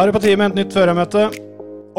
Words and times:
Da 0.00 0.06
er 0.06 0.08
det 0.08 0.14
på 0.16 0.20
tide 0.24 0.36
med 0.40 0.54
et 0.54 0.56
nytt 0.56 0.72
førermøte. 0.72 1.22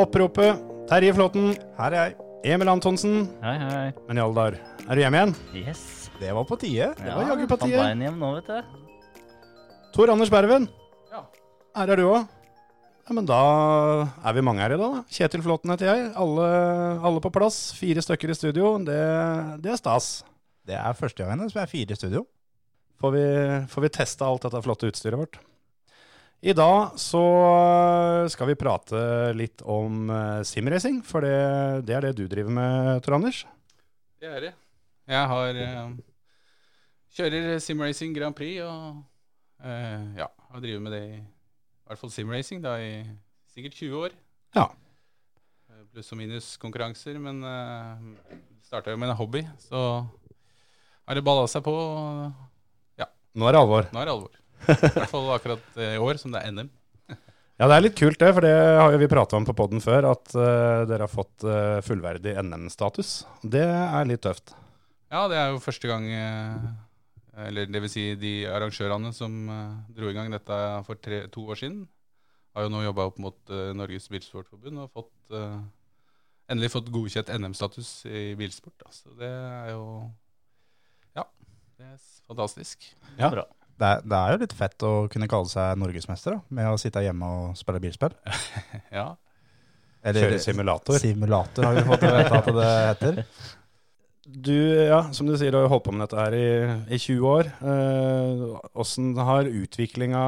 Oppropet 0.02 0.62
Terje 0.90 1.14
Flåten, 1.14 1.52
Her 1.78 1.94
er 1.94 2.08
jeg. 2.08 2.16
Emil 2.50 2.72
Antonsen. 2.72 3.28
Hei, 3.44 3.52
hei. 3.62 3.92
Men 4.08 4.18
i 4.18 4.24
alle 4.24 4.34
dager, 4.34 4.56
er 4.88 4.98
du 4.98 5.02
hjemme 5.04 5.20
igjen? 5.20 5.34
Yes. 5.60 5.84
Det 6.18 6.32
var 6.34 6.48
på 6.50 6.58
tide. 6.64 6.88
Det 6.98 7.12
var 7.14 7.30
jaggu 7.30 7.44
på 7.52 7.60
tide. 7.62 7.84
Hjem 8.02 8.18
nå, 8.18 8.32
vet 8.40 8.50
du. 8.50 9.28
Tor 9.94 10.14
Anders 10.16 10.32
Berven. 10.34 10.66
Ja. 11.14 11.22
Her 11.78 11.94
er 11.94 12.02
du 12.02 12.08
òg. 12.08 12.26
Ja, 13.06 13.18
men 13.20 13.30
da 13.30 13.44
er 14.18 14.38
vi 14.40 14.46
mange 14.50 14.66
her 14.66 14.74
i 14.74 14.82
dag, 14.82 14.98
da. 14.98 15.06
Kjetil 15.20 15.46
Flåten 15.46 15.76
heter 15.76 15.92
jeg. 15.92 16.10
Alle, 16.26 16.50
alle 17.06 17.22
på 17.22 17.34
plass. 17.38 17.62
Fire 17.78 18.02
stykker 18.02 18.34
i 18.34 18.40
studio. 18.42 18.74
Det, 18.82 18.98
det 19.62 19.76
er 19.76 19.82
stas. 19.84 20.10
Det 20.66 20.74
er 20.74 20.98
første 20.98 21.22
gangen 21.22 21.54
som 21.54 21.62
er 21.62 21.70
fire 21.70 21.94
i 21.94 22.02
studio. 22.02 22.26
Får 22.98 23.18
vi, 23.20 23.26
får 23.70 23.86
vi 23.86 23.96
testa 24.02 24.26
alt 24.26 24.50
dette 24.50 24.66
flotte 24.66 24.90
utstyret 24.90 25.22
vårt. 25.22 25.44
I 26.42 26.54
dag 26.58 26.96
så 26.98 27.22
skal 28.34 28.50
vi 28.50 28.58
prate 28.58 28.98
litt 29.38 29.62
om 29.62 30.10
eh, 30.10 30.40
simracing, 30.48 31.04
for 31.06 31.22
det, 31.22 31.84
det 31.86 31.94
er 31.94 32.08
det 32.08 32.16
du 32.18 32.24
driver 32.26 32.56
med, 32.56 33.04
Tor 33.06 33.20
Anders. 33.20 33.44
Det 34.18 34.26
er 34.26 34.48
det. 34.48 34.52
Jeg 35.12 35.30
har 35.30 35.60
eh, 35.68 35.92
kjører 37.14 37.62
simracing 37.62 38.18
Grand 38.18 38.34
Prix 38.38 38.58
og 38.66 39.04
eh, 39.62 40.10
ja, 40.18 40.32
har 40.50 40.66
drevet 40.66 40.82
med 40.82 40.98
det 40.98 41.04
i, 41.12 41.22
i 41.22 41.86
hvert 41.92 42.02
fall 42.02 42.16
simracing 42.18 42.66
da 42.66 42.74
i 42.82 42.92
sikkert 43.54 43.78
20 43.78 44.02
år. 44.08 44.18
Ja. 44.58 44.66
Eh, 45.70 45.86
Pluss 45.94 46.10
og 46.10 46.24
minus 46.24 46.56
konkurranser, 46.58 47.22
men 47.22 47.46
eh, 47.46 48.38
starta 48.66 48.90
jo 48.90 48.98
med 48.98 49.14
en 49.14 49.20
hobby, 49.22 49.46
så 49.62 50.02
har 51.06 51.22
det 51.22 51.28
balla 51.28 51.46
seg 51.54 51.62
på. 51.70 51.78
og 51.78 52.48
Nå 53.32 53.46
er 53.48 53.54
det 53.56 53.60
alvor. 53.62 53.86
Nå 53.94 54.00
er 54.02 54.10
det 54.10 54.12
alvor. 54.18 54.41
I 54.68 54.78
hvert 54.78 55.10
fall 55.12 55.32
akkurat 55.34 55.80
eh, 55.80 55.96
i 55.96 56.02
år 56.02 56.20
som 56.22 56.34
det 56.34 56.44
er 56.44 56.54
NM. 56.54 56.70
Ja, 57.62 57.68
det 57.70 57.76
er 57.76 57.84
litt 57.86 57.98
kult 58.00 58.18
det, 58.18 58.30
for 58.34 58.42
det 58.42 58.54
har 58.58 58.90
jo 58.90 58.98
vi 58.98 59.08
prata 59.12 59.38
om 59.38 59.46
på 59.46 59.54
poden 59.54 59.84
før, 59.84 60.08
at 60.10 60.32
uh, 60.34 60.82
dere 60.90 61.06
har 61.06 61.12
fått 61.12 61.44
uh, 61.46 61.78
fullverdig 61.86 62.34
NM-status. 62.42 63.12
Det 63.46 63.62
er 63.62 64.08
litt 64.10 64.24
tøft. 64.26 64.56
Ja, 65.14 65.28
det 65.30 65.38
er 65.38 65.52
jo 65.52 65.60
første 65.62 65.86
gang 65.92 66.08
uh, 66.10 66.72
Eller 67.46 67.70
det 67.70 67.84
vil 67.84 67.94
si 67.94 68.08
de 68.18 68.34
arrangørene 68.50 69.12
som 69.14 69.36
dro 69.94 70.10
i 70.10 70.16
gang 70.18 70.34
dette 70.34 70.58
for 70.88 70.98
tre, 70.98 71.22
to 71.30 71.46
år 71.54 71.62
siden, 71.62 71.86
har 72.58 72.66
jo 72.66 72.74
nå 72.74 72.82
jobba 72.88 73.06
opp 73.12 73.22
mot 73.22 73.54
Norges 73.78 74.10
Bilsportforbund 74.12 74.82
og 74.84 74.90
fått, 74.98 75.32
endelig 76.52 76.74
fått 76.74 76.90
godkjent 76.92 77.32
NM-status 77.38 77.94
i 78.10 78.26
bilsport. 78.42 78.76
Da. 78.82 78.92
Så 78.92 79.14
det 79.22 79.30
er 79.32 79.72
jo 79.76 79.86
Ja, 81.16 81.30
det 81.78 81.94
er 81.94 81.98
fantastisk. 82.28 82.90
Ja. 83.22 83.30
Bra. 83.32 83.48
Det 83.80 83.88
er, 83.88 84.04
det 84.06 84.18
er 84.18 84.36
jo 84.36 84.42
litt 84.44 84.54
fett 84.58 84.86
å 84.86 84.92
kunne 85.12 85.30
kalle 85.32 85.50
seg 85.50 85.80
norgesmester 85.82 86.36
da, 86.36 86.42
med 86.54 86.70
å 86.70 86.78
sitte 86.82 87.04
hjemme 87.06 87.30
og 87.38 87.58
spille 87.60 87.82
bilspill. 87.84 88.16
Ja. 89.00 89.14
Eller, 90.02 90.26
Kjøre 90.26 90.42
simulator. 90.42 90.98
Simulator 90.98 91.68
har 91.68 91.76
vi 91.78 91.84
fått 91.86 92.06
vite 92.08 92.38
at 92.40 92.54
det 92.58 92.70
heter. 92.90 93.26
Du, 94.32 94.54
ja, 94.54 95.00
som 95.12 95.28
du 95.28 95.34
sier, 95.36 95.56
har 95.58 95.66
holdt 95.68 95.84
på 95.88 95.92
med 95.92 96.06
dette 96.06 96.16
her 96.16 96.36
i, 96.38 96.50
i 96.94 96.98
20 97.02 97.26
år. 97.28 97.48
Åssen 98.80 99.10
har 99.18 99.50
utviklinga 99.50 100.22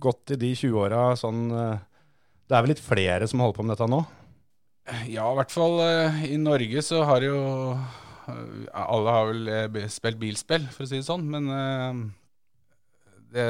gått 0.00 0.32
i 0.32 0.38
de 0.40 0.52
20 0.56 0.78
åra? 0.78 1.00
Sånn, 1.18 1.50
eh, 1.50 1.82
det 2.48 2.56
er 2.56 2.64
vel 2.64 2.72
litt 2.72 2.84
flere 2.84 3.28
som 3.28 3.42
holder 3.42 3.58
på 3.58 3.66
med 3.66 3.74
dette 3.74 3.90
nå? 3.90 3.98
Ja, 5.10 5.26
i 5.28 5.36
hvert 5.38 5.52
fall 5.54 5.78
eh, 5.84 6.22
i 6.32 6.38
Norge 6.40 6.82
så 6.86 7.02
har 7.06 7.22
jo 7.26 7.36
eh, 7.74 8.72
Alle 8.72 9.14
har 9.14 9.28
vel 9.30 9.52
eh, 9.52 9.90
spilt 9.92 10.18
bilspill, 10.22 10.66
for 10.72 10.86
å 10.86 10.90
si 10.90 10.98
det 10.98 11.06
sånn, 11.06 11.28
men 11.30 11.50
eh, 11.54 12.00
det 13.32 13.46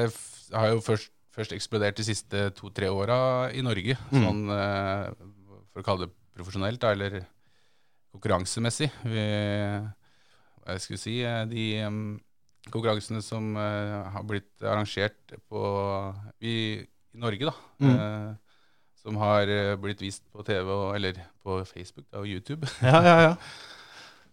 har 0.54 0.68
jo 0.72 0.80
først, 0.84 1.10
først 1.34 1.54
eksplodert 1.56 1.96
de 1.98 2.04
siste 2.06 2.42
to-tre 2.58 2.88
åra 2.92 3.16
i 3.56 3.62
Norge. 3.64 3.96
Mm. 4.12 4.22
Sånn 4.24 4.42
eh, 4.52 5.06
for 5.72 5.82
å 5.82 5.86
kalle 5.86 6.06
det 6.08 6.14
profesjonelt, 6.36 6.80
da, 6.82 6.92
eller 6.96 7.22
konkurransemessig. 8.12 8.90
Vi, 9.08 9.24
hva 10.62 10.76
jeg 10.76 10.84
skulle 10.84 11.00
si, 11.00 11.16
eh, 11.24 11.42
de 11.50 11.66
em, 11.86 11.98
konkurransene 12.72 13.22
som 13.24 13.52
eh, 13.58 13.98
har 14.14 14.26
blitt 14.28 14.52
arrangert 14.62 15.36
på, 15.50 15.62
i, 16.44 16.54
i 16.84 17.20
Norge, 17.22 17.48
da. 17.50 17.54
Mm. 17.82 18.38
som 19.02 19.16
har 19.18 19.50
blitt 19.82 19.98
vist 20.04 20.22
på 20.30 20.44
TV 20.46 20.68
og, 20.70 20.92
eller 20.94 21.16
på 21.42 21.56
Facebook 21.66 22.06
da, 22.12 22.20
og 22.22 22.28
YouTube. 22.30 22.68
Ja, 22.84 23.00
ja, 23.02 23.16
ja. 23.24 23.32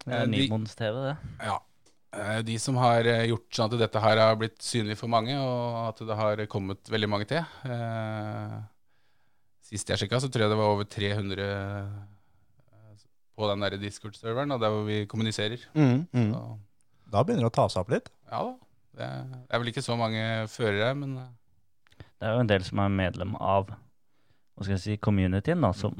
Det 0.04 0.14
er 0.14 0.28
de- 0.30 0.36
Nymons 0.36 0.76
TV, 0.78 1.00
det. 1.08 1.16
Ja. 1.48 1.56
Eh, 2.16 2.40
De 2.46 2.58
som 2.60 2.78
har 2.82 3.06
eh, 3.06 3.28
gjort 3.30 3.54
sånn 3.54 3.70
at 3.70 3.80
dette 3.84 4.02
her 4.02 4.22
har 4.22 4.38
blitt 4.40 4.58
synlig 4.66 4.98
for 4.98 5.12
mange, 5.12 5.36
og 5.38 5.90
at 5.92 6.04
det 6.10 6.18
har 6.18 6.44
kommet 6.52 6.90
veldig 6.90 7.10
mange 7.12 7.28
til. 7.30 7.44
Eh, 7.70 8.60
Sist 9.70 9.90
jeg 9.92 10.02
sjekka, 10.02 10.18
så 10.18 10.32
tror 10.34 10.48
jeg 10.48 10.50
det 10.50 10.58
var 10.58 10.72
over 10.74 10.88
300 10.90 11.44
eh, 11.46 13.04
på 13.38 13.50
den 13.52 13.62
der 13.64 13.78
Discord-serveren, 13.80 14.56
og 14.56 14.64
der 14.64 14.74
hvor 14.74 14.88
vi 14.88 15.04
kommuniserer. 15.08 15.62
Mm, 15.78 16.08
mm. 16.12 16.32
Da 17.14 17.22
begynner 17.24 17.46
det 17.46 17.52
å 17.52 17.58
ta 17.60 17.68
seg 17.70 17.86
opp 17.86 17.94
litt. 17.94 18.10
ja 18.32 18.42
da. 18.48 18.58
Det 19.00 19.06
er, 19.06 19.60
vel 19.62 19.70
ikke 19.72 19.84
så 19.86 19.96
mange 19.96 20.24
førere, 20.52 20.90
men 20.98 21.14
Det 22.20 22.26
er 22.28 22.34
jo 22.34 22.42
en 22.42 22.50
del 22.50 22.66
som 22.68 22.82
er 22.84 22.90
medlem 22.92 23.38
av 23.40 23.70
hva 23.70 24.66
skal 24.66 24.74
jeg 24.74 24.82
si, 24.84 24.98
communityen, 25.00 25.62
da, 25.64 25.70
som 25.72 25.96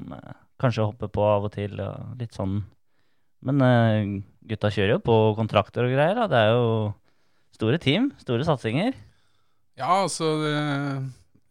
kanskje 0.60 0.84
hopper 0.90 1.08
på 1.08 1.24
av 1.24 1.48
og 1.48 1.54
til. 1.54 1.80
Og 1.80 2.20
litt 2.20 2.36
sånn. 2.36 2.58
Men 3.46 3.64
uh, 3.64 4.24
gutta 4.50 4.72
kjører 4.74 4.98
jo 4.98 5.04
på 5.06 5.16
kontrakter 5.38 5.86
og 5.88 5.94
greier. 5.94 6.18
Da. 6.18 6.28
Det 6.32 6.42
er 6.42 6.52
jo 6.56 6.66
store 7.56 7.80
team, 7.82 8.10
store 8.22 8.46
satsinger. 8.48 8.98
ja, 9.80 9.90
altså 10.02 10.36
det, 10.44 10.56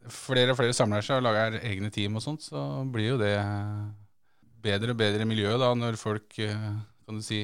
Flere 0.09 0.54
og 0.54 0.56
flere 0.56 0.72
samler 0.72 1.04
seg 1.04 1.19
og 1.19 1.26
lager 1.26 1.59
egne 1.69 1.91
team 1.93 2.15
og 2.16 2.22
sånt, 2.25 2.41
så 2.41 2.62
blir 2.88 3.10
jo 3.10 3.16
det 3.21 3.34
bedre 4.65 4.94
og 4.94 4.97
bedre 4.97 5.26
miljø 5.28 5.50
da, 5.60 5.75
når 5.76 5.99
folk 6.00 6.38
eh, 6.41 6.71
kan 7.04 7.19
du 7.19 7.25
si, 7.25 7.43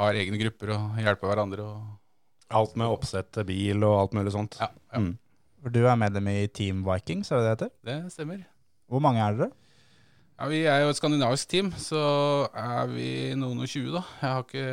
har 0.00 0.16
egne 0.16 0.40
grupper 0.40 0.72
og 0.72 0.96
hjelper 1.02 1.28
hverandre. 1.28 1.66
og 1.66 2.56
Alt 2.56 2.76
med 2.80 2.88
oppsett 2.88 3.28
til 3.36 3.44
bil 3.48 3.84
og 3.84 3.98
alt 3.98 4.16
mulig 4.16 4.32
sånt. 4.32 4.56
Ja, 4.62 4.70
ja 4.94 5.02
Mm. 5.02 5.14
Du 5.66 5.80
er 5.82 5.96
medlem 5.98 6.28
i 6.30 6.46
Team 6.46 6.84
Vikings, 6.86 7.28
er 7.32 7.40
det 7.40 7.44
det 7.44 7.52
heter? 7.52 7.70
det 7.84 8.12
stemmer. 8.14 8.44
Hvor 8.88 9.00
mange 9.02 9.20
er 9.20 9.34
dere? 9.34 9.50
Ja, 10.36 10.48
Vi 10.52 10.58
er 10.68 10.82
jo 10.84 10.90
et 10.92 10.98
skandinavisk 10.98 11.48
team, 11.48 11.70
så 11.80 12.00
er 12.52 12.90
vi 12.90 13.08
noen 13.40 13.62
og 13.64 13.70
tjue, 13.72 13.88
da. 13.94 14.02
Jeg 14.20 14.28
har 14.34 14.42
ikke 14.44 14.66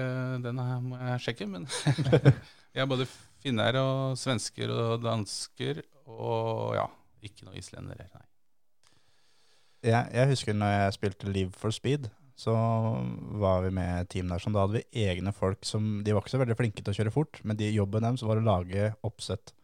Den 0.44 0.60
her 0.60 0.82
må 0.84 1.00
jeg 1.00 1.24
sjekke, 1.24 1.48
men 1.48 1.70
vi 2.74 2.84
er 2.84 2.90
både 2.90 3.08
finner 3.44 3.80
og 3.80 4.20
svensker 4.20 4.72
og 4.74 5.04
dansker 5.04 5.80
og 6.04 6.76
ja, 6.76 6.84
ikke 7.24 7.48
noe 7.48 7.56
islendere. 7.60 8.10
Nei. 8.12 8.26
Jeg, 9.88 10.12
jeg 10.16 10.30
husker 10.34 10.56
når 10.56 10.76
jeg 10.76 10.98
spilte 10.98 11.32
Live 11.32 11.56
for 11.60 11.76
Speed, 11.76 12.12
så 12.36 12.54
var 13.40 13.64
vi 13.64 13.72
med 13.72 14.02
et 14.02 14.12
team 14.12 14.32
der 14.32 14.44
som 14.44 14.56
da 14.56 14.66
hadde 14.66 14.82
vi 14.82 15.04
egne 15.06 15.32
folk 15.36 15.68
som 15.68 16.02
De 16.04 16.16
var 16.16 16.24
ikke 16.24 16.34
så 16.34 16.40
veldig 16.42 16.58
flinke 16.60 16.82
til 16.82 16.92
å 16.92 16.98
kjøre 16.98 17.14
fort, 17.14 17.40
men 17.48 17.60
de, 17.60 17.72
jobben 17.72 18.04
deres 18.04 18.24
var 18.28 18.42
å 18.42 18.48
lage 18.48 18.92
oppsett. 19.06 19.56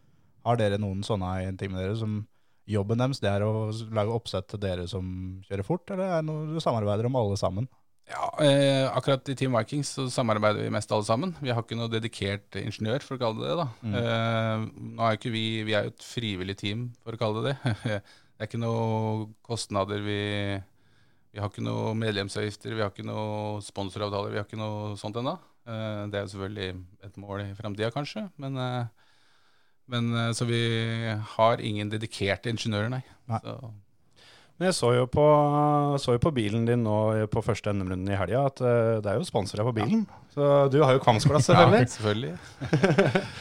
Har 0.48 0.60
dere 0.60 0.80
noen 0.80 1.04
sånne 1.04 1.40
i 1.44 1.56
teamet 1.60 1.84
deres 1.84 2.04
som 2.06 2.22
jobben 2.69 3.01
deres 3.01 3.21
det 3.24 3.31
er 3.31 3.45
å 3.45 3.69
lage 3.95 4.13
oppsett 4.13 4.48
til 4.51 4.62
dere 4.62 4.88
som 4.89 5.06
kjører 5.48 5.66
fort, 5.66 5.86
eller 5.89 6.06
er 6.06 6.21
det 6.21 6.30
noe 6.30 6.48
du 6.54 6.60
samarbeider 6.63 7.10
om 7.10 7.18
alle 7.19 7.38
sammen? 7.39 7.69
Ja, 8.10 8.25
eh, 8.42 8.88
akkurat 8.89 9.27
i 9.30 9.36
Team 9.38 9.54
Vikings 9.54 9.92
så 9.94 10.07
samarbeider 10.10 10.63
vi 10.66 10.71
mest 10.74 10.89
alle 10.92 11.06
sammen. 11.06 11.36
Vi 11.38 11.51
har 11.54 11.62
ikke 11.62 11.77
noe 11.77 11.92
dedikert 11.94 12.57
ingeniør, 12.57 13.04
for 13.06 13.18
å 13.18 13.21
kalle 13.21 13.44
det 13.44 13.51
det. 13.51 13.57
da. 13.60 13.68
Mm. 13.86 13.98
Eh, 14.00 14.63
nå 14.95 15.06
er 15.06 15.19
ikke 15.19 15.33
vi 15.33 15.44
Vi 15.68 15.75
er 15.77 15.86
jo 15.86 15.94
et 15.94 16.07
frivillig 16.07 16.57
team, 16.57 16.88
for 17.04 17.13
å 17.13 17.21
kalle 17.21 17.44
det 17.45 17.54
det. 17.54 17.75
det 17.94 18.42
er 18.42 18.50
ikke 18.50 18.62
noe 18.63 19.30
kostnader 19.45 20.01
vi 20.01 20.24
Vi 21.30 21.38
har 21.38 21.51
ikke 21.51 21.62
noe 21.62 21.94
medlemsavgifter, 21.94 22.74
vi 22.74 22.81
har 22.81 22.89
ikke 22.89 23.06
noe 23.06 23.62
sponsoravtaler, 23.62 24.33
vi 24.33 24.42
har 24.42 24.50
ikke 24.50 24.57
noe 24.57 24.98
sånt 24.98 25.22
ennå. 25.22 25.38
Eh, 25.69 26.04
det 26.10 26.18
er 26.18 26.25
jo 26.25 26.33
selvfølgelig 26.33 26.72
et 27.06 27.22
mål 27.22 27.44
i 27.45 27.54
framtida, 27.57 27.92
kanskje, 27.94 28.25
men 28.42 28.57
eh, 28.57 29.09
men 29.89 30.09
eh, 30.15 30.31
Så 30.38 30.47
vi 30.50 30.62
har 31.36 31.62
ingen 31.65 31.91
dedikerte 31.91 32.51
ingeniører, 32.53 32.91
nei. 32.94 33.03
Nei. 33.30 33.41
Så, 33.44 33.71
Men 34.59 34.69
jeg 34.69 34.75
så 34.75 34.94
jo 34.97 35.06
på, 35.07 35.25
så 36.03 36.18
jo 36.18 36.21
på 36.24 36.33
bilen 36.36 36.65
din 36.68 36.83
nå 36.83 36.95
på 37.31 37.44
første 37.45 37.71
NM-runden 37.71 38.12
i 38.12 38.18
helga 38.19 38.45
at 38.50 38.63
eh, 38.63 38.95
det 39.03 39.13
er 39.13 39.19
jo 39.21 39.27
sponsorer 39.27 39.68
på 39.69 39.75
bilen. 39.81 40.03
Så 40.36 40.68
du 40.74 40.81
har 40.83 40.97
jo 40.97 41.03
Kvamsglass, 41.03 41.50
ja, 41.53 41.63
selvfølgelig. 41.63 41.94
selvfølgelig. 41.97 43.24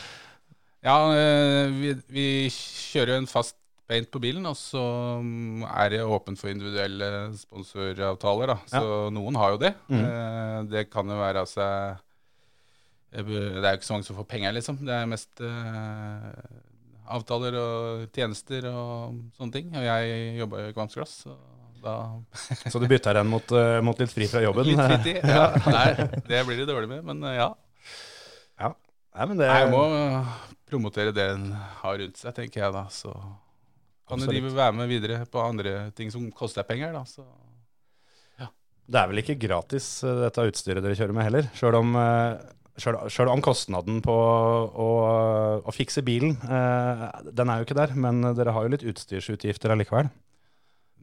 Ja, 0.89 0.95
eh, 1.11 1.73
vi, 1.75 1.89
vi 2.15 2.27
kjører 2.55 3.17
jo 3.17 3.23
en 3.25 3.27
fast 3.27 3.57
paint 3.91 4.07
på 4.15 4.21
bilen, 4.23 4.45
og 4.47 4.55
så 4.57 4.81
mm, 5.19 5.65
er 5.67 5.91
det 5.91 5.99
åpent 6.07 6.39
for 6.39 6.53
individuelle 6.53 7.09
sponsoravtaler. 7.41 8.53
da. 8.53 8.57
Så 8.71 9.09
noen 9.11 9.37
har 9.41 9.57
jo 9.57 9.59
det. 9.65 9.73
Mm. 9.91 10.69
Det 10.71 10.85
kan 10.93 11.11
jo 11.11 11.19
være 11.19 11.43
altså 11.43 11.67
Det 13.27 13.61
er 13.61 13.73
jo 13.73 13.79
ikke 13.79 13.89
så 13.89 13.97
mange 13.97 14.07
som 14.07 14.19
får 14.19 14.27
penger, 14.31 14.55
liksom. 14.55 14.81
Det 14.87 14.95
er 14.95 15.09
mest 15.11 15.43
uh, 15.43 16.33
avtaler 17.19 17.57
og 17.59 18.05
tjenester 18.15 18.69
og 18.71 19.17
sånne 19.39 19.55
ting. 19.55 19.71
Og 19.75 19.87
jeg 19.87 20.19
jobba 20.39 20.65
jo 20.65 20.73
i 20.73 20.77
Kvamsglass, 20.77 21.15
så 21.25 21.39
da 21.83 21.95
Så 22.73 22.81
du 22.83 22.89
bytta 22.91 23.15
den 23.19 23.31
mot, 23.31 23.53
eh, 23.55 23.79
mot 23.87 23.99
litt 24.01 24.13
fri 24.13 24.27
fra 24.31 24.43
jobben? 24.43 24.67
Litt 24.67 24.83
fritid. 24.83 25.21
Ja, 25.37 25.49
nei, 25.71 26.21
det 26.27 26.45
blir 26.47 26.59
det 26.59 26.69
dårlig 26.71 26.91
med, 26.91 27.05
men 27.07 27.23
eh, 27.31 27.39
ja. 27.39 27.53
Nei, 29.19 29.27
men 29.27 29.41
det, 29.41 29.49
Jeg 29.51 29.71
må 29.73 29.83
promotere 30.69 31.11
det 31.15 31.25
en 31.33 31.51
har 31.81 31.97
rundt 31.99 32.21
seg, 32.21 32.35
tenker 32.37 32.63
jeg 32.63 32.75
da. 32.75 32.85
Så 32.93 33.11
kan 34.07 34.23
jo 34.23 34.31
de 34.31 34.43
være 34.47 34.77
med 34.79 34.91
videre 34.91 35.25
på 35.27 35.43
andre 35.43 35.89
ting 35.97 36.13
som 36.15 36.29
koster 36.31 36.67
penger, 36.69 36.93
da. 36.95 37.03
Så 37.09 37.27
det 38.89 38.97
er 38.97 39.09
vel 39.11 39.21
ikke 39.21 39.35
gratis, 39.37 39.87
dette 40.01 40.45
utstyret 40.49 40.81
dere 40.81 40.97
kjører 40.97 41.13
med 41.13 41.27
heller. 41.27 41.49
Sjøl 41.59 41.77
om, 41.77 41.91
selv 42.81 43.33
om 43.33 43.43
kostnaden 43.45 44.01
på 44.05 44.15
å, 44.15 44.89
å 45.65 45.75
fikse 45.75 46.03
bilen, 46.07 46.37
eh, 46.47 47.03
den 47.35 47.51
er 47.51 47.61
jo 47.61 47.67
ikke 47.69 47.77
der. 47.79 47.95
Men 47.99 48.23
dere 48.39 48.55
har 48.57 48.67
jo 48.67 48.73
litt 48.77 48.87
utstyrsutgifter 48.93 49.75
allikevel. 49.75 50.09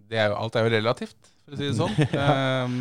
det 0.09 0.19
er 0.21 0.29
jo, 0.31 0.35
alt 0.37 0.55
er 0.55 0.65
jo 0.67 0.73
relativt, 0.75 1.17
for 1.45 1.55
å 1.55 1.59
si 1.59 1.67
det 1.69 1.75
sånn. 1.79 1.95
Ehm, 2.25 2.79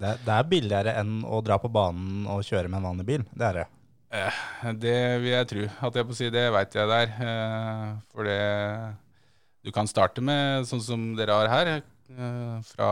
Det, 0.00 0.14
det 0.24 0.32
er 0.32 0.46
billigere 0.48 0.92
enn 0.96 1.18
å 1.28 1.42
dra 1.44 1.58
på 1.60 1.68
banen 1.68 2.24
og 2.32 2.40
kjøre 2.46 2.70
med 2.72 2.78
en 2.80 2.86
vanlig 2.88 3.04
bil. 3.08 3.24
Det 3.36 3.44
er 3.50 3.58
det. 3.58 3.66
Eh, 4.16 4.38
Det 4.80 4.94
vil 5.20 5.34
jeg 5.34 5.48
tro. 5.50 5.64
At 5.88 5.98
jeg 5.98 6.06
på 6.08 6.14
å 6.14 6.16
si 6.16 6.30
det 6.32 6.46
veit 6.54 6.72
jeg 6.74 6.88
der. 6.88 7.12
Eh, 7.20 7.90
For 8.14 8.24
det 8.24 8.38
Du 9.62 9.70
kan 9.76 9.86
starte 9.90 10.22
med 10.24 10.64
sånn 10.70 10.80
som 10.80 11.02
dere 11.18 11.36
har 11.36 11.48
her, 11.52 11.70
eh, 12.16 12.56
fra 12.64 12.88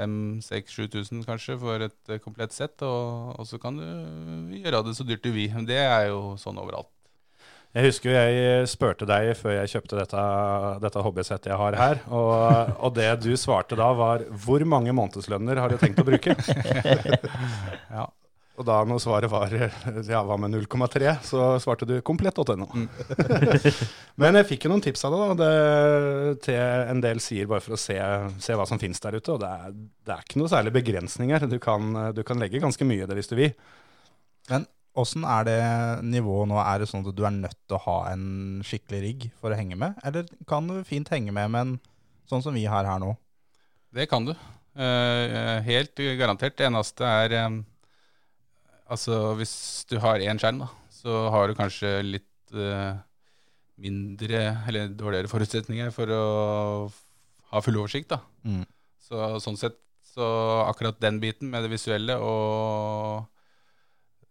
5000-7000 0.00 1.26
kanskje 1.28 1.58
for 1.60 1.86
et 1.86 2.12
eh, 2.12 2.20
komplett 2.22 2.54
sett, 2.56 2.80
og, 2.86 3.34
og 3.38 3.48
så 3.48 3.60
kan 3.62 3.76
du 3.78 4.56
gjøre 4.56 4.84
det 4.86 4.96
så 4.96 5.06
dyrt 5.06 5.24
du 5.24 5.32
vil. 5.34 5.52
Det 5.68 5.78
er 5.80 6.08
jo 6.10 6.34
sånn 6.40 6.58
overalt. 6.60 6.90
Jeg 7.70 7.86
husker 7.86 8.16
jeg 8.16 8.66
spurte 8.66 9.06
deg 9.06 9.28
før 9.38 9.52
jeg 9.60 9.70
kjøpte 9.70 9.98
dette, 10.00 10.22
dette 10.82 11.02
hobbysettet 11.06 11.52
jeg 11.52 11.58
har 11.60 11.76
her, 11.78 12.00
og, 12.10 12.72
og 12.82 12.96
det 12.96 13.12
du 13.22 13.30
svarte 13.38 13.78
da 13.78 13.92
var 13.94 14.24
hvor 14.42 14.64
mange 14.66 14.90
månedslønner 14.96 15.60
har 15.62 15.70
du 15.70 15.78
tenkt 15.78 16.02
å 16.02 16.08
bruke? 16.08 16.34
Ja. 17.90 18.08
Og 18.60 18.66
da 18.68 18.82
når 18.84 18.98
svaret 19.00 19.32
var 19.32 19.54
ja, 20.12 20.20
hva 20.26 20.36
med 20.40 20.52
0,3, 20.52 21.14
så 21.24 21.44
svarte 21.62 21.86
du 21.88 21.94
komplett.no. 22.04 22.66
Men 24.20 24.36
jeg 24.36 24.48
fikk 24.50 24.66
jo 24.66 24.72
noen 24.74 24.84
tips 24.84 25.06
av 25.08 25.14
det, 25.14 25.20
da, 25.22 25.36
det, 25.40 26.34
til 26.44 26.58
en 26.60 27.00
del 27.00 27.22
sider, 27.24 27.48
bare 27.48 27.64
for 27.64 27.76
å 27.76 27.80
se, 27.80 27.96
se 28.44 28.58
hva 28.58 28.66
som 28.68 28.80
finnes 28.82 29.00
der 29.00 29.16
ute. 29.16 29.32
Og 29.32 29.40
det 29.40 29.48
er, 29.48 29.78
det 30.04 30.12
er 30.12 30.26
ikke 30.26 30.42
noe 30.42 30.52
særlig 30.52 30.74
begrensninger. 30.76 31.48
Du 31.48 31.56
kan, 31.62 31.88
du 32.12 32.20
kan 32.26 32.42
legge 32.42 32.60
ganske 32.60 32.84
mye 32.84 33.06
i 33.06 33.08
det 33.08 33.16
hvis 33.16 33.32
du 33.32 33.38
vil. 33.40 33.56
Men 34.52 34.68
åssen 35.00 35.24
er 35.24 35.48
det 35.48 35.58
nivået 36.04 36.52
nå? 36.52 36.60
Er 36.60 36.82
det 36.82 36.90
sånn 36.92 37.06
at 37.06 37.16
du 37.16 37.24
er 37.24 37.36
nødt 37.40 37.56
til 37.64 37.78
å 37.78 37.84
ha 37.86 37.98
en 38.12 38.60
skikkelig 38.66 39.02
rigg 39.06 39.26
for 39.40 39.54
å 39.54 39.56
henge 39.56 39.80
med? 39.80 39.96
Eller 40.04 40.28
kan 40.50 40.68
du 40.68 40.82
fint 40.84 41.08
henge 41.14 41.32
med, 41.32 41.48
men 41.56 41.76
sånn 42.28 42.44
som 42.44 42.56
vi 42.56 42.68
har 42.68 42.84
her 42.84 43.00
nå? 43.00 43.14
Det 43.96 44.04
kan 44.10 44.28
du. 44.28 44.36
Uh, 44.76 45.58
helt 45.66 45.96
garantert. 46.20 46.60
Det 46.60 46.68
eneste 46.68 47.08
er 47.08 47.34
eh, 47.40 47.60
Altså, 48.90 49.20
hvis 49.38 49.54
du 49.90 49.98
har 50.02 50.22
én 50.24 50.40
skjerm, 50.40 50.64
da, 50.64 50.70
så 50.90 51.22
har 51.30 51.48
du 51.48 51.58
kanskje 51.58 51.92
litt 52.02 52.54
uh, 52.56 52.98
mindre 53.80 54.42
eller 54.68 54.90
dårligere 54.98 55.30
forutsetninger 55.30 55.92
for 55.94 56.10
å 56.14 56.24
ha 57.52 57.62
full 57.64 57.78
oversikt, 57.80 58.10
da. 58.12 58.20
Mm. 58.46 58.64
Så 59.06 59.30
sånn 59.42 59.58
sett 59.58 59.78
så 60.10 60.26
akkurat 60.66 60.98
den 61.02 61.20
biten 61.22 61.50
med 61.52 61.64
det 61.64 61.70
visuelle 61.70 62.16
og 62.18 63.28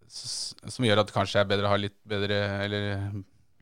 som 0.10 0.86
gjør 0.86 1.04
at 1.04 1.10
det 1.10 1.16
kanskje 1.16 1.44
er 1.44 1.50
bedre 1.50 1.68
å 1.70 1.72
ha 1.72 1.78
litt 1.78 1.98
bedre 2.10 2.38
Eller 2.66 2.88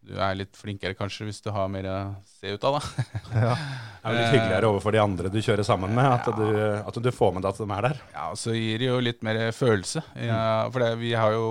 du 0.08 0.14
er 0.16 0.38
litt 0.40 0.56
flinkere 0.58 0.96
kanskje 0.98 1.28
hvis 1.28 1.42
du 1.44 1.50
har 1.56 1.68
mer 1.72 1.88
å 1.92 1.98
se 2.40 2.54
ut 2.56 2.68
av, 2.68 2.78
da. 2.78 3.08
ja. 3.46 3.56
Det 3.58 4.12
er 4.12 4.18
litt 4.18 4.36
hyggeligere 4.36 4.70
overfor 4.72 4.96
de 4.96 5.02
andre 5.04 5.32
du 5.34 5.40
kjører 5.44 5.68
sammen 5.68 5.92
med, 5.98 6.08
at 6.08 6.30
du, 6.38 6.48
at 6.80 7.02
du 7.04 7.12
får 7.12 7.36
med 7.36 7.44
deg 7.44 7.52
at 7.52 7.60
de 7.60 7.68
er 7.76 7.90
der. 7.90 8.00
Ja, 8.14 8.30
og 8.32 8.40
så 8.40 8.56
gir 8.56 8.80
det 8.82 8.88
jo 8.88 9.02
litt 9.04 9.26
mer 9.28 9.42
følelse. 9.56 10.06
Ja, 10.24 10.40
for 10.72 10.86
det, 10.86 10.94
vi 11.02 11.12
har 11.18 11.36
jo 11.36 11.50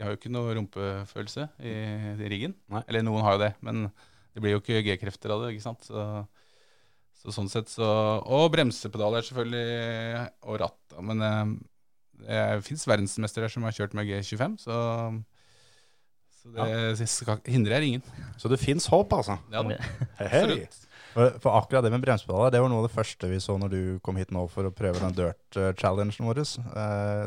vi 0.00 0.06
har 0.06 0.14
jo 0.14 0.16
ikke 0.16 0.30
noe 0.32 0.54
rumpefølelse 0.56 1.44
i, 1.60 1.72
i 2.24 2.28
riggen. 2.32 2.54
Nei. 2.72 2.80
Eller 2.88 3.02
noen 3.04 3.20
har 3.20 3.34
jo 3.36 3.42
det, 3.42 3.50
men 3.60 3.82
det 4.32 4.40
blir 4.40 4.54
jo 4.54 4.60
ikke 4.62 4.80
G-krefter 4.86 5.34
av 5.34 5.42
det. 5.44 5.50
ikke 5.52 5.66
sant? 5.66 5.84
Så, 5.84 6.04
så 7.20 7.34
sånn 7.36 7.50
sett 7.52 7.68
så 7.68 7.84
Og 8.24 8.46
bremsepedaler 8.54 9.26
selvfølgelig, 9.26 10.22
og 10.48 10.56
ratt. 10.62 10.96
Men 11.04 11.20
det, 11.20 11.34
det 12.24 12.40
fins 12.64 12.86
verdensmestere 12.88 13.50
som 13.52 13.68
har 13.68 13.76
kjørt 13.76 13.98
med 13.98 14.08
G25, 14.08 14.56
så, 14.64 14.78
så 16.40 16.52
det 16.54 16.68
ja. 17.28 17.36
hindrer 17.52 17.84
ingen. 17.84 18.02
Så 18.40 18.48
det 18.48 18.60
fins 18.62 18.86
håp, 18.88 19.12
altså. 19.12 19.36
Ja, 19.52 19.62
da, 19.66 19.76
Hei. 20.32 20.62
For, 21.10 21.50
akkurat 21.58 21.84
det 21.84 21.90
med 21.90 22.04
bremsepedaler, 22.04 22.52
det 22.54 22.60
var 22.62 22.70
noe 22.70 22.84
av 22.84 22.86
det 22.86 22.94
første 22.94 23.28
vi 23.28 23.40
så 23.42 23.56
når 23.58 23.72
du 23.72 23.80
kom 24.04 24.18
hit 24.20 24.30
nå 24.34 24.44
for 24.52 24.68
å 24.68 24.74
prøve 24.74 25.02
den 25.02 25.16
dirt-challengen 25.16 26.28
vår. 26.28 26.40
Eh, 26.40 27.24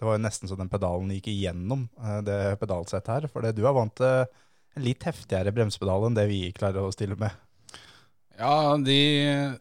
det 0.00 0.08
var 0.08 0.16
jo 0.16 0.24
nesten 0.24 0.48
så 0.48 0.56
den 0.56 0.70
pedalen 0.72 1.12
gikk 1.12 1.28
igjennom 1.28 1.84
eh, 2.00 2.20
det 2.24 2.38
pedalsettet 2.62 3.12
her. 3.12 3.28
For 3.30 3.44
du 3.44 3.60
er 3.60 3.76
vant 3.76 3.94
til 4.00 4.24
en 4.24 4.86
litt 4.86 5.04
heftigere 5.04 5.52
bremsepedal 5.52 6.08
enn 6.08 6.16
det 6.16 6.26
vi 6.30 6.42
klarer 6.56 6.86
å 6.86 6.94
stille 6.94 7.18
med. 7.20 7.36
Ja, 8.40 8.72
de, 8.80 9.00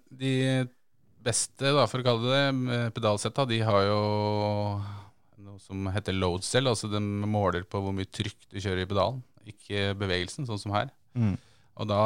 de 0.08 0.34
beste, 1.20 1.74
da, 1.76 1.84
for 1.92 2.00
å 2.00 2.08
kalle 2.08 2.32
det 2.32 2.94
pedalsetta, 2.96 3.44
de 3.50 3.60
har 3.68 3.90
jo 3.90 4.00
noe 5.60 5.68
som 5.68 5.92
heter 5.94 6.16
load 6.16 6.44
cell. 6.44 6.68
Altså 6.68 6.90
de 6.90 7.00
måler 7.00 7.68
på 7.68 7.82
hvor 7.84 7.94
mye 7.96 8.08
trykk 8.08 8.50
du 8.50 8.60
kjører 8.60 8.86
i 8.86 8.90
pedalen, 8.90 9.22
ikke 9.46 9.94
bevegelsen, 10.00 10.48
sånn 10.48 10.62
som 10.62 10.74
her. 10.76 10.90
Mm. 11.14 11.36
Og 11.80 11.88
da 11.88 12.00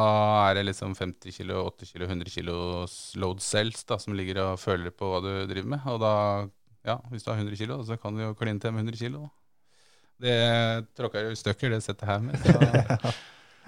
er 0.50 0.60
det 0.60 0.68
liksom 0.68 0.94
50 0.96 1.34
kilo, 1.34 1.64
80 1.72 1.94
kilo, 1.94 2.06
100 2.06 2.30
kilo 2.30 2.58
load 3.18 3.42
cells 3.42 3.84
da, 3.90 3.98
som 3.98 4.14
ligger 4.14 4.42
og 4.44 4.60
føler 4.62 4.94
på 4.94 5.08
hva 5.10 5.22
du 5.24 5.32
driver 5.50 5.70
med. 5.76 5.86
Og 5.90 6.02
da, 6.02 6.16
ja, 6.86 7.00
hvis 7.10 7.26
du 7.26 7.32
har 7.32 7.42
100 7.42 7.58
kilo, 7.58 7.80
så 7.86 7.98
kan 7.98 8.14
du 8.14 8.26
jo 8.26 8.36
kline 8.38 8.62
til 8.62 8.74
med 8.74 8.86
100 8.86 9.02
kilo. 9.02 9.30
Det 10.22 10.38
tråkker 10.96 11.26
jo 11.26 11.34
i 11.34 11.40
stykker, 11.40 11.74
det 11.74 11.82
settet 11.86 12.10
her 12.10 12.22
med. 12.22 12.38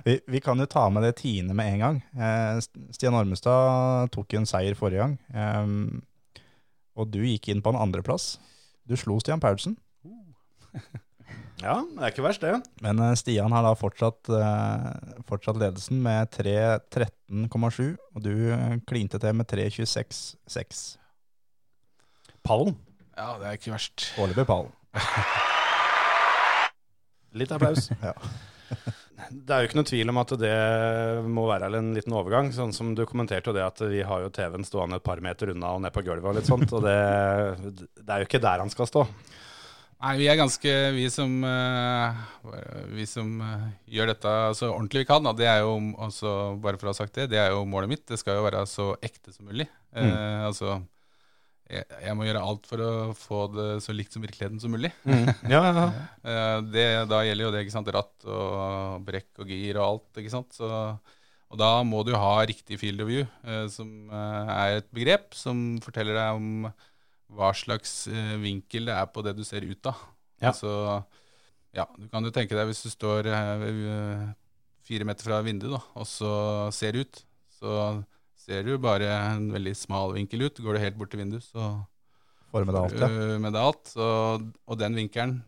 Vi, 0.06 0.20
vi 0.28 0.38
kan 0.44 0.60
jo 0.60 0.68
ta 0.70 0.84
med 0.92 1.02
det 1.02 1.16
tiende 1.18 1.56
med 1.56 1.66
en 1.72 1.80
gang. 1.82 1.96
Eh, 2.14 2.58
Stian 2.94 3.16
Ormestad 3.16 4.12
tok 4.14 4.36
en 4.36 4.46
seier 4.46 4.76
forrige 4.78 5.00
gang, 5.02 5.14
eh, 5.34 6.42
og 7.00 7.08
du 7.10 7.22
gikk 7.24 7.48
inn 7.50 7.64
på 7.64 7.72
en 7.72 7.80
andreplass. 7.80 8.36
Du 8.86 8.94
slo 9.00 9.18
Stian 9.24 9.42
Paulsen. 9.42 9.80
Ja, 11.64 11.78
det 11.88 12.02
er 12.04 12.12
ikke 12.12 12.24
verst, 12.26 12.44
det. 12.44 12.58
Men 12.84 13.00
eh, 13.02 13.14
Stian 13.18 13.54
har 13.56 13.64
da 13.64 13.72
fortsatt, 13.80 14.28
eh, 14.28 14.88
fortsatt 15.26 15.56
ledelsen 15.58 16.02
med 16.04 16.28
3.13,7, 16.36 17.96
og 17.96 18.26
du 18.26 18.34
eh, 18.52 18.76
klinte 18.88 19.20
til 19.22 19.34
med 19.40 19.48
3.26,6. 19.50 20.84
Pallen. 22.46 22.76
ja, 23.18 23.30
det 23.40 23.48
er 23.48 23.54
ikke 23.58 23.72
verst. 23.74 24.10
Foreløpig 24.18 24.46
pallen. 24.50 24.74
Litt 27.40 27.56
applaus. 27.56 27.90
Ja. 28.04 28.14
Det 29.32 29.54
er 29.54 29.62
jo 29.64 29.68
ikke 29.70 29.78
noe 29.78 29.88
tvil 29.88 30.10
om 30.12 30.18
at 30.20 30.32
det 30.38 30.56
må 31.32 31.46
være 31.48 31.70
en 31.80 31.94
liten 31.96 32.14
overgang. 32.14 32.50
Sånn 32.54 32.74
som 32.76 32.92
du 32.98 33.06
kommenterte 33.08 33.50
jo 33.50 33.56
det 33.56 33.64
at 33.64 33.80
vi 33.88 34.02
har 34.06 34.22
jo 34.22 34.30
TV-en 34.34 34.66
stående 34.68 35.00
et 35.00 35.06
par 35.06 35.22
meter 35.24 35.54
unna 35.54 35.72
og 35.78 35.82
ned 35.86 35.94
på 35.96 36.04
gulvet 36.06 36.28
og 36.30 36.36
litt 36.38 36.50
sånt. 36.50 36.74
Og 36.76 36.84
det, 36.84 36.98
det 37.96 38.12
er 38.12 38.22
jo 38.22 38.28
ikke 38.28 38.44
der 38.44 38.62
han 38.62 38.70
skal 38.74 38.90
stå. 38.90 39.06
Nei, 40.06 40.18
vi 40.22 40.28
er 40.30 40.38
ganske 40.38 40.72
Vi 40.94 41.06
som, 41.10 41.32
eh, 41.50 42.18
vi 42.94 43.06
som 43.10 43.40
eh, 43.42 43.70
gjør 43.98 44.12
dette 44.14 44.34
så 44.54 44.70
ordentlig 44.70 45.02
vi 45.02 45.10
kan, 45.10 45.26
og 45.26 45.38
det 45.40 45.48
er 45.50 45.64
jo 45.66 45.80
også, 46.06 46.34
bare 46.62 46.78
for 46.78 46.90
å 46.90 46.94
ha 46.94 47.00
sagt 47.00 47.18
det, 47.18 47.32
det 47.34 47.40
er 47.42 47.56
jo 47.56 47.64
målet 47.66 47.90
mitt. 47.90 48.06
Det 48.06 48.20
skal 48.22 48.38
jo 48.38 48.46
være 48.46 48.62
så 48.70 48.92
ekte 49.02 49.34
som 49.34 49.50
mulig. 49.50 49.66
Eh, 49.98 50.46
altså, 50.46 50.78
jeg, 51.66 51.88
jeg 52.06 52.14
må 52.18 52.28
gjøre 52.28 52.46
alt 52.46 52.70
for 52.70 52.86
å 52.86 52.94
få 53.18 53.42
det 53.56 53.68
så 53.82 53.98
likt 53.98 54.14
som 54.14 54.22
virkeligheten 54.22 54.62
som 54.62 54.74
mulig. 54.76 54.94
Ja, 55.50 55.64
ja, 55.66 55.74
ja. 55.74 55.90
Eh, 56.36 56.60
det, 56.70 56.88
da 57.10 57.26
gjelder 57.26 57.48
jo 57.48 57.52
det 57.54 57.66
ikke 57.66 57.78
sant, 57.80 57.92
ratt 57.94 58.30
og 58.30 59.06
brekk 59.06 59.42
og 59.42 59.50
gir 59.54 59.78
og 59.80 59.86
alt. 59.88 60.22
ikke 60.22 60.34
sant? 60.34 60.54
Så, 60.58 60.70
og 61.50 61.62
da 61.62 61.72
må 61.86 62.04
du 62.06 62.14
ha 62.18 62.36
riktig 62.46 62.78
field 62.82 63.02
of 63.02 63.10
view, 63.10 63.26
eh, 63.46 63.66
som 63.74 63.90
eh, 64.10 64.54
er 64.56 64.84
et 64.84 64.90
begrep 64.94 65.34
som 65.38 65.80
forteller 65.86 66.18
deg 66.18 66.38
om 66.38 66.70
hva 67.36 67.52
slags 67.56 68.08
eh, 68.08 68.36
vinkel 68.42 68.88
det 68.90 68.96
er 68.96 69.06
på 69.12 69.24
det 69.26 69.36
du 69.38 69.44
ser 69.48 69.66
ut 69.68 69.90
av. 69.92 70.02
Ja. 70.42 70.50
Altså, 70.52 70.72
ja, 71.76 71.86
du 72.00 72.08
kan 72.12 72.24
jo 72.24 72.32
tenke 72.36 72.56
deg 72.56 72.70
hvis 72.70 72.84
du 72.86 72.90
står 72.94 73.28
eh, 73.32 73.66
eh, 73.70 74.26
fire 74.88 75.08
meter 75.08 75.28
fra 75.28 75.42
vinduet 75.46 75.74
da, 75.76 75.82
og 76.00 76.08
så 76.08 76.32
ser 76.76 76.98
ut, 77.02 77.24
så 77.60 78.04
ser 78.46 78.64
du 78.68 78.76
bare 78.78 79.10
en 79.34 79.50
veldig 79.54 79.74
smal 79.76 80.14
vinkel 80.16 80.46
ut. 80.48 80.60
Går 80.62 80.78
du 80.78 80.84
helt 80.84 80.98
bort 81.00 81.12
til 81.14 81.24
vinduet, 81.24 81.44
så 81.48 81.74
Formet 82.56 82.78
alt, 82.80 82.94
ja. 83.02 83.08
med 83.42 83.52
det 83.52 83.60
alt. 83.60 83.90
Så, 83.92 84.06
og 84.40 84.78
den 84.80 84.96
vinkelen 84.96 85.40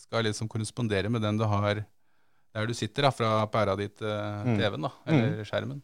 skal 0.00 0.24
liksom 0.24 0.48
korrespondere 0.48 1.10
med 1.12 1.20
den 1.24 1.36
du 1.40 1.44
har 1.50 1.82
der 2.52 2.68
du 2.68 2.72
sitter, 2.76 3.06
da, 3.06 3.10
fra 3.12 3.46
pæra 3.48 3.74
di 3.80 3.86
til 3.88 4.08
Mm. 4.46 4.56
TV-en, 4.58 4.82
da, 4.86 4.90
eller 5.08 5.44
skjermen. 5.48 5.82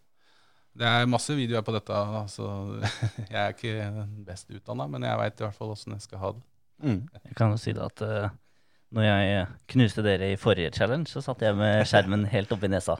Det 0.79 0.87
er 0.87 1.11
masse 1.11 1.35
videoer 1.35 1.65
på 1.67 1.75
dette, 1.75 2.03
så 2.31 2.49
jeg 3.33 3.39
er 3.41 3.55
ikke 3.55 4.05
best 4.27 4.51
utdanna, 4.53 4.87
men 4.91 5.07
jeg 5.07 5.21
veit 5.23 5.41
i 5.41 5.47
hvert 5.47 5.59
fall 5.59 5.75
åssen 5.75 5.97
jeg 5.97 6.07
skal 6.07 6.23
ha 6.23 6.35
det. 6.37 6.45
Mm. 6.79 7.01
Jeg 7.27 7.39
kan 7.39 7.55
jo 7.55 7.59
si 7.59 7.75
det 7.75 7.83
at 7.83 8.03
uh, 8.07 8.29
når 8.95 9.09
jeg 9.09 9.47
knuste 9.75 10.05
dere 10.07 10.33
i 10.33 10.39
forrige 10.41 10.71
challenge, 10.77 11.11
så 11.11 11.23
satt 11.25 11.43
jeg 11.43 11.57
med 11.59 11.83
skjermen 11.89 12.29
helt 12.31 12.53
oppi 12.55 12.71
nesa. 12.71 12.97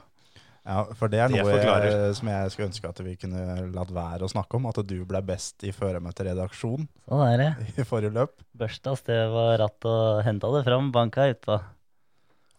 Ja, 0.67 0.83
for 0.99 1.09
det 1.09 1.21
er 1.23 1.31
noe 1.31 1.55
jeg, 1.55 2.11
som 2.19 2.29
jeg 2.29 2.51
skulle 2.53 2.67
ønske 2.67 2.91
at 2.91 2.99
vi 3.01 3.15
kunne 3.17 3.43
latt 3.73 3.93
være 3.95 4.27
å 4.27 4.29
snakke 4.29 4.59
om. 4.59 4.67
At 4.69 4.81
du 4.85 4.97
ble 5.07 5.21
best 5.25 5.63
i 5.65 5.71
føremøteredaksjon 5.73 6.85
Sånn 7.07 7.23
er 7.25 7.41
det. 7.41 7.49
i 7.79 7.87
forrige 7.87 8.13
løp. 8.19 8.35
Børsta 8.59 8.93
støv 8.99 9.39
og 9.39 9.49
ratt 9.63 9.89
og 9.89 10.21
henta 10.27 10.51
det 10.57 10.65
fram, 10.67 10.91
banka 10.93 11.31
utpå. 11.31 11.57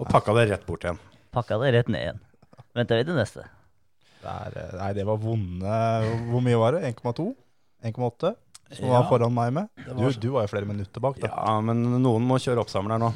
Og 0.00 0.10
pakka 0.10 0.34
det 0.40 0.48
rett 0.54 0.66
bort 0.66 0.88
igjen. 0.88 0.98
Pakka 1.36 1.60
det 1.62 1.74
rett 1.76 1.92
ned 1.92 2.06
igjen. 2.08 2.22
Venter 2.74 2.98
vi 2.98 3.06
til 3.06 3.20
neste. 3.20 3.46
Det 4.20 4.28
er, 4.30 4.56
eh, 4.60 4.76
nei, 4.78 4.92
det 4.96 5.06
var 5.08 5.20
vonde 5.20 5.76
Hvor 6.30 6.42
mye 6.44 6.58
var 6.60 6.76
det? 6.76 6.82
1,2? 6.94 7.30
1,8? 7.88 8.34
Som 8.70 8.86
Ja. 8.86 9.00
var 9.00 9.08
foran 9.08 9.32
meg 9.34 9.52
med? 9.52 9.68
Du, 9.82 9.94
var 9.96 10.18
du 10.22 10.28
var 10.30 10.44
jo 10.46 10.52
flere 10.52 10.68
minutter 10.68 11.02
bak, 11.02 11.18
da. 11.18 11.26
Ja, 11.32 11.60
men 11.64 11.80
noen 12.02 12.26
må 12.28 12.36
kjøre 12.38 12.62
oppsamler 12.62 13.00
nå. 13.02 13.08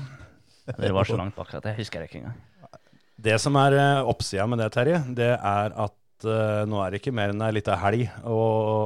Dere 0.67 0.95
var 0.97 1.05
så 1.07 1.19
langt 1.21 1.37
bak 1.37 1.53
at 1.55 1.69
jeg 1.69 1.77
husker 1.83 2.01
det 2.01 2.09
ikke 2.11 2.23
engang. 2.25 2.41
Det 3.25 3.37
som 3.41 3.55
er 3.61 3.77
eh, 3.79 4.01
oppsida 4.11 4.47
med 4.51 4.59
det, 4.59 4.73
Terje, 4.75 4.99
det 5.15 5.31
er 5.37 5.77
at 5.77 6.27
uh, 6.27 6.65
nå 6.67 6.81
er 6.83 6.91
det 6.91 7.01
ikke 7.01 7.13
mer 7.15 7.31
enn 7.31 7.45
ei 7.45 7.53
lita 7.55 7.77
helg 7.79 8.09
å, 8.27 8.39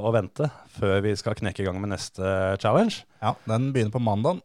å 0.04 0.12
vente 0.14 0.50
før 0.74 1.00
vi 1.06 1.14
skal 1.16 1.38
knekke 1.38 1.62
i 1.62 1.66
gang 1.68 1.78
med 1.80 1.94
neste 1.94 2.58
challenge. 2.60 3.04
Ja, 3.22 3.32
Den 3.48 3.70
begynner 3.72 3.94
på 3.94 4.02
mandag. 4.02 4.42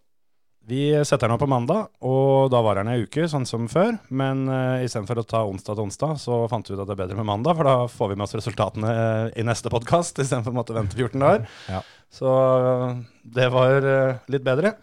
Vi 0.70 0.84
setter 1.04 1.28
den 1.28 1.36
opp 1.36 1.42
på 1.44 1.50
mandag, 1.52 1.90
og 2.08 2.48
da 2.54 2.62
var 2.64 2.80
den 2.80 2.92
ei 2.94 3.04
uke, 3.04 3.26
sånn 3.28 3.46
som 3.48 3.68
før. 3.72 3.98
Men 4.16 4.46
uh, 4.48 4.80
istedenfor 4.86 5.20
å 5.20 5.26
ta 5.28 5.44
onsdag 5.44 5.76
til 5.76 5.86
onsdag, 5.90 6.16
så 6.24 6.40
fant 6.52 6.70
vi 6.70 6.78
ut 6.78 6.80
at 6.80 6.88
det 6.88 6.96
er 6.96 7.02
bedre 7.04 7.20
med 7.20 7.28
mandag, 7.28 7.58
for 7.60 7.68
da 7.68 7.76
får 7.92 8.14
vi 8.14 8.20
med 8.20 8.28
oss 8.28 8.38
resultatene 8.40 8.94
eh, 8.94 9.26
i 9.42 9.48
neste 9.48 9.72
podkast 9.74 10.20
istedenfor 10.24 10.56
å 10.56 10.60
måtte 10.62 10.78
vente 10.78 10.96
14 10.96 11.20
dager. 11.20 11.48
Ja. 11.68 11.84
Så 12.14 12.30
uh, 12.32 13.00
det 13.36 13.50
var 13.52 13.90
uh, 13.90 14.22
litt 14.32 14.46
bedre. 14.48 14.78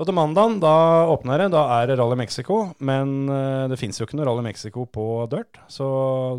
Så 0.00 0.06
til 0.06 0.14
mandagen, 0.16 0.60
da 0.62 1.06
åpner 1.10 1.42
det. 1.42 1.48
Da 1.52 1.64
er 1.76 1.90
det 1.90 1.98
Rally 2.00 2.16
Mexico. 2.16 2.60
Men 2.78 3.28
eh, 3.28 3.66
det 3.68 3.76
fins 3.80 3.98
jo 4.00 4.06
ikke 4.06 4.16
noe 4.20 4.28
Rally 4.30 4.46
Mexico 4.46 4.86
på 4.86 5.06
Dirt, 5.32 5.60
så 5.68 5.88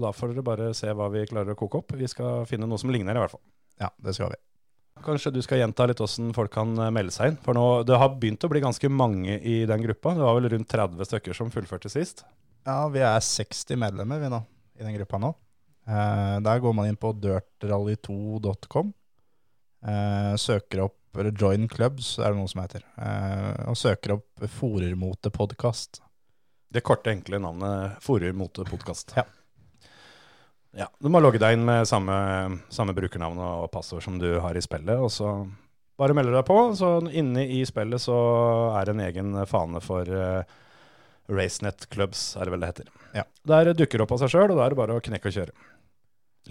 da 0.01 0.13
får 0.15 0.33
dere 0.33 0.45
bare 0.47 0.71
se 0.77 0.91
hva 0.95 1.11
vi 1.13 1.27
klarer 1.29 1.53
å 1.53 1.59
koke 1.59 1.83
opp. 1.83 1.93
Vi 1.99 2.09
skal 2.09 2.47
finne 2.49 2.69
noe 2.69 2.81
som 2.81 2.93
ligner, 2.93 3.13
i 3.13 3.21
hvert 3.21 3.35
fall. 3.35 3.43
Ja, 3.81 3.91
det 4.01 4.15
skal 4.17 4.33
vi. 4.33 4.39
Kanskje 5.05 5.33
du 5.35 5.41
skal 5.43 5.61
gjenta 5.61 5.87
litt 5.89 6.01
hvordan 6.01 6.31
folk 6.35 6.53
kan 6.53 6.71
eh, 6.77 6.93
melde 6.93 7.13
seg 7.15 7.31
inn? 7.31 7.39
For 7.45 7.57
nå, 7.57 7.65
det 7.87 7.99
har 7.99 8.13
begynt 8.21 8.45
å 8.45 8.51
bli 8.51 8.63
ganske 8.63 8.91
mange 8.91 9.37
i 9.39 9.61
den 9.69 9.83
gruppa. 9.85 10.15
Det 10.17 10.25
var 10.25 10.37
vel 10.37 10.49
rundt 10.53 10.71
30 10.71 11.09
stykker 11.09 11.37
som 11.37 11.51
fullførte 11.53 11.91
sist. 11.91 12.25
Ja, 12.67 12.85
vi 12.93 13.01
er 13.01 13.17
60 13.25 13.79
medlemmer 13.81 14.21
vi 14.21 14.29
nå, 14.29 14.41
i 14.77 14.85
den 14.85 14.97
gruppa 14.99 15.21
nå. 15.21 15.33
Eh, 15.89 16.37
der 16.45 16.61
går 16.63 16.75
man 16.77 16.91
inn 16.91 16.99
på 16.99 17.13
dirtrally2.com. 17.17 18.93
Eh, 19.81 20.33
søker 20.37 20.85
opp 20.85 20.97
eller 21.17 21.33
Join 21.35 21.67
Clubs, 21.67 22.13
er 22.19 22.31
det 22.31 22.39
noe 22.39 22.47
som 22.47 22.61
heter. 22.63 22.85
Eh, 23.01 23.67
og 23.67 23.77
søker 23.79 24.15
opp 24.15 24.45
Forermote-podkast. 24.59 25.99
Det 26.71 26.85
korte, 26.87 27.11
enkle 27.11 27.41
navnet 27.43 27.97
Forur 27.99 28.31
podkast. 28.69 29.11
Ja. 29.17 29.25
Ja, 30.77 30.87
Du 31.03 31.09
må 31.11 31.19
logge 31.19 31.39
deg 31.41 31.57
inn 31.57 31.65
med 31.67 31.87
samme, 31.89 32.15
samme 32.71 32.95
brukernavn 32.95 33.39
og 33.43 33.67
passord 33.73 34.03
som 34.05 34.19
du 34.21 34.29
har 34.39 34.55
i 34.55 34.63
spillet. 34.63 34.95
og 34.95 35.11
så 35.11 35.33
Bare 35.99 36.15
melder 36.17 36.37
deg 36.39 36.45
på. 36.47 36.57
så 36.75 36.93
Inne 37.11 37.43
i 37.45 37.61
spillet 37.67 38.01
så 38.01 38.15
er 38.79 38.87
det 38.87 38.95
en 38.95 39.05
egen 39.05 39.45
fane 39.45 39.81
for 39.83 40.07
uh, 40.07 40.41
RaceNet 41.29 41.89
Clubs, 41.91 42.35
er 42.37 42.47
det 42.47 42.55
vel 42.55 42.63
det 42.63 42.71
heter. 42.71 42.89
Ja. 43.13 43.25
Der 43.47 43.73
dukker 43.73 43.99
det 43.99 44.07
opp 44.07 44.15
av 44.15 44.23
seg 44.23 44.31
sjøl, 44.33 44.49
og 44.53 44.57
da 44.57 44.65
er 44.65 44.73
det 44.73 44.79
bare 44.79 44.97
å 44.97 45.03
knekke 45.03 45.29
og 45.29 45.35
kjøre. 45.35 45.53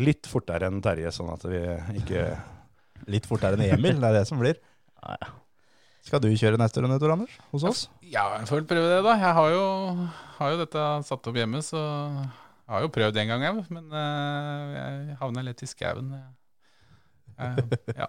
Litt 0.05 0.29
fortere 0.31 0.69
enn 0.71 0.79
Terje, 0.85 1.11
sånn 1.17 1.33
at 1.35 1.45
vi 1.49 1.61
ikke 2.03 2.27
Litt 3.11 3.25
fortere 3.27 3.57
enn 3.57 3.65
Emil, 3.65 3.97
det 3.97 4.11
er 4.11 4.19
det 4.21 4.27
som 4.29 4.41
blir. 4.43 4.61
Ja, 5.01 5.15
ja. 5.17 5.31
Skal 6.05 6.21
du 6.21 6.27
kjøre 6.37 6.59
neste 6.61 6.83
runde, 6.83 6.99
Tor 7.01 7.13
Anders? 7.15 7.33
Hos 7.55 7.65
oss? 7.65 7.79
Ja, 8.05 8.27
jeg 8.37 8.49
får 8.51 8.59
vel 8.59 8.67
prøve 8.69 8.89
det, 8.91 8.99
da. 9.05 9.15
Jeg 9.17 9.33
har 9.37 9.51
jo, 9.53 9.63
har 10.37 10.53
jo 10.53 10.59
dette 10.61 10.83
satt 11.09 11.29
opp 11.31 11.39
hjemme, 11.41 11.61
så 11.65 11.81
jeg 12.71 12.77
har 12.77 12.85
jo 12.85 12.91
prøvd 12.95 13.17
en 13.19 13.31
gang, 13.33 13.43
jeg. 13.43 13.65
Men 13.75 13.97
eh, 13.99 14.77
jeg 14.77 15.17
havna 15.19 15.43
litt 15.43 15.65
i 15.67 15.67
skauen. 15.67 16.13
Ja. 16.15 16.29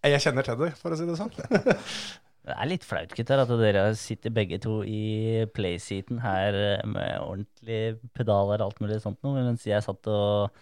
Jeg 0.00 0.20
kjenner 0.24 0.46
til 0.46 0.56
det, 0.62 0.70
for 0.80 0.94
å 0.94 0.96
si 0.98 1.04
det 1.06 1.18
sånn. 1.18 1.30
Det 2.40 2.54
er 2.56 2.70
litt 2.70 2.86
flaut, 2.88 3.12
gutter, 3.14 3.42
at 3.42 3.50
dere 3.60 3.82
sitter 4.00 4.32
begge 4.32 4.56
to 4.64 4.78
i 4.88 5.44
playseaten 5.54 6.22
her 6.24 6.56
eh, 6.56 6.86
med 6.88 7.20
ordentlige 7.20 7.98
pedaler 8.16 8.64
og 8.64 8.70
alt 8.70 8.80
mulig 8.80 8.96
sånt 9.04 9.20
noe, 9.22 9.44
mens 9.44 9.66
jeg 9.68 9.84
satt 9.84 10.08
og 10.10 10.56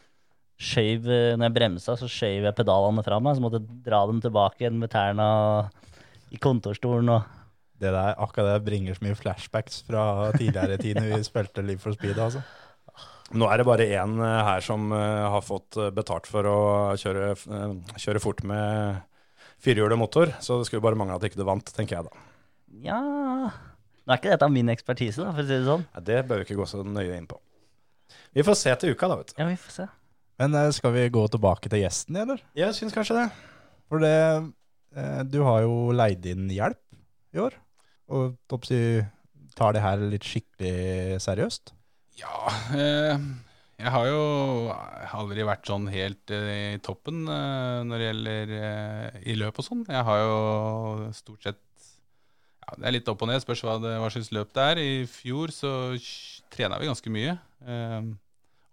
skjøv 0.59 1.07
eh, 1.07 1.37
Når 1.39 1.47
jeg 1.47 1.55
bremsa, 1.55 1.95
så 1.97 2.11
skjøv 2.11 2.49
jeg 2.51 2.57
pedalene 2.59 3.07
fra 3.07 3.21
meg, 3.23 3.39
så 3.39 3.47
måtte 3.47 3.63
jeg 3.63 3.81
dra 3.87 4.03
dem 4.11 4.19
tilbake 4.25 4.67
igjen 4.67 4.83
med 4.83 4.91
tærne 4.93 5.29
i 6.35 6.43
kontorstolen 6.43 7.15
og 7.15 7.35
Det 7.79 7.95
der, 7.95 8.19
akkurat 8.19 8.59
det 8.59 8.67
bringer 8.67 8.99
så 8.99 9.07
mye 9.07 9.17
flashbacks 9.23 9.85
fra 9.87 10.03
tidligere 10.35 10.83
tid 10.83 10.99
når 10.99 11.13
vi 11.15 11.25
spilte 11.31 11.63
Live 11.63 11.79
for 11.87 11.95
Speed. 11.95 12.19
altså. 12.19 12.43
Nå 13.37 13.49
er 13.53 13.61
det 13.61 13.67
bare 13.69 13.85
én 13.93 14.15
eh, 14.25 14.39
her 14.47 14.65
som 14.65 14.89
eh, 14.95 15.25
har 15.35 15.45
fått 15.45 15.77
eh, 15.77 15.91
betalt 15.93 16.29
for 16.31 16.49
å 16.49 16.59
kjøre, 16.97 17.35
kjøre 18.01 18.23
fort 18.25 18.41
med 18.49 19.03
firehjulet 19.61 20.01
motor, 20.01 20.33
så 20.41 20.57
det 20.61 20.69
skulle 20.69 20.85
bare 20.85 20.97
mangle 20.97 21.19
at 21.19 21.27
ikke 21.29 21.41
du 21.41 21.45
vant, 21.45 21.75
tenker 21.77 21.99
jeg 21.99 22.09
da. 22.09 22.25
Ja 22.85 23.01
Nå 24.09 24.15
er 24.15 24.21
ikke 24.21 24.33
dette 24.33 24.49
min 24.53 24.73
ekspertise, 24.73 25.21
da, 25.21 25.35
for 25.37 25.45
å 25.45 25.49
si 25.49 25.53
det 25.53 25.67
sånn. 25.67 25.85
Ja, 25.93 26.01
Det 26.09 26.23
bør 26.31 26.41
vi 26.41 26.47
ikke 26.47 26.57
gå 26.63 26.67
så 26.71 26.81
nøye 26.81 27.19
inn 27.19 27.27
på. 27.29 27.37
Vi 28.33 28.45
får 28.47 28.57
se 28.57 28.73
til 28.81 28.95
uka, 28.97 29.11
da, 29.11 29.19
vet 29.21 29.35
du. 29.35 29.37
Ja, 29.37 29.49
vi 29.51 29.59
får 29.61 29.75
se. 29.75 29.89
Men 30.41 30.57
skal 30.73 30.95
vi 30.95 31.03
gå 31.13 31.25
tilbake 31.29 31.69
til 31.69 31.83
gjesten, 31.83 32.17
eller? 32.23 32.41
Jeg 32.57 32.77
syns 32.79 32.97
kanskje 32.97 33.19
det. 33.19 33.27
For 33.91 34.01
det 34.01 35.27
Du 35.29 35.43
har 35.45 35.61
jo 35.67 35.91
leid 35.93 36.25
inn 36.31 36.47
hjelp 36.49 36.81
i 37.37 37.43
år. 37.45 37.59
Og 38.09 38.39
toppsi, 38.49 38.81
tar 39.59 39.77
det 39.77 39.85
her 39.85 40.01
litt 40.15 40.25
skikkelig 40.25 41.21
seriøst. 41.21 41.75
Ja, 42.19 42.51
eh, 42.75 43.21
jeg 43.79 43.93
har 43.95 44.09
jo 44.11 44.23
aldri 45.15 45.45
vært 45.47 45.69
sånn 45.71 45.87
helt 45.93 46.33
eh, 46.35 46.75
i 46.75 46.81
toppen 46.83 47.23
eh, 47.31 47.81
når 47.87 48.01
det 48.01 48.09
gjelder 48.09 48.53
i 49.23 49.37
løp 49.39 49.61
og 49.61 49.67
sånn. 49.67 49.85
Jeg 49.87 50.07
har 50.09 50.23
jo 50.25 51.11
stort 51.15 51.47
sett 51.47 51.61
ja, 52.65 52.75
Det 52.75 52.89
er 52.89 52.97
litt 52.97 53.11
opp 53.11 53.23
og 53.23 53.31
ned, 53.31 53.43
spørs 53.45 53.63
hva, 53.65 53.77
det, 53.83 53.95
hva 54.03 54.11
slags 54.11 54.33
løp 54.35 54.51
det 54.57 54.65
er. 54.73 54.83
I 54.83 54.97
fjor 55.11 55.55
så 55.55 55.73
trena 56.53 56.81
vi 56.81 56.91
ganske 56.91 57.13
mye 57.15 57.37
eh, 57.37 58.11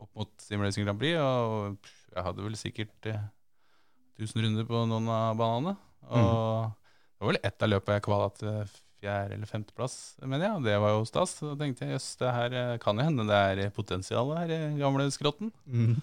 opp 0.02 0.10
mot 0.18 0.34
Sim 0.42 0.66
Grand 0.66 1.00
Prix, 1.00 1.20
og 1.22 1.78
jeg 2.16 2.26
hadde 2.26 2.48
vel 2.48 2.58
sikkert 2.60 3.12
eh, 3.12 3.22
1000 4.18 4.42
runder 4.48 4.68
på 4.68 4.82
noen 4.90 5.12
av 5.12 5.38
banene. 5.38 5.76
Og 6.08 6.74
det 6.74 7.24
var 7.24 7.32
vel 7.32 7.44
ett 7.44 7.64
av 7.66 7.72
løpene 7.72 8.00
jeg 8.00 8.08
kvala 8.10 8.34
til 8.40 8.76
fjerde- 9.06 9.38
eller 9.38 9.50
femteplass, 9.50 9.96
mener 10.26 10.48
jeg. 10.50 10.56
og 10.58 10.66
Det 10.66 10.76
var 10.82 10.96
jo 10.96 11.06
stas. 11.08 11.38
Da 11.46 11.54
tenkte 11.62 11.86
jeg 11.86 11.96
jøss, 11.96 12.10
det 12.20 12.34
her 12.34 12.58
eh, 12.58 12.78
kan 12.82 12.98
jo 12.98 13.06
hende 13.06 13.28
det 13.30 13.38
er 13.38 13.72
potensial 13.76 14.34
her 14.36 14.52
i 14.52 14.60
gamle 14.82 15.08
skrotten. 15.14 15.54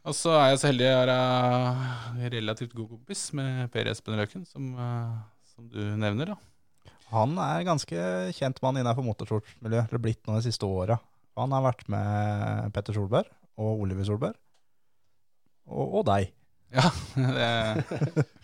Og 0.00 0.14
så 0.16 0.32
er 0.32 0.46
jeg 0.54 0.60
så 0.62 0.70
heldig 0.70 0.86
å 0.88 1.00
være 1.02 2.30
relativt 2.32 2.72
god 2.72 2.88
kompis 2.94 3.26
med 3.36 3.66
Per 3.74 3.90
Espen 3.90 4.16
Røken, 4.16 4.46
som, 4.48 4.70
eh, 4.80 5.18
som 5.52 5.66
du 5.68 5.80
nevner. 6.00 6.32
da. 6.32 6.38
Han 7.10 7.34
er 7.42 7.66
ganske 7.68 8.04
kjent 8.32 8.62
mann 8.64 8.78
innenfor 8.80 9.04
motorsportmiljøet, 9.04 9.90
eller 9.90 10.02
blitt 10.02 10.22
nå 10.24 10.38
de 10.38 10.46
siste 10.46 10.64
åra. 10.64 10.96
Han 11.36 11.52
har 11.52 11.66
vært 11.68 11.84
med 11.92 12.72
Petter 12.72 12.96
Solberg 12.96 13.28
og 13.60 13.84
Oliver 13.84 14.06
Solberg. 14.08 14.38
Og, 15.68 16.00
og 16.00 16.06
deg. 16.08 16.32
Ja, 16.70 16.86
det, 17.36 17.48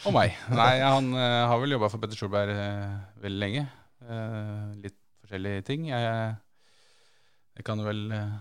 Og 0.03 0.15
meg. 0.15 0.35
Nei, 0.51 0.73
han 0.83 1.13
eh, 1.15 1.43
har 1.47 1.61
vel 1.63 1.77
jobba 1.77 1.91
for 1.93 2.03
Petter 2.03 2.19
Solberg 2.19 2.51
eh, 2.59 2.97
veldig 3.23 3.43
lenge. 3.43 3.63
Eh, 4.03 4.65
litt 4.83 4.99
forskjellige 5.23 5.67
ting. 5.69 5.87
Jeg, 5.93 6.35
jeg 7.59 7.67
kan 7.67 7.83
vel 7.87 8.03
eh, 8.17 8.35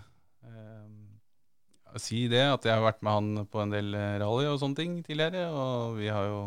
si 2.02 2.26
det, 2.32 2.42
at 2.50 2.66
jeg 2.66 2.74
har 2.74 2.82
vært 2.84 3.04
med 3.06 3.14
han 3.14 3.46
på 3.48 3.62
en 3.62 3.72
del 3.72 3.94
rally 3.94 4.50
og 4.50 4.58
sånne 4.60 4.80
ting 4.82 4.98
tidligere. 5.06 5.46
Og 5.54 6.00
vi 6.00 6.10
har 6.10 6.26
jo 6.32 6.42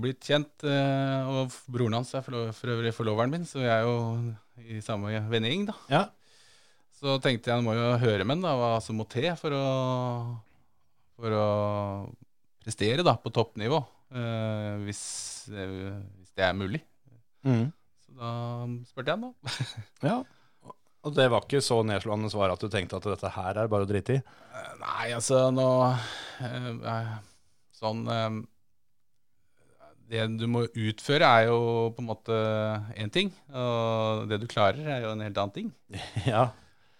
blitt 0.00 0.24
kjent. 0.24 0.64
og 0.64 1.54
broren 1.68 2.00
hans 2.00 2.16
er 2.16 2.24
for 2.24 2.72
øvrig 2.72 2.96
forloveren 2.96 3.32
min, 3.32 3.46
så 3.48 3.60
vi 3.62 3.70
er 3.72 3.84
jo 3.86 3.94
i 4.64 4.80
samme 4.84 5.12
vennegjeng, 5.30 5.68
da. 5.68 5.76
Ja. 5.92 6.02
Så 6.98 7.20
tenkte 7.22 7.52
jeg, 7.52 7.60
han 7.60 7.64
må 7.64 7.76
jo 7.76 7.94
høre 8.02 8.24
med 8.26 8.40
han 8.40 8.44
da, 8.48 8.56
hva 8.58 8.72
som 8.82 8.98
må 8.98 9.06
til 9.08 9.30
for 9.38 9.54
å, 9.54 9.64
for 11.18 11.34
å 11.34 11.46
prestere 12.62 13.04
da, 13.06 13.16
på 13.18 13.32
toppnivå, 13.34 13.78
uh, 14.14 14.74
hvis, 14.84 15.02
uh, 15.50 15.96
hvis 16.18 16.34
det 16.36 16.44
er 16.46 16.58
mulig. 16.58 16.82
Så 17.42 18.12
da 18.18 18.32
spurte 18.88 19.14
jeg 19.14 19.16
han 19.16 19.24
da. 19.24 19.54
ja. 20.10 20.18
Og 21.06 21.14
det 21.14 21.28
var 21.30 21.46
ikke 21.46 21.62
så 21.64 21.78
nedslående 21.86 22.28
svar 22.32 22.52
at 22.52 22.60
du 22.60 22.68
tenkte 22.70 22.98
at 22.98 23.06
dette 23.06 23.32
her 23.32 23.62
er 23.62 23.70
bare 23.70 23.86
å 23.86 23.88
drite 23.88 24.18
i? 24.18 24.22
Uh, 24.52 24.70
Nei, 24.82 25.10
altså 25.16 25.48
nå 25.54 25.68
Sånn 27.78 28.00
det 30.08 30.24
du 30.40 30.46
må 30.50 30.64
utføre, 30.66 31.28
er 31.28 31.50
jo 31.50 31.58
på 31.94 32.02
en 32.02 32.08
måte 32.08 32.36
én 32.98 33.12
ting. 33.12 33.28
Og 33.52 34.24
det 34.30 34.38
du 34.42 34.46
klarer, 34.50 34.80
er 34.88 35.04
jo 35.04 35.12
en 35.12 35.22
helt 35.22 35.38
annen 35.38 35.54
ting. 35.54 35.68
Ja. 36.26 36.48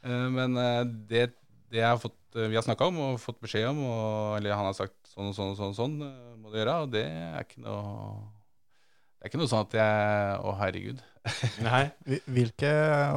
Men 0.04 0.54
det, 1.10 1.25
det 1.70 1.80
jeg 1.82 1.88
har 1.88 1.98
fått, 2.00 2.16
eh, 2.37 2.48
vi 2.48 2.56
har 2.58 2.64
snakka 2.64 2.87
om 2.88 2.98
og 3.04 3.20
fått 3.20 3.40
beskjed 3.44 3.68
om, 3.70 3.82
og, 3.84 4.37
eller 4.38 4.54
han 4.56 4.68
har 4.70 4.76
sagt 4.78 4.96
sånn 5.12 5.28
og 5.30 5.37
sånn 5.37 5.52
og 5.52 5.58
sånn, 5.60 5.75
sånn 5.76 5.96
eh, 6.06 6.34
må 6.40 6.50
du 6.52 6.58
gjøre, 6.60 6.75
og 6.87 6.90
det 6.94 7.04
er 7.08 7.44
ikke 7.44 7.62
noe 7.64 7.84
Det 9.18 9.26
er 9.26 9.30
ikke 9.32 9.40
noe 9.42 9.50
sånn 9.50 9.64
at 9.66 9.72
jeg 9.75 10.42
Å, 10.46 10.52
herregud. 10.60 11.00
Nei. 11.66 11.80
Hvilke 12.30 12.68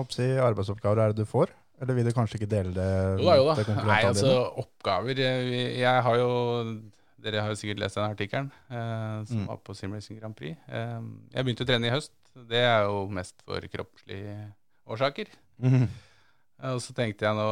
oppsi, 0.01 0.25
arbeidsoppgaver 0.41 1.03
er 1.03 1.13
det 1.13 1.21
du 1.23 1.29
får? 1.29 1.51
Eller 1.81 1.97
vil 1.97 2.05
du 2.09 2.13
kanskje 2.13 2.37
ikke 2.39 2.49
dele 2.51 2.73
det? 2.75 2.87
Jo 3.21 3.27
da, 3.29 3.35
jo 3.39 3.45
da. 3.47 3.75
Nei, 3.87 3.99
altså, 4.05 4.25
dine? 4.27 4.49
oppgaver 4.65 5.21
jeg, 5.21 5.61
Jeg 5.81 6.03
har 6.07 6.17
jo 6.19 6.27
Dere 7.21 7.41
har 7.45 7.51
jo 7.53 7.57
sikkert 7.59 7.79
lest 7.83 7.97
den 7.99 8.05
artikkelen 8.09 8.47
eh, 8.73 9.17
som 9.29 9.43
Mm. 9.43 9.47
var 9.51 9.57
på 9.61 9.75
Simracing 9.77 10.17
Grand 10.19 10.33
Prix. 10.35 10.57
Eh, 10.67 11.01
jeg 11.35 11.45
begynte 11.45 11.65
å 11.65 11.69
trene 11.69 11.85
i 11.85 11.93
høst. 11.93 12.13
Det 12.49 12.57
er 12.65 12.87
jo 12.87 13.03
mest 13.13 13.43
for 13.45 13.61
kroppslige 13.69 14.33
årsaker. 14.89 15.29
Mhm. 15.61 15.85
Og 16.69 16.81
så 16.83 16.93
tenkte 16.97 17.25
jeg 17.25 17.37
nå, 17.37 17.45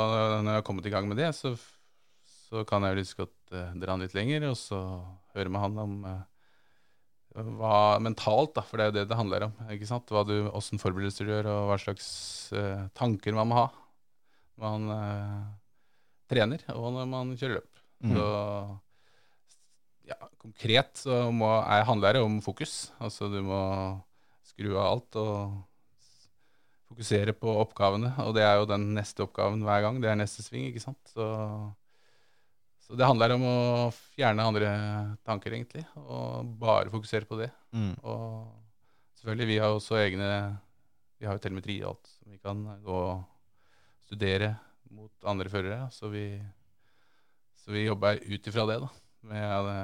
når 0.44 0.52
jeg 0.52 0.60
har 0.60 0.66
kommet 0.68 0.86
i 0.86 0.94
gang 0.94 1.08
med 1.10 1.18
det, 1.18 1.32
så, 1.38 1.54
så 2.50 2.66
kan 2.70 2.86
jeg 2.86 2.94
jo 2.94 3.00
lyst 3.02 3.18
godt 3.18 3.56
eh, 3.56 3.72
dra 3.82 3.96
den 3.96 4.06
litt 4.06 4.18
lenger, 4.18 4.50
og 4.52 4.58
så 4.60 4.82
høre 5.38 5.54
med 5.54 5.64
han 5.64 5.80
om 5.82 5.96
uh, 6.06 6.20
hva 7.60 7.78
mentalt, 8.04 8.54
da, 8.58 8.64
for 8.66 8.78
det 8.78 8.86
er 8.86 8.92
jo 8.92 8.98
det 9.00 9.06
det 9.10 9.18
handler 9.20 9.48
om. 9.48 9.56
ikke 9.74 9.90
sant? 9.90 10.10
Hva 10.14 10.26
du, 10.28 10.36
Åssen 10.54 10.82
forberedelser 10.82 11.26
du 11.26 11.34
gjør, 11.34 11.50
og 11.54 11.72
hva 11.72 11.80
slags 11.82 12.10
uh, 12.54 12.86
tanker 12.98 13.38
man 13.38 13.50
må 13.50 13.64
ha 13.64 13.70
når 14.60 14.74
man 14.76 15.52
trener, 16.28 16.64
og 16.74 16.90
når 16.92 17.06
man 17.08 17.30
kjører 17.40 17.62
løp. 17.62 17.78
Mm. 18.04 18.12
Så 18.12 18.26
ja, 20.10 20.18
konkret 20.42 21.00
så 21.00 21.22
må, 21.32 21.48
er, 21.62 21.86
handler 21.88 22.18
det 22.18 22.24
om 22.26 22.40
fokus. 22.44 22.90
Altså 23.00 23.30
du 23.32 23.40
må 23.46 23.62
skru 24.50 24.74
av 24.74 24.84
alt 24.84 25.20
og 25.22 25.62
fokusere 27.00 27.32
på 27.32 27.48
oppgavene. 27.62 28.12
Og 28.26 28.34
det 28.36 28.44
er 28.44 28.58
jo 28.60 28.68
den 28.68 28.90
neste 28.94 29.24
oppgaven 29.24 29.62
hver 29.64 29.86
gang. 29.86 30.02
Det 30.04 30.10
er 30.12 30.18
neste 30.20 30.44
sving, 30.44 30.68
ikke 30.68 30.84
sant. 30.84 31.00
Så, 31.08 31.24
så 32.84 32.98
det 33.00 33.08
handler 33.08 33.38
om 33.38 33.46
å 33.48 33.58
fjerne 34.18 34.44
andre 34.44 34.72
tanker, 35.24 35.56
egentlig. 35.56 35.86
Og 35.96 36.44
bare 36.60 36.92
fokusere 36.92 37.26
på 37.30 37.40
det. 37.40 37.48
Mm. 37.72 37.94
Og 38.04 38.52
selvfølgelig, 39.22 39.48
vi 39.48 39.60
har 39.64 39.72
også 39.72 39.96
egne 40.02 40.32
Vi 41.20 41.28
har 41.28 41.36
jo 41.36 41.44
telemetri 41.44 41.82
og 41.84 41.94
alt 41.94 42.12
som 42.14 42.32
vi 42.32 42.38
kan 42.40 42.60
gå 42.84 42.96
og 42.96 43.24
studere 44.08 44.54
mot 44.92 45.12
andre 45.28 45.50
førere. 45.52 45.88
Så 45.92 46.12
vi, 46.12 46.34
så 47.56 47.72
vi 47.72 47.88
jobber 47.88 48.20
ut 48.20 48.52
ifra 48.52 48.68
det, 48.68 48.80
da. 48.84 48.92
Med 49.32 49.48
å 49.56 49.80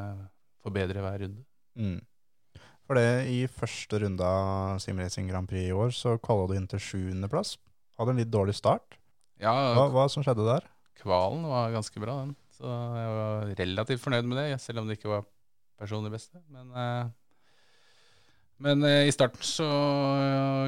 forbedre 0.63 1.03
hver 1.03 1.23
runde. 1.23 1.47
Mm. 1.79 1.99
For 2.85 2.99
det, 2.99 3.25
i 3.33 3.39
første 3.49 3.97
runde 4.03 4.21
av 4.29 4.77
Simracing 4.83 5.29
Grand 5.31 5.49
Prix 5.49 5.71
i 5.71 5.73
år, 5.73 5.89
så 5.95 6.15
kvala 6.21 6.45
du 6.51 6.55
inn 6.57 6.67
til 6.69 6.81
sjuendeplass. 6.85 7.55
Hadde 7.97 8.13
en 8.13 8.19
litt 8.21 8.29
dårlig 8.33 8.53
start. 8.57 8.97
Ja, 9.41 9.53
Hva, 9.75 9.87
hva 9.91 10.05
som 10.11 10.23
skjedde 10.25 10.45
der? 10.47 10.67
kvalen 11.01 11.43
var 11.49 11.73
ganske 11.73 11.99
bra, 12.01 12.13
den. 12.23 12.35
Så 12.55 12.65
jeg 12.65 13.09
var 13.17 13.49
relativt 13.59 14.01
fornøyd 14.01 14.25
med 14.29 14.37
det, 14.39 14.45
selv 14.63 14.79
om 14.81 14.87
det 14.89 14.95
ikke 14.99 15.11
var 15.11 15.25
personlig 15.77 16.13
beste. 16.13 16.39
Men, 16.49 16.69
eh, 16.71 17.09
men 18.63 18.85
eh, 18.87 19.03
i 19.09 19.13
starten 19.13 19.43
så 19.43 19.67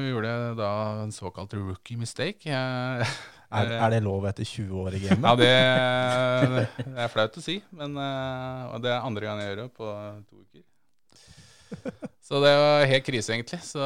gjorde 0.04 0.28
jeg 0.34 0.58
da 0.60 0.68
en 1.06 1.14
såkalt 1.16 1.54
rookie 1.58 1.96
mistake. 1.98 2.44
Jeg, 2.50 3.08
Er, 3.48 3.70
er 3.80 3.88
det 3.94 4.02
lov 4.04 4.26
etter 4.28 4.44
20 4.44 4.74
år 4.76 4.94
i 4.98 4.98
gamet? 5.06 5.24
Ja, 5.24 5.30
det, 5.40 6.66
det 6.84 6.98
er 7.00 7.08
flaut 7.08 7.38
å 7.40 7.42
si, 7.42 7.54
men 7.72 7.94
eh, 7.96 8.64
og 8.74 8.82
det 8.84 8.90
er 8.92 9.06
andre 9.08 9.24
gang 9.24 9.40
jeg 9.40 9.48
gjør 9.54 9.62
det 9.62 9.68
på 9.78 9.92
to 10.28 10.42
uker. 10.44 10.64
Så 12.28 12.40
det 12.44 12.52
var 12.60 12.84
helt 12.90 13.06
krise, 13.06 13.32
egentlig. 13.34 13.60
Så 13.64 13.80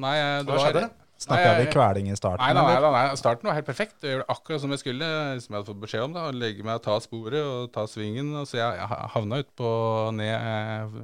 nei, 0.00 0.16
det 0.42 0.50
Hva 0.50 0.58
var- 0.58 0.66
skjedde? 0.68 0.90
Snakka 1.22 1.50
Nei, 1.54 1.58
vi 1.62 1.70
kveling 1.70 2.08
i 2.10 2.16
starten? 2.18 2.42
Nei, 2.42 2.52
nei, 2.56 2.62
nei, 2.66 2.80
nei, 2.82 2.90
nei. 2.96 3.16
Starten 3.20 3.46
var 3.46 3.54
helt 3.54 3.66
perfekt. 3.68 4.00
Jeg 4.02 4.16
gjorde 4.16 4.26
akkurat 4.32 4.62
som 4.64 4.72
jeg 4.74 4.80
skulle. 4.82 5.08
Som 5.38 5.54
jeg 5.54 5.60
hadde 5.60 5.68
fått 5.70 5.82
beskjed 5.84 6.06
om. 6.08 6.16
da, 6.16 6.24
Legge 6.34 6.64
meg 6.66 6.80
og 6.80 6.82
ta 6.82 6.96
sporet 7.04 7.38
og 7.46 7.70
ta 7.74 7.84
svingen. 7.86 8.32
Og 8.40 8.48
så 8.50 8.58
jeg 8.58 8.80
jeg 8.80 9.10
havna 9.14 9.38
ut 9.38 9.52
på 9.58 9.70
ned 10.18 10.34
eh, 10.34 10.98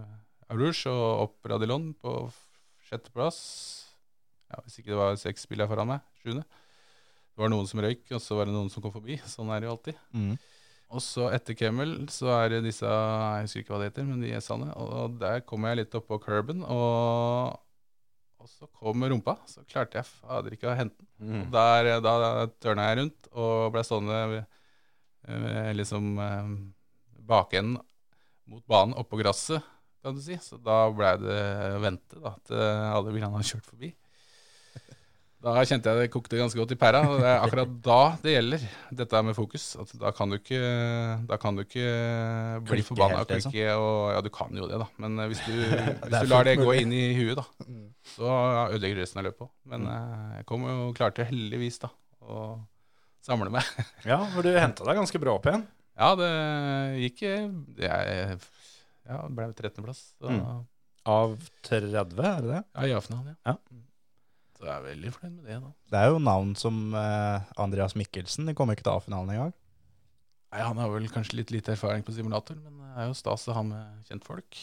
og 0.50 1.22
opp 1.22 1.50
Radilon 1.52 1.92
på 2.02 2.16
sjetteplass. 2.88 3.38
Ja, 4.50 4.62
hvis 4.64 4.80
ikke 4.80 4.90
det 4.90 4.98
var 4.98 5.18
seks 5.20 5.46
biler 5.46 5.68
foran 5.70 5.86
meg. 5.92 6.00
Sjuende. 6.24 6.42
Det 6.42 7.44
var 7.44 7.52
noen 7.52 7.68
som 7.70 7.78
røyk, 7.84 8.02
og 8.10 8.18
så 8.24 8.34
var 8.34 8.48
det 8.48 8.54
noen 8.56 8.70
som 8.72 8.82
kom 8.82 8.94
forbi. 8.94 9.20
Sånn 9.28 9.52
er 9.54 9.60
det 9.60 9.68
jo 9.68 9.76
alltid. 9.76 9.98
Mm. 10.10 10.32
Og 10.88 11.02
så 11.04 11.26
etter 11.36 11.56
Kemmel 11.56 11.94
så 12.12 12.30
er 12.38 12.54
det 12.54 12.62
disse 12.64 12.88
Jeg 12.88 13.44
husker 13.44 13.62
ikke 13.62 13.74
hva 13.74 13.80
det 13.82 13.90
heter, 13.90 14.06
men 14.08 14.22
de 14.24 14.32
S-ene. 14.38 14.70
Og 14.80 15.18
der 15.20 15.42
kommer 15.44 15.72
jeg 15.72 15.82
litt 15.82 15.96
opp 15.98 16.06
på 16.08 16.20
curben, 16.22 16.62
og, 16.64 17.58
og 18.40 18.48
så 18.48 18.68
kom 18.72 19.04
rumpa. 19.04 19.36
Så 19.50 19.66
klarte 19.68 20.00
jeg 20.00 20.08
fader 20.08 20.56
ikke 20.56 20.70
å 20.72 20.78
hente 20.78 20.96
den. 21.02 21.10
Mm. 21.20 21.42
Og 21.42 21.52
Der, 21.58 21.90
da 22.04 22.14
tørna 22.56 22.88
jeg 22.88 23.00
rundt 23.02 23.30
og 23.34 23.68
ble 23.74 23.84
stående 23.84 24.22
eh, 24.40 25.72
liksom 25.76 26.14
eh, 26.24 26.54
bakenden 27.28 27.76
mot 28.48 28.64
banen 28.64 28.96
oppå 28.96 29.20
gresset, 29.20 29.60
kan 30.00 30.16
du 30.16 30.22
si. 30.24 30.38
Så 30.40 30.56
da 30.64 30.86
ble 30.94 31.12
det 31.20 31.40
vente 31.84 32.22
da, 32.22 32.32
til 32.48 32.64
alle 32.64 33.12
bilene 33.12 33.34
hadde 33.36 33.50
kjørt 33.50 33.68
forbi. 33.68 33.92
Da 35.38 35.52
kjente 35.62 35.86
jeg 35.92 36.00
det 36.02 36.10
kokte 36.10 36.34
ganske 36.40 36.58
godt 36.58 36.72
i 36.74 36.76
pæra. 36.78 37.00
Og 37.06 37.20
det 37.22 37.28
er 37.30 37.44
akkurat 37.44 37.74
da 37.86 37.98
det 38.24 38.32
gjelder, 38.34 38.62
dette 38.98 39.20
med 39.22 39.36
fokus. 39.38 39.66
At 39.78 39.92
da 40.00 40.10
kan 40.16 40.32
du 40.32 40.34
ikke, 40.40 40.58
da 41.30 41.38
kan 41.38 41.54
du 41.54 41.62
ikke 41.62 41.84
bli 42.66 42.82
forbanna 42.82 43.20
og 43.22 43.30
liksom. 43.30 43.52
klikke. 43.54 43.76
Og, 43.78 43.98
ja, 44.16 44.22
du 44.26 44.30
kan 44.34 44.58
jo 44.58 44.66
det, 44.70 44.80
da. 44.82 44.88
Men 45.04 45.14
eh, 45.22 45.28
hvis 45.30 45.42
du, 45.46 45.52
hvis 46.08 46.16
du 46.24 46.32
lar 46.32 46.48
det 46.48 46.56
gå 46.58 46.74
inn 46.80 46.94
i 46.96 47.04
huet, 47.20 47.38
da, 47.38 47.46
Mm. 47.68 47.86
så 48.16 48.28
ødelegger 48.72 48.96
du 48.98 49.02
resten 49.04 49.20
av 49.20 49.26
løpet 49.28 49.44
òg. 49.46 49.50
Men 49.70 49.86
eh, 49.92 50.36
jeg 50.40 50.46
kom 50.48 50.62
jo 50.66 50.76
klarte 50.96 51.26
heldigvis 51.28 51.78
da 51.84 51.90
å 52.24 52.44
samle 53.22 53.52
meg. 53.54 53.66
Ja, 54.10 54.18
for 54.34 54.42
du 54.42 54.50
henta 54.56 54.86
deg 54.88 54.98
ganske 54.98 55.20
bra 55.22 55.36
opp 55.38 55.46
igjen. 55.50 55.66
Ja, 55.98 56.12
det 56.18 56.30
gikk 57.02 57.22
Jeg, 57.26 58.38
Ja, 59.08 59.20
det 59.22 59.34
ble 59.36 59.48
13.-plass. 59.54 60.02
Mm. 60.24 60.64
Av 61.08 61.36
30, 61.68 61.94
er 61.94 62.42
det 62.42 62.50
det? 62.50 62.62
ja, 62.74 62.88
i 62.90 62.94
A-finalen, 62.96 63.36
ja. 63.36 63.54
Ja. 63.54 63.84
Så 64.58 64.66
jeg 64.66 64.74
er 64.74 64.86
veldig 64.88 65.14
fornøyd 65.14 65.36
med 65.36 65.46
det, 65.46 65.60
da. 65.62 65.70
Det 65.92 66.00
er 66.00 66.10
jo 66.10 66.18
navn 66.18 66.50
som 66.58 66.82
eh, 66.98 67.48
Andreas 67.62 67.94
Mikkelsen. 67.94 68.48
De 68.48 68.56
kommer 68.58 68.74
ikke 68.74 68.88
til 68.88 68.96
A-finalen 68.96 69.30
engang. 69.36 69.54
Nei, 70.48 70.64
Han 70.64 70.80
har 70.82 70.90
vel 70.90 71.06
kanskje 71.12 71.38
litt 71.38 71.52
lite 71.54 71.76
erfaring 71.76 72.02
på 72.02 72.14
simulator, 72.16 72.58
men 72.58 72.80
det 72.82 73.04
er 73.04 73.10
jo 73.10 73.16
stas 73.20 73.46
å 73.46 73.54
ha 73.54 73.62
med 73.68 74.08
kjentfolk. 74.08 74.58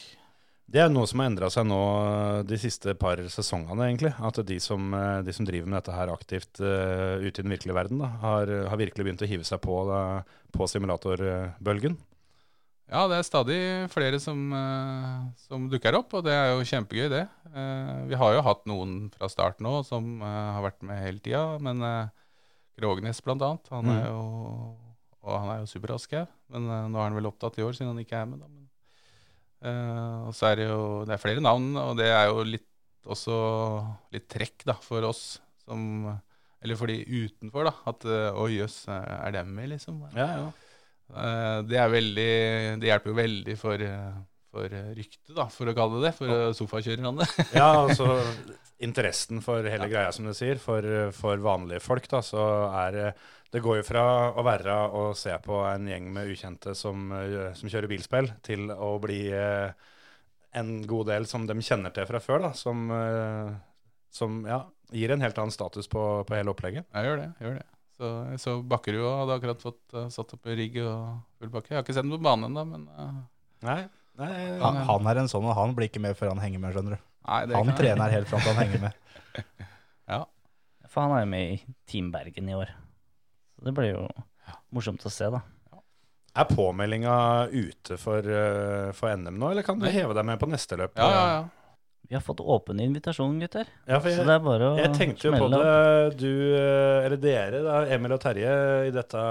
Det 0.65 0.81
er 0.81 0.89
noe 0.89 1.05
som 1.05 1.21
har 1.21 1.29
endra 1.29 1.47
seg 1.53 1.67
nå 1.69 1.79
eh, 2.01 2.39
de 2.49 2.57
siste 2.59 2.95
par 2.99 3.21
sesongene, 3.31 3.87
egentlig. 3.87 4.11
At 4.17 4.41
de 4.49 4.57
som, 4.59 4.89
eh, 4.97 5.21
de 5.23 5.35
som 5.37 5.47
driver 5.47 5.69
med 5.69 5.79
dette 5.79 5.95
her 5.95 6.11
aktivt 6.11 6.59
uh, 6.59 7.21
ute 7.21 7.39
i 7.39 7.45
den 7.45 7.53
virkelige 7.53 7.77
verden, 7.77 8.01
da, 8.01 8.09
har, 8.25 8.51
har 8.71 8.81
virkelig 8.81 9.05
begynt 9.05 9.23
å 9.23 9.29
hive 9.29 9.47
seg 9.47 9.61
på, 9.63 9.77
da, 9.87 10.01
på 10.51 10.67
simulatorbølgen. 10.71 11.95
Ja, 12.85 13.07
det 13.09 13.17
er 13.17 13.25
stadig 13.25 13.57
flere 13.89 14.19
som, 14.21 14.41
eh, 14.53 15.21
som 15.47 15.63
dukker 15.71 15.95
opp, 15.97 16.13
og 16.13 16.25
det 16.27 16.33
er 16.37 16.51
jo 16.53 16.65
kjempegøy, 16.69 17.07
det. 17.09 17.23
Eh, 17.49 18.03
vi 18.11 18.17
har 18.19 18.35
jo 18.35 18.43
hatt 18.45 18.65
noen 18.69 19.09
fra 19.15 19.29
starten 19.31 19.65
òg 19.65 19.79
som 19.87 20.21
eh, 20.21 20.51
har 20.53 20.61
vært 20.67 20.83
med 20.85 21.01
hele 21.01 21.19
tida, 21.25 21.57
men 21.65 21.81
Krognes 22.75 23.21
annet, 23.25 23.69
han 23.71 23.87
er 23.89 24.03
Mm. 24.03 24.09
jo 24.11 24.77
og 25.25 25.39
han 25.41 25.49
er 25.49 25.59
jo 25.63 25.71
superrask 25.71 26.11
her, 26.11 26.27
men 26.53 26.67
nå 26.91 26.99
er 26.99 27.07
han 27.09 27.15
vel 27.15 27.25
opptatt 27.25 27.57
i 27.57 27.63
år 27.65 27.73
siden 27.73 27.95
han 27.95 28.03
ikke 28.03 28.19
er 28.21 28.25
med. 28.29 28.41
da. 28.43 28.47
Men, 28.47 28.67
og 30.27 30.33
så 30.37 30.51
er 30.51 30.55
det 30.59 30.67
jo 30.69 31.03
det 31.07 31.15
er 31.15 31.23
flere 31.23 31.41
navn, 31.41 31.71
og 31.81 31.97
det 31.97 32.05
er 32.13 32.27
jo 32.29 32.43
litt 32.45 32.67
også 33.07 33.33
litt 34.13 34.27
trekk 34.29 34.63
da, 34.69 34.73
for 34.73 35.01
oss 35.01 35.39
som 35.65 36.19
Eller 36.61 36.75
for 36.77 36.85
de 36.87 36.99
utenfor, 37.05 37.63
da. 37.65 37.73
At 37.89 38.05
oi 38.05 38.57
jøss, 38.59 38.87
er 38.87 39.31
dem 39.31 39.49
med, 39.55 39.69
liksom? 39.69 40.03
Ja, 40.13 40.27
ja. 40.37 40.45
Eh, 41.13 41.59
Det 41.69 41.77
er 41.81 41.91
veldig 41.93 42.31
Det 42.81 42.89
hjelper 42.89 43.11
jo 43.11 43.17
veldig 43.19 43.57
for, 43.59 43.85
for 44.55 44.77
ryktet, 44.97 45.33
da, 45.35 45.47
for 45.53 45.69
å 45.69 45.75
kalle 45.77 46.01
det 46.01 46.09
det. 46.09 46.13
For 46.17 46.57
sofakjørerne. 46.57 47.29
ja, 47.59 47.69
altså 47.85 48.09
interessen 48.85 49.39
for 49.43 49.63
hele 49.63 49.87
greia, 49.91 50.11
som 50.11 50.27
du 50.27 50.33
sier, 50.35 50.59
for, 50.59 50.83
for 51.15 51.39
vanlige 51.43 51.83
folk, 51.83 52.07
da, 52.11 52.19
så 52.25 52.43
er 52.85 53.15
det 53.55 53.61
går 53.63 53.77
jo 53.79 53.85
fra 53.87 54.01
å 54.35 54.43
være 54.43 54.73
å 54.99 55.03
se 55.15 55.31
på 55.39 55.61
en 55.69 55.85
gjeng 55.87 56.09
med 56.11 56.27
ukjente 56.33 56.73
som, 56.75 57.07
som 57.55 57.69
kjører 57.71 57.87
bilspill, 57.87 58.27
til 58.43 58.67
å 58.73 58.97
bli 58.99 59.21
eh, 59.31 59.69
en 60.59 60.73
god 60.87 61.07
del 61.13 61.27
som 61.29 61.45
de 61.47 61.55
kjenner 61.63 61.93
til 61.95 62.07
fra 62.09 62.19
før, 62.23 62.49
da, 62.49 62.51
som, 62.57 62.83
eh, 62.91 63.53
som 64.11 64.41
ja, 64.49 64.59
gir 64.91 65.15
en 65.15 65.23
helt 65.23 65.39
annen 65.39 65.55
status 65.55 65.87
på, 65.91 66.03
på 66.27 66.35
hele 66.35 66.51
opplegget. 66.51 66.89
Jeg 66.91 67.07
gjør 67.09 67.21
det. 67.23 67.29
jeg 67.39 67.47
gjør 67.47 67.57
det. 67.61 67.65
Så 67.95 68.11
jeg 68.33 68.41
så 68.43 68.53
Bakkerud 68.67 69.05
hadde 69.07 69.37
akkurat 69.39 69.61
fått 69.63 69.95
uh, 69.95 70.07
satt 70.11 70.33
opp 70.35 70.49
rigg 70.51 70.75
og 70.83 71.21
full 71.39 71.51
pakke. 71.53 71.71
Jeg 71.71 71.79
har 71.79 71.85
ikke 71.85 71.95
sett 71.95 72.07
den 72.07 72.15
på 72.15 72.19
banen 72.25 72.49
ennå, 72.49 72.65
men 72.67 72.85
uh, 72.91 73.23
Nei, 73.65 73.79
nei 74.19 74.31
Han, 74.61 74.81
han 74.89 75.07
er 75.09 75.21
en 75.23 75.31
sånn, 75.31 75.47
og 75.47 75.55
han 75.57 75.73
blir 75.77 75.87
ikke 75.87 76.03
med 76.03 76.17
før 76.19 76.33
han 76.33 76.43
henger 76.43 76.61
med, 76.61 76.75
skjønner 76.75 76.97
du. 76.97 77.05
nei, 77.29 77.41
det 77.47 77.55
Han 77.55 77.71
trener 77.71 77.79
trener 77.81 78.15
helt 78.17 78.31
fram 78.31 78.43
til 78.43 78.53
han 78.53 78.63
henger 78.65 78.87
med. 78.89 79.01
Ja. 80.05 80.21
For 80.91 81.01
han 81.01 81.15
er 81.15 81.23
jo 81.23 81.29
med 81.31 81.53
i 81.55 81.75
Team 81.89 82.11
Bergen 82.13 82.49
i 82.51 82.53
år. 82.53 82.69
Så 83.57 83.65
det 83.65 83.73
blir 83.73 83.89
jo 83.95 84.03
morsomt 84.75 85.01
å 85.07 85.11
se, 85.11 85.31
da. 85.33 85.41
Er 86.35 86.45
påmeldinga 86.51 87.15
ute 87.49 87.97
for, 87.97 88.19
eh, 88.19 88.91
for 88.93 89.15
NM 89.17 89.39
nå, 89.39 89.49
eller 89.49 89.65
kan 89.65 89.79
du 89.79 89.87
heve 89.89 90.13
deg 90.13 90.27
med 90.27 90.37
på 90.39 90.49
neste 90.51 90.77
løp? 90.77 90.93
Ja, 90.99 91.07
ja, 91.09 91.25
ja. 91.31 91.43
Vi 92.09 92.13
har 92.15 92.21
fått 92.21 92.39
åpen 92.39 92.79
invitasjon, 92.83 93.39
gutter. 93.41 93.65
Ja, 93.89 93.97
for 93.99 94.09
Så 94.13 94.19
jeg, 94.21 94.27
det 94.27 94.33
er 94.35 94.43
bare 94.45 94.67
å 94.69 94.75
jeg 94.77 94.91
tenkte 94.93 95.25
jo 95.27 95.31
på 95.39 95.47
det, 95.49 95.61
opp. 95.61 96.17
du, 96.19 96.29
eh, 96.53 97.05
eller 97.07 97.17
dere, 97.23 97.61
da, 97.65 97.79
Emil 97.95 98.13
og 98.13 98.21
Terje, 98.21 98.51
i 98.89 98.93
dette 98.93 99.23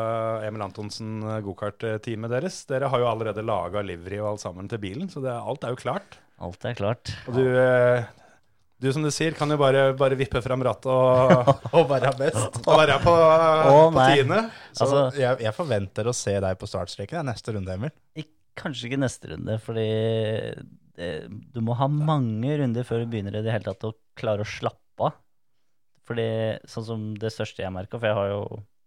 Emil 0.49 0.65
Antonsen 0.67 1.21
eh, 1.23 1.39
gokart-teamet 1.47 2.35
deres. 2.35 2.59
Dere 2.71 2.91
har 2.91 3.05
jo 3.05 3.07
allerede 3.13 3.45
laga 3.47 3.83
livery 3.87 4.19
og 4.25 4.33
alt 4.33 4.43
sammen 4.43 4.69
til 4.73 4.83
bilen, 4.83 5.07
så 5.13 5.23
det, 5.23 5.31
alt 5.39 5.63
er 5.69 5.77
jo 5.77 5.81
klart. 5.85 6.19
Alt 6.43 6.67
er 6.67 6.75
klart. 6.75 7.15
Og 7.31 7.39
du, 7.39 7.45
eh, 7.47 8.05
du 8.83 8.91
som 8.93 9.07
du 9.07 9.11
sier, 9.15 9.39
kan 9.39 9.49
jo 9.55 9.57
bare, 9.61 9.93
bare 9.97 10.19
vippe 10.19 10.43
fram 10.45 10.67
rattet 10.67 10.91
og, 10.91 11.55
Og 11.79 11.87
være 11.95 12.11
best. 12.19 12.59
og 12.67 12.75
være 12.83 12.99
på, 13.07 13.15
oh, 13.15 13.87
på 13.95 14.09
tiende. 14.11 14.43
Så 14.75 14.89
Altså- 14.91 15.07
jeg, 15.23 15.45
jeg 15.47 15.55
forventer 15.57 16.11
å 16.11 16.17
se 16.17 16.35
deg 16.43 16.59
på 16.59 16.67
startstreken 16.69 17.31
neste 17.31 17.55
runde, 17.55 17.79
Emil. 17.79 17.95
Ikke, 18.19 18.35
kanskje 18.59 18.91
ikke 18.91 18.99
neste 19.07 19.31
runde, 19.33 19.61
fordi 19.63 19.87
det, 20.99 21.11
du 21.55 21.61
må 21.65 21.77
ha 21.79 21.89
mange 21.91 22.57
runder 22.61 22.87
før 22.87 23.03
du 23.03 23.11
begynner 23.13 23.39
i 23.39 23.43
det 23.45 23.53
hele 23.55 23.67
tatt 23.67 23.87
å 23.89 23.95
klare 24.19 24.45
å 24.45 24.49
slappe 24.49 25.09
av. 25.09 25.17
Fordi 26.05 26.29
sånn 26.69 26.87
som 26.87 27.05
det 27.19 27.33
største 27.33 27.65
jeg 27.65 27.73
merka, 27.75 27.99
for 27.99 28.11
jeg 28.11 28.19
har 28.19 28.31
jo, 28.31 28.41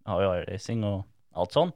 jeg 0.04 0.12
har 0.14 0.24
jo 0.24 0.34
iRacing 0.44 0.86
og 0.88 0.98
alt 1.38 1.58
sånn. 1.58 1.74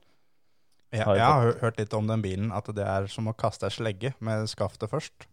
Jeg, 0.91 1.05
Har 1.07 1.17
jeg 1.17 1.25
har 1.25 1.59
hørt 1.61 1.79
litt 1.79 1.93
om 1.95 2.07
den 2.09 2.23
bilen, 2.23 2.49
at 2.51 2.67
det 2.75 2.83
er 2.83 3.07
som 3.11 3.29
å 3.31 3.35
kaste 3.37 3.69
ei 3.69 3.73
slegge 3.73 4.11
med 4.19 4.49
skaftet 4.51 4.91
først. 4.91 5.27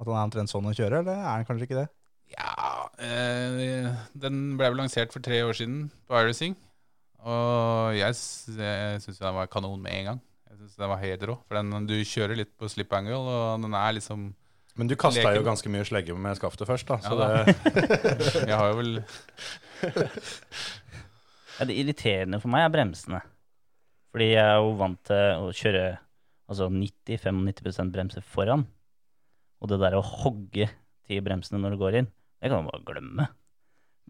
At 0.00 0.08
den 0.08 0.16
er 0.16 0.24
omtrent 0.24 0.50
sånn 0.50 0.66
å 0.66 0.74
kjøre, 0.74 1.02
eller 1.04 1.20
er 1.20 1.38
den 1.40 1.46
kanskje 1.48 1.68
ikke 1.68 1.78
det? 1.82 1.88
Ja, 2.34 2.88
eh, 3.02 3.90
den 4.18 4.40
ble 4.58 4.70
vel 4.70 4.80
lansert 4.82 5.14
for 5.14 5.22
tre 5.24 5.40
år 5.46 5.56
siden 5.58 5.88
på 6.08 6.18
iRacing. 6.18 6.56
Og 7.20 7.94
jeg, 7.98 8.16
jeg 8.56 9.00
syns 9.04 9.20
den 9.20 9.36
var 9.36 9.50
kanon 9.52 9.80
med 9.82 9.94
en 9.94 10.10
gang. 10.10 10.20
Jeg 10.50 10.58
synes 10.58 10.78
den 10.80 10.90
var 10.90 10.98
helt 10.98 11.24
rå. 11.30 11.34
For 11.46 11.54
den, 11.60 11.86
du 11.86 11.94
kjører 12.02 12.38
litt 12.40 12.50
på 12.58 12.68
slip 12.70 12.90
angle, 12.96 13.20
og 13.22 13.62
den 13.62 13.74
er 13.78 13.92
liksom 13.94 14.30
Men 14.80 14.90
du 14.90 14.96
kasta 14.98 15.30
jo 15.36 15.44
ganske 15.46 15.70
mye 15.70 15.86
slegge 15.86 16.16
med 16.18 16.38
skaftet 16.38 16.66
først, 16.66 16.88
da. 16.90 16.98
Så 17.04 17.14
Ja, 17.14 17.18
da. 17.20 17.44
det, 17.46 18.46
Jeg 18.50 18.56
har 18.58 18.72
jo 18.72 18.78
vel 18.80 18.92
Ja, 21.60 21.66
det 21.68 21.76
irriterende 21.76 22.40
for 22.42 22.50
meg 22.50 22.64
er 22.64 22.72
bremsene. 22.72 23.20
Fordi 24.10 24.30
jeg 24.32 24.42
er 24.42 24.58
jo 24.58 24.72
vant 24.80 24.98
til 25.06 25.44
å 25.44 25.50
kjøre 25.54 25.82
altså 26.50 26.66
90-95% 26.72 27.92
bremser 27.94 28.24
foran. 28.26 28.64
Og 29.60 29.70
det 29.70 29.78
der 29.82 29.98
å 29.98 30.02
hogge 30.02 30.66
til 31.06 31.20
bremsene 31.22 31.60
når 31.62 31.76
du 31.76 31.82
går 31.84 31.98
inn, 32.00 32.08
det 32.40 32.50
kan 32.50 32.64
du 32.64 32.72
bare 32.72 32.86
glemme. 32.88 33.28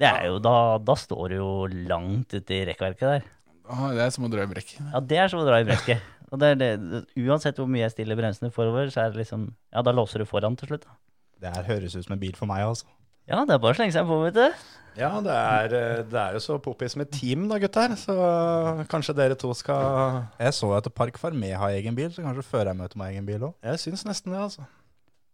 Det 0.00 0.08
er 0.08 0.30
jo, 0.30 0.38
da, 0.40 0.54
da 0.80 0.94
står 0.96 1.34
du 1.34 1.36
jo 1.36 1.50
langt 1.90 2.32
ute 2.32 2.56
i 2.56 2.62
rekkverket 2.70 3.10
der. 3.10 3.28
Det 3.90 4.06
er 4.06 4.14
som 4.14 4.24
å 4.26 4.30
dra 4.32 4.46
i 4.46 4.50
brekk. 4.50 4.72
Ja, 4.78 5.02
det 5.04 5.18
er 5.20 5.28
som 5.30 5.42
å 5.42 5.46
dra 5.46 5.60
i 5.60 5.66
brekket. 5.68 6.00
Og 6.30 6.38
det 6.38 6.52
er 6.54 6.58
det, 6.60 6.70
uansett 7.18 7.58
hvor 7.58 7.66
mye 7.70 7.82
jeg 7.86 7.94
stiller 7.96 8.18
bremsene 8.18 8.52
forover, 8.54 8.90
så 8.94 9.04
er 9.04 9.14
det 9.14 9.24
liksom 9.24 9.48
Ja, 9.74 9.82
da 9.82 9.94
låser 9.94 10.22
du 10.22 10.28
foran 10.30 10.56
til 10.58 10.70
slutt. 10.70 10.84
da. 10.86 10.96
Det 11.40 11.54
her 11.56 11.64
høres 11.72 11.96
ut 11.96 12.04
som 12.04 12.14
en 12.14 12.20
bil 12.22 12.36
for 12.36 12.46
meg, 12.50 12.62
altså. 12.66 12.86
Ja, 13.30 13.44
det 13.46 13.54
er 13.54 13.62
bare 13.62 13.74
å 13.74 13.78
slenge 13.78 13.94
seg 13.94 14.06
på, 14.08 14.16
vet 14.24 14.34
du. 14.34 14.60
ja, 14.98 15.10
det 15.22 15.34
er, 15.36 15.74
eh, 15.78 16.02
det 16.10 16.18
er 16.20 16.34
jo 16.34 16.40
så 16.42 16.58
poppis 16.62 16.96
med 16.98 17.10
team, 17.14 17.46
da, 17.48 17.58
gutter. 17.62 17.94
Så 17.96 18.14
kanskje 18.90 19.14
dere 19.16 19.36
to 19.38 19.52
skal 19.54 20.26
Jeg 20.40 20.52
så 20.56 20.70
at 20.76 20.88
Park 20.94 21.18
Farmé 21.18 21.52
har 21.56 21.70
egen 21.76 21.94
bil, 21.98 22.10
så 22.10 22.22
kanskje 22.26 22.46
førermøtet 22.46 22.96
må 22.98 23.06
ha 23.06 23.10
egen 23.14 23.26
bil 23.28 23.48
òg. 23.50 23.54
Jeg 23.64 23.82
syns 23.84 24.04
nesten 24.08 24.34
det, 24.34 24.40
altså. 24.40 24.66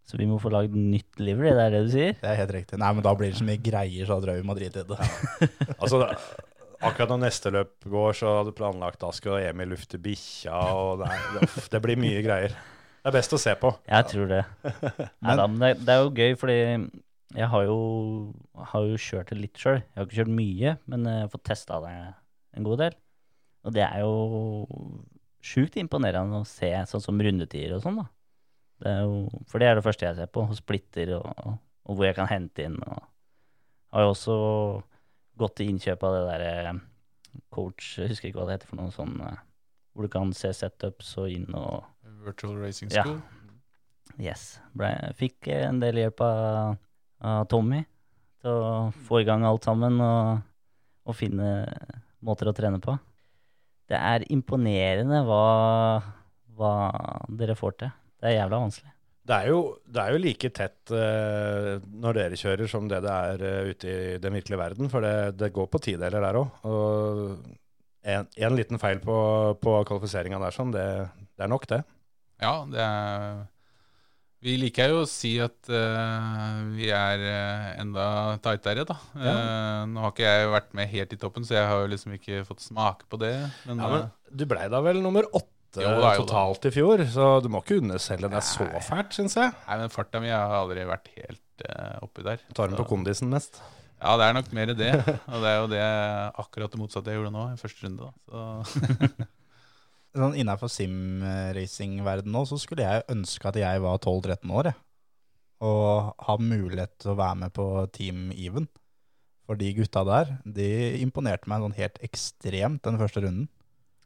Så 0.07 0.17
vi 0.21 0.27
må 0.31 0.37
få 0.39 0.53
lagd 0.55 0.77
nytt 0.79 1.19
livery, 1.19 1.51
det 1.51 1.65
er 1.65 1.73
det 1.75 1.81
du 1.89 1.91
sier? 1.91 2.13
Det 2.21 2.29
er 2.31 2.37
helt 2.39 2.53
riktig. 2.55 2.79
Nei, 2.79 2.93
men 2.95 3.03
da 3.03 3.15
blir 3.19 3.33
det 3.33 3.41
så 3.41 3.47
mye 3.49 3.59
greier, 3.59 4.07
så 4.07 4.21
da 4.21 4.29
drømmer 4.29 4.45
vi 4.45 4.47
må 4.47 4.55
drite 4.55 4.85
i 4.85 4.91
det. 4.93 5.09
Altså, 5.81 6.05
akkurat 6.81 7.13
når 7.13 7.23
neste 7.25 7.53
løp 7.55 7.87
går, 7.89 8.17
så 8.19 8.33
hadde 8.39 8.53
du 8.53 8.59
planlagt 8.59 9.01
da 9.03 9.11
skal 9.15 9.41
Emil 9.45 9.73
lufte 9.75 10.01
bikkja, 10.03 10.57
og 10.77 11.03
det, 11.03 11.11
er, 11.15 11.49
det, 11.73 11.81
blir 11.85 12.01
mye 12.01 12.23
greier. 12.25 12.55
Det 13.01 13.13
er 13.13 13.17
best 13.17 13.37
å 13.37 13.41
se 13.41 13.55
på. 13.61 13.73
Jeg 13.87 14.09
tror 14.13 14.31
det. 14.33 14.43
Nei 15.25 15.37
da, 15.39 15.47
men 15.47 15.63
det, 15.63 15.73
det 15.87 15.95
er 15.95 16.03
jo 16.03 16.15
gøy, 16.15 16.37
fordi 16.41 16.59
jeg 17.37 17.51
har 17.53 17.67
jo, 17.67 17.81
har 18.73 18.87
jo 18.87 19.01
kjørt 19.01 19.33
det 19.33 19.41
litt 19.41 19.61
sjøl. 19.61 19.81
Jeg 19.81 19.99
har 19.99 20.09
ikke 20.09 20.21
kjørt 20.21 20.37
mye, 20.39 20.77
men 20.91 21.09
jeg 21.11 21.25
har 21.25 21.33
fått 21.33 21.47
testa 21.51 21.81
det 21.85 21.95
en 22.57 22.67
god 22.67 22.83
del. 22.85 22.99
Og 23.67 23.75
det 23.75 23.85
er 23.87 24.03
jo 24.05 24.77
sjukt 25.47 25.79
imponerende 25.81 26.43
å 26.43 26.49
se 26.49 26.71
sånn 26.91 27.03
som 27.03 27.21
rundetider 27.23 27.77
og 27.77 27.85
sånn, 27.85 28.01
da. 28.03 28.07
Det 28.83 28.93
jo, 29.07 29.21
for 29.49 29.63
det 29.63 29.71
er 29.71 29.79
det 29.79 29.85
første 29.87 30.05
jeg 30.05 30.19
ser 30.19 30.29
på, 30.33 30.45
og 30.45 30.59
splitter 30.59 31.15
og, 31.17 31.55
og 31.89 31.97
hvor 31.97 32.09
jeg 32.09 32.17
kan 32.19 32.29
hente 32.29 32.67
inn. 32.67 32.77
Og 32.85 32.99
har 33.95 34.05
jo 34.05 34.13
også 34.13 34.37
gått 35.39 35.57
til 35.59 35.73
innkjøp 35.73 36.05
av 36.07 36.17
det 36.17 36.23
derre 36.31 36.75
coach, 37.53 37.97
jeg 38.01 38.13
husker 38.13 38.31
ikke 38.31 38.41
hva 38.41 38.47
det 38.49 38.57
heter 38.59 38.71
for 38.71 38.81
noe 38.81 38.95
sånn, 38.95 39.17
eh, 39.27 39.41
hvor 39.93 40.07
du 40.07 40.13
kan 40.13 40.33
se 40.37 40.53
setups 40.57 41.15
og 41.21 41.33
inn 41.33 41.49
og 41.57 41.85
Virtual 42.27 42.57
Racing 42.61 42.91
Ja. 42.95 43.05
School. 43.05 43.21
Yes. 44.23 44.59
Ble, 44.77 44.91
fikk 45.19 45.49
eh, 45.53 45.67
en 45.69 45.81
del 45.83 46.01
hjelp 46.01 46.23
av, 46.25 46.79
av 47.21 47.45
Tommy 47.53 47.83
til 48.43 48.51
å 48.53 48.91
få 49.09 49.21
i 49.21 49.29
gang 49.29 49.45
alt 49.45 49.67
sammen 49.69 50.01
og, 50.01 50.41
og 51.07 51.17
finne 51.19 51.51
måter 52.25 52.49
å 52.51 52.57
trene 52.57 52.81
på. 52.83 52.97
Det 53.87 53.99
er 53.99 54.25
imponerende 54.35 55.21
hva, 55.29 55.43
hva 56.57 56.73
dere 57.39 57.55
får 57.59 57.77
til. 57.83 57.93
Det 58.19 58.33
er 58.33 58.39
jævla 58.41 58.65
vanskelig. 58.65 58.96
Det 59.27 59.35
er 59.35 59.51
jo, 59.51 59.61
det 59.91 60.03
er 60.03 60.15
jo 60.15 60.23
like 60.23 60.51
tett 60.55 60.93
uh, 60.95 61.73
når 61.99 62.19
dere 62.21 62.39
kjører 62.39 62.71
som 62.71 62.87
det 62.91 63.01
det 63.03 63.15
er 63.33 63.43
uh, 63.43 63.71
ute 63.73 63.91
i 63.91 64.19
den 64.23 64.37
virkelige 64.39 64.61
verden, 64.61 64.91
for 64.93 65.03
det, 65.03 65.35
det 65.41 65.51
går 65.57 65.67
på 65.73 65.81
tideler 65.83 66.15
der 66.23 66.39
òg. 66.39 66.61
Og 66.71 67.25
en, 68.07 68.29
en 68.31 68.55
liten 68.55 68.79
feil 68.79 69.03
på, 69.03 69.17
på 69.59 69.75
kvalifiseringa 69.89 70.39
der, 70.45 70.55
sånn, 70.55 70.71
det, 70.75 70.87
det 71.35 71.47
er 71.47 71.51
nok, 71.51 71.67
det. 71.73 71.83
Ja, 72.39 72.55
det 72.71 72.83
er 72.85 73.41
Vi 74.47 74.55
liker 74.61 74.93
jo 74.93 75.03
å 75.03 75.11
si 75.11 75.33
at 75.43 75.73
uh, 75.73 76.63
vi 76.77 76.93
er 76.95 77.27
enda 77.81 78.07
tightere, 78.45 78.87
da. 78.87 79.01
Eh, 79.17 79.83
nå 79.91 80.05
har 80.05 80.15
ikke 80.15 80.29
jeg 80.29 80.55
vært 80.55 80.71
med 80.79 80.93
helt 80.93 81.17
i 81.17 81.19
toppen, 81.19 81.49
så 81.49 81.59
jeg 81.59 81.67
har 81.67 81.83
jo 81.83 81.91
liksom 81.97 82.15
ikke 82.15 82.45
fått 82.47 82.63
smake 82.69 83.11
på 83.11 83.19
det. 83.25 83.35
Men, 83.67 83.83
Ja, 83.83 83.91
men 83.91 84.09
du 84.31 84.47
blei 84.47 84.69
da 84.71 84.85
vel 84.87 85.03
nummer 85.03 85.27
åtte. 85.35 85.56
Totalt 85.75 86.69
i 86.69 86.73
fjor, 86.75 87.03
så 87.11 87.31
du 87.45 87.49
må 87.53 87.63
ikke 87.65 87.81
underselge 87.83 88.31
det 88.33 88.43
så 88.47 88.67
fælt, 88.87 89.17
syns 89.17 89.37
jeg. 89.39 89.55
nei, 89.67 89.79
men 89.83 89.93
farta 89.93 90.23
mi 90.23 90.31
har 90.33 90.55
aldri 90.61 90.87
vært 90.89 91.11
helt 91.17 91.67
uh, 91.67 92.05
oppi 92.07 92.25
der. 92.27 92.45
Tar 92.57 92.71
den 92.71 92.79
på 92.79 92.87
kondisen 92.89 93.33
mest. 93.33 93.61
Ja, 93.97 94.15
det 94.21 94.27
er 94.27 94.37
nok 94.37 94.53
mer 94.57 94.73
det. 94.77 94.93
Og 95.33 95.41
det 95.43 95.51
er 95.51 95.59
jo 95.59 95.69
det 95.73 95.85
akkurat 96.45 96.73
det 96.73 96.81
motsatte 96.81 97.13
jeg 97.13 97.21
gjorde 97.21 97.33
nå, 97.35 97.49
i 97.53 97.61
første 97.61 97.87
runde. 97.87 98.11
da. 98.11 98.13
Så 98.29 99.27
Sånn 100.17 100.37
Innenfor 100.41 100.71
sim-racing-verden 100.73 102.33
nå, 102.33 102.47
så 102.49 102.57
skulle 102.61 102.87
jeg 102.87 103.05
ønske 103.13 103.51
at 103.51 103.59
jeg 103.61 103.83
var 103.85 103.99
12-13 104.01 104.53
år, 104.57 104.71
jeg. 104.71 104.81
Og 105.67 106.13
ha 106.25 106.37
mulighet 106.41 106.95
til 107.01 107.13
å 107.13 107.19
være 107.19 107.41
med 107.43 107.53
på 107.57 107.67
Team 107.93 108.31
Even. 108.33 108.69
For 109.47 109.61
de 109.61 109.71
gutta 109.77 110.03
der, 110.09 110.33
de 110.43 110.69
imponerte 111.05 111.49
meg 111.49 111.63
sånn 111.63 111.77
helt 111.77 112.01
ekstremt 112.05 112.83
den 112.85 112.99
første 113.01 113.23
runden. 113.25 113.51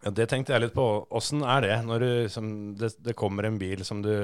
Ja, 0.04 0.10
Det 0.16 0.26
tenkte 0.30 0.54
jeg 0.54 0.64
litt 0.64 0.76
på. 0.76 0.86
Åssen 1.10 1.44
er 1.44 1.66
det 1.66 1.76
når 1.84 2.04
du, 2.04 2.10
som, 2.32 2.50
det, 2.80 2.94
det 3.04 3.16
kommer 3.18 3.48
en 3.48 3.60
bil 3.60 3.84
som 3.86 4.02
du 4.04 4.14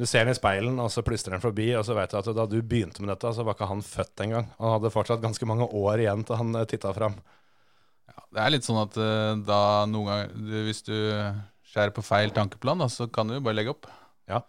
du 0.00 0.06
ser 0.08 0.24
den 0.24 0.32
i 0.32 0.38
speilen, 0.38 0.78
og 0.80 0.88
så 0.88 1.02
plystrer 1.04 1.34
den 1.34 1.42
forbi, 1.42 1.66
og 1.76 1.82
så 1.84 1.92
vet 1.92 2.12
du 2.12 2.16
at 2.16 2.28
da 2.32 2.46
du 2.48 2.56
begynte 2.64 3.02
med 3.02 3.10
dette, 3.12 3.34
så 3.36 3.44
var 3.44 3.56
ikke 3.56 3.68
han 3.68 3.82
født 3.84 4.22
engang. 4.24 4.46
Han 4.56 4.72
hadde 4.72 4.92
fortsatt 4.94 5.20
ganske 5.20 5.48
mange 5.48 5.66
år 5.76 6.00
igjen 6.00 6.22
til 6.24 6.40
han 6.40 6.56
titta 6.70 6.94
fram. 6.96 7.18
ja, 8.08 8.22
det 8.32 8.40
er 8.40 8.54
litt 8.54 8.64
sånn 8.64 8.80
at 8.80 8.96
eh, 8.96 9.34
da 9.44 9.60
noen 9.90 10.08
ganger 10.08 10.32
du, 10.32 10.54
Hvis 10.70 10.80
du 10.86 10.96
skjærer 11.68 11.92
på 11.92 12.06
feil 12.06 12.32
tankeplan, 12.32 12.80
da, 12.80 12.88
så 12.88 13.10
kan 13.12 13.28
du 13.28 13.36
jo 13.36 13.44
bare 13.44 13.58
legge 13.58 13.74
opp. 13.74 13.90
Ja. 14.30 14.40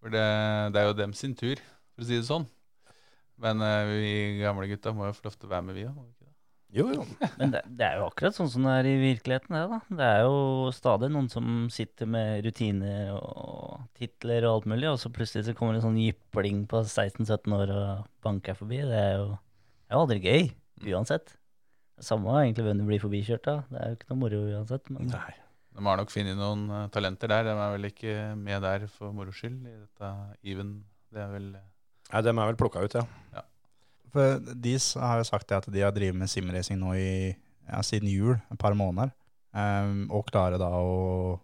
For 0.00 0.14
det, 0.14 0.24
det 0.72 0.80
er 0.80 0.88
jo 0.88 0.96
dem 1.02 1.12
sin 1.18 1.36
tur, 1.36 1.60
for 1.92 2.06
å 2.06 2.08
si 2.08 2.16
det 2.16 2.30
sånn. 2.30 2.48
Men 3.44 3.60
eh, 3.66 3.90
vi 3.90 4.16
gamle 4.40 4.70
gutta 4.72 4.94
må 4.96 5.10
jo 5.10 5.18
få 5.18 5.28
lov 5.28 5.36
til 5.36 5.50
å 5.50 5.52
være 5.52 5.68
med, 5.68 5.76
vi 5.82 5.88
òg. 5.90 6.00
Jo, 6.74 6.88
jo. 6.90 7.04
Men 7.38 7.52
det, 7.54 7.60
det 7.78 7.86
er 7.86 8.00
jo 8.00 8.08
akkurat 8.08 8.34
sånn 8.34 8.50
som 8.50 8.64
det 8.66 8.72
er 8.80 8.88
i 8.90 8.94
virkeligheten, 8.98 9.54
det, 9.54 9.62
da. 9.70 9.78
Det 10.00 10.08
er 10.08 10.24
jo 10.26 10.72
stadig 10.74 11.10
noen 11.14 11.28
som 11.30 11.68
sitter 11.70 12.08
med 12.10 12.42
rutiner 12.46 13.12
og 13.14 13.84
titler 13.98 14.48
og 14.48 14.56
alt 14.56 14.68
mulig, 14.72 14.88
og 14.90 14.98
så 14.98 15.12
plutselig 15.14 15.46
så 15.46 15.54
kommer 15.54 15.76
det 15.76 15.82
en 15.82 15.86
sånn 15.86 16.00
jypling 16.02 16.64
på 16.70 16.82
16-17 16.82 17.54
år 17.54 17.72
og 17.76 18.10
banker 18.26 18.58
forbi. 18.58 18.82
Det 18.90 18.98
er 18.98 19.16
jo, 19.20 19.30
det 19.38 19.94
er 19.94 19.98
jo 19.98 20.02
aldri 20.02 20.20
gøy, 20.24 20.50
uansett. 20.96 21.36
Samme 22.02 22.34
egentlig 22.40 22.66
hvem 22.66 22.82
du 22.82 22.88
blir 22.88 23.02
forbikjørt 23.04 23.46
av. 23.52 23.62
Det 23.70 23.78
er 23.78 23.92
jo 23.92 23.98
ikke 24.00 24.10
noe 24.10 24.22
moro 24.24 24.42
uansett. 24.56 24.90
Men 24.90 25.12
Nei. 25.14 25.32
De 25.74 25.82
har 25.82 25.98
nok 25.98 26.10
funnet 26.10 26.38
noen 26.38 26.66
eh, 26.70 26.88
talenter 26.94 27.30
der. 27.30 27.46
De 27.46 27.54
er 27.54 27.72
vel 27.76 27.88
ikke 27.88 28.18
med 28.38 28.66
der 28.66 28.88
for 28.90 29.14
moro 29.14 29.34
skyld 29.34 29.62
i 29.62 29.74
dette 29.78 30.10
even. 30.42 30.76
Det 31.14 31.22
er 31.22 31.30
vel 31.34 31.52
Nei, 31.54 32.20
de 32.20 32.30
er 32.30 32.46
vel 32.50 32.58
plukka 32.58 32.82
ut, 32.84 32.98
ja. 32.98 33.42
For 34.14 34.38
de 34.38 34.76
har 35.02 35.20
jo 35.20 35.26
sagt 35.26 35.52
at 35.56 35.66
de 35.74 35.82
har 35.82 35.94
drevet 35.94 36.16
med 36.18 36.30
simracing 36.30 36.78
nå 36.78 36.94
i, 36.94 37.08
ja, 37.66 37.80
siden 37.82 38.10
jul, 38.12 38.36
et 38.52 38.60
par 38.60 38.76
måneder. 38.78 39.10
Um, 39.54 40.04
og 40.10 40.28
klarer 40.30 40.58
da 40.58 40.68
å 40.78 41.38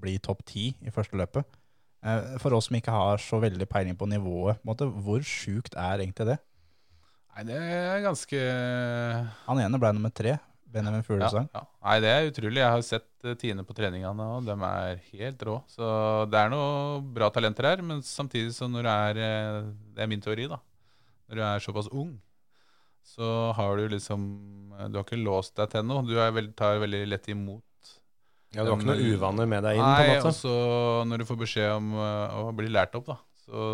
bli 0.00 0.16
topp 0.22 0.44
ti 0.48 0.70
i 0.82 0.92
første 0.94 1.18
løpet. 1.18 1.46
Uh, 2.00 2.38
for 2.40 2.54
oss 2.56 2.70
som 2.70 2.78
ikke 2.78 2.94
har 2.94 3.20
så 3.22 3.38
veldig 3.42 3.66
peiling 3.70 3.98
på 3.98 4.08
nivået, 4.10 4.62
på 4.62 4.70
måte, 4.70 4.88
hvor 5.04 5.22
sjukt 5.26 5.74
er 5.78 6.02
egentlig 6.02 6.30
det? 6.32 6.38
Nei, 7.30 7.44
det 7.46 7.58
er 7.62 8.00
ganske 8.02 8.38
Han 9.46 9.60
ene 9.62 9.78
ble 9.80 9.92
nummer 9.94 10.14
tre. 10.14 10.38
Benjamin 10.70 11.00
Ja, 11.00 11.06
Fuglesang. 11.06 11.48
ja. 11.54 11.62
Nei, 11.82 11.96
det 12.02 12.10
er 12.10 12.28
utrolig. 12.30 12.60
Jeg 12.62 12.70
har 12.74 12.82
sett 12.86 13.26
eh, 13.26 13.34
Tine 13.38 13.64
på 13.66 13.74
treningene, 13.74 14.26
og 14.36 14.46
de 14.46 14.54
er 14.54 15.00
helt 15.10 15.42
rå. 15.46 15.56
Så 15.70 15.86
det 16.30 16.38
er 16.38 16.52
noe 16.52 17.00
bra 17.02 17.30
talenter 17.34 17.66
her, 17.66 17.82
men 17.82 18.04
samtidig 18.06 18.54
så 18.54 18.68
når 18.70 18.86
det 18.86 18.92
er 19.08 19.22
eh, 19.26 19.70
Det 19.96 20.04
er 20.04 20.10
min 20.10 20.22
teori, 20.22 20.46
da. 20.50 20.60
Når 21.30 21.38
du 21.38 21.42
er 21.46 21.62
såpass 21.62 21.88
ung, 21.94 22.16
så 23.06 23.26
har 23.56 23.78
du 23.78 23.86
liksom 23.94 24.24
Du 24.90 24.98
har 24.98 25.04
ikke 25.06 25.18
låst 25.22 25.54
deg 25.56 25.70
til 25.72 25.84
noe. 25.86 26.02
Du 26.06 26.16
er 26.20 26.32
veld, 26.34 26.52
tar 26.58 26.80
veldig 26.82 27.04
lett 27.08 27.28
imot. 27.32 27.62
Ja, 28.50 28.64
Du 28.66 28.72
har 28.72 28.80
ikke 28.80 28.88
noe 28.90 29.10
uvaner 29.14 29.46
med 29.46 29.62
deg 29.62 29.78
inn, 29.78 29.84
på 29.84 29.90
Nei, 29.94 30.06
en 30.10 30.24
og 30.24 30.26
Nei, 30.26 30.34
så 30.34 30.54
når 31.06 31.22
du 31.22 31.26
får 31.28 31.38
beskjed 31.44 31.70
om 31.76 31.92
eh, 31.94 32.38
å 32.40 32.50
bli 32.58 32.70
lært 32.72 32.96
opp, 32.98 33.06
da, 33.12 33.16
så 33.44 33.66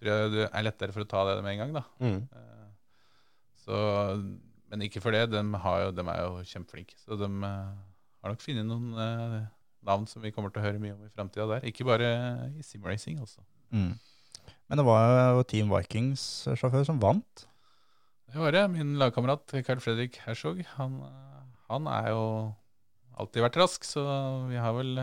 tror 0.00 0.08
jeg 0.08 0.30
det 0.32 0.46
er 0.48 0.64
lettere 0.64 0.94
for 0.96 1.04
å 1.04 1.10
ta 1.10 1.24
det 1.28 1.34
med 1.44 1.52
en 1.52 1.60
gang, 1.60 1.74
da. 1.76 1.82
Mm. 2.00 2.20
Eh, 2.32 2.68
Så, 3.60 3.76
men 4.72 4.86
ikke 4.86 5.02
for 5.04 5.12
det. 5.12 5.26
De, 5.34 5.42
har 5.66 5.82
jo, 5.84 5.90
de 5.92 6.04
er 6.08 6.20
jo 6.24 6.40
kjempeflinke. 6.48 6.96
Så 7.04 7.18
de 7.20 7.28
eh, 7.28 7.74
har 8.24 8.32
nok 8.32 8.40
funnet 8.40 8.64
noen 8.66 8.96
navn 9.84 10.08
som 10.08 10.24
vi 10.24 10.32
kommer 10.32 10.52
til 10.52 10.62
å 10.62 10.64
høre 10.64 10.80
mye 10.80 10.96
om 10.96 11.04
i 11.04 11.12
framtida 11.12 11.46
der. 11.52 11.68
Ikke 11.68 11.84
bare 11.88 12.08
i 12.56 12.64
simracing, 12.64 13.20
altså. 13.20 13.44
Mm. 13.68 13.92
Men 14.70 14.78
det 14.78 14.86
var 14.86 15.34
jo 15.34 15.42
Team 15.50 15.70
Vikings-sjåfør 15.74 16.84
som 16.86 17.00
vant. 17.02 17.46
Det 18.30 18.38
var 18.38 18.54
det. 18.54 18.62
Min 18.70 18.92
lagkamerat 19.00 19.50
Carl 19.66 19.80
Fredrik 19.82 20.20
Herzog, 20.22 20.60
han, 20.76 21.00
eh, 21.02 21.40
han 21.72 21.88
er 21.90 22.12
jo 22.12 22.20
alltid 23.18 23.42
vært 23.42 23.58
rask, 23.58 23.84
så 23.84 24.04
vi 24.48 24.56
har 24.62 24.70
vel 24.76 24.94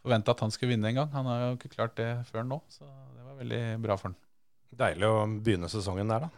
forventa 0.00 0.32
at 0.32 0.40
han 0.46 0.54
skulle 0.54 0.72
vinne 0.72 0.88
en 0.88 1.02
gang. 1.02 1.12
Han 1.12 1.28
har 1.28 1.42
jo 1.44 1.52
ikke 1.58 1.74
klart 1.76 1.96
det 2.00 2.08
før 2.30 2.46
nå, 2.48 2.60
så 2.72 2.86
det 2.88 3.26
var 3.26 3.36
veldig 3.42 3.60
bra 3.84 3.98
for 4.00 4.08
han. 4.10 4.16
Deilig 4.76 5.06
å 5.12 5.20
begynne 5.44 5.68
sesongen 5.72 6.08
der, 6.10 6.26
da. 6.26 6.30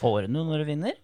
Får 0.00 0.24
du 0.24 0.32
noe 0.32 0.48
når 0.48 0.64
du 0.64 0.68
vinner? 0.72 0.96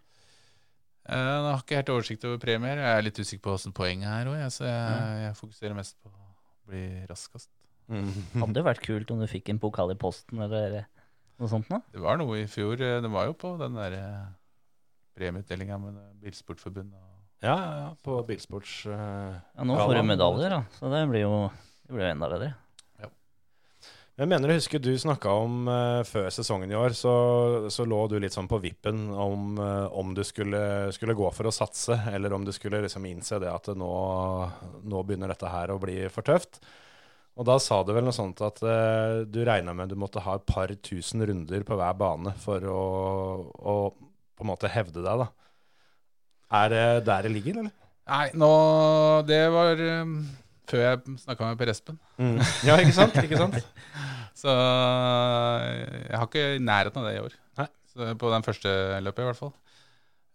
Eh, 1.07 1.21
Jeg 1.21 1.45
har 1.51 1.61
ikke 1.61 1.79
helt 1.83 1.93
oversikt 1.93 2.25
over 2.27 2.41
premier. 2.43 2.81
Jeg 2.81 2.97
er 2.99 3.05
litt 3.05 3.21
usikker 3.21 3.45
på 3.45 3.55
åssen 3.59 3.77
poenget 3.77 4.09
er 4.09 4.33
òg, 4.33 4.41
så 4.55 4.65
jeg, 4.65 5.21
jeg 5.27 5.37
fokuserer 5.43 5.77
mest 5.77 5.99
på 6.01 6.09
å 6.09 6.73
bli 6.73 6.87
raskest. 7.11 7.51
Mm. 7.89 8.09
Hadde 8.43 8.65
vært 8.67 8.81
kult 8.83 9.11
om 9.15 9.21
du 9.23 9.27
fikk 9.31 9.49
en 9.53 9.61
pokal 9.63 9.93
i 9.95 9.99
posten 10.01 10.41
eller 10.43 10.81
noe 11.39 11.49
sånt 11.53 11.69
nå. 11.71 11.79
Det 11.93 12.01
var 12.03 12.19
noe 12.19 12.41
i 12.43 12.47
fjor. 12.51 12.81
eh, 12.81 13.01
Det 13.05 13.11
var 13.13 13.27
jo 13.29 13.35
på 13.39 13.53
den 13.61 13.75
der 13.79 13.93
eh, 14.01 14.27
premieutdelinga 15.17 15.79
med 15.79 16.01
Bilsportforbundet. 16.23 16.99
og- 16.99 17.13
Ja, 17.43 17.55
ja, 17.57 17.73
ja, 17.85 17.89
på 18.03 18.27
bilsports... 18.27 18.87
Uh, 18.87 19.37
Ja, 19.57 19.63
nå 19.65 19.77
får 19.77 19.95
du 19.95 20.03
medaljer, 20.09 20.51
da. 20.51 20.63
Så 20.81 20.89
det 20.91 21.03
blir 21.11 21.21
jo, 21.27 21.51
det 21.87 21.93
blir 21.95 22.07
jo 22.09 22.13
enda 22.15 22.29
bedre. 22.33 22.55
Jeg 24.17 24.31
mener 24.31 24.49
jeg 24.49 24.63
husker 24.63 24.81
du 24.81 24.95
snakka 24.97 25.29
om 25.45 25.67
uh, 25.69 26.01
før 26.09 26.31
sesongen 26.33 26.71
i 26.73 26.75
år, 26.79 26.95
så, 26.97 27.11
så 27.69 27.85
lå 27.85 27.99
du 28.09 28.15
litt 28.19 28.33
sånn 28.33 28.49
på 28.49 28.57
vippen 28.63 29.11
om, 29.13 29.59
uh, 29.61 29.93
om 29.93 30.15
du 30.17 30.23
skulle, 30.25 30.89
skulle 30.97 31.13
gå 31.19 31.29
for 31.37 31.45
å 31.45 31.53
satse, 31.53 31.93
eller 32.15 32.33
om 32.33 32.43
du 32.47 32.51
skulle 32.57 32.81
liksom 32.81 33.05
innse 33.11 33.37
det 33.43 33.51
at 33.53 33.69
nå, 33.77 33.91
nå 34.89 35.03
begynner 35.05 35.29
dette 35.35 35.51
her 35.53 35.69
å 35.75 35.77
bli 35.83 35.99
for 36.09 36.25
tøft. 36.25 36.63
Og 37.37 37.45
da 37.45 37.59
sa 37.61 37.83
du 37.85 37.93
vel 37.93 38.07
noe 38.07 38.17
sånt 38.17 38.41
at 38.45 38.63
uh, 38.65 39.25
du 39.29 39.43
regna 39.45 39.75
med 39.77 39.91
du 39.93 39.97
måtte 40.01 40.23
ha 40.25 40.39
et 40.39 40.47
par 40.49 40.73
tusen 40.81 41.25
runder 41.29 41.67
på 41.69 41.77
hver 41.77 41.99
bane 42.01 42.33
for 42.41 42.65
å, 42.65 42.81
å 43.53 43.75
på 44.37 44.45
en 44.45 44.51
måte 44.51 44.71
hevde 44.73 45.05
deg, 45.05 45.25
da. 45.25 45.29
Er 46.57 46.73
det 46.73 46.87
der 47.09 47.27
det 47.27 47.33
ligger, 47.35 47.61
eller? 47.63 47.75
Nei, 48.07 48.27
nå 48.39 48.51
Det 49.27 49.41
var 49.51 49.81
um, 49.83 50.19
før 50.71 50.83
jeg 50.85 51.17
snakka 51.25 51.49
med 51.49 51.59
Per 51.59 51.73
Espen. 51.73 51.99
Ja, 52.67 52.77
ikke 52.79 52.95
sant? 52.95 53.17
Ikke 53.23 53.41
sant? 53.41 53.59
Så 54.41 54.53
eh, 54.53 55.69
jeg 56.11 56.19
har 56.21 56.27
ikke 56.27 56.47
nærheten 56.61 57.01
av 57.01 57.07
det 57.09 57.15
i 57.17 57.23
år. 57.25 57.37
På 58.21 58.29
den 58.29 58.45
første 58.45 58.71
løpet, 59.01 59.23
i 59.23 59.29
hvert 59.31 59.39
fall. 59.39 59.55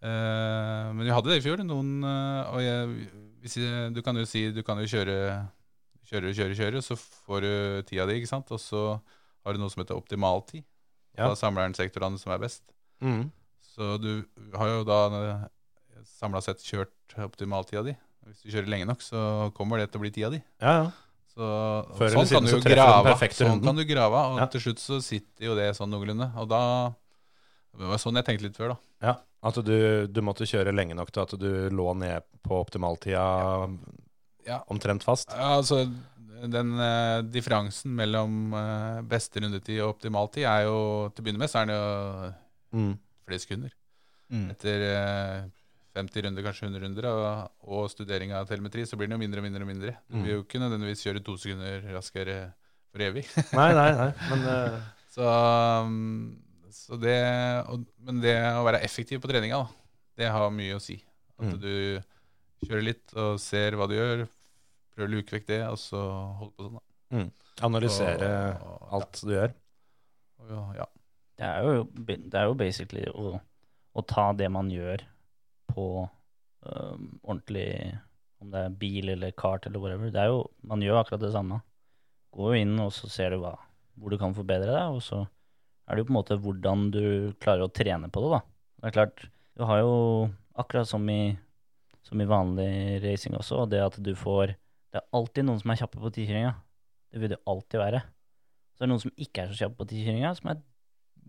Uh, 0.01 0.89
men 0.97 1.05
vi 1.05 1.13
hadde 1.13 1.29
det 1.29 1.37
i 1.37 1.43
fjor. 1.45 1.61
Noen 1.61 2.01
uh, 2.01 2.55
Og 2.55 2.63
jeg, 2.65 3.09
hvis 3.43 3.59
du 3.93 3.99
kan 4.01 4.17
jo 4.17 4.25
si 4.25 4.47
du 4.55 4.63
kan 4.65 4.81
jo 4.81 4.89
kjøre 4.89 5.17
Kjøre, 6.11 6.33
kjører, 6.35 6.55
kjører, 6.59 6.83
så 6.83 6.97
får 6.99 7.41
du 7.45 7.51
tida 7.87 8.05
di, 8.09 8.17
ikke 8.19 8.27
sant. 8.31 8.49
Og 8.51 8.59
så 8.59 8.81
har 9.45 9.55
du 9.55 9.61
noe 9.61 9.71
som 9.71 9.81
heter 9.83 9.95
optimaltid. 9.95 10.65
Ja. 11.17 11.29
Da 11.31 11.35
samler 11.39 11.67
den 11.69 11.75
sektorene 11.77 12.19
som 12.19 12.33
er 12.35 12.41
best. 12.43 12.63
Mm. 13.03 13.29
Så 13.63 13.95
du 14.03 14.11
har 14.57 14.67
jo 14.73 14.81
da 14.87 14.99
samla 16.17 16.41
sett 16.43 16.63
kjørt 16.65 17.15
optimaltida 17.23 17.83
di. 17.87 17.95
Hvis 18.27 18.43
du 18.43 18.51
kjører 18.53 18.69
lenge 18.69 18.89
nok, 18.89 19.01
så 19.03 19.21
kommer 19.57 19.79
det 19.81 19.89
til 19.91 20.01
å 20.01 20.03
bli 20.03 20.11
tida 20.13 20.29
di. 20.35 20.41
Ja, 20.61 20.75
ja. 20.83 20.91
Så, 21.31 21.47
sånn 22.11 22.27
kan 22.27 22.43
du 22.43 22.51
så 22.51 22.57
grave 22.59 23.13
Sånn 23.31 23.61
kan 23.63 23.77
du 23.77 23.85
grave 23.87 24.19
og 24.33 24.39
Ja. 24.41 24.45
til 24.51 24.59
slutt 24.65 24.81
så 24.83 24.97
sitter 25.01 25.45
jo 25.47 25.53
det 25.55 25.69
sånn 25.77 25.89
noenlunde. 25.89 26.27
Og 26.35 26.49
da 26.51 26.93
Det 27.71 27.87
var 27.87 28.01
sånn 28.03 28.17
jeg 28.19 28.25
tenkte 28.27 28.43
litt 28.49 28.57
før, 28.59 28.73
da. 28.73 28.77
Ja, 29.07 29.13
At 29.47 29.55
du, 29.63 30.07
du 30.11 30.19
måtte 30.21 30.43
kjøre 30.43 30.73
lenge 30.75 30.93
nok 30.93 31.09
til 31.15 31.21
at 31.23 31.31
du 31.39 31.69
lå 31.71 31.93
ned 31.95 32.21
på 32.43 32.59
optimaltida 32.59 33.15
Ja. 33.15 33.67
Omtrent 34.69 35.03
fast? 35.03 35.29
Ja, 35.31 35.57
altså 35.59 35.83
den 36.41 36.71
eh, 36.81 37.21
differansen 37.29 37.93
mellom 37.95 38.53
eh, 38.57 39.01
beste 39.05 39.41
rundetid 39.43 39.79
og 39.83 39.91
optimal 39.95 40.27
tid 40.33 40.47
er 40.49 40.63
jo 40.65 40.77
Til 41.13 41.21
å 41.21 41.25
begynne 41.27 41.41
med 41.43 41.51
så 41.51 41.61
er 41.61 41.65
den 41.69 41.75
jo 41.75 42.33
Mm. 42.71 42.93
flere 43.27 43.39
sekunder. 43.43 43.71
Mm. 44.31 44.45
Etter 44.53 44.83
eh, 44.87 45.41
50 45.93 46.21
runder, 46.23 46.43
kanskje 46.45 46.65
100 46.69 46.79
runder, 46.85 47.05
og, 47.11 47.51
og 47.67 47.89
studering 47.91 48.31
av 48.31 48.45
telemetri, 48.47 48.85
så 48.87 48.95
blir 48.95 49.09
den 49.11 49.17
jo 49.17 49.19
mindre 49.25 49.41
og 49.41 49.43
mindre 49.43 49.65
og 49.65 49.67
mindre. 49.67 49.91
Du 50.07 50.15
Mm. 50.17 50.23
vil 50.23 50.31
jo 50.37 50.43
ikke 50.45 50.61
nødvendigvis 50.63 51.03
kjøre 51.03 51.23
to 51.25 51.35
sekunder 51.37 51.83
raskere 51.93 52.37
for 52.93 53.03
evig. 53.03 53.25
Nei, 53.59 53.73
nei, 53.75 53.89
nei. 53.99 54.09
Men 54.31 54.47
uh... 54.47 54.79
Så, 55.11 55.27
um, 55.83 56.37
så 56.71 56.95
det 56.95 57.17
og, 57.67 57.81
Men 57.99 58.21
det 58.23 58.31
å 58.55 58.63
være 58.63 58.79
effektiv 58.87 59.19
på 59.19 59.27
treninga, 59.27 59.57
da, 59.59 59.67
det 60.15 60.29
har 60.31 60.47
mye 60.55 60.77
å 60.77 60.79
si. 60.79 60.95
At 61.37 61.49
Mm. 61.51 61.59
du 61.59 62.01
kjører 62.67 62.85
litt 62.85 63.13
og 63.17 63.39
ser 63.41 63.75
hva 63.79 63.87
du 63.89 63.95
gjør, 63.97 64.23
prøver 64.95 65.09
å 65.09 65.13
luke 65.15 65.35
vekk 65.37 65.47
det, 65.49 65.61
og 65.67 65.77
så 65.81 66.01
holde 66.39 66.53
på 66.57 66.67
sånn. 66.67 66.77
da. 66.79 67.25
analysere 67.67 68.27
Og- 68.63 68.87
alt 68.97 69.21
du 69.27 69.31
gjør. 69.35 69.53
Og, 70.41 70.75
ja. 70.77 70.85
Det 71.37 71.47
er 71.47 71.63
jo, 71.65 71.83
det 72.05 72.33
er 72.37 72.45
jo 72.47 72.53
basically 72.57 73.03
å, 73.09 73.33
å 73.95 74.01
ta 74.07 74.31
det 74.37 74.47
man 74.53 74.69
gjør 74.71 75.01
på 75.71 75.85
øhm, 76.65 77.19
ordentlig 77.23 77.97
Om 78.41 78.49
det 78.51 78.61
er 78.65 78.69
bil 78.81 79.09
eller 79.13 79.31
kart 79.37 79.65
eller 79.67 79.79
whatever. 79.79 80.09
Det 80.09 80.17
er 80.17 80.31
jo, 80.31 80.39
man 80.65 80.81
gjør 80.81 80.97
akkurat 81.03 81.21
det 81.21 81.29
samme. 81.35 81.59
Går 82.33 82.55
jo 82.55 82.61
inn, 82.63 82.71
og 82.81 82.89
så 82.95 83.09
ser 83.11 83.29
du 83.35 83.37
hva, 83.43 83.51
hvor 83.99 84.09
du 84.09 84.17
kan 84.17 84.33
forbedre 84.33 84.71
deg, 84.71 84.95
og 84.95 85.03
så 85.05 85.19
er 85.85 85.93
det 85.93 86.01
jo 86.01 86.07
på 86.07 86.13
en 86.15 86.17
måte 86.17 86.37
hvordan 86.41 86.87
du 86.89 87.03
klarer 87.43 87.67
å 87.67 87.69
trene 87.73 88.09
på 88.09 88.23
det, 88.23 88.31
da. 88.33 88.39
Det 88.81 88.87
er 88.89 88.95
klart, 88.95 89.23
du 89.59 89.65
har 89.69 89.83
jo 89.83 89.93
akkurat 90.57 90.89
som 90.89 91.05
i, 91.13 91.37
som 92.05 92.21
i 92.21 92.27
vanlig 92.27 92.99
racing 93.03 93.37
også, 93.37 93.63
og 93.63 93.71
det 93.73 93.81
at 93.83 93.99
du 94.01 94.13
får 94.17 94.55
Det 94.91 94.99
er 94.99 95.07
alltid 95.15 95.45
noen 95.47 95.59
som 95.61 95.71
er 95.71 95.77
kjappe 95.79 96.01
på 96.03 96.09
tikjøringa. 96.11 96.51
Det 97.11 97.19
vil 97.21 97.29
det 97.31 97.37
alltid 97.47 97.79
være. 97.79 98.01
Så 98.75 98.81
det 98.81 98.83
er 98.83 98.89
noen 98.91 99.03
som 99.05 99.13
ikke 99.23 99.43
er 99.45 99.51
så 99.51 99.61
kjappe 99.61 99.77
på 99.79 99.85
tikjøringa, 99.87 100.31
som 100.35 100.49
er 100.51 100.57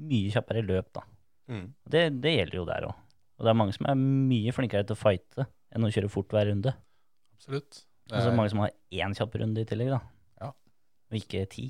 mye 0.03 0.33
kjappere 0.35 0.63
i 0.65 0.67
løp, 0.67 0.89
da. 0.99 1.05
Mm. 1.47 1.69
Det, 1.95 2.03
det 2.25 2.33
gjelder 2.33 2.59
jo 2.59 2.65
der 2.67 2.87
òg. 2.89 2.97
Og 3.39 3.47
det 3.47 3.53
er 3.53 3.59
mange 3.61 3.77
som 3.77 3.87
er 3.87 4.01
mye 4.01 4.55
flinkere 4.57 4.89
til 4.89 4.97
å 4.97 4.99
fighte 4.99 5.47
enn 5.71 5.87
å 5.87 5.93
kjøre 5.95 6.11
fort 6.11 6.35
hver 6.35 6.49
runde. 6.51 6.75
Absolutt. 7.37 7.85
Og 8.11 8.17
så 8.17 8.25
er 8.25 8.29
det 8.33 8.39
mange 8.41 8.53
som 8.53 8.65
har 8.65 8.75
én 8.99 9.15
kjapp 9.17 9.39
runde 9.41 9.63
i 9.63 9.69
tillegg, 9.69 9.95
da. 9.95 10.01
Ja. 10.43 10.51
Og 11.11 11.19
ikke 11.19 11.45
ti. 11.55 11.69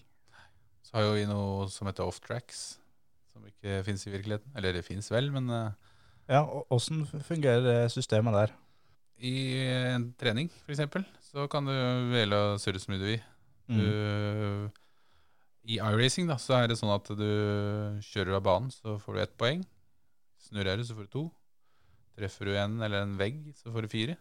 Så 0.82 0.96
har 0.96 1.06
jo 1.06 1.14
vi 1.16 1.28
noe 1.28 1.68
som 1.72 1.88
heter 1.88 2.08
off-tracks, 2.08 2.62
som 3.32 3.44
ikke 3.48 3.82
fins 3.86 4.04
i 4.08 4.12
virkeligheten. 4.12 4.52
Eller 4.58 4.76
det 4.76 4.84
fins 4.88 5.12
vel, 5.12 5.30
men 5.34 5.48
eh, 5.52 5.92
Ja, 6.32 6.42
Åssen 6.72 7.04
fungerer 7.06 7.88
systemet 7.92 8.36
der? 8.36 8.52
I 9.22 9.34
en 9.94 10.08
trening, 10.18 10.48
f.eks., 10.66 10.82
så 11.32 11.46
kan 11.50 11.68
du 11.68 11.72
velge 12.12 12.38
å 12.38 12.56
surre 12.60 12.80
så 12.82 12.90
mye 12.92 13.00
du 13.00 13.06
vil. 13.06 13.22
Mm. 13.72 14.72
I 15.62 15.78
iRacing 15.78 16.26
da, 16.28 16.36
så 16.42 16.56
er 16.58 16.66
det 16.68 16.76
sånn 16.80 16.92
at 16.92 17.06
du 17.16 17.28
kjører 18.04 18.36
av 18.36 18.44
banen, 18.44 18.72
så 18.74 18.98
får 19.00 19.14
du 19.14 19.22
ett 19.22 19.38
poeng. 19.38 19.62
Snurrer 20.42 20.80
du, 20.80 20.84
så 20.84 20.96
får 20.98 21.06
du 21.06 21.12
to. 21.12 21.24
Treffer 22.18 22.50
du 22.50 22.56
en 22.58 22.76
eller 22.82 23.06
en 23.06 23.14
vegg, 23.20 23.38
så 23.56 23.72
får 23.72 23.86
du 23.86 23.92
fire. 23.92 24.16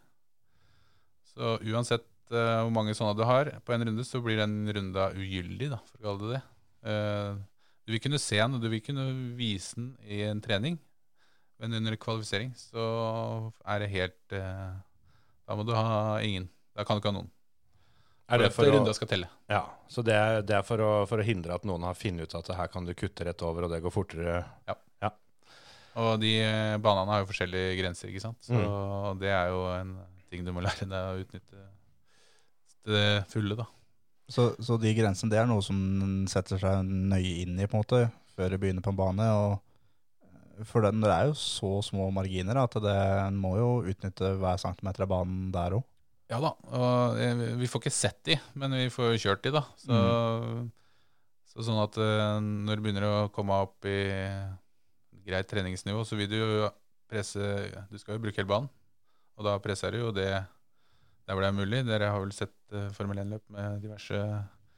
Så 1.31 1.57
uansett 1.65 2.07
uh, 2.31 2.61
hvor 2.61 2.73
mange 2.75 2.93
sånne 2.95 3.17
du 3.17 3.25
har 3.27 3.49
på 3.65 3.75
en 3.75 3.87
runde, 3.89 4.05
så 4.07 4.21
blir 4.23 4.39
den 4.39 4.69
runda 4.69 5.09
ugyldig, 5.17 5.71
da, 5.73 5.81
for 5.89 5.97
å 5.97 6.05
kalle 6.05 6.21
det 6.21 6.37
det. 6.37 6.43
Uh, 6.85 7.41
du 7.87 7.95
vil 7.95 8.03
kunne 8.03 8.21
se 8.21 8.37
den, 8.37 8.55
og 8.55 8.61
du 8.63 8.69
vil 8.71 8.83
kunne 8.85 9.09
vise 9.35 9.75
den 9.79 9.91
i 10.05 10.21
en 10.29 10.41
trening, 10.43 10.77
men 11.61 11.75
under 11.77 11.97
kvalifisering 11.99 12.53
så 12.57 12.83
er 13.69 13.83
det 13.83 13.89
helt 13.91 14.33
eh, 14.33 14.77
Da 15.51 15.55
må 15.59 15.65
du 15.67 15.73
ha 15.75 16.15
ingen. 16.23 16.47
Da 16.77 16.85
kan 16.87 16.95
du 16.95 17.01
ikke 17.03 17.11
ha 17.11 17.17
noen. 17.19 17.27
Er 18.31 18.39
det 18.39 18.53
For 18.55 18.63
å, 18.71 18.93
skal 18.95 19.09
telle. 19.11 19.27
ja, 19.51 19.65
så 19.91 19.99
det 20.07 20.13
er, 20.15 20.37
det 20.47 20.53
er 20.55 20.61
for, 20.63 20.79
å, 20.79 20.91
for 21.09 21.19
å 21.19 21.25
hindre 21.27 21.57
at 21.57 21.65
noen 21.67 21.83
har 21.83 21.97
funnet 21.99 22.29
ut 22.31 22.35
at 22.39 22.53
her 22.55 22.69
kan 22.71 22.85
du 22.87 22.93
kutte 22.95 23.25
rett 23.27 23.41
over, 23.43 23.65
og 23.67 23.73
det 23.73 23.81
går 23.83 23.91
fortere? 23.91 24.37
Ja, 24.69 24.77
Og 25.99 26.13
de 26.21 26.29
eh, 26.39 26.77
banene 26.79 27.11
har 27.11 27.25
jo 27.25 27.27
forskjellige 27.33 27.73
grenser, 27.81 28.07
ikke 28.07 28.23
sant. 28.23 28.39
Så 28.47 28.55
Mm. 28.55 29.19
det 29.19 29.33
er 29.35 29.49
jo 29.51 29.65
en 29.75 29.91
ting 30.31 30.45
du 30.47 30.53
må 30.55 30.63
lære 30.67 30.87
deg 30.87 31.09
å 31.09 31.19
utnytte 31.25 31.65
til 32.85 32.95
det 32.95 33.03
fulle, 33.33 33.57
da. 33.59 33.67
Så, 34.31 34.45
så 34.63 34.77
de 34.79 34.93
grensene, 34.95 35.27
det 35.33 35.41
er 35.41 35.49
noe 35.51 35.59
som 35.65 35.75
setter 36.31 36.61
seg 36.61 36.87
nøye 36.87 37.41
inn 37.43 37.59
i, 37.59 37.67
på 37.67 37.75
en 37.75 37.83
måte, 37.83 38.05
før 38.37 38.55
du 38.55 38.61
begynner 38.63 38.85
på 38.85 38.93
en 38.95 39.01
bane. 39.03 39.27
Og 39.41 39.59
For 40.67 40.83
den, 40.85 41.01
det 41.03 41.11
er 41.13 41.29
jo 41.29 41.35
så 41.39 41.71
små 41.85 42.09
marginer 42.13 42.59
at 42.61 42.75
det, 42.83 42.95
en 43.25 43.37
må 43.39 43.55
jo 43.59 43.69
utnytte 43.91 44.33
hver 44.41 44.59
centimeter 44.61 45.05
av 45.05 45.11
banen 45.13 45.49
der 45.53 45.77
òg. 45.79 45.85
Ja 46.31 46.37
da, 46.39 46.53
og 46.71 47.17
eh, 47.19 47.41
vi 47.59 47.67
får 47.67 47.81
ikke 47.83 47.91
sett 47.91 48.21
de, 48.29 48.37
men 48.55 48.71
vi 48.77 48.85
får 48.93 49.17
kjørt 49.19 49.41
de, 49.43 49.51
da. 49.57 49.65
Så, 49.81 49.97
så 51.51 51.65
sånn 51.67 51.81
at 51.83 51.97
eh, 51.99 52.37
når 52.39 52.79
du 52.79 52.85
begynner 52.85 53.07
å 53.09 53.15
komme 53.35 53.57
opp 53.65 53.87
i 53.89 53.97
greit 55.27 55.49
treningsnivå, 55.51 56.05
så 56.07 56.15
vil 56.19 56.29
du 56.31 56.37
jo 56.39 56.69
presse 57.11 57.43
Du 57.91 57.97
skal 57.99 58.15
jo 58.15 58.21
bruke 58.23 58.39
hele 58.39 58.47
banen, 58.47 58.69
og 59.35 59.43
da 59.49 59.57
presser 59.59 59.91
du 59.91 60.05
jo 60.05 60.13
det 60.15 60.29
der 60.31 61.35
hvor 61.35 61.43
det 61.43 61.49
er 61.51 61.57
mulig. 61.59 61.81
Dere 61.87 62.07
har 62.13 62.23
vel 62.23 62.31
sett 62.35 62.55
eh, 62.75 62.87
Formel 62.95 63.19
1-løp 63.25 63.43
med 63.51 63.81
diverse 63.83 64.21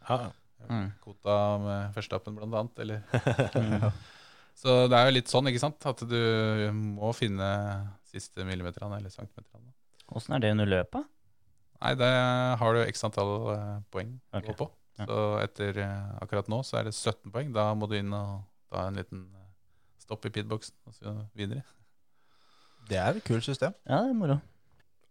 Ja. 0.10 0.18
Mm. 0.64 0.94
kvota 1.04 1.34
med 1.60 1.94
førstappen, 1.96 2.38
blant 2.40 2.56
annet, 2.56 2.78
eller 2.80 3.02
Så 4.58 4.84
det 4.92 4.98
er 5.00 5.10
jo 5.10 5.16
litt 5.18 5.32
sånn, 5.32 5.50
ikke 5.50 5.64
sant, 5.64 5.86
at 5.90 6.04
du 6.08 6.20
må 6.76 7.10
finne 7.18 7.48
siste 8.08 8.46
millimeterne 8.48 9.00
eller 9.00 9.12
centimeterne. 9.12 9.74
Åssen 10.14 10.36
er 10.38 10.44
det 10.44 10.54
under 10.54 10.70
løpet? 10.70 11.10
Nei, 11.84 11.94
det 12.00 12.12
har 12.62 12.78
du 12.78 12.84
x 12.86 13.04
antall 13.04 13.34
poeng 13.92 14.14
poeng 14.32 14.40
å 14.40 14.44
gå 14.46 14.56
på. 14.62 14.70
Så 15.02 15.20
etter 15.42 15.80
eh, 15.82 16.10
akkurat 16.22 16.50
nå 16.52 16.62
så 16.66 16.80
er 16.80 16.88
det 16.88 16.94
17 16.94 17.32
poeng. 17.34 17.50
Da 17.56 17.72
må 17.76 17.90
du 17.90 17.98
inn 17.98 18.14
og 18.14 18.44
ta 18.72 18.86
en 18.88 19.00
liten 19.00 19.26
eh, 19.34 19.48
stopp 20.04 20.28
i 20.30 20.32
pitboxen 20.34 20.76
og 20.88 20.96
så 20.96 21.16
videre. 21.38 21.64
Det 22.88 23.00
er 23.00 23.18
et 23.18 23.26
kult 23.26 23.46
system. 23.46 23.74
Ja, 23.90 24.04
det 24.06 24.14
er 24.14 24.20
moro. 24.20 24.38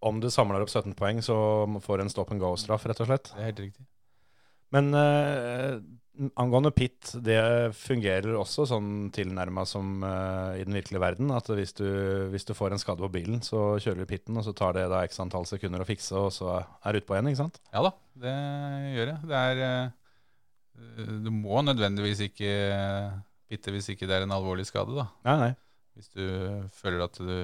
Om 0.03 0.21
du 0.23 0.29
samler 0.35 0.63
opp 0.63 0.71
17 0.71 0.95
poeng, 0.99 1.21
så 1.23 1.37
får 1.83 1.99
du 1.99 2.05
en 2.07 2.13
stop 2.13 2.33
and 2.35 2.43
go-straff, 2.43 2.87
rett 2.91 3.03
og 3.03 3.11
slett. 3.11 3.31
Det 3.35 3.43
er 3.43 3.51
helt 3.51 3.63
riktig. 3.67 3.85
Men 4.75 4.89
eh, 4.97 5.77
angående 6.37 6.71
pit, 6.75 7.15
det 7.25 7.73
fungerer 7.77 8.37
også 8.37 8.67
sånn 8.69 9.09
tilnærma 9.15 9.65
som 9.69 10.03
uh, 10.05 10.53
i 10.59 10.65
den 10.67 10.77
virkelige 10.77 11.03
verden. 11.03 11.33
At 11.35 11.49
hvis 11.49 11.73
du, 11.79 11.87
hvis 12.33 12.47
du 12.49 12.53
får 12.57 12.75
en 12.75 12.83
skade 12.83 13.01
på 13.01 13.11
bilen, 13.15 13.41
så 13.45 13.79
kjører 13.81 14.03
du 14.03 14.11
pitten, 14.11 14.37
og 14.37 14.45
så 14.47 14.55
tar 14.57 14.77
det 14.77 14.87
da 14.93 15.03
x 15.07 15.21
antall 15.25 15.49
sekunder 15.49 15.83
å 15.83 15.89
fikse, 15.89 16.15
og 16.19 16.31
så 16.35 16.61
er 16.61 16.93
du 16.93 17.01
utpå 17.01 17.17
igjen, 17.17 17.33
ikke 17.33 17.43
sant? 17.45 17.61
Ja 17.73 17.85
da, 17.89 17.95
det 18.27 18.37
gjør 18.99 19.13
jeg. 19.15 19.19
Det 19.33 19.43
er 19.43 19.65
uh, 19.65 21.21
Du 21.25 21.31
må 21.35 21.65
nødvendigvis 21.65 22.25
ikke 22.29 22.55
pitte 23.53 23.73
hvis 23.75 23.93
ikke 23.93 24.09
det 24.09 24.19
er 24.19 24.27
en 24.27 24.37
alvorlig 24.37 24.69
skade, 24.69 24.97
da. 24.97 25.09
Nei, 25.29 25.39
nei. 25.47 25.53
Hvis 25.97 26.13
du 26.13 26.25
føler 26.73 27.05
at 27.05 27.19
du 27.21 27.35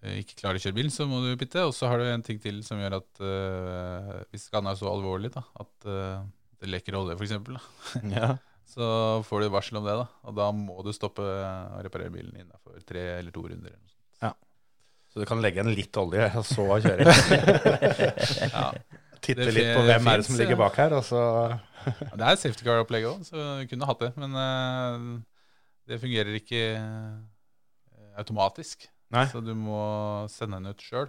eh, 0.00 0.20
ikke 0.22 0.38
klarer 0.40 0.56
å 0.56 0.62
kjøre 0.62 0.76
bil, 0.76 0.88
så 0.92 1.04
må 1.08 1.20
du 1.20 1.34
pitte. 1.40 1.66
Og 1.68 1.74
så 1.76 1.90
har 1.90 2.00
du 2.00 2.08
en 2.08 2.24
ting 2.24 2.40
til 2.40 2.62
som 2.64 2.80
gjør 2.80 3.00
at 3.02 3.20
uh, 3.20 4.14
hvis 4.32 4.48
skaden 4.48 4.70
er 4.70 4.78
så 4.80 4.88
alvorlig 4.88 5.32
da, 5.36 5.44
at 5.60 5.88
det 6.60 6.68
lekker 6.72 6.96
olje, 6.98 7.16
f.eks., 7.18 7.34
Ja. 8.16 8.36
så 8.68 8.88
får 9.26 9.44
du 9.44 9.48
varsel 9.54 9.78
om 9.80 9.86
det. 9.86 9.94
da, 10.00 10.06
Og 10.28 10.34
da 10.36 10.48
må 10.52 10.82
du 10.84 10.90
stoppe 10.96 11.22
og 11.24 11.84
reparere 11.86 12.10
bilen 12.14 12.34
innafor 12.42 12.80
tre 12.86 13.04
eller 13.18 13.30
to 13.34 13.46
runder. 13.48 13.70
eller 13.74 13.86
sånt. 13.86 13.94
Så 15.08 15.22
du 15.22 15.24
kan 15.24 15.40
legge 15.40 15.56
igjen 15.62 15.72
litt 15.72 15.96
olje, 15.96 16.26
og 16.36 16.44
så 16.44 16.64
kjøre. 16.84 17.06
Ja. 18.52 18.66
Titte 19.24 19.46
Det 19.48 19.54
litt 19.56 19.70
på 19.72 19.80
hvem 19.86 19.88
hvem 20.04 20.10
er 20.12 20.20
det 20.20 20.26
som 20.28 20.36
ligger 20.38 20.58
bak 20.60 20.76
her, 20.78 20.92
og 20.98 21.04
så 21.08 21.20
Ja, 21.48 22.10
Det 22.12 22.26
er 22.28 22.36
safety 22.42 22.66
car-opplegget 22.66 23.08
òg, 23.14 23.24
så 23.26 23.46
vi 23.62 23.66
kunne 23.70 23.88
hatt 23.88 24.02
det. 24.04 24.10
Men 24.20 24.36
uh, 24.36 25.22
det 25.88 25.96
fungerer 26.02 26.36
ikke 26.36 26.60
eh, 26.76 28.18
automatisk. 28.20 28.84
Nei. 29.14 29.24
Så 29.32 29.40
du 29.40 29.54
må 29.56 29.80
sende 30.28 30.60
den 30.60 30.74
ut 30.76 30.84
sjøl. 30.84 31.08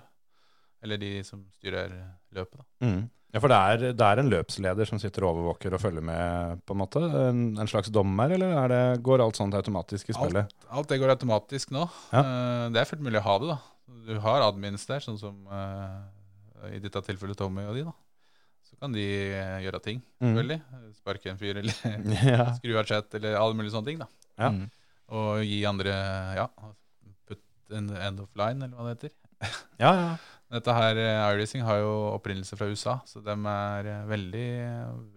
Eller 0.81 1.01
de 1.01 1.12
som 1.27 1.43
styrer 1.59 1.91
løpet. 2.31 2.55
da. 2.62 2.88
Mm. 2.88 3.01
Ja, 3.29 3.37
for 3.43 3.51
det 3.51 3.57
er, 3.61 3.83
det 3.93 4.05
er 4.05 4.19
en 4.23 4.29
løpsleder 4.31 4.87
som 4.89 4.97
sitter 5.01 5.21
og 5.27 5.35
overvåker 5.35 5.75
og 5.77 5.81
følger 5.83 6.01
med, 6.01 6.61
på 6.65 6.73
en 6.73 6.79
måte? 6.81 7.01
En, 7.29 7.41
en 7.61 7.69
slags 7.69 7.91
dommer, 7.93 8.31
eller 8.33 8.55
er 8.63 8.71
det, 8.73 8.79
går 9.05 9.21
alt 9.21 9.37
sånt 9.37 9.53
automatisk 9.53 10.09
i 10.09 10.15
spillet? 10.17 10.49
Alt 10.73 10.89
det 10.89 10.97
går 11.01 11.13
automatisk 11.13 11.69
nå. 11.75 11.83
Ja. 12.13 12.23
Eh, 12.23 12.63
Det 12.73 12.81
er 12.81 12.89
fullt 12.89 13.03
mulig 13.05 13.21
å 13.21 13.25
ha 13.27 13.35
det. 13.43 13.51
da. 13.51 13.59
Du 14.09 14.15
har 14.23 14.41
admins 14.47 14.85
der, 14.89 15.03
sånn 15.05 15.19
som 15.21 15.35
eh, 15.45 16.73
i 16.73 16.81
dette 16.81 17.03
tilfellet 17.05 17.37
Tommy 17.37 17.67
og 17.69 17.77
de. 17.77 17.83
da. 17.85 17.93
Så 18.69 18.77
kan 18.81 18.93
de 18.97 19.05
eh, 19.33 19.59
gjøre 19.67 19.83
ting. 19.85 20.01
Mm. 20.17 20.25
selvfølgelig. 20.31 20.59
Sparke 20.97 21.29
en 21.35 21.39
fyr, 21.41 21.61
eller 21.61 21.77
Ja. 22.33 22.49
skru 22.57 22.73
av 22.81 22.89
chat, 22.89 23.13
eller 23.19 23.37
alle 23.37 23.57
mulige 23.61 23.75
sånne 23.77 23.91
ting. 23.93 24.01
da. 24.01 24.09
Ja. 24.41 24.49
Mm. 24.57 24.65
Og 25.19 25.39
gi 25.45 25.61
andre 25.69 25.93
ja, 26.37 26.49
put 27.29 27.39
en 27.77 27.93
end 27.93 28.25
of 28.25 28.33
line, 28.37 28.65
eller 28.65 28.73
hva 28.77 28.89
det 28.89 28.97
heter. 28.97 29.15
ja, 29.85 29.93
ja. 29.93 30.09
Dette 30.49 30.73
her, 30.73 30.97
eh, 30.97 31.35
iRacing 31.35 31.62
har 31.62 31.77
jo 31.83 31.91
opprinnelse 32.17 32.57
fra 32.57 32.65
USA, 32.71 32.95
så 33.05 33.21
de 33.23 33.35
er 33.35 33.85
eh, 33.91 34.05
veldig, 34.09 34.47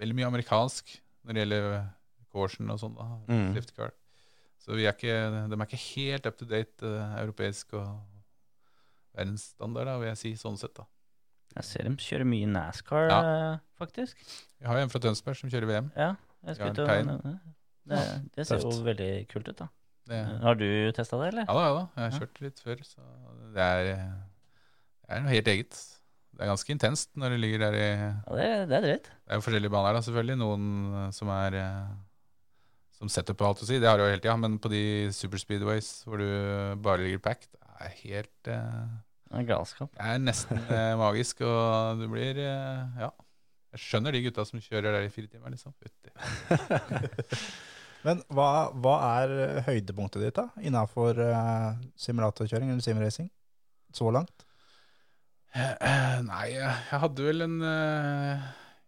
veldig 0.00 0.16
mye 0.18 0.28
amerikansk 0.28 0.92
når 1.24 1.32
det 1.38 1.42
gjelder 1.46 1.88
Corsen 2.32 2.70
og 2.70 2.78
sånn. 2.80 2.94
da, 2.96 3.06
Mm. 3.32 3.54
lift 3.54 3.74
car. 3.76 3.92
Så 4.58 4.74
vi 4.76 4.84
er 4.86 4.92
ikke, 4.92 5.48
de 5.50 5.56
er 5.56 5.66
ikke 5.66 5.82
helt 5.96 6.26
up 6.26 6.36
to 6.38 6.44
date 6.46 6.82
uh, 6.86 7.16
europeisk 7.22 7.72
og 7.74 7.88
verdensstandard, 9.16 9.86
da, 9.90 9.96
vil 10.00 10.08
jeg 10.12 10.20
si, 10.20 10.32
sånn 10.40 10.58
sett. 10.60 10.74
da. 10.78 10.86
Jeg 11.56 11.64
ser 11.68 11.82
dem 11.88 11.96
kjøre 12.00 12.24
mye 12.28 12.46
NASCAR, 12.48 13.08
Ja. 13.10 13.58
faktisk. 13.78 14.16
Vi 14.60 14.66
har 14.66 14.76
jo 14.78 14.82
en 14.86 14.88
fra 14.88 15.00
Tønsberg 15.00 15.36
som 15.36 15.50
kjører 15.50 15.66
VM. 15.68 15.90
Ja, 15.96 16.14
jeg 16.46 16.54
skal 16.56 16.66
Ja, 16.68 16.72
til 16.72 16.84
å 16.84 17.22
det. 17.22 17.40
Det, 17.84 18.30
det 18.36 18.46
ser 18.46 18.58
jo 18.62 18.70
veldig 18.86 19.28
kult 19.28 19.48
ut, 19.48 19.56
da. 19.56 19.68
Det, 20.06 20.40
Har 20.42 20.54
du 20.54 20.92
testa 20.92 21.18
det, 21.18 21.28
eller? 21.34 21.44
ja 21.46 21.52
da, 21.54 21.62
ja 21.66 21.74
da. 21.74 21.88
Jeg 21.96 22.10
har 22.12 22.20
kjørt 22.20 22.40
litt 22.40 22.60
før, 22.62 22.76
så 22.86 23.00
det 23.54 23.62
er, 23.62 24.14
det 25.06 25.16
er 25.16 25.24
noe 25.24 25.34
helt 25.34 25.50
eget. 25.52 25.80
Det 26.32 26.44
er 26.44 26.48
ganske 26.48 26.72
intenst 26.72 27.10
når 27.20 27.34
du 27.34 27.42
ligger 27.42 27.66
der 27.66 27.76
i 27.76 27.84
Ja, 27.84 28.36
det, 28.38 28.46
det 28.70 28.76
er 28.76 28.84
drøyt. 28.86 29.08
Det 29.10 29.34
er 29.34 29.38
jo 29.38 29.44
forskjellige 29.44 29.72
baner, 29.74 29.96
da, 29.96 30.02
selvfølgelig. 30.06 30.36
Noen 30.40 30.68
eh, 31.02 31.08
som 31.14 31.32
er 31.34 31.56
eh, 31.60 31.90
Som 32.96 33.10
setter 33.12 33.36
på 33.36 33.48
alt 33.48 33.60
å 33.64 33.68
si. 33.68 33.80
Det 33.82 33.88
har 33.90 33.98
du 34.00 34.06
jo 34.06 34.12
hele 34.12 34.22
tida. 34.22 34.36
Men 34.40 34.56
på 34.62 34.70
de 34.72 34.84
superspeedways 35.12 35.90
hvor 36.08 36.22
du 36.22 36.28
bare 36.82 37.04
ligger 37.04 37.20
packed, 37.26 37.52
det 37.52 37.90
er 37.90 37.98
helt 38.04 38.50
eh, 38.54 38.94
Det 39.28 39.42
er 39.42 39.50
galskap. 39.50 39.92
Det 39.98 40.14
er 40.14 40.22
nesten 40.22 40.62
eh, 40.62 40.94
magisk, 41.00 41.44
og 41.44 42.00
du 42.00 42.08
blir 42.12 42.40
eh, 42.40 43.04
Ja. 43.04 43.12
Jeg 43.72 43.80
skjønner 43.80 44.12
de 44.12 44.20
gutta 44.26 44.44
som 44.44 44.60
kjører 44.60 44.92
der 44.92 45.06
i 45.06 45.12
fire 45.12 45.30
timer, 45.32 45.48
liksom. 45.48 45.72
Men 48.04 48.18
hva, 48.28 48.68
hva 48.84 48.96
er 49.22 49.62
høydepunktet 49.64 50.26
ditt 50.26 50.36
da, 50.36 50.50
innenfor 50.60 51.16
uh, 51.16 51.78
simulatorkjøring 51.96 52.68
eller 52.68 52.84
simracing? 52.84 53.30
Så 53.96 54.10
langt? 54.12 54.44
Eh, 55.52 56.20
Nei, 56.24 56.46
jeg 56.54 57.00
hadde 57.02 57.26
vel 57.26 57.44
en 57.44 57.58
eh, 57.66 58.44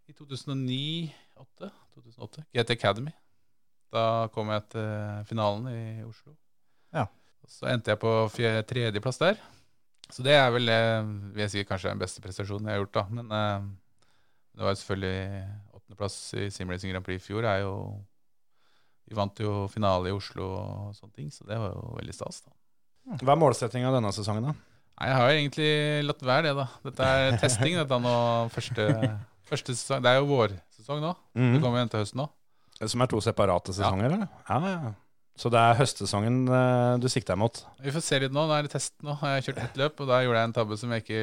I 0.09 0.15
2009-2008 0.17 1.71
2008, 1.95 2.45
GT 2.57 2.73
Academy. 2.75 3.13
Da 3.95 4.27
kom 4.35 4.49
jeg 4.51 4.65
til 4.73 5.27
finalen 5.29 5.69
i 5.71 5.83
Oslo. 6.03 6.33
Ja. 6.95 7.05
Og 7.45 7.53
Så 7.53 7.69
endte 7.71 7.93
jeg 7.93 8.01
på 8.03 8.11
tredjeplass 8.67 9.21
der. 9.21 9.39
Så 10.11 10.25
det 10.27 10.35
er 10.37 10.51
vel 10.53 10.67
vil 10.67 11.45
jeg 11.45 11.53
si, 11.53 11.63
kanskje 11.69 11.93
den 11.93 12.03
beste 12.03 12.25
prestasjonen 12.25 12.67
jeg 12.69 12.77
har 12.79 12.83
gjort. 12.83 12.97
da. 12.97 13.05
Men 13.21 13.31
eh, 13.39 13.69
det 14.57 14.67
var 14.67 14.75
jo 14.75 14.81
selvfølgelig 14.81 15.47
åttendeplass 15.79 16.19
i 16.41 16.49
Simracing 16.55 16.93
Grand 16.95 17.07
Prix 17.07 17.23
i 17.23 17.27
fjor. 17.29 17.47
er 17.47 17.63
jo 17.63 17.77
Vi 19.05 19.15
vant 19.15 19.41
jo 19.41 19.67
finale 19.69 20.09
i 20.09 20.17
Oslo 20.17 20.49
og 20.57 20.95
sånne 20.97 21.13
ting, 21.15 21.31
så 21.31 21.45
det 21.47 21.59
var 21.61 21.75
jo 21.77 21.95
veldig 22.01 22.15
stas. 22.17 22.43
da. 22.47 22.55
Hva 23.21 23.35
er 23.35 23.43
målsettinga 23.43 23.93
denne 23.93 24.13
sesongen, 24.17 24.49
da? 24.49 24.74
Nei, 24.95 25.09
jeg 25.11 25.17
har 25.19 25.31
jo 25.31 25.39
egentlig 25.41 25.71
latt 26.07 26.21
være 26.23 26.43
det, 26.49 26.55
da. 26.61 26.67
Dette 26.87 27.07
er 27.11 27.37
testing, 27.43 27.75
dette 27.81 27.99
nå. 28.05 28.15
Første, 28.55 28.89
første 29.51 29.75
sesong. 29.75 30.03
Det 30.05 30.13
er 30.13 30.21
jo 30.21 30.29
vårsesong 30.31 31.01
nå. 31.03 31.15
Det 31.35 31.43
Mhm. 31.49 31.61
kommer 31.65 31.81
igjen 31.83 31.91
til 31.95 32.05
høsten 32.05 32.23
nå. 32.23 32.29
Som 32.91 33.03
er 33.03 33.07
to 33.11 33.21
separate 33.23 33.73
sesonger, 33.75 34.07
eller? 34.13 34.29
Ja, 34.51 34.59
ja. 34.69 34.93
Så 35.37 35.51
det 35.51 35.59
er 35.59 35.75
høstsesongen 35.81 36.37
eh, 36.47 36.97
du 37.03 37.09
sikter 37.11 37.35
mot? 37.39 37.59
Vi 37.83 37.91
får 37.91 38.03
se 38.07 38.19
litt 38.23 38.31
nå. 38.35 38.45
Nå 38.47 38.55
er 38.55 38.63
det 38.69 38.71
test 38.71 38.93
nå. 39.03 39.17
Jeg 39.19 39.33
har 39.35 39.41
kjørt 39.49 39.63
ett 39.65 39.79
løp, 39.81 39.99
og 40.05 40.07
da 40.13 40.21
gjorde 40.23 40.39
jeg 40.39 40.49
en 40.51 40.55
tabbe 40.55 40.77
som 40.79 40.93
jeg 40.95 41.03
ikke 41.03 41.23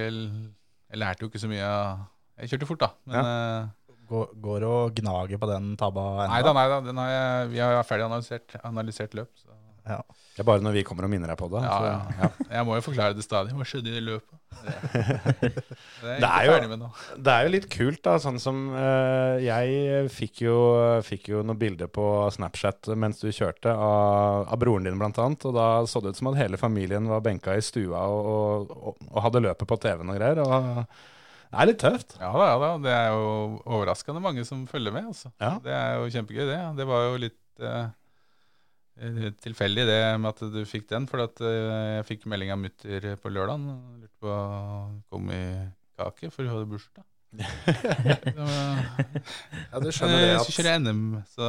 Jeg 0.91 0.99
lærte 0.99 1.23
jo 1.23 1.29
ikke 1.31 1.39
så 1.39 1.47
mye 1.47 1.63
av 1.63 2.01
Jeg 2.41 2.49
kjørte 2.51 2.67
fort, 2.67 2.81
da. 2.83 2.89
Men 3.07 3.23
ja. 3.23 3.67
Går, 4.11 4.25
går 4.43 4.63
og 4.67 4.95
gnager 4.99 5.39
på 5.39 5.47
den 5.47 5.69
tabba 5.79 6.03
ennå? 6.25 6.33
nei 6.33 6.41
da, 6.43 6.51
nei 6.57 6.65
da. 6.67 6.79
Den 6.83 6.97
har 6.99 7.07
jeg, 7.13 7.49
vi 7.53 7.59
har 7.63 7.83
ferdig 7.87 8.03
analysert, 8.09 8.55
analysert 8.67 9.13
løp. 9.15 9.29
Så. 9.39 9.47
Det 9.85 10.39
er 10.39 10.47
bare 10.47 10.63
når 10.63 10.75
vi 10.77 10.81
kommer 10.87 11.03
og 11.07 11.11
minner 11.11 11.31
deg 11.33 11.37
på 11.39 11.47
det. 11.51 11.59
Ja, 11.65 11.73
så, 11.75 12.19
ja. 12.21 12.27
Jeg 12.55 12.65
må 12.67 12.75
jo 12.77 12.83
forklare 12.85 13.15
det 13.17 13.23
stadig. 13.25 13.51
Hva 13.57 13.65
skjedde 13.67 13.89
i 13.91 13.95
det 13.97 14.03
løpet? 14.05 14.37
Det, 14.61 15.51
det 16.01 16.11
er 16.13 16.21
Det 16.21 16.29
er 16.29 16.45
jo- 16.47 16.53
ferdig 16.55 16.69
med 16.71 16.79
nå. 16.83 16.89
Det 17.17 17.33
er 17.33 17.45
jo 17.47 17.51
litt 17.55 17.67
kult, 17.73 17.99
da. 18.05 18.13
Sånn 18.21 18.39
som 18.41 18.61
uh, 18.75 19.35
Jeg 19.43 20.07
fikk 20.15 20.43
jo, 20.45 20.55
fikk 21.07 21.31
jo 21.33 21.43
noen 21.43 21.59
bilder 21.59 21.91
på 21.91 22.05
Snapchat 22.37 22.91
mens 22.95 23.19
du 23.23 23.27
kjørte, 23.33 23.73
av, 23.75 24.47
av 24.53 24.61
broren 24.61 24.87
din 24.87 24.99
blant 25.01 25.19
annet. 25.19 25.45
Og 25.49 25.55
da 25.57 25.67
så 25.89 25.99
det 26.05 26.13
ut 26.15 26.21
som 26.21 26.31
at 26.31 26.39
hele 26.39 26.59
familien 26.61 27.09
var 27.11 27.23
benka 27.25 27.57
i 27.57 27.63
stua 27.65 28.05
og, 28.07 28.71
og, 28.71 29.01
og 29.11 29.23
hadde 29.27 29.43
løpet 29.49 29.67
på 29.67 29.79
TV-en 29.83 30.13
og 30.15 30.21
greier. 30.21 30.43
Og 30.45 30.85
det 31.51 31.59
er 31.59 31.67
litt 31.73 31.81
tøft. 31.83 32.15
Ja 32.21 32.31
da, 32.31 32.45
ja 32.53 32.59
da. 32.63 32.69
Det 32.85 32.93
er 32.95 33.09
jo 33.11 33.25
overraskende 33.65 34.23
mange 34.23 34.45
som 34.47 34.63
følger 34.69 34.95
med. 34.95 35.09
Altså. 35.11 35.33
Ja. 35.43 35.57
Det 35.63 35.73
er 35.75 35.97
jo 35.99 36.11
kjempegøy, 36.15 36.45
det. 36.47 36.59
Det 36.79 36.87
var 36.87 37.09
jo 37.09 37.17
litt 37.25 37.65
eh, 37.67 37.89
tilfeldig 39.41 39.85
det 39.89 39.99
med 40.21 40.29
at 40.29 40.41
du 40.53 40.61
fikk 40.69 40.89
den. 40.91 41.07
For 41.09 41.23
at 41.25 41.41
eh, 41.45 41.97
jeg 41.97 42.07
fikk 42.09 42.27
melding 42.31 42.53
av 42.53 42.59
mutter 42.61 43.07
på 43.21 43.31
lørdag. 43.33 43.63
Lurte 44.01 44.17
på 44.21 44.35
kom 45.11 45.31
i 45.33 45.45
kake, 45.99 46.31
for 46.33 46.45
hun 46.45 46.53
hadde 46.55 46.69
bursdag. 46.71 47.07
Ja, 49.71 49.79
du 49.79 49.87
skjønner 49.87 50.17
eh, 50.17 50.33
jeg 50.33 50.41
skulle 50.43 50.57
kjøre 50.57 50.79
NM, 50.83 51.05
så 51.31 51.47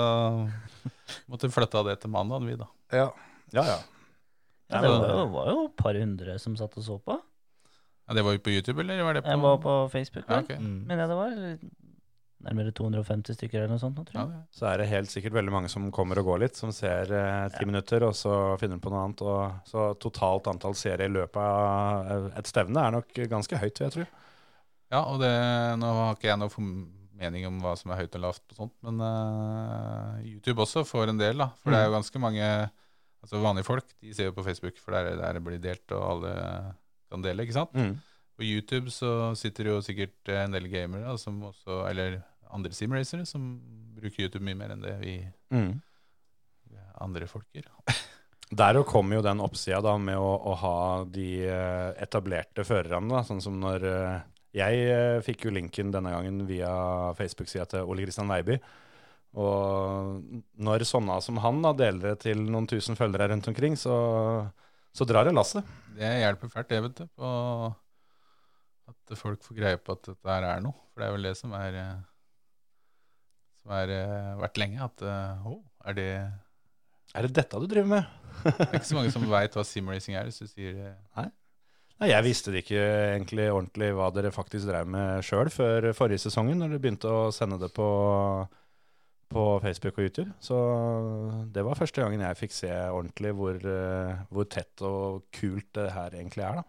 måtte 1.30 1.50
flytte 1.50 1.80
av 1.80 1.88
det 1.90 1.96
til 2.02 2.12
mandag, 2.14 2.46
vi 2.46 2.54
da. 2.60 2.68
Ja. 2.94 3.08
Ja, 3.52 3.64
ja. 3.66 3.80
Ja, 4.72 4.80
det 4.80 4.88
var 4.88 5.10
jo, 5.10 5.24
var 5.34 5.50
jo 5.50 5.64
et 5.66 5.76
par 5.76 5.98
hundre 5.98 6.38
som 6.40 6.54
satt 6.56 6.78
og 6.80 6.86
så 6.86 6.96
på. 7.02 7.18
Ja, 8.08 8.16
det 8.16 8.24
var 8.24 8.36
jo 8.36 8.42
på 8.42 8.54
YouTube, 8.54 8.80
eller 8.80 9.02
var 9.04 9.18
det 9.18 9.24
på 9.26 9.34
Jeg 9.34 9.42
var 9.42 9.58
på 9.62 9.74
Facebook, 9.92 10.24
Ja, 10.28 10.40
okay. 10.40 10.56
Mm. 10.56 10.78
Men 10.88 11.02
ja, 11.02 11.08
det 11.10 11.18
var 11.18 11.34
eller 11.34 11.58
nærmere 12.46 12.72
250 12.74 13.36
stykker 13.38 13.60
eller 13.60 13.74
noe 13.74 13.82
sånt. 13.82 14.00
tror 14.08 14.18
jeg. 14.18 14.30
Ja, 14.34 14.42
Så 14.54 14.66
er 14.70 14.80
det 14.80 14.88
helt 14.90 15.12
sikkert 15.12 15.36
veldig 15.38 15.54
mange 15.54 15.70
som 15.72 15.90
kommer 15.94 16.20
og 16.20 16.30
går 16.30 16.42
litt, 16.44 16.58
som 16.58 16.72
ser 16.74 17.12
eh, 17.16 17.46
ti 17.56 17.66
minutter, 17.68 18.06
og 18.08 18.16
så 18.18 18.56
finner 18.60 18.78
de 18.78 18.84
på 18.84 18.92
noe 18.92 19.04
annet. 19.06 19.22
Og, 19.26 19.68
så 19.68 19.92
totalt 20.02 20.50
antall 20.52 20.76
seere 20.78 21.06
i 21.06 21.12
løpet 21.12 21.38
av 21.42 22.32
et 22.38 22.50
stevne 22.50 22.82
er 22.82 22.98
nok 22.98 23.22
ganske 23.30 23.62
høyt, 23.62 23.78
vil 23.78 23.88
jeg 23.88 23.96
tro. 23.98 24.08
Ja, 24.92 25.06
og 25.06 25.22
det, 25.22 25.32
nå 25.80 25.94
har 25.96 26.18
ikke 26.18 26.28
jeg 26.32 26.42
noe 26.42 26.66
mening 27.22 27.46
om 27.48 27.58
hva 27.62 27.74
som 27.78 27.92
er 27.94 28.02
høyt 28.02 28.16
og 28.18 28.24
lavt 28.24 28.44
på 28.50 28.58
sånt, 28.58 28.74
men 28.84 29.00
eh, 29.06 30.30
YouTube 30.34 30.64
også 30.64 30.84
får 30.88 31.12
en 31.12 31.20
del, 31.20 31.38
da. 31.44 31.52
For 31.62 31.72
det 31.72 31.80
er 31.80 31.88
jo 31.88 31.96
ganske 31.96 32.22
mange 32.22 32.46
altså 33.22 33.42
vanlige 33.42 33.68
folk, 33.68 33.92
de 34.02 34.14
ser 34.16 34.30
jo 34.30 34.36
på 34.36 34.44
Facebook, 34.46 34.80
for 34.82 34.96
der, 34.96 35.14
der 35.20 35.38
det 35.38 35.44
blir 35.46 35.62
delt, 35.62 35.84
og 35.94 36.08
alle 36.16 36.32
kan 37.12 37.24
dele, 37.24 37.46
ikke 37.46 37.56
sant? 37.56 37.76
Mm. 37.76 37.94
På 38.38 38.46
YouTube 38.46 38.90
så 38.90 39.32
sitter 39.38 39.68
det 39.68 39.74
jo 39.74 39.84
sikkert 39.84 40.32
en 40.34 40.56
del 40.56 40.66
gamere, 40.72 41.04
da, 41.06 41.16
som 41.20 41.38
også, 41.52 41.84
eller 41.90 42.18
andre 42.52 42.72
simracere, 42.76 43.26
som 43.28 43.46
bruker 43.96 44.26
YouTube 44.26 44.44
mye 44.46 44.58
mer 44.58 44.74
enn 44.74 44.82
det 44.84 44.96
vi 45.02 45.16
Mm. 45.52 45.80
andre 47.02 47.26
folk 47.26 47.46
gjør. 47.56 47.70
Der 48.52 48.76
kommer 48.84 49.16
jo 49.16 49.22
den 49.24 49.40
oppsida 49.40 49.80
da 49.80 49.94
med 49.98 50.18
å, 50.20 50.32
å 50.36 50.52
ha 50.60 50.76
de 51.08 51.26
eh, 51.48 51.90
etablerte 52.04 52.66
førerne, 52.68 53.22
sånn 53.24 53.40
som 53.40 53.56
når 53.60 53.86
eh, 53.88 54.20
Jeg 54.52 54.82
eh, 54.92 55.20
fikk 55.24 55.46
jo 55.46 55.52
linken 55.56 55.90
denne 55.94 56.10
gangen 56.12 56.42
via 56.46 56.68
Facebook-sida 57.16 57.64
til 57.70 57.88
Ole 57.88 58.04
Kristian 58.04 58.28
Weiby. 58.28 58.58
Og 59.40 60.20
når 60.60 60.84
sånne 60.84 61.16
som 61.24 61.40
han 61.40 61.62
da 61.64 61.72
deler 61.72 62.10
det 62.12 62.18
til 62.26 62.42
noen 62.44 62.68
tusen 62.68 62.98
følgere 62.98 63.30
rundt 63.32 63.48
omkring, 63.48 63.78
så, 63.80 63.94
så 64.92 65.08
drar 65.08 65.24
det 65.24 65.32
lasset. 65.32 65.64
Det 65.96 66.10
hjelper 66.20 66.52
fælt, 66.52 66.68
det, 66.68 66.82
vet 66.84 67.00
du, 67.00 67.06
på 67.16 67.30
at 68.92 69.16
folk 69.16 69.40
får 69.48 69.56
greie 69.56 69.80
på 69.80 69.96
at 69.96 70.04
dette 70.10 70.28
her 70.28 70.44
er 70.50 70.60
noe. 70.64 70.76
For 70.92 71.00
det 71.00 71.08
er 71.08 71.16
vel 71.16 71.28
det 71.30 71.36
som 71.40 71.56
er 71.56 71.80
som 73.62 73.74
har 73.76 73.92
eh, 73.94 74.32
vært 74.42 74.58
lenge, 74.60 74.88
at 74.88 75.04
eh, 75.06 75.46
å, 75.46 75.60
er 75.86 75.98
det 75.98 76.08
Er 77.12 77.26
det 77.28 77.36
dette 77.36 77.60
du 77.60 77.68
driver 77.68 77.90
med? 77.96 78.18
Det 78.42 78.66
er 78.66 78.78
ikke 78.80 78.88
så 78.88 78.96
mange 78.98 79.12
som 79.14 79.24
veit 79.30 79.54
hva 79.54 79.64
simracing 79.66 80.16
er, 80.18 80.26
hvis 80.26 80.42
du 80.42 80.48
sier 80.50 80.74
det. 80.74 80.92
Nei, 82.02 82.08
Jeg 82.10 82.24
visste 82.26 82.50
det 82.50 82.64
ikke 82.64 82.80
egentlig 83.12 83.44
ordentlig 83.52 83.92
hva 83.94 84.08
dere 84.10 84.32
faktisk 84.34 84.66
drev 84.66 84.88
med 84.90 85.22
sjøl 85.22 85.50
før 85.52 85.92
forrige 85.94 86.24
sesongen, 86.24 86.58
når 86.58 86.72
dere 86.72 86.82
begynte 86.82 87.12
å 87.12 87.28
sende 87.34 87.60
det 87.62 87.68
på, 87.76 87.86
på 89.30 89.44
Facebook 89.62 90.00
og 90.00 90.08
YouTube. 90.08 90.32
Så 90.42 90.58
det 91.54 91.62
var 91.62 91.78
første 91.78 92.02
gangen 92.02 92.24
jeg 92.24 92.40
fikk 92.40 92.56
se 92.56 92.72
ordentlig 92.72 93.34
hvor, 93.38 93.60
eh, 93.60 94.24
hvor 94.32 94.48
tett 94.50 94.82
og 94.88 95.28
kult 95.36 95.68
det 95.78 95.92
her 95.94 96.18
egentlig 96.18 96.48
er, 96.48 96.62
da. 96.62 96.66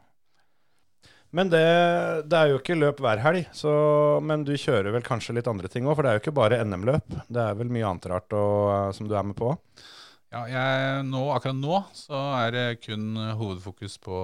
Men 1.34 1.50
det, 1.50 1.64
det 2.30 2.38
er 2.38 2.52
jo 2.52 2.60
ikke 2.60 2.78
løp 2.78 3.02
hver 3.02 3.22
helg, 3.24 3.48
så, 3.58 3.72
men 4.22 4.44
du 4.46 4.54
kjører 4.54 4.94
vel 4.94 5.06
kanskje 5.06 5.34
litt 5.40 5.50
andre 5.50 5.72
ting 5.72 5.88
òg? 5.88 5.96
For 5.98 6.06
det 6.06 6.12
er 6.12 6.20
jo 6.20 6.24
ikke 6.24 6.36
bare 6.38 6.62
NM-løp, 6.62 7.16
det 7.26 7.42
er 7.42 7.58
vel 7.58 7.74
mye 7.74 7.88
annet 7.90 8.06
rart 8.12 8.36
og, 8.38 8.94
som 8.94 9.10
du 9.10 9.16
er 9.18 9.26
med 9.26 9.38
på? 9.40 9.50
Ja, 10.34 10.44
jeg, 10.50 11.02
nå, 11.10 11.24
akkurat 11.34 11.58
nå 11.58 11.80
så 11.94 12.20
er 12.40 12.54
det 12.56 12.68
kun 12.82 13.18
hovedfokus 13.38 14.00
på 14.02 14.22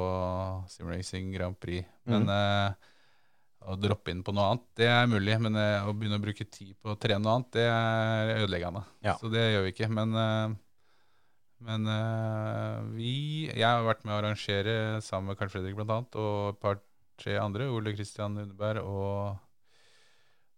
simracing 0.70 1.34
Grand 1.36 1.58
Prix. 1.62 1.86
Men 2.10 2.26
eh, 2.34 2.90
å 3.70 3.76
droppe 3.78 4.14
inn 4.14 4.24
på 4.26 4.34
noe 4.34 4.54
annet, 4.54 4.66
det 4.80 4.88
er 4.90 5.10
mulig. 5.12 5.36
Men 5.44 5.58
eh, 5.60 5.86
å 5.86 5.94
begynne 5.94 6.18
å 6.18 6.24
bruke 6.24 6.48
tid 6.48 6.74
på 6.82 6.94
å 6.94 6.98
trene 7.00 7.22
noe 7.26 7.38
annet, 7.38 7.52
det 7.58 7.68
er 7.70 8.34
ødeleggende. 8.40 8.84
Ja. 9.06 9.16
Så 9.22 9.32
det 9.34 9.46
gjør 9.52 9.68
vi 9.68 9.74
ikke. 9.76 9.90
Men, 10.00 10.18
eh, 10.18 10.58
men 11.70 11.90
eh, 11.94 12.76
vi 12.96 13.14
Jeg 13.52 13.68
har 13.68 13.86
vært 13.86 14.06
med 14.06 14.16
å 14.16 14.20
arrangere 14.22 14.76
sammen 15.06 15.34
med 15.34 15.40
Carl 15.40 15.52
Fredrik 15.54 15.78
blant 15.78 15.94
annet, 15.94 16.18
og 16.18 16.56
et 16.56 16.62
par-tre 17.20 17.36
andre. 17.38 17.68
Ole 17.70 17.94
Kristian 17.94 18.36
Lundeberg 18.40 18.84
og 18.88 19.38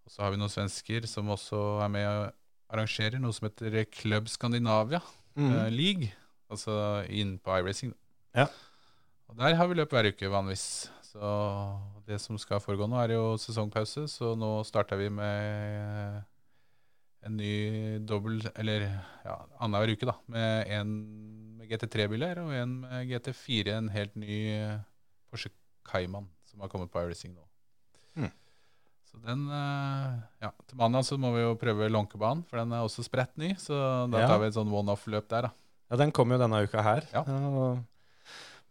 og 0.01 0.09
så 0.09 0.24
har 0.24 0.32
vi 0.34 0.39
noen 0.41 0.49
svensker 0.49 1.05
som 1.05 1.30
også 1.30 1.57
er 1.86 1.89
med 1.93 2.07
og 2.09 2.32
arrangerer 2.74 3.20
noe 3.22 3.36
som 3.36 3.45
heter 3.45 3.84
Club 3.93 4.28
Scandinavia 4.28 4.99
eh, 5.38 5.70
League, 5.70 6.09
altså 6.49 7.05
inn 7.05 7.36
på 7.38 7.53
iRacing. 7.59 7.93
Ja. 8.34 8.47
Og 9.30 9.38
der 9.38 9.53
har 9.55 9.70
vi 9.70 9.78
løp 9.78 9.93
hver 9.93 10.09
uke, 10.09 10.32
vanligvis. 10.32 10.89
Så 11.05 11.30
det 12.09 12.18
som 12.20 12.39
skal 12.41 12.64
foregå 12.64 12.89
nå, 12.89 12.97
er 12.97 13.14
jo 13.14 13.38
sesongpause, 13.39 14.07
så 14.09 14.34
nå 14.34 14.64
starter 14.66 14.97
vi 14.99 15.12
med 15.14 16.24
en 17.22 17.38
ny 17.38 17.53
dobbel, 18.01 18.41
eller 18.55 18.89
ja, 19.22 19.38
annenhver 19.62 19.93
uke, 19.93 20.09
da, 20.09 20.18
med 20.34 20.76
en 20.82 20.97
med 21.62 21.70
GT3-biler 21.70 22.41
og 22.41 22.55
en 22.57 22.80
med 22.88 23.14
GT4, 23.14 23.78
en 23.78 23.93
helt 23.93 24.18
ny 24.18 24.43
eh, 24.57 24.80
Porsche 25.30 25.53
Cayman 25.88 26.32
som 26.52 26.62
har 26.64 26.72
kommet 26.72 26.91
på 26.93 27.02
iRacing 27.02 27.34
nå. 27.36 27.45
Mm. 28.22 28.32
Så 29.12 29.20
den, 29.26 29.45
eh, 29.52 30.20
ja, 30.45 30.52
Til 30.68 30.78
mandag 30.80 31.04
så 31.08 31.18
må 31.20 31.34
vi 31.36 31.41
jo 31.43 31.56
prøve 31.60 31.89
Lånkebanen, 31.91 32.43
for 32.47 32.62
den 32.62 32.72
er 32.76 32.84
også 32.86 33.04
spredt 33.08 33.34
ny. 33.39 33.54
Så 33.60 33.76
da 34.12 34.22
Ja. 34.26 34.28
tar 34.28 34.39
vi 34.43 34.47
et 34.52 34.56
sånn 34.60 34.72
one-off-løp 34.72 35.28
der, 35.32 35.49
da. 35.49 35.52
Ja, 35.91 35.97
den 35.99 36.12
kommer 36.16 36.38
jo 36.38 36.43
denne 36.45 36.62
uka 36.64 36.82
her. 36.86 37.04
Ja. 37.12 37.24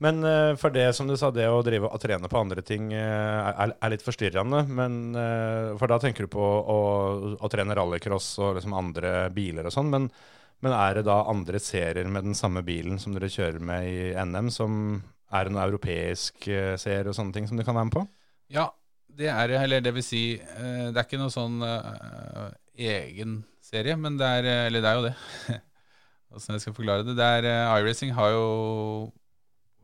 Men 0.00 0.24
eh, 0.24 0.54
for 0.56 0.72
det 0.72 0.94
som 0.96 1.06
du 1.10 1.16
sa, 1.20 1.28
det 1.30 1.44
å 1.44 1.60
drive 1.62 1.90
og 1.92 2.00
trene 2.00 2.28
på 2.32 2.40
andre 2.40 2.62
ting 2.64 2.86
eh, 2.96 3.50
er, 3.52 3.74
er 3.76 3.92
litt 3.92 4.04
forstyrrende. 4.04 4.62
Men, 4.72 4.94
eh, 5.14 5.76
for 5.76 5.92
da 5.92 5.98
tenker 6.00 6.24
du 6.24 6.32
på 6.32 6.40
å, 6.40 6.78
å 7.36 7.50
trene 7.52 7.76
rallycross 7.76 8.30
og 8.40 8.54
liksom 8.56 8.72
andre 8.78 9.28
biler 9.36 9.68
og 9.68 9.74
sånn. 9.76 9.90
Men, 9.92 10.08
men 10.64 10.72
er 10.72 10.94
det 10.96 11.04
da 11.04 11.18
andre 11.28 11.60
serier 11.60 12.08
med 12.08 12.24
den 12.30 12.38
samme 12.38 12.62
bilen 12.64 12.96
som 12.98 13.12
dere 13.12 13.28
kjører 13.28 13.60
med 13.60 13.90
i 13.92 14.14
NM, 14.24 14.48
som 14.50 15.02
er 15.30 15.46
det 15.46 15.54
noe 15.54 15.64
europeisk 15.68 16.44
seer 16.44 16.76
serie 16.80 17.08
og 17.10 17.16
sånne 17.16 17.34
ting 17.36 17.46
som 17.48 17.58
du 17.58 17.64
kan 17.66 17.76
være 17.76 17.88
med 17.90 17.94
på? 17.94 18.04
Ja, 18.50 18.68
det 19.20 19.30
er 19.30 19.50
det. 19.50 19.58
Eller 19.62 19.84
det 19.84 19.92
vil 19.94 20.04
si, 20.06 20.22
eh, 20.40 20.86
det 20.90 20.96
er 20.96 21.06
ikke 21.06 21.20
noe 21.20 21.32
sånn 21.34 21.60
uh, 21.62 22.50
egen 22.74 23.40
serie, 23.64 23.96
men 24.00 24.18
det 24.20 24.26
er 24.26 24.48
eh, 24.48 24.66
Eller 24.68 24.84
det 24.84 24.90
er 24.90 24.98
jo 24.98 25.06
det. 25.08 25.58
Åssen 26.36 26.54
jeg 26.54 26.64
skal 26.64 26.76
forklare 26.76 27.06
det. 27.06 27.16
det 27.18 27.26
er, 27.38 27.48
uh, 27.50 27.78
iRacing 27.80 28.14
har 28.16 28.32
jo 28.34 28.44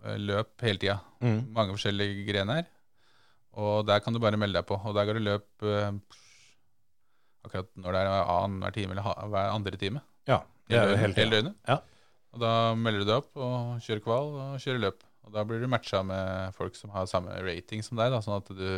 eh, 0.05 0.19
løp 0.23 0.67
hele 0.67 0.83
tida. 0.83 1.01
Mm. 1.23 1.41
Mange 1.57 1.75
forskjellige 1.75 2.27
grener. 2.29 2.69
Og 3.57 3.87
der 3.89 4.03
kan 4.05 4.15
du 4.15 4.21
bare 4.23 4.39
melde 4.39 4.59
deg 4.61 4.69
på. 4.69 4.79
Og 4.79 4.95
der 4.97 5.09
går 5.09 5.19
det 5.19 5.27
løp 5.27 5.67
uh, 5.67 5.91
akkurat 7.47 7.71
når 7.79 7.95
det 7.95 8.05
er 8.05 8.31
annenhver 8.37 8.75
time 8.75 8.95
eller 8.97 9.07
ha- 9.07 9.27
hver 9.33 9.53
andre 9.55 9.81
time. 9.81 10.03
Ja, 10.27 10.43
det 10.69 10.81
er 10.81 10.97
Hele. 10.99 11.15
Hele 11.19 11.37
døgnet. 11.39 11.61
Ja. 11.69 11.81
Og 12.35 12.43
da 12.43 12.53
melder 12.77 13.05
du 13.05 13.09
deg 13.09 13.21
opp 13.23 13.39
og 13.41 13.85
kjører 13.85 14.03
kval 14.05 14.33
og 14.35 14.57
kjører 14.61 14.83
løp. 14.83 15.05
Og 15.27 15.35
da 15.35 15.43
blir 15.47 15.63
du 15.63 15.69
matcha 15.71 16.03
med 16.07 16.55
folk 16.57 16.77
som 16.79 16.93
har 16.95 17.09
samme 17.11 17.35
rating 17.43 17.83
som 17.83 17.99
deg, 17.99 18.13
da, 18.15 18.23
sånn 18.23 18.39
at 18.39 18.51
du 18.55 18.69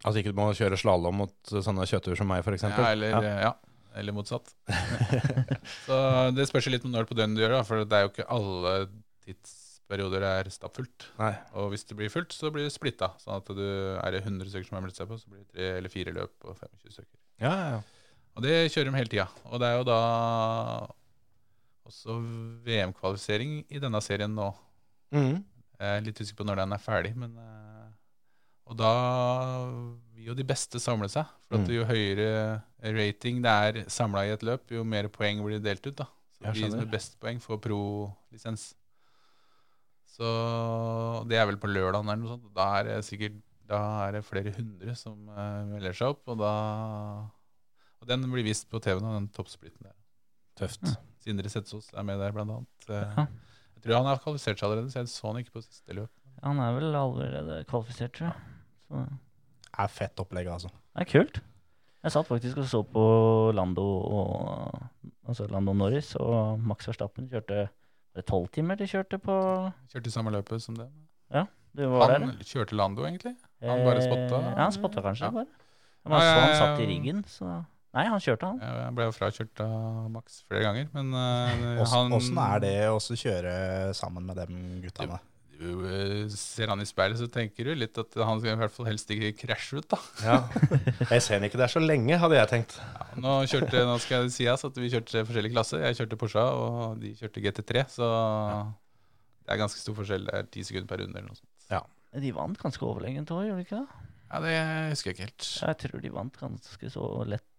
Altså 0.00 0.22
ikke 0.22 0.32
du 0.32 0.38
må 0.38 0.46
kjøre 0.56 0.78
slalåm 0.80 1.18
mot 1.20 1.50
sånne 1.52 1.84
kjøttur 1.84 2.16
som 2.16 2.30
meg, 2.30 2.40
f.eks. 2.40 2.62
Ja, 2.64 2.86
eller, 2.88 3.26
ja. 3.42 3.50
eller 4.00 4.14
motsatt. 4.16 4.48
så 5.86 5.98
det 6.32 6.46
spørs 6.48 6.70
litt 6.72 6.86
om 6.88 6.94
når 6.94 7.04
på 7.10 7.16
døgnet 7.18 7.36
du 7.36 7.42
gjør 7.42 7.58
det, 7.58 7.64
for 7.68 7.84
det 7.84 7.98
er 7.98 8.06
jo 8.06 8.12
ikke 8.14 8.26
alle 8.32 8.72
tidsperioder 9.26 10.24
det 10.24 10.30
er 10.38 10.50
stappfullt. 10.54 11.10
Nei. 11.20 11.34
Og 11.60 11.68
hvis 11.74 11.84
det 11.84 11.98
blir 11.98 12.12
fullt, 12.12 12.32
så 12.32 12.48
blir 12.54 12.64
det 12.64 12.72
splitta. 12.72 13.10
Sånn 13.20 13.36
at 13.42 13.52
du 13.52 13.60
er 13.60 14.16
det 14.16 14.22
100 14.24 14.48
stykker 14.48 14.70
som 14.70 14.78
har 14.78 14.86
meldt 14.86 15.02
seg 15.02 15.10
på, 15.10 15.20
så 15.20 15.34
blir 15.34 15.44
det 15.44 15.52
tre 15.52 15.68
eller 15.82 15.92
fire 15.92 16.16
løp 16.16 16.48
og 16.48 16.56
25 16.56 16.96
stykker. 16.96 17.20
Ja, 17.44 17.52
ja, 17.52 17.68
ja. 17.76 17.84
Og 18.38 18.46
det 18.46 18.56
kjører 18.72 18.88
de 18.88 18.96
hele 19.02 19.12
tida. 19.12 19.28
Og 19.50 19.60
det 19.60 19.68
er 19.68 19.76
jo 19.82 19.86
da 19.90 20.00
også 21.90 22.16
VM-kvalifisering 22.64 23.64
i 23.68 23.82
denne 23.82 24.00
serien 24.04 24.32
nå. 24.32 24.48
Mhm. 25.12 25.44
Jeg 25.80 25.96
er 25.96 26.02
litt 26.04 26.18
usikker 26.20 26.36
på 26.42 26.46
når 26.46 26.56
den 26.60 26.72
er 26.76 26.78
ferdig, 26.82 27.14
men 27.16 27.36
eh, 27.38 27.86
Og 28.70 28.76
da 28.76 28.90
vil 30.14 30.26
jo 30.28 30.34
de 30.38 30.44
beste 30.46 30.78
samle 30.78 31.08
seg. 31.10 31.26
For 31.48 31.58
at 31.58 31.66
Mm. 31.66 31.72
jo 31.74 31.84
høyere 31.88 32.62
rating 32.82 33.40
det 33.42 33.50
er 33.50 33.84
samla 33.90 34.22
i 34.28 34.30
et 34.34 34.42
løp, 34.46 34.70
jo 34.70 34.84
mer 34.84 35.08
poeng 35.08 35.42
blir 35.42 35.58
delt 35.60 35.84
ut. 35.86 35.96
da 35.96 36.04
Så 36.38 36.52
de 36.54 36.70
som 36.70 36.78
har 36.78 36.86
best 36.86 37.18
poeng, 37.18 37.40
får 37.40 37.58
pro-lisens. 37.60 38.74
Så 40.06 41.26
det 41.28 41.38
er 41.38 41.46
vel 41.46 41.56
på 41.56 41.66
lørdag 41.70 42.02
eller 42.04 42.16
noe 42.16 42.28
sånt. 42.36 42.54
Da 42.54 42.68
er 42.80 42.84
det 42.84 43.04
sikkert 43.06 43.40
Da 43.70 44.08
er 44.08 44.12
det 44.18 44.24
flere 44.26 44.50
hundre 44.56 44.96
som 44.98 45.28
eh, 45.30 45.64
melder 45.70 45.92
seg 45.94 46.08
opp, 46.10 46.22
og 46.28 46.38
da 46.38 46.54
Og 48.02 48.06
den 48.08 48.22
blir 48.32 48.42
vist 48.44 48.68
på 48.70 48.80
TV 48.82 48.98
nå, 49.00 49.12
den 49.14 49.28
toppsplitten 49.28 49.82
der. 49.84 49.94
Tøft. 50.56 50.82
Sindre 51.22 51.48
Setsaas 51.52 51.90
er 51.94 52.02
med 52.02 52.18
der, 52.18 52.32
blant 52.32 52.50
annet. 52.50 52.88
Eh, 52.88 53.14
Ja. 53.16 53.26
Jeg 53.80 53.88
tror 53.88 53.96
han 54.02 54.06
har 54.10 54.18
kvalifisert 54.22 54.58
seg 54.60 54.66
allerede, 54.68 54.90
så 54.92 54.98
jeg 55.00 55.08
så 55.08 55.26
han 55.32 55.40
ikke 55.40 55.52
på 55.56 55.62
siste 55.64 55.94
løp. 55.96 56.10
Han 56.44 56.58
er 56.60 56.72
vel 56.76 56.94
allerede 56.96 57.64
kvalifisert, 57.68 58.12
tror 58.16 58.26
jeg. 58.30 58.34
Så 58.90 59.04
Det 59.70 59.78
er 59.78 59.86
fett 59.88 60.20
opplegg, 60.20 60.46
altså. 60.52 60.68
det 60.96 61.06
er 61.06 61.10
kult. 61.10 61.40
Jeg 62.02 62.12
satt 62.12 62.26
faktisk 62.26 62.56
og 62.56 62.64
så 62.64 62.80
på 62.82 63.02
Lando 63.52 63.84
og 63.84 64.82
altså 65.28 65.46
Lando 65.50 65.72
Norris, 65.76 66.14
og 66.16 66.58
Max 66.60 66.86
Verstappen 66.88 67.28
kjørte 67.28 67.68
var 67.68 67.68
det 68.16 68.24
tolv 68.26 68.48
timer 68.50 68.74
de 68.80 68.86
kjørte 68.90 69.18
på 69.22 69.34
Kjørte 69.92 70.10
samme 70.10 70.32
løpet 70.34 70.62
som 70.64 70.74
dem. 70.76 70.88
Du 71.76 71.84
var 71.86 72.10
Han 72.10 72.24
der? 72.32 72.40
kjørte 72.42 72.74
Lando, 72.74 73.04
egentlig. 73.06 73.36
Han 73.62 73.84
bare 73.86 74.02
spotta? 74.02 74.40
Eh, 74.40 74.48
Ja, 74.56 74.62
han 74.64 74.72
spotta 74.72 75.02
kanskje 75.04 75.24
Ja. 75.24 75.30
bare. 75.30 75.46
Men 76.04 76.12
Ja, 76.12 76.18
så 76.20 76.40
han 76.40 76.56
satt 76.58 76.80
i 76.80 76.82
ja. 76.82 76.88
riggen, 76.88 77.22
så 77.24 77.64
Nei, 77.96 78.04
han 78.06 78.22
kjørte, 78.22 78.46
han. 78.52 78.60
Jeg 78.62 78.94
ble 78.94 79.08
jo 79.08 79.14
frakjørt 79.16 79.62
av 79.64 80.04
Max 80.14 80.44
flere 80.46 80.62
ganger, 80.68 80.86
men 80.94 81.10
uh, 81.16 81.82
Åssen 81.82 81.96
han 81.96 82.14
åssen 82.20 82.38
er 82.38 82.62
det 82.62 82.76
å 82.86 83.00
kjøre 83.02 83.54
sammen 83.98 84.28
med 84.28 84.38
dem 84.38 84.60
guttene? 84.84 85.18
Du 85.18 85.26
du, 85.60 86.30
ser 86.32 86.70
han 86.72 86.80
i 86.80 86.86
speilet, 86.88 87.18
så 87.20 87.26
tenker 87.28 87.68
du 87.68 87.74
litt 87.76 87.98
at 88.00 88.14
han 88.16 88.38
skal 88.40 88.54
i 88.54 88.60
hvert 88.62 88.72
fall 88.72 88.86
helst 88.88 89.10
ikke 89.12 89.34
krasje 89.42 89.82
ut, 89.82 89.88
da. 89.92 89.98
Ja. 90.24 90.38
Jeg 91.10 91.24
ser 91.26 91.36
han 91.36 91.44
ikke 91.50 91.60
der 91.60 91.72
så 91.72 91.82
lenge, 91.82 92.16
hadde 92.22 92.38
jeg 92.38 92.48
tenkt. 92.48 92.78
Ja, 92.80 93.08
nå, 93.20 93.34
kjørte, 93.50 93.82
nå 93.84 93.98
skal 94.00 94.24
jeg 94.24 94.34
si 94.38 94.48
at 94.48 94.80
vi 94.80 94.88
kjørte 94.94 95.26
forskjellige 95.28 95.52
klasser. 95.52 95.84
Jeg 95.84 95.98
kjørte 95.98 96.20
Porsche, 96.22 96.46
og 96.62 97.02
de 97.02 97.12
kjørte 97.18 97.44
GT3, 97.44 97.84
så 97.92 98.08
det 99.44 99.52
er 99.52 99.60
ganske 99.60 99.82
stor 99.82 99.98
forskjell. 99.98 100.30
Det 100.30 100.38
er 100.38 100.48
ti 100.54 100.64
sekunder 100.64 100.88
per 100.88 101.04
runde 101.04 101.18
eller 101.18 101.28
noe 101.28 101.40
sånt. 101.42 101.48
De 102.10 102.32
vant 102.34 102.58
ganske 102.58 102.82
overlegent 102.82 103.30
òg, 103.30 103.44
gjorde 103.46 103.60
de 103.60 103.66
ikke 103.68 103.82
det? 103.84 104.06
Ja, 104.30 104.38
det 104.42 104.54
husker 104.92 105.10
jeg 105.10 105.16
ikke 105.16 105.26
helt. 105.26 105.46
Jeg 105.58 105.78
tror 105.82 106.02
de 106.02 106.10
vant 106.14 106.36
ganske 106.38 106.90
så 106.94 107.06
lett. 107.26 107.49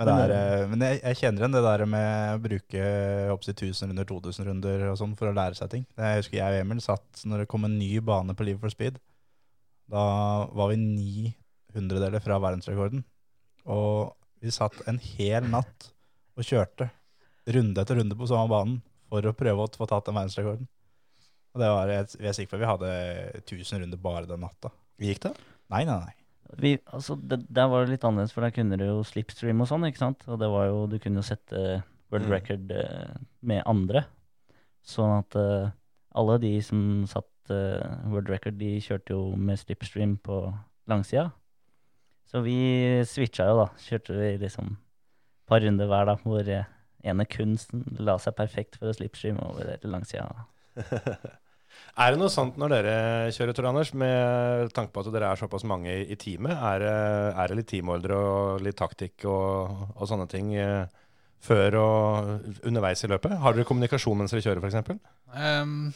Men, 0.00 0.08
er, 0.14 0.32
eh, 0.32 0.62
men 0.70 0.82
jeg, 0.86 1.00
jeg 1.02 1.18
kjenner 1.20 1.42
igjen 1.42 1.56
det 1.58 1.60
der 1.66 1.82
med 1.92 2.32
å 2.32 2.40
bruke 2.40 2.84
opptil 3.34 3.52
1000 3.52 3.90
runder, 3.90 4.06
2000 4.08 4.46
runder 4.48 4.84
og 4.88 4.96
sånn 4.96 5.12
for 5.18 5.28
å 5.28 5.34
lære 5.36 5.58
seg 5.58 5.68
ting. 5.74 5.84
Jeg 6.00 6.22
husker 6.22 6.38
jeg 6.38 6.56
og 6.56 6.64
Emil 6.64 6.80
satt 6.84 7.24
når 7.28 7.42
det 7.42 7.50
kom 7.52 7.66
en 7.68 7.76
ny 7.76 7.90
bane 8.04 8.36
på 8.36 8.46
Live 8.48 8.62
for 8.62 8.72
Speed. 8.72 8.96
Da 9.92 10.04
var 10.56 10.70
vi 10.72 10.78
ni 10.80 11.34
hundredeler 11.76 12.22
fra 12.24 12.38
verdensrekorden. 12.40 13.02
Og 13.68 14.14
vi 14.40 14.52
satt 14.54 14.78
en 14.88 15.00
hel 15.18 15.44
natt 15.52 15.90
og 16.38 16.48
kjørte 16.48 16.88
runde 17.50 17.82
etter 17.82 18.00
runde 18.00 18.16
på 18.16 18.28
samme 18.30 18.48
banen 18.48 18.78
for 19.10 19.26
å 19.26 19.34
prøve 19.36 19.66
å 19.66 19.74
få 19.74 19.88
tatt 19.90 20.08
den 20.08 20.16
verdensrekorden. 20.16 20.70
Og 21.50 21.60
det 21.60 21.70
var, 21.74 21.92
jeg, 21.92 22.08
jeg 22.16 22.30
er 22.30 22.38
sikker 22.38 22.54
på 22.54 22.56
at 22.56 22.62
vi 22.62 22.70
hadde 22.70 22.94
1000 23.42 23.84
runder 23.84 24.00
bare 24.00 24.24
den 24.30 24.40
natta. 24.46 24.72
Gikk 25.02 25.26
det? 25.26 25.34
Nei, 25.72 25.84
nei, 25.84 25.98
nei. 26.06 26.19
Vi, 26.58 26.78
altså, 26.90 27.14
det, 27.14 27.44
der 27.52 27.68
var 27.70 27.84
det 27.84 27.94
litt 27.94 28.04
annerledes, 28.06 28.32
for 28.34 28.42
der 28.42 28.54
kunne 28.54 28.78
du 28.80 28.86
jo 28.86 29.02
slipstream 29.06 29.60
og 29.62 29.68
sånn, 29.70 29.86
ikke 29.86 30.02
sant? 30.02 30.24
Og 30.26 30.40
det 30.40 30.48
var 30.50 30.66
jo, 30.70 30.86
du 30.90 30.96
kunne 30.98 31.22
jo 31.22 31.26
sette 31.26 31.82
world 32.10 32.26
Mm. 32.26 32.32
record 32.32 32.72
eh, 32.74 33.12
med 33.46 33.62
andre. 33.70 34.04
Sånn 34.82 35.12
at 35.20 35.36
uh, 35.36 35.70
alle 36.16 36.38
de 36.42 36.54
som 36.64 37.04
satt 37.06 37.52
uh, 37.52 37.84
world 38.10 38.30
record, 38.32 38.56
de 38.58 38.78
kjørte 38.82 39.12
jo 39.12 39.36
med 39.36 39.60
slipstream 39.60 40.16
på 40.24 40.40
langsida. 40.90 41.28
Så 42.26 42.40
vi 42.42 42.56
switcha 43.06 43.46
jo, 43.50 43.60
da. 43.60 43.68
Kjørte 43.84 44.16
vi 44.16 44.30
liksom 44.40 44.72
et 44.74 45.50
par 45.50 45.60
runder 45.62 45.86
hver, 45.90 46.08
da, 46.08 46.16
hvor 46.24 46.48
uh, 46.48 46.64
ene 47.04 47.26
kunsten 47.28 47.84
la 48.00 48.16
seg 48.18 48.34
perfekt 48.38 48.80
for 48.80 48.90
å 48.90 48.96
slipstream 48.96 49.38
over 49.44 49.70
til 49.82 49.94
langsida. 49.94 50.48
Er 52.00 52.12
det 52.14 52.20
noe 52.20 52.30
sånt 52.32 52.56
når 52.60 52.72
dere 52.72 52.92
kjører, 53.34 53.54
Tor 53.56 53.66
Anders, 53.70 53.90
med 53.98 54.70
tanke 54.76 54.92
på 54.94 55.02
at 55.02 55.10
dere 55.12 55.30
er 55.34 55.40
såpass 55.40 55.64
mange 55.68 55.90
i, 55.90 56.04
i 56.14 56.16
teamet? 56.16 56.54
Er, 56.56 56.78
det- 56.84 57.34
er 57.42 57.48
det 57.52 57.56
litt 57.60 57.68
teamordre 57.72 58.16
og 58.16 58.62
litt 58.64 58.78
taktikk 58.78 59.26
og, 59.28 59.88
og 59.96 60.08
sånne 60.08 60.28
ting 60.30 60.54
eh, 60.54 60.86
før 61.44 61.76
og 61.80 62.62
underveis 62.68 63.04
i 63.04 63.10
løpet? 63.10 63.34
Har 63.42 63.56
dere 63.56 63.68
kommunikasjon 63.68 64.16
mens 64.22 64.32
dere 64.32 64.44
kjører, 64.46 64.62
f.eks.? 64.64 65.02
Um, 65.34 65.92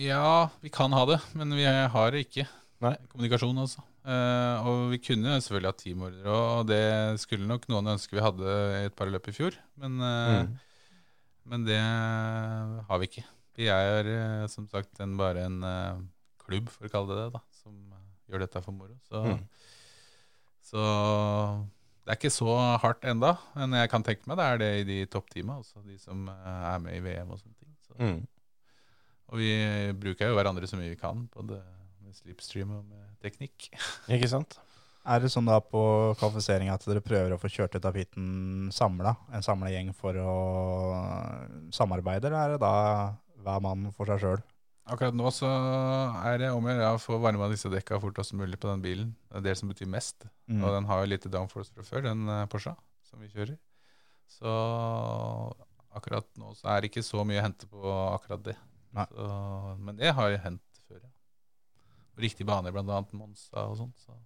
ja, 0.00 0.48
vi 0.64 0.70
kan 0.72 0.92
ha 0.96 1.04
det, 1.10 1.20
men 1.34 1.52
vi 1.58 1.64
har 1.68 2.10
det 2.14 2.24
ikke. 2.26 2.46
Nei. 2.80 2.94
Kommunikasjon, 3.12 3.58
altså. 3.60 3.84
Uh, 4.00 4.64
og 4.64 4.78
vi 4.94 4.98
kunne 5.04 5.34
selvfølgelig 5.44 5.68
hatt 5.74 5.82
teamordre, 5.84 6.32
og 6.32 6.68
det 6.70 6.80
skulle 7.20 7.44
nok 7.50 7.66
noen 7.68 7.90
ønske 7.92 8.16
vi 8.16 8.22
hadde 8.24 8.54
i 8.80 8.86
et 8.88 8.94
par 8.96 9.10
løp 9.12 9.28
i 9.28 9.34
fjor. 9.36 9.58
Men, 9.76 9.98
uh, 10.00 10.40
Mm. 10.40 10.54
men 11.52 11.64
det 11.68 11.80
har 12.88 12.98
vi 13.02 13.10
ikke. 13.10 13.24
Vi 13.60 13.68
er 13.68 14.08
eh, 14.08 14.46
som 14.48 14.64
sagt 14.70 15.02
en, 15.04 15.18
bare 15.20 15.42
en 15.44 15.58
uh, 15.66 16.00
klubb, 16.40 16.70
for 16.72 16.88
å 16.88 16.92
kalle 16.92 17.12
det 17.12 17.26
det, 17.26 17.34
da, 17.34 17.42
som 17.60 17.74
eh, 17.92 18.06
gjør 18.32 18.46
dette 18.46 18.62
for 18.64 18.76
moro. 18.76 18.96
Så, 19.10 19.20
Mm. 19.20 19.42
så 20.70 20.84
det 22.06 22.14
er 22.14 22.18
ikke 22.18 22.32
så 22.32 22.54
hardt 22.82 23.04
enda, 23.06 23.34
men 23.58 23.76
jeg 23.76 23.90
kan 23.92 24.04
tenke 24.06 24.28
meg 24.30 24.38
det 24.40 24.46
er 24.48 24.60
det 24.62 24.70
i 24.80 24.86
de 24.88 24.98
toppteama, 25.12 25.58
også 25.60 25.82
de 25.84 25.98
som 26.00 26.24
er 26.32 26.80
med 26.82 26.96
i 26.96 27.02
VM 27.04 27.34
og 27.34 27.42
sånne 27.42 27.58
ting. 27.58 27.74
Så. 27.86 27.98
Mm. 28.00 28.22
Og 29.30 29.38
vi 29.38 29.50
bruker 30.00 30.30
jo 30.30 30.38
hverandre 30.38 30.66
så 30.66 30.80
mye 30.80 30.90
vi 30.94 30.98
kan, 30.98 31.26
både 31.34 31.60
med 32.00 32.16
slipstream 32.16 32.72
og 32.80 32.84
med 32.88 33.12
teknikk. 33.22 33.68
Ikke 34.16 34.30
sant? 34.32 34.56
Er 35.10 35.22
det 35.22 35.30
sånn 35.32 35.46
da 35.48 35.60
på 35.64 35.80
kvalifisering 36.20 36.68
at 36.72 36.82
dere 36.88 37.00
prøver 37.04 37.32
å 37.32 37.38
få 37.40 37.48
kjørt 37.52 37.76
ut 37.76 37.84
tapeten 37.84 38.70
samla, 38.74 39.14
en 39.32 39.44
samla 39.44 39.70
gjeng 39.72 39.92
for 39.96 40.16
å 40.20 40.34
samarbeide, 41.76 42.28
eller 42.28 42.40
er 42.40 42.54
det 42.56 42.60
da 42.64 42.74
hver 43.44 43.62
mann 43.64 43.88
for 43.96 44.10
seg 44.10 44.22
sjøl? 44.22 44.42
Akkurat 44.90 45.14
nå 45.14 45.30
så 45.30 45.48
er 46.26 46.40
det 46.40 46.48
om 46.50 46.64
å 46.66 46.72
gjøre 46.72 46.94
å 46.96 47.00
få 47.00 47.18
varma 47.22 47.50
disse 47.52 47.70
dekka 47.70 48.00
fortest 48.02 48.34
mulig 48.34 48.58
på 48.58 48.70
den 48.70 48.82
bilen. 48.82 49.10
Det 49.28 49.38
er 49.38 49.44
det 49.50 49.58
som 49.60 49.70
betyr 49.70 49.90
mest. 49.90 50.26
Mm. 50.50 50.64
Og 50.64 50.74
den 50.74 50.88
har 50.88 51.02
jo 51.02 51.10
litt 51.12 51.26
downforce 51.30 51.74
fra 51.74 51.84
før, 51.86 52.08
den 52.08 52.24
eh, 52.26 52.46
Porscha 52.50 52.74
som 53.06 53.22
vi 53.22 53.30
kjører. 53.30 53.58
Så 54.30 54.50
akkurat 55.94 56.26
nå 56.38 56.52
så 56.58 56.70
er 56.72 56.82
det 56.82 56.90
ikke 56.90 57.06
så 57.06 57.22
mye 57.26 57.42
å 57.42 57.46
hente 57.46 57.68
på 57.70 57.94
akkurat 58.16 58.42
det. 58.50 58.56
Nei. 58.96 59.06
Så, 59.10 59.28
men 59.78 59.98
det 59.98 60.14
har 60.16 60.32
jo 60.32 60.42
hendt 60.42 60.82
før, 60.88 61.02
ja. 61.04 61.12
Riktig 62.20 62.46
bane, 62.48 62.72
blant 62.74 62.90
annet 62.90 63.14
Monza 63.16 63.68
og 63.70 63.78
sånt. 63.78 64.02
Så. 64.02 64.16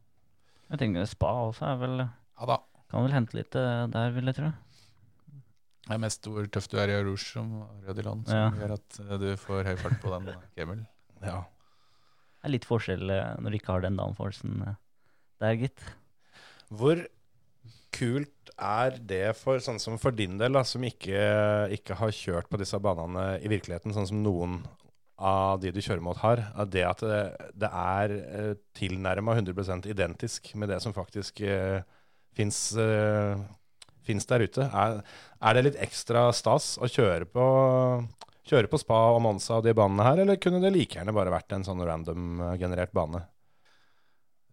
Jeg 0.70 0.80
tenker 0.80 1.04
spa 1.08 1.32
også 1.50 1.68
er 1.68 1.82
vel 1.82 1.98
Ja 2.04 2.48
da. 2.48 2.62
Kan 2.92 3.04
vel 3.04 3.16
hente 3.16 3.36
litt 3.36 3.56
eh, 3.58 3.84
der, 3.92 4.12
vil 4.16 4.30
jeg 4.30 4.38
tro. 4.38 4.54
Det 5.85 5.93
er 5.93 6.01
mest 6.01 6.24
hvor 6.30 6.47
tøff 6.49 6.68
du 6.72 6.78
er 6.80 6.89
i 6.93 7.01
Rouge 7.05 7.26
som 7.26 7.51
Rødilon, 7.85 8.22
som 8.28 8.39
Ja. 8.39 8.47
gjør 8.57 8.76
at 8.78 9.01
eh, 9.05 9.16
du 9.20 9.26
får 9.41 9.66
høy 9.68 9.74
fart 9.82 9.99
på 10.01 10.12
den 10.14 10.30
Kemel. 10.57 10.87
Ja. 11.20 11.43
Det 11.45 12.49
er 12.49 12.55
litt 12.55 12.68
forskjell 12.68 13.11
eh, 13.12 13.35
når 13.41 13.51
du 13.53 13.59
ikke 13.59 13.72
har 13.74 13.85
den 13.85 13.99
downforcen 14.01 14.62
eh, 14.64 14.78
der, 15.45 15.59
gitt. 15.61 15.85
Hvor 16.72 17.03
kult 17.95 18.51
er 18.59 18.97
det 18.99 19.37
for 19.39 19.61
sånn 19.62 19.78
som 19.82 19.99
for 20.01 20.14
din 20.16 20.39
del, 20.41 20.57
da, 20.57 20.62
som 20.66 20.82
ikke, 20.87 21.20
ikke 21.76 21.97
har 22.01 22.14
kjørt 22.14 22.49
på 22.51 22.59
disse 22.61 22.78
banene 22.82 23.35
i 23.45 23.51
virkeligheten, 23.53 23.95
sånn 23.95 24.09
som 24.09 24.22
noen 24.24 24.62
av 25.20 25.61
de 25.62 25.70
du 25.70 25.78
kjører 25.85 26.03
mot 26.03 26.18
har, 26.24 26.41
er 26.59 26.70
det 26.72 26.82
at 26.89 27.03
det, 27.07 27.20
det 27.61 27.70
er 27.70 28.14
eh, 28.18 28.55
tilnærma 28.74 29.37
100% 29.39 29.87
identisk 29.93 30.51
med 30.59 30.72
det 30.74 30.80
som 30.82 30.95
faktisk 30.97 31.39
uh, 31.47 31.85
fins 32.35 32.59
eh, 32.82 33.39
finnes 34.07 34.28
der 34.30 34.44
ute. 34.44 34.66
Er, 34.68 34.98
er 35.40 35.57
det 35.57 35.64
litt 35.68 35.78
ekstra 35.82 36.26
stas 36.36 36.74
å 36.78 36.88
kjøre 36.90 37.28
på, 37.30 37.44
kjøre 38.48 38.70
på 38.72 38.80
Spa 38.82 39.00
og 39.14 39.22
Monza 39.24 39.59
og 39.59 39.66
de 39.66 39.74
banene 39.76 40.07
her, 40.07 40.24
eller 40.24 40.40
kunne 40.40 40.62
det 40.64 40.74
like 40.74 40.98
gjerne 40.98 41.14
bare 41.16 41.32
vært 41.34 41.57
en 41.57 41.64
sånn 41.66 41.82
random-generert 41.84 42.94
bane? 42.96 43.24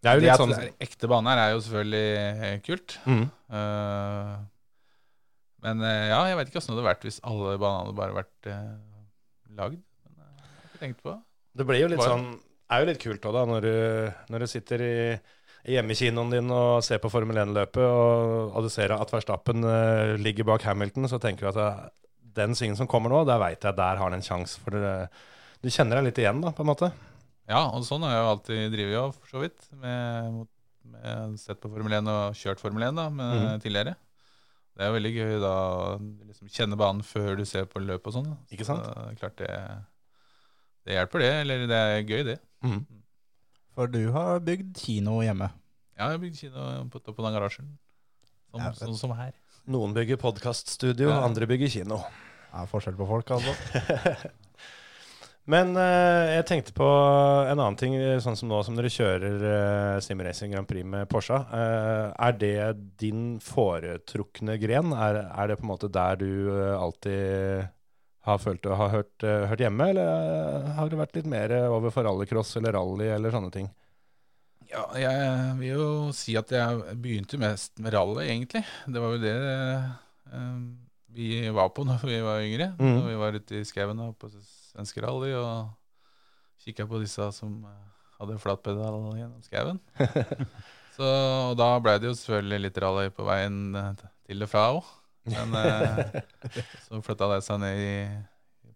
Det 0.01 0.09
er 0.09 0.17
jo 0.17 0.23
litt 0.23 0.31
det 0.31 0.39
sånn 0.41 0.55
det 0.55 0.61
er 0.63 0.87
ekte 0.87 1.09
bane 1.11 1.29
her 1.29 1.43
er 1.43 1.51
jo 1.53 1.59
selvfølgelig 1.61 2.07
eh, 2.47 2.55
kult. 2.65 2.97
mm. 3.05 3.27
Uh, 3.51 4.39
men 5.61 5.83
eh, 5.85 6.07
ja, 6.09 6.21
jeg 6.25 6.37
vet 6.39 6.49
ikke 6.49 6.61
åssen 6.61 6.73
det 6.73 6.79
hadde 6.79 6.87
vært 6.87 7.03
hvis 7.05 7.19
alle 7.27 7.57
banene 7.61 7.83
hadde 7.83 7.97
bare 7.99 8.15
vært 8.17 8.47
uh, 8.49 9.51
lagd. 9.59 9.83
Men 10.07 10.23
eh, 10.23 10.31
jeg 10.39 10.47
har 10.47 10.71
ikke 10.71 10.81
tenkt 10.81 11.03
på 11.03 11.11
det. 11.11 11.19
Det 11.59 11.67
blir 11.69 11.83
jo 11.83 11.91
litt 11.91 12.01
Bare- 12.01 12.15
sånn 12.15 12.31
er 12.71 12.81
jo 12.81 12.87
litt 12.87 13.01
kult 13.03 13.25
òg, 13.27 13.35
da, 13.35 13.43
når 13.49 13.65
du, 13.67 13.73
når 14.31 14.43
du 14.45 14.47
sitter 14.47 14.83
i 14.85 14.95
hjemmekinoen 15.67 16.33
din 16.33 16.53
og 16.55 16.83
ser 16.85 17.01
på 17.03 17.11
Formel 17.13 17.41
1-løpet, 17.43 17.83
og, 17.85 18.55
og 18.55 18.65
du 18.65 18.69
ser 18.73 18.93
at 18.95 19.11
Verstappen 19.13 19.67
uh, 19.67 20.17
ligger 20.21 20.47
bak 20.49 20.65
Hamilton, 20.65 21.09
så 21.11 21.19
tenker 21.21 21.47
du 21.47 21.51
at 21.51 21.59
det, 21.59 21.69
den 22.41 22.55
svingen 22.57 22.79
som 22.79 22.89
kommer 22.89 23.11
nå, 23.13 23.23
der 23.27 23.41
veit 23.41 23.63
jeg 23.63 23.77
der 23.77 23.99
har 23.99 24.05
han 24.05 24.17
en 24.17 24.25
sjanse. 24.25 24.61
For 24.63 24.73
det, 24.73 24.95
du 25.61 25.69
kjenner 25.69 25.99
deg 25.99 26.09
litt 26.09 26.21
igjen, 26.23 26.41
da, 26.43 26.53
på 26.55 26.65
en 26.65 26.71
måte. 26.71 26.91
Ja, 27.51 27.65
og 27.75 27.83
sånn 27.85 28.05
har 28.07 28.15
jeg 28.15 28.23
jo 28.23 28.31
alltid 28.31 28.73
drevet 28.73 29.01
av, 29.01 29.13
for 29.17 29.33
så 29.35 29.43
vidt. 29.43 29.67
Med, 29.81 30.31
mot- 30.39 30.57
med 30.91 31.35
sett 31.39 31.59
på 31.61 31.69
Formel 31.71 31.97
1 31.99 32.09
og 32.09 32.39
kjørt 32.39 32.61
Formel 32.63 32.87
1 32.87 32.97
da, 32.97 33.09
med, 33.13 33.43
mm. 33.43 33.61
tidligere. 33.63 33.95
Det 34.71 34.85
er 34.85 34.89
jo 34.89 34.95
veldig 34.95 35.11
gøy 35.13 35.33
da 35.43 35.53
å 35.67 35.87
liksom 35.99 36.51
kjenne 36.51 36.79
banen 36.79 37.03
før 37.05 37.35
du 37.37 37.43
ser 37.45 37.67
på 37.69 37.81
løpet 37.83 38.07
og 38.09 38.15
sånn. 38.17 38.29
Ikke 38.55 38.67
sant? 38.67 38.85
Så, 38.87 38.93
det 38.95 39.11
er 39.11 39.19
klart 39.19 39.37
det, 39.41 39.51
det 40.87 40.95
hjelper, 40.95 41.25
det. 41.25 41.31
Eller 41.43 41.65
det 41.69 41.81
er 41.81 42.05
gøy, 42.07 42.23
det. 42.31 42.37
Mm. 42.65 42.79
For 43.75 43.87
du 43.87 44.11
har 44.11 44.39
bygd 44.43 44.75
kino 44.81 45.19
hjemme. 45.23 45.47
Ja, 45.97 46.09
jeg 46.09 46.17
har 46.17 46.21
bygd 46.23 46.39
kino 46.41 46.65
på 46.91 46.99
toppen 47.05 47.27
av 47.29 47.35
garasjen. 47.37 47.71
Sånn, 48.51 48.59
Ja, 48.65 48.71
sånn 48.75 48.97
som 48.99 49.13
her. 49.15 49.31
Noen 49.71 49.93
bygger 49.95 50.17
podkaststudio, 50.19 51.09
Ja. 51.09 51.21
andre 51.23 51.47
bygger 51.47 51.69
kino. 51.69 52.01
Det 52.51 52.59
er 52.63 52.67
forskjell 52.67 52.97
på 52.99 53.07
folk, 53.07 53.29
altså. 53.31 54.31
Men 55.51 55.71
eh, 55.75 56.35
jeg 56.37 56.45
tenkte 56.45 56.73
på 56.77 56.85
en 57.49 57.57
annen 57.57 57.77
ting, 57.79 57.95
sånn 58.21 58.35
som 58.37 58.49
nå 58.51 58.59
som 58.63 58.75
dere 58.77 58.91
kjører 58.93 59.41
uh, 59.41 59.99
Simracing 60.03 60.51
Grand 60.53 60.67
Prix 60.69 60.85
med 60.85 61.07
Porsche. 61.09 61.33
eh, 61.33 62.11
er 62.27 62.35
det 62.37 62.57
din 63.01 63.39
foretrukne 63.41 64.59
gren? 64.61 64.93
Er, 64.93 65.23
er 65.33 65.47
det 65.49 65.57
på 65.57 65.65
en 65.65 65.71
måte 65.71 65.89
der 65.91 66.19
du 66.21 66.29
eh, 66.53 66.75
alltid 66.77 67.71
har 68.27 68.41
følt 68.41 68.67
å 68.69 68.77
ha 68.77 68.87
hørt, 68.93 69.15
eh, 69.25 69.47
hørt 69.49 69.63
hjemme, 69.63 69.87
eller 69.93 70.09
eh, 70.11 70.71
har 70.77 70.89
det 70.91 70.99
vært 70.99 71.17
litt 71.17 71.29
mer 71.29 71.53
over 71.71 71.93
for 71.93 72.05
rallycross 72.05 72.55
eller 72.59 72.77
rally 72.77 73.09
eller 73.09 73.33
sånne 73.33 73.51
ting? 73.53 73.71
Ja, 74.71 74.85
jeg 74.95 75.55
vil 75.59 75.73
jo 75.73 75.87
si 76.15 76.37
at 76.39 76.51
jeg 76.53 76.95
begynte 77.01 77.39
mest 77.41 77.81
med 77.83 77.91
rally, 77.95 78.29
egentlig. 78.29 78.61
Det 78.87 79.03
var 79.03 79.17
jo 79.17 79.23
det 79.23 79.35
eh, 79.41 80.55
vi 81.11 81.49
var 81.51 81.71
på 81.75 81.83
når 81.87 82.05
vi 82.07 82.19
var 82.23 82.45
yngre. 82.45 82.71
Mm. 82.79 82.93
Når 82.95 83.07
vi 83.09 83.19
var 83.19 83.37
ute 83.37 83.59
i 83.59 83.67
skauen 83.67 83.99
og 83.99 84.15
på 84.21 84.31
svenske 84.31 85.03
rally 85.03 85.33
og 85.35 85.73
kikka 86.63 86.85
på 86.87 87.01
disse 87.01 87.27
som 87.35 87.57
eh, 87.67 87.81
hadde 88.19 88.39
flatpedal 88.41 89.01
gjennom 89.17 89.41
skauen. 89.45 89.81
Så 90.95 91.07
og 91.07 91.55
da 91.59 91.73
ble 91.81 91.97
det 91.99 92.09
jo 92.09 92.17
selvfølgelig 92.17 92.65
litt 92.67 92.79
rally 92.83 93.11
på 93.15 93.25
veien 93.27 93.59
eh, 93.75 93.91
til 94.29 94.45
og 94.45 94.51
fra 94.51 94.65
òg. 94.75 94.91
Men 95.29 95.55
eh, 95.55 96.21
så 96.87 97.01
flytta 97.05 97.27
det 97.35 97.41
seg 97.45 97.59
ned 97.61 97.81
i, 97.81 97.91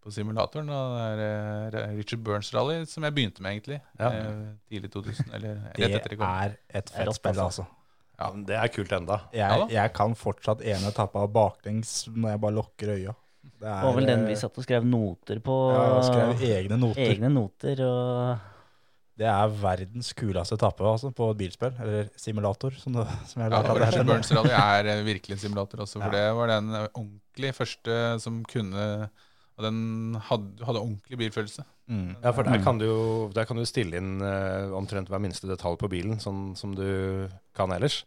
på 0.03 0.13
simulatoren. 0.13 0.69
Og 0.69 0.97
det 1.17 1.29
er 1.31 1.79
eh, 1.81 1.95
Richard 1.97 2.21
Burns 2.25 2.51
Rally 2.53 2.83
som 2.89 3.07
jeg 3.07 3.15
begynte 3.17 3.45
med, 3.45 3.57
egentlig. 3.57 3.79
Ja. 3.99 4.11
Eh, 4.11 4.45
tidlig 4.69 4.91
2000, 4.93 5.33
eller 5.33 5.57
Det 5.73 5.89
rett 5.89 5.97
etter 5.99 6.15
det 6.15 6.29
er 6.29 6.55
et 6.55 6.91
Det 6.91 6.93
er 6.93 6.95
fett 6.99 7.09
rått, 7.09 7.19
spill, 7.21 7.41
altså. 7.47 7.65
altså. 7.65 7.67
Ja, 8.15 8.31
men 8.31 8.45
det 8.47 8.55
er 8.55 8.71
kult 8.71 8.93
enda. 8.95 9.19
Jeg, 9.35 9.59
Ja 9.59 9.67
jeg 9.81 9.93
kan 9.97 10.13
fortsatt 10.15 10.61
ene 10.63 10.91
etappa 10.93 11.25
baklengs 11.27 12.05
når 12.13 12.35
jeg 12.35 12.43
bare 12.45 12.55
lukker 12.61 12.93
øya. 12.95 13.15
Det 13.45 13.61
Det 13.65 13.73
var 13.83 13.95
vel 13.95 14.07
den 14.09 14.25
vi 14.27 14.35
satt 14.39 14.57
og 14.57 14.65
skrev 14.65 14.85
noter 14.87 15.39
på. 15.43 15.55
Ja, 15.73 16.01
skrev 16.05 16.45
egne 16.47 16.77
noter. 16.79 17.01
Egne 17.09 17.29
noter 17.33 17.81
og 17.85 18.51
Det 19.15 19.27
er 19.31 19.51
verdens 19.61 20.09
kuleste 20.17 20.57
etappe 20.57 20.83
altså, 20.83 21.11
på 21.15 21.29
et 21.31 21.37
bilspill, 21.39 21.75
eller 21.79 22.09
simulator, 22.19 22.75
som, 22.81 22.97
det, 22.97 23.05
som 23.29 23.45
jeg 23.45 23.53
Ja, 23.53 23.61
lærte 23.61 23.85
at 23.87 23.95
det. 23.95 24.07
Burns 24.09 24.31
Rally 24.35 24.51
er 24.57 24.89
eh, 24.91 25.05
virkelig 25.07 25.37
en 25.37 25.43
simulator 25.45 25.85
også, 25.85 26.01
for 26.01 26.11
Ja. 26.11 26.17
det 26.17 26.35
var 26.35 26.51
den 26.51 26.73
eh, 26.75 26.89
ordentlig 26.91 27.53
første 27.55 28.19
som 28.19 28.41
kunne 28.51 29.09
Og 29.55 29.63
den 29.63 30.17
hadde, 30.19 30.65
hadde 30.67 30.81
ordentlig 30.83 31.17
bilfølelse. 31.17 31.63
Mm. 31.87 32.15
Ja, 32.19 32.31
for 32.35 32.43
der 32.43 32.59
kan 32.59 32.75
du 32.77 32.83
jo 32.89 33.29
der 33.31 33.45
kan 33.47 33.55
du 33.55 33.63
stille 33.63 33.95
inn 33.95 34.17
uh, 34.19 34.73
omtrent 34.75 35.07
hver 35.07 35.21
minste 35.23 35.47
detalj 35.47 35.77
på 35.79 35.87
bilen, 35.87 36.17
sånn 36.19 36.57
som 36.59 36.73
du 36.75 37.29
kan 37.55 37.71
ellers. 37.71 38.01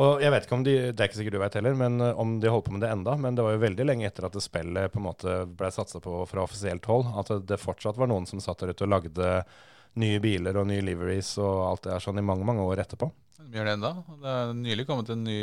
Og 0.00 0.22
jeg 0.24 0.32
vet 0.32 0.46
ikke 0.46 0.56
om 0.56 0.64
de, 0.64 0.76
det 0.96 1.04
er 1.04 1.10
ikke 1.10 1.18
sikkert 1.18 1.36
du 1.36 1.42
vet 1.42 1.58
heller, 1.58 1.74
men 1.76 2.00
om 2.00 2.38
de 2.40 2.48
holdt 2.48 2.70
på 2.70 2.72
med 2.72 2.80
det 2.80 2.88
enda, 2.88 3.18
men 3.20 3.36
det 3.36 3.44
var 3.44 3.52
jo 3.52 3.60
veldig 3.66 3.84
lenge 3.84 4.06
etter 4.08 4.24
at 4.24 4.32
det 4.32 4.40
spillet 4.40 4.88
på 4.94 5.02
en 5.02 5.04
måte 5.10 5.34
ble 5.58 5.68
satsa 5.74 6.00
på 6.00 6.22
fra 6.30 6.46
offisielt 6.46 6.88
hold, 6.88 7.04
at 7.20 7.28
det, 7.28 7.42
det 7.50 7.60
fortsatt 7.60 8.00
var 8.00 8.08
noen 8.08 8.24
som 8.30 8.40
satt 8.40 8.64
der 8.64 8.72
ute 8.72 8.86
og 8.88 8.94
lagde 8.94 9.44
nye 10.00 10.20
biler 10.24 10.56
og 10.56 10.68
nye 10.70 10.84
liveries 10.84 11.34
og 11.42 11.66
alt 11.66 11.86
det 11.86 11.94
er 11.96 12.04
sånn 12.04 12.20
i 12.20 12.24
mange, 12.24 12.46
mange 12.48 12.64
år 12.64 12.84
etterpå. 12.84 13.10
De 13.42 13.58
gjør 13.58 13.68
det 13.68 13.74
enda. 13.76 13.92
Det 14.22 14.34
er 14.34 14.52
nylig 14.56 14.86
kommet 14.88 15.10
en 15.12 15.24
ny 15.26 15.42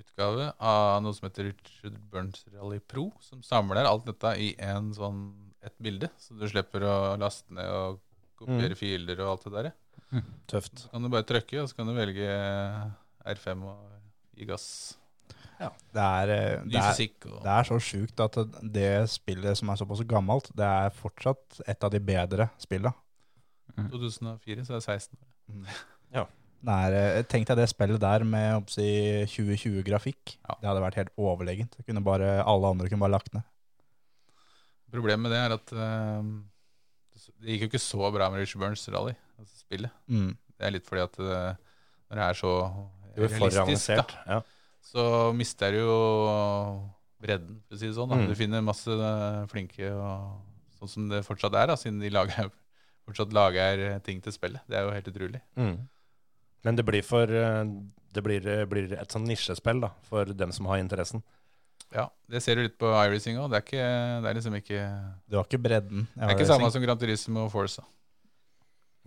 utgave 0.00 0.52
av 0.56 1.00
noe 1.02 1.16
som 1.16 1.26
heter 1.26 1.50
Richard 1.50 1.98
Burns 2.12 2.44
Rally 2.54 2.78
Pro, 2.80 3.10
som 3.24 3.42
samler 3.44 3.88
alt 3.88 4.06
dette 4.08 4.32
i 4.40 4.52
en 4.62 4.92
sånn, 4.96 5.24
et 5.66 5.74
bilde, 5.82 6.08
så 6.16 6.36
du 6.38 6.46
slipper 6.48 6.86
å 6.88 6.94
laste 7.20 7.52
ned 7.52 7.68
og 7.68 7.98
kopiere 8.40 8.78
filer 8.78 9.20
og 9.20 9.34
alt 9.34 9.44
det 9.48 9.52
der. 9.56 9.70
Tøft. 10.50 10.86
Så 10.86 10.92
kan 10.94 11.04
du 11.04 11.10
bare 11.12 11.26
trykke, 11.28 11.60
og 11.60 11.68
så 11.68 11.76
kan 11.76 11.90
du 11.90 11.94
velge 11.98 12.30
R5 13.28 13.66
og 13.68 14.38
gi 14.38 14.48
gass. 14.48 14.70
Det, 15.60 16.00
er, 16.00 16.30
eh, 16.32 16.62
det, 16.64 16.80
er, 16.80 16.96
det 17.44 17.52
er 17.52 17.66
så 17.68 17.76
sjukt 17.84 18.22
at 18.24 18.38
det 18.64 18.88
spillet 19.12 19.58
som 19.60 19.68
er 19.68 19.76
såpass 19.76 20.00
gammelt, 20.08 20.48
det 20.56 20.64
er 20.64 20.94
fortsatt 20.96 21.60
et 21.68 21.84
av 21.84 21.92
de 21.92 22.00
bedre 22.00 22.48
spillene. 22.62 22.94
2004, 23.76 24.66
så 24.66 24.76
er 24.76 24.80
det 24.80 24.84
16 24.86 25.18
år. 25.18 26.28
Det 26.60 26.74
er, 26.76 26.92
eh, 26.92 27.22
tenk 27.24 27.46
deg 27.48 27.56
det 27.56 27.70
spillet 27.70 28.00
der 28.02 28.20
med 28.28 28.50
om 28.58 28.66
å 28.66 28.68
si, 28.68 28.84
2020-grafikk. 29.32 30.34
Ja. 30.44 30.58
Det 30.60 30.68
hadde 30.68 30.82
vært 30.84 30.98
helt 31.00 31.14
overlegent. 31.16 31.78
Kunne 31.86 32.02
bare, 32.04 32.34
alle 32.44 32.72
andre 32.74 32.90
kunne 32.90 33.00
bare 33.00 33.14
lagt 33.14 33.32
ned. 33.32 33.46
Problemet 34.92 35.24
med 35.24 35.32
det 35.32 35.40
er 35.40 35.54
at 35.54 35.72
uh, 35.72 36.20
det 37.40 37.54
gikk 37.54 37.64
jo 37.64 37.70
ikke 37.70 37.82
så 37.82 38.10
bra 38.12 38.28
med 38.32 38.42
Richard 38.42 38.60
Burns 38.60 38.84
Rally, 38.92 39.14
altså 39.38 39.62
spillet. 39.62 39.92
Mm. 40.10 40.32
Det 40.36 40.66
er 40.66 40.74
litt 40.74 40.88
fordi 40.88 41.04
at 41.06 41.18
eh, 41.24 41.76
når 42.10 42.20
det 42.20 42.24
er 42.26 42.38
så 42.40 42.54
det 43.14 43.24
er 43.24 43.32
realistisk, 43.38 43.92
da, 43.96 44.34
Ja. 44.34 44.40
så 44.84 45.04
mister 45.36 45.72
du 45.72 45.80
jo 45.80 45.96
bredden, 47.20 47.60
for 47.64 47.76
å 47.76 47.80
si 47.80 47.88
det 47.88 47.96
sånn. 47.96 48.12
Da. 48.12 48.18
Mm. 48.20 48.28
Du 48.28 48.36
finner 48.38 48.64
masse 48.64 48.96
flinke 49.52 49.92
og 49.94 50.76
sånn 50.76 50.92
som 50.94 51.08
det 51.12 51.22
fortsatt 51.24 51.56
er, 51.56 51.70
da, 51.72 51.78
siden 51.80 52.00
de 52.02 52.12
lager, 52.12 52.50
fortsatt 53.08 53.34
lager 53.36 53.98
ting 54.06 54.20
til 54.24 54.34
spillet. 54.34 54.62
Det 54.68 54.78
er 54.78 54.86
jo 54.86 54.94
helt 54.94 55.10
utrolig. 55.10 55.40
Mm. 55.56 55.76
Men 56.66 56.76
det 56.76 56.84
blir 56.84 57.04
for 57.06 57.30
eh, 57.32 57.64
Det 58.10 58.22
blir, 58.26 58.46
blir 58.66 58.92
et 58.98 59.12
sånn 59.12 59.28
nisjespill 59.28 59.80
da, 59.84 59.92
for 60.08 60.32
dem 60.34 60.52
som 60.52 60.66
har 60.66 60.80
interessen. 60.82 61.22
Ja, 61.94 62.08
Det 62.30 62.42
ser 62.42 62.58
du 62.58 62.64
litt 62.66 62.78
på 62.78 62.90
iRacing 62.90 63.38
òg. 63.38 63.50
Det, 63.50 63.62
er 63.78 64.20
det 64.22 64.30
er 64.30 64.38
liksom 64.38 64.56
ikke 64.58 64.80
Det 65.26 65.38
var 65.38 65.46
ikke 65.46 65.62
bredden. 65.62 66.06
Det 66.14 66.26
er 66.26 66.36
ikke 66.36 66.48
samme 66.50 66.70
som 66.70 66.82
Gran 66.82 66.98
Turismo 66.98 67.46
og 67.46 67.52
Forza. 67.54 67.86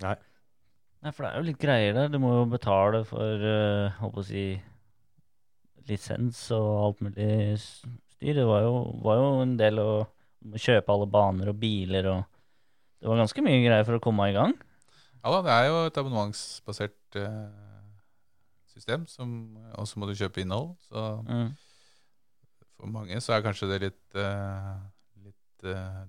Nei. 0.03 0.15
Nei, 1.03 1.11
for 1.11 1.25
det 1.25 1.31
er 1.31 1.39
jo 1.39 1.47
litt 1.49 1.59
greier 1.59 1.95
der. 1.95 2.11
Du 2.11 2.19
må 2.23 2.31
jo 2.37 2.43
betale 2.51 3.03
for 3.07 3.43
uh, 3.43 3.91
holdt 3.99 4.15
på 4.15 4.23
å 4.23 4.27
si 4.27 4.45
lisens 5.89 6.39
og 6.55 6.69
alt 6.87 7.01
mulig 7.03 7.57
styr. 7.59 8.37
Det 8.39 8.45
var 8.47 8.63
jo, 8.63 8.75
var 9.03 9.19
jo 9.19 9.31
en 9.43 9.57
del 9.59 9.81
å 9.83 9.89
kjøpe 10.59 10.91
alle 10.95 11.09
baner 11.11 11.51
og 11.51 11.59
biler 11.59 12.07
og 12.11 12.23
Det 13.03 13.09
var 13.11 13.19
ganske 13.19 13.43
mye 13.43 13.59
greier 13.65 13.83
for 13.83 13.97
å 13.99 14.03
komme 14.03 14.29
i 14.31 14.35
gang. 14.35 14.53
Ja 15.23 15.31
da, 15.33 15.39
det 15.43 15.51
er 15.51 15.65
jo 15.67 15.79
et 15.89 15.97
abonnementsbasert 15.99 17.17
eh, 17.19 17.49
system, 18.71 19.03
og 19.75 19.87
så 19.89 19.99
må 19.99 20.07
du 20.07 20.15
kjøpe 20.15 20.39
innhold. 20.43 20.73
Så 20.87 21.03
Mm. 21.27 21.49
for 22.77 22.87
mange 22.91 23.19
så 23.23 23.35
er 23.35 23.43
kanskje 23.43 23.67
det 23.73 23.79
litt 23.83 24.15
eh, 24.15 24.77
litt, 25.25 25.65
eh, 25.67 26.05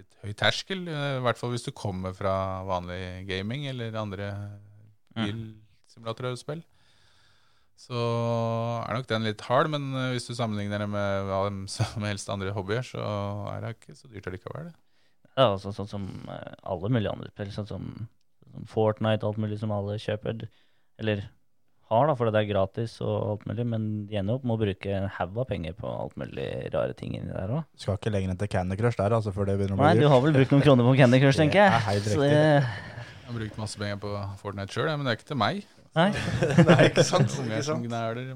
litt 0.00 0.16
høy 0.24 0.32
terskel. 0.40 0.86
I 0.88 1.20
hvert 1.24 1.36
fall 1.40 1.52
hvis 1.52 1.64
du 1.68 1.72
kommer 1.76 2.16
fra 2.16 2.34
vanlig 2.64 3.26
gaming 3.28 3.66
eller 3.68 3.92
andre 4.00 4.30
bilsimulatorer 5.14 6.32
og 6.32 6.40
spill. 6.40 6.64
Så 7.76 7.92
er 8.88 8.94
nok 8.96 9.08
den 9.10 9.24
litt 9.26 9.40
hard, 9.48 9.68
men 9.68 9.92
hvis 10.14 10.28
du 10.30 10.34
sammenligner 10.34 10.78
det 10.84 10.88
med 10.88 11.28
hva 11.28 11.44
som 11.68 12.02
helst 12.08 12.30
andre 12.32 12.52
hobbyer, 12.56 12.82
så 12.86 13.04
er 13.52 13.60
det 13.66 13.76
ikke 13.76 13.96
så 13.98 14.08
dyrt 14.08 14.28
allikevel. 14.30 14.70
det. 14.70 14.74
Ja, 15.36 15.48
altså, 15.54 15.72
sånn 15.74 15.88
som 15.90 16.04
eh, 16.30 16.52
alle 16.62 16.90
mulige 16.94 17.10
andre 17.12 17.30
spill. 17.32 17.48
Sånn 17.54 17.66
som, 17.70 17.86
som 18.52 18.66
Fortnite, 18.70 19.26
alt 19.26 19.40
mulig 19.42 19.58
som 19.58 19.72
alle 19.74 19.96
kjøper. 19.98 20.44
Eller 21.02 21.24
har, 21.90 22.06
da, 22.08 22.14
fordi 22.16 22.32
det 22.32 22.40
er 22.44 22.48
gratis 22.52 22.94
og 23.04 23.14
alt 23.32 23.42
mulig. 23.50 23.66
Men 23.68 23.88
de 24.08 24.16
ender 24.20 24.38
opp 24.38 24.46
med 24.46 24.54
å 24.56 24.60
bruke 24.62 24.94
en 24.94 25.08
haug 25.18 25.40
av 25.42 25.48
penger 25.50 25.74
på 25.78 25.90
alt 25.90 26.14
mulig 26.20 26.46
rare 26.74 26.94
ting 26.96 27.16
inni 27.18 27.34
der 27.34 27.50
òg. 27.58 27.66
Skal 27.78 27.98
ikke 27.98 28.12
lenger 28.14 28.32
enn 28.32 28.40
til 28.40 28.52
Candy 28.54 28.78
Crush 28.80 28.96
der, 29.02 29.16
altså, 29.18 29.34
før 29.36 29.50
det 29.50 29.58
begynner 29.60 29.76
å 29.76 29.82
bli 29.82 29.90
Nei, 29.90 30.00
du 30.00 30.08
har 30.12 30.22
vel 30.24 30.36
brukt 30.38 30.54
noen 30.54 30.64
kroner 30.64 30.86
på 30.88 30.96
Candy 31.02 31.20
Crush, 31.22 31.38
tenker 31.42 31.64
jeg. 31.64 31.70
Ja, 31.74 31.98
det- 32.08 32.30
Jeg 33.24 33.28
har 33.28 33.38
brukt 33.40 33.58
masse 33.60 33.80
penger 33.80 34.00
på 34.02 34.14
Fortnite 34.40 34.72
sjøl, 34.76 34.90
men 34.94 35.04
det 35.08 35.12
er 35.14 35.18
ikke 35.20 35.30
til 35.32 35.40
meg. 35.40 35.64
Nei. 35.94 36.08
Nei, 36.70 36.80
ikke 36.90 37.04
sant? 37.06 37.34
Unger 37.42 37.62
som 37.64 37.82
gnæler. 37.84 38.32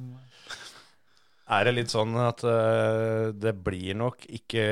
Er 1.48 1.64
det 1.64 1.72
litt 1.78 1.92
sånn 1.92 2.12
at 2.20 2.42
uh, 2.44 3.30
det 3.32 3.54
blir 3.64 3.96
nok 3.96 4.26
ikke, 4.36 4.64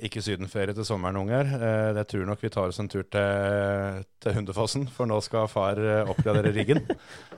ikke 0.00 0.22
sydenferie 0.24 0.72
til 0.72 0.86
sommeren, 0.88 1.18
unger? 1.20 1.50
Uh, 1.60 1.90
jeg 1.98 2.08
tror 2.08 2.24
nok 2.30 2.40
vi 2.40 2.50
tar 2.54 2.72
oss 2.72 2.80
en 2.80 2.88
tur 2.88 3.04
til, 3.04 4.06
til 4.24 4.38
Hundefossen, 4.38 4.86
for 4.88 5.10
nå 5.10 5.20
skal 5.24 5.50
far 5.52 5.76
eh, 5.82 6.08
oppgradere 6.08 6.54
riggen. 6.56 6.80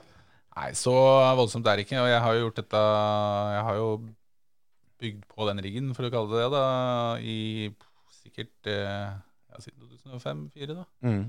Nei, 0.57 0.71
så 0.75 0.93
voldsomt 1.35 1.67
er 1.67 1.79
det 1.79 1.87
ikke. 1.87 1.99
Og 1.99 2.07
jeg 2.11 2.23
har 2.23 2.35
jo 2.35 2.45
gjort 2.45 2.57
dette 2.59 2.79
Jeg 3.55 3.67
har 3.67 3.77
jo 3.79 3.91
bygd 5.01 5.27
på 5.31 5.47
den 5.49 5.61
riggen, 5.65 5.91
for 5.97 6.07
å 6.07 6.13
kalle 6.13 6.31
det 6.31 6.41
det, 6.41 6.49
da, 6.55 6.65
i 7.19 7.37
sikkert 8.21 8.71
eh, 8.71 9.11
ja, 9.51 9.61
siden 9.63 9.91
2005-2004. 10.07 10.75
da. 10.77 10.87
Mm. 11.03 11.23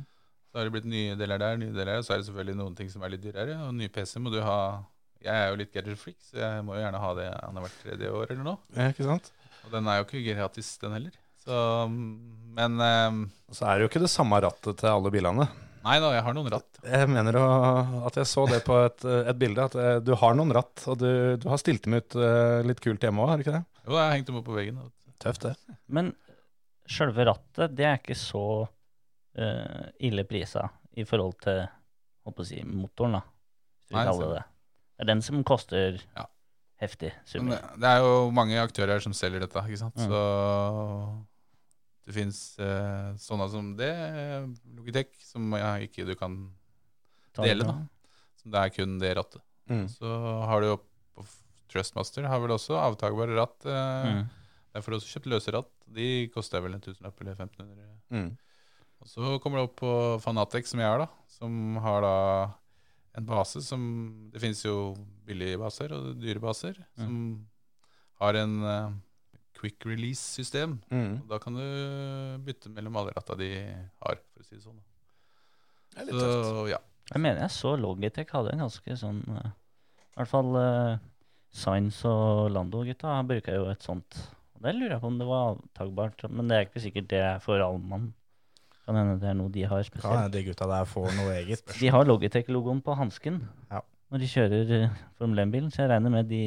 Så 0.53 0.59
har 0.59 0.69
det 0.69 0.75
blitt 0.75 0.91
nye 0.91 1.19
deler 1.19 1.41
der, 1.41 1.59
nye 1.59 1.73
deler 1.73 1.97
der. 1.97 2.07
Så 2.07 2.15
er 2.15 2.21
det 2.21 2.29
selvfølgelig 2.29 2.59
noen 2.59 2.75
ting 2.79 2.91
som 2.93 3.03
er 3.03 3.15
litt 3.15 3.25
dyrere. 3.25 3.57
Og 3.67 3.75
ny 3.75 3.89
PC 3.91 4.21
må 4.21 4.31
du 4.35 4.43
ha 4.45 4.59
Jeg 5.23 5.33
er 5.33 5.51
jo 5.53 5.59
litt 5.61 5.73
gadget 5.75 6.01
freak, 6.01 6.19
så 6.27 6.41
jeg 6.41 6.63
må 6.67 6.77
jo 6.77 6.83
gjerne 6.83 7.01
ha 7.03 7.11
det 7.19 7.27
annethvert 7.47 7.81
tredje 7.85 8.13
år 8.13 8.31
eller 8.33 8.47
noe. 8.47 8.59
Ja, 8.77 8.89
ikke 8.93 9.07
sant? 9.07 9.33
Og 9.63 9.75
den 9.75 9.89
er 9.91 10.01
jo 10.01 10.07
ikke 10.09 10.23
gratis, 10.35 10.71
den 10.83 10.97
heller. 10.97 11.19
Så, 11.43 11.59
men 12.55 12.79
um, 12.79 13.21
Så 13.51 13.67
er 13.67 13.79
det 13.79 13.87
jo 13.87 13.91
ikke 13.91 14.03
det 14.05 14.11
samme 14.13 14.39
rattet 14.43 14.79
til 14.79 14.91
alle 14.91 15.11
bilene. 15.15 15.47
Nei 15.83 15.97
da, 15.99 16.13
jeg 16.15 16.23
har 16.23 16.35
noen 16.37 16.51
ratt. 16.53 16.79
Jeg 16.87 17.09
mener 17.11 17.37
å, 17.41 17.47
at 18.07 18.19
jeg 18.21 18.29
så 18.31 18.45
det 18.51 18.61
på 18.67 18.77
et, 18.85 19.03
et 19.19 19.39
bilde, 19.39 19.65
at 19.67 19.75
eh, 19.75 19.97
du 20.07 20.13
har 20.21 20.37
noen 20.39 20.53
ratt, 20.55 20.85
og 20.87 21.01
du, 21.01 21.09
du 21.43 21.49
har 21.51 21.59
stilt 21.59 21.83
dem 21.89 21.97
ut 21.99 22.15
eh, 22.15 22.61
litt 22.67 22.83
kult 22.85 23.03
hjemme 23.03 23.25
òg, 23.25 23.33
har 23.33 23.41
du 23.41 23.43
ikke 23.43 23.57
det? 23.57 23.65
Jo, 23.89 23.97
jeg 23.97 24.05
har 24.05 24.13
hengt 24.15 24.31
dem 24.31 24.39
opp 24.39 24.47
på 24.47 24.55
veggen. 24.55 24.79
da. 24.79 25.15
Tøft, 25.25 25.49
det. 25.49 25.77
Men 25.91 26.13
sjølve 26.87 27.27
rattet, 27.27 27.75
det 27.75 27.89
er 27.89 27.99
ikke 27.99 28.19
så 28.19 28.45
eh, 29.35 29.91
ille 30.07 30.23
prisa 30.31 30.69
i 30.95 31.07
forhold 31.09 31.41
til 31.43 31.65
holdt 32.23 32.39
på 32.39 32.47
å 32.47 32.49
si, 32.53 32.63
motoren, 32.63 33.19
da. 33.19 33.25
Hvis 33.83 33.91
du 33.91 33.97
Nei, 33.99 34.07
kaller 34.07 34.21
stemmer. 34.21 34.37
det 34.37 34.39
det. 34.39 34.49
Det 35.03 35.09
er 35.09 35.15
den 35.17 35.23
som 35.27 35.41
koster 35.43 35.97
Ja. 36.17 36.27
heftig 36.79 37.11
Men 37.11 37.27
summer. 37.27 37.57
det, 37.59 37.81
det 37.83 37.89
er 37.91 37.99
jo 38.05 38.31
mange 38.31 38.59
aktører 38.63 39.03
som 39.03 39.13
selger 39.13 39.41
dette, 39.43 39.59
ikke 39.67 39.79
sant. 39.81 39.97
Mm. 39.99 40.07
Så 40.07 40.21
det 42.07 42.15
fins 42.17 42.39
eh, 42.63 43.13
sånne 43.23 43.49
som 43.51 43.73
det, 43.79 43.91
Logitech, 44.77 45.11
som 45.27 45.51
ja, 45.59 45.75
ikke 45.83 46.07
du 46.07 46.15
kan 46.19 46.37
dele, 47.39 47.67
da. 47.67 47.77
Så 48.43 48.51
det 48.51 48.63
er 48.63 48.73
kun 48.75 48.97
det 49.03 49.13
rattet. 49.19 49.43
Mm. 49.71 49.85
Så 49.91 50.07
har 50.47 50.61
du 50.63 50.67
jo 50.73 50.79
på 51.17 51.27
Trustmaster 51.73 52.27
har 52.29 52.41
vel 52.43 52.55
også 52.57 52.79
avtagbare 52.79 53.35
ratt. 53.39 53.67
Eh, 53.67 54.13
Mm. 54.13 54.25
Derfor 54.73 54.95
også 54.97 55.11
kjøpt 55.19 55.27
løse 55.29 55.53
ratt. 55.53 55.69
De 55.93 56.29
koster 56.33 56.63
vel 56.65 56.73
en 56.73 56.81
tusenlapp 56.81 57.19
eller 57.21 57.35
1500. 57.37 57.91
Mm. 58.09 58.31
Og 59.03 59.07
så 59.11 59.35
kommer 59.43 59.59
det 59.61 59.67
opp 59.69 59.75
på 59.83 59.91
Fanatec, 60.25 60.65
som 60.71 60.81
jeg 60.81 60.89
har, 60.89 61.03
da. 61.03 61.09
Som 61.29 61.77
har 61.85 62.01
da 62.01 62.13
en 63.13 63.27
base 63.29 63.61
som 63.65 63.83
Det 64.33 64.41
finnes 64.41 64.63
jo 64.65 64.95
billige 65.27 65.59
baser 65.61 65.93
og 65.97 66.13
dyre 66.21 66.43
baser. 66.43 66.79
Som 66.99 67.17
har 68.23 68.39
en 68.39 68.55
uh, 68.65 68.95
quick 69.59 69.85
release-system. 69.87 70.79
Mm. 70.91 71.21
Og 71.23 71.29
Da 71.31 71.39
kan 71.43 71.59
du 71.59 71.67
bytte 72.47 72.73
mellom 72.73 72.97
alle 73.01 73.15
ratta 73.17 73.37
de 73.39 73.53
har, 73.61 74.23
for 74.33 74.43
å 74.43 74.47
si 74.47 74.57
det 74.57 74.65
sånn. 74.65 74.81
Det 75.93 76.03
er 76.03 76.09
litt 76.09 76.21
tøft. 76.23 76.71
Ja. 76.73 76.81
Jeg 77.13 77.21
mener 77.21 77.45
jeg 77.45 77.53
så 77.53 77.75
Logitech 77.77 78.31
hadde 78.33 78.55
en 78.55 78.63
ganske 78.65 78.95
sånn 78.97 79.19
uh, 79.35 79.51
I 80.15 80.21
hvert 80.21 80.31
fall 80.31 80.55
uh, 80.57 81.01
Science 81.53 82.09
og 82.09 82.49
Lando-gutta 82.55 83.19
bruker 83.29 83.59
jo 83.59 83.69
et 83.69 83.85
sånt. 83.85 84.17
Og 84.57 84.65
Det 84.65 84.73
lurer 84.79 84.97
jeg 84.97 85.03
på 85.03 85.11
om 85.11 85.19
det 85.21 85.29
var 85.29 85.53
avtagbart, 85.53 86.25
men 86.33 86.49
det 86.49 86.57
er 86.57 86.69
ikke 86.69 86.85
sikkert 86.87 87.11
det 87.13 87.21
er 87.27 87.43
for 87.45 87.61
all 87.61 87.77
mann. 87.77 88.13
Kan 88.87 88.97
hende 88.99 89.19
det 89.23 89.29
er 89.31 89.35
noe 89.39 89.51
de 89.55 89.63
har 89.63 89.83
Kan 89.83 89.91
spesielt. 89.93 90.17
hende 90.19 90.33
de 90.35 90.45
gutta 90.49 90.67
der 90.67 90.85
får 90.91 91.13
noe 91.17 91.35
eget. 91.39 91.63
De 91.81 91.89
har 91.95 92.05
Logitech-logoen 92.09 92.81
på 92.83 92.97
hansken 92.99 93.41
Ja. 93.71 93.81
når 94.11 94.19
de 94.25 94.27
kjører 94.33 94.73
uh, 94.89 94.97
Formel 95.19 95.45
1-bilen, 95.47 95.71
så 95.71 95.85
jeg 95.85 95.91
regner 95.95 96.11
med 96.11 96.29
de 96.29 96.41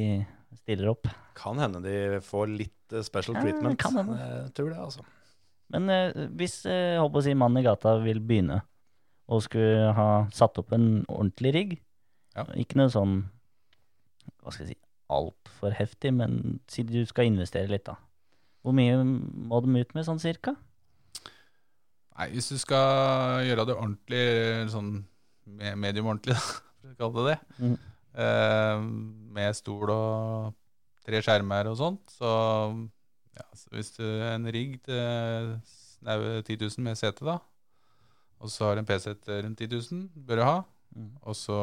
stiller 0.60 0.90
opp. 0.92 1.08
Kan 1.36 1.58
hende 1.64 1.82
de 1.84 2.20
får 2.24 2.48
litt 2.52 2.72
special 2.92 3.04
special 3.08 3.36
Ja, 3.40 3.42
treatment. 3.46 3.80
kan 3.82 3.96
hende. 3.98 4.18
Jeg 4.20 4.54
tror 4.54 4.70
det, 4.70 4.78
altså. 4.84 5.06
Men 5.74 5.90
eh, 5.90 6.12
hvis 6.38 6.60
eh, 6.70 7.00
håper 7.02 7.18
å 7.20 7.24
si, 7.26 7.34
mannen 7.34 7.64
i 7.64 7.66
gata 7.66 7.96
vil 8.04 8.20
begynne 8.22 8.60
og 9.28 9.42
skulle 9.42 9.90
ha 9.98 10.10
satt 10.36 10.60
opp 10.62 10.76
en 10.78 11.06
ordentlig 11.10 11.54
rigg, 11.56 11.72
Ja. 12.36 12.44
ikke 12.54 12.76
noe 12.78 12.92
sånn 12.94 13.16
hva 14.44 14.52
skal 14.54 14.68
jeg 14.68 14.76
si, 14.76 14.82
altfor 15.10 15.74
heftig, 15.80 16.12
men 16.14 16.60
si 16.70 16.84
du 16.86 17.00
skal 17.10 17.26
investere 17.32 17.70
litt, 17.72 17.86
da. 17.88 17.96
Hvor 18.62 18.74
mye 18.78 19.00
må 19.06 19.60
de 19.66 19.82
ut 19.82 19.96
med, 19.98 20.06
sånn 20.06 20.20
cirka? 20.22 20.56
Nei, 22.16 22.30
hvis 22.32 22.52
du 22.54 22.60
skal 22.62 23.44
gjøre 23.44 23.66
det 23.68 23.76
ordentlig, 23.76 24.26
sånn 24.72 24.92
medium 25.80 26.12
ordentlig, 26.14 26.38
for 26.82 26.94
å 26.94 27.00
kalle 27.00 27.26
det 27.26 27.34
det, 27.34 27.64
mm. 27.64 27.74
eh, 28.26 28.86
med 29.40 29.58
stol 29.58 29.92
og 29.94 30.54
tre 31.06 31.22
skjermer 31.26 31.72
og 31.72 31.80
sånt, 31.82 32.16
så, 32.16 32.30
ja, 33.36 33.50
så 33.58 33.76
hvis 33.76 33.92
du 33.98 34.06
har 34.06 34.38
en 34.38 34.48
rigg 34.52 34.80
til 34.88 35.52
snaue 36.00 36.40
10 36.40 36.62
000 36.64 36.88
med 36.88 36.98
sete, 37.00 37.28
da, 37.28 37.40
og 38.40 38.52
så 38.52 38.72
har 38.72 38.80
en 38.80 38.88
PC 38.88 39.12
til 39.26 39.44
rundt 39.44 39.62
10 39.62 39.76
000, 39.76 40.08
bør 40.28 40.42
du 40.42 40.48
ha, 40.48 40.58
Mm. 40.96 41.10
og 41.28 41.36
så 41.36 41.56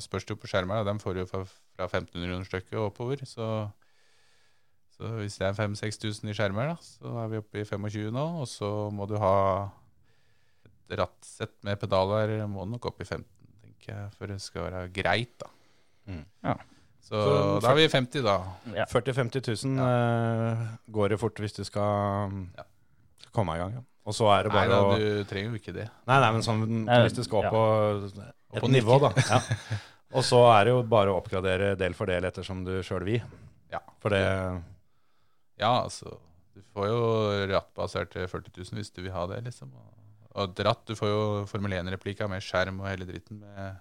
spørs 0.00 0.24
det 0.24 0.32
jo 0.32 0.40
på 0.40 0.48
skjermer, 0.48 0.80
da, 0.80 0.88
de 0.88 1.02
får 1.02 1.18
du 1.18 1.26
fra, 1.28 1.42
fra 1.44 1.84
1500 1.84 2.30
kroner 2.30 2.46
stykket 2.48 2.78
og 2.78 2.86
oppover, 2.86 3.20
så, 3.28 3.48
så 4.96 5.10
hvis 5.18 5.36
det 5.36 5.50
er 5.50 5.58
5000-6000 5.58 6.30
i 6.32 6.36
skjermer, 6.38 6.70
da, 6.72 6.76
så 6.80 7.12
er 7.20 7.28
vi 7.28 7.40
oppe 7.42 7.60
i 7.60 7.66
25 7.68 8.14
nå, 8.14 8.24
og 8.40 8.48
så 8.48 8.70
må 8.94 9.04
du 9.10 9.18
ha 9.20 9.34
et 10.90 10.98
rattsett 10.98 11.54
med 11.66 11.78
pedaler, 11.80 12.34
må 12.50 12.66
nok 12.68 12.90
opp 12.90 13.00
i 13.02 13.06
15, 13.06 13.24
tenker 13.62 13.94
jeg, 13.94 14.10
for 14.18 14.30
det 14.30 14.40
skal 14.42 14.66
være 14.66 14.82
greit, 14.94 15.34
da. 15.40 15.50
Mm. 16.10 16.24
Ja. 16.44 16.56
Så, 17.00 17.18
Så 17.18 17.60
da 17.64 17.70
er 17.72 17.78
vi 17.78 17.86
50, 17.90 18.22
da. 18.26 18.34
Ja. 18.76 18.86
40 18.90 19.14
000-50 19.16 19.64
000 19.66 19.86
eh, 19.86 20.66
går 20.92 21.14
det 21.14 21.20
fort 21.20 21.40
hvis 21.42 21.56
du 21.56 21.62
skal, 21.64 22.34
Ja. 22.58 22.66
skal 23.22 23.32
komme 23.34 23.56
i 23.56 23.62
gang. 23.62 23.78
Ja. 23.80 23.84
Og 24.10 24.16
så 24.16 24.28
er 24.32 24.46
det 24.46 24.52
Nei 24.52 24.58
bare 24.58 24.70
da, 24.70 24.80
å 24.82 24.98
du 24.98 25.24
trenger 25.28 25.52
jo 25.54 25.60
ikke 25.60 25.74
det. 25.76 25.86
Nei, 26.08 26.18
nei, 26.22 26.30
men 26.34 26.44
sånn 26.44 26.64
hvis 26.88 27.16
du 27.16 27.22
skal 27.26 27.42
opp 27.42 27.48
ja. 27.48 27.52
på 27.54 27.64
Opp 28.50 28.58
et 28.58 28.64
på 28.64 28.72
nivå, 28.72 28.98
da. 29.02 29.12
Ja. 29.30 29.40
Og 30.18 30.24
så 30.26 30.40
er 30.50 30.66
det 30.66 30.72
jo 30.74 30.80
bare 30.90 31.12
å 31.12 31.20
oppgradere 31.20 31.76
del 31.78 31.94
for 31.94 32.10
del 32.10 32.26
ettersom 32.26 32.64
du 32.66 32.80
sjøl 32.82 33.04
vil. 33.06 33.20
Ja. 33.70 33.78
For 34.02 34.10
det 34.14 34.24
Ja, 35.60 35.84
altså, 35.84 36.16
du 36.56 36.64
får 36.74 36.88
jo 36.90 37.02
rattbasert 37.52 38.10
til 38.16 38.26
40 38.26 38.50
000 38.56 38.80
hvis 38.80 38.90
du 38.96 39.04
vil 39.04 39.14
ha 39.14 39.26
det, 39.30 39.42
liksom. 39.46 39.70
Og, 39.76 39.99
og 40.34 40.54
dratt. 40.54 40.84
du 40.86 40.94
får 40.94 41.08
jo 41.10 41.22
Formel 41.50 41.72
1-replika 41.80 42.28
med 42.30 42.42
skjerm 42.44 42.80
og 42.80 42.88
hele 42.90 43.06
dritten 43.08 43.40
med 43.40 43.78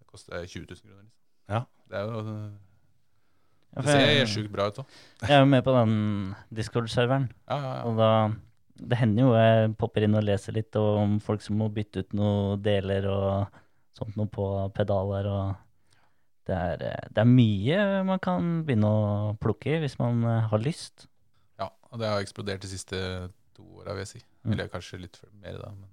Det 0.00 0.06
koster 0.06 0.46
20 0.46 0.66
000 0.70 0.80
kroner, 0.80 1.02
liksom. 1.02 1.12
Ja. 1.52 1.60
Det 1.90 1.98
er 1.98 2.08
jo 2.08 2.22
Ja, 3.76 3.82
Det 3.82 3.92
ser 3.92 4.26
sjukt 4.32 4.52
bra 4.52 4.68
ut 4.70 4.78
òg. 4.80 4.86
jeg 5.22 5.36
er 5.36 5.40
jo 5.42 5.50
med 5.50 5.64
på 5.64 5.72
den 5.76 6.34
Discord-serveren, 6.54 7.28
Ja, 7.48 7.58
ja, 7.60 7.74
ja. 7.76 7.82
og 7.84 7.96
da 8.00 8.10
det 8.76 8.98
hender 9.00 9.22
jo 9.24 9.34
jeg 9.34 9.76
popper 9.80 10.04
inn 10.04 10.14
og 10.18 10.24
leser 10.24 10.52
litt 10.52 10.76
om 10.76 11.18
folk 11.24 11.40
som 11.40 11.56
må 11.56 11.70
bytte 11.72 12.02
ut 12.04 12.12
noen 12.12 12.60
deler 12.60 13.06
og 13.08 13.46
sånt 13.96 14.16
noe 14.18 14.28
på 14.28 14.44
pedaler 14.76 15.24
og 15.32 15.54
det 16.46 16.54
er, 16.54 16.82
eh, 16.84 17.06
det 17.10 17.22
er 17.22 17.30
mye 17.30 17.78
man 18.04 18.20
kan 18.22 18.62
begynne 18.68 18.86
å 18.86 19.32
plukke 19.40 19.72
i 19.72 19.80
hvis 19.82 19.96
man 19.98 20.20
eh, 20.24 20.44
har 20.50 20.58
lyst. 20.62 21.06
ja. 21.58 21.70
Og 21.90 21.98
det 21.98 22.06
har 22.10 22.20
eksplodert 22.20 22.60
de 22.60 22.68
siste 22.68 22.98
to 23.56 23.64
åra, 23.80 23.94
vil 23.96 24.04
jeg 24.04 24.08
si. 24.12 24.20
Mm. 24.46 24.52
Eller 24.54 24.68
kanskje 24.72 25.00
litt 25.02 25.18
mer, 25.42 25.58
da. 25.58 25.70
Men 25.74 25.88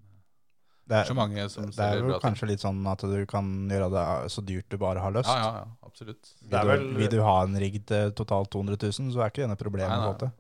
Det 0.86 1.00
det 1.00 1.10
er, 1.10 1.16
mange 1.18 1.44
som 1.50 1.66
det 1.72 1.80
er 1.80 1.96
vel 2.02 2.10
bra 2.12 2.20
kanskje 2.22 2.48
litt 2.52 2.62
sånn 2.62 2.82
at 2.92 3.02
du 3.08 3.26
kan 3.26 3.48
gjøre 3.72 3.90
det 3.94 4.06
så 4.34 4.44
dyrt 4.46 4.70
du 4.70 4.78
bare 4.78 5.00
har 5.02 5.12
lyst. 5.16 5.32
Ja, 5.32 5.38
ja, 5.40 5.64
ja, 5.64 5.68
absolutt. 5.88 6.32
Er 6.52 6.66
vel- 6.70 6.88
du, 6.92 6.98
vil 7.00 7.10
du 7.10 7.20
ha 7.24 7.36
en 7.48 7.56
rigg 7.58 7.78
til 7.88 8.12
totalt 8.20 8.52
200 8.52 8.78
000, 8.84 9.12
så 9.16 9.24
er 9.24 9.32
ikke 9.32 9.44
det 9.46 9.52
noe 9.54 9.62
problem. 9.64 9.90
Nei, 9.90 10.00
nei, 10.04 10.16
nei. 10.22 10.32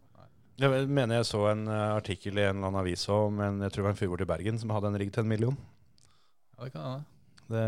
Jeg 0.61 0.85
mener 0.85 1.17
jeg 1.17 1.25
så 1.25 1.39
en 1.49 1.63
eh, 1.65 1.95
artikkel 1.97 2.37
i 2.37 2.43
en 2.45 2.57
eller 2.59 2.67
annen 2.69 2.79
avis 2.83 3.07
om 3.09 3.39
en, 3.41 3.55
jeg 3.65 3.71
tror 3.73 3.81
det 3.81 3.87
var 3.87 3.93
en 3.95 4.01
fyr 4.03 4.11
borte 4.11 4.27
i 4.27 4.29
Bergen 4.29 4.59
som 4.61 4.69
hadde 4.75 4.91
en 4.91 4.99
rigg 5.01 5.09
til 5.15 5.23
en 5.23 5.31
million. 5.31 5.55
Ja, 6.59 6.67
det 6.67 6.73
kan 6.75 6.83
hende. 6.85 7.05
Det, 7.49 7.63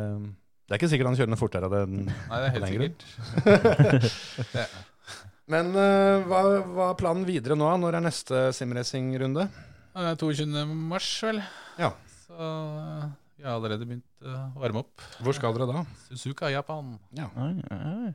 det 0.67 0.75
er 0.75 0.77
ikke 0.77 0.89
sikkert 0.91 1.09
han 1.09 1.17
kjører 1.17 1.31
den 1.33 1.41
fortere 1.41 1.65
av 1.65 1.73
den. 1.79 2.05
Nei, 2.11 2.37
det 2.43 2.45
er 2.45 2.53
helt 2.59 2.67
Den 2.67 4.05
sikkert. 4.05 4.75
Men 5.53 5.67
uh, 5.77 6.25
hva, 6.25 6.39
hva 6.73 6.85
er 6.91 6.97
planen 6.99 7.25
videre 7.27 7.57
nå? 7.57 7.67
Når 7.81 7.97
er 7.99 8.05
neste 8.05 8.45
simracing-runde? 8.57 9.47
Ja, 9.95 10.01
det 10.03 10.09
er 10.11 10.17
22. 10.19 10.65
mars, 10.91 11.07
vel. 11.23 11.37
Ja. 11.79 11.91
Så 12.25 12.35
eh, 12.35 13.05
vi 13.39 13.45
har 13.47 13.55
allerede 13.55 13.85
begynt 13.87 14.25
eh, 14.25 14.41
å 14.55 14.59
varme 14.63 14.81
opp. 14.83 15.03
Hvor 15.23 15.35
skal 15.37 15.55
dere 15.55 15.69
da? 15.71 15.83
Suzuka, 16.09 16.49
Japan. 16.51 16.95
Ja. 17.15 17.29
Oi, 17.39 17.53
oi. 17.71 18.11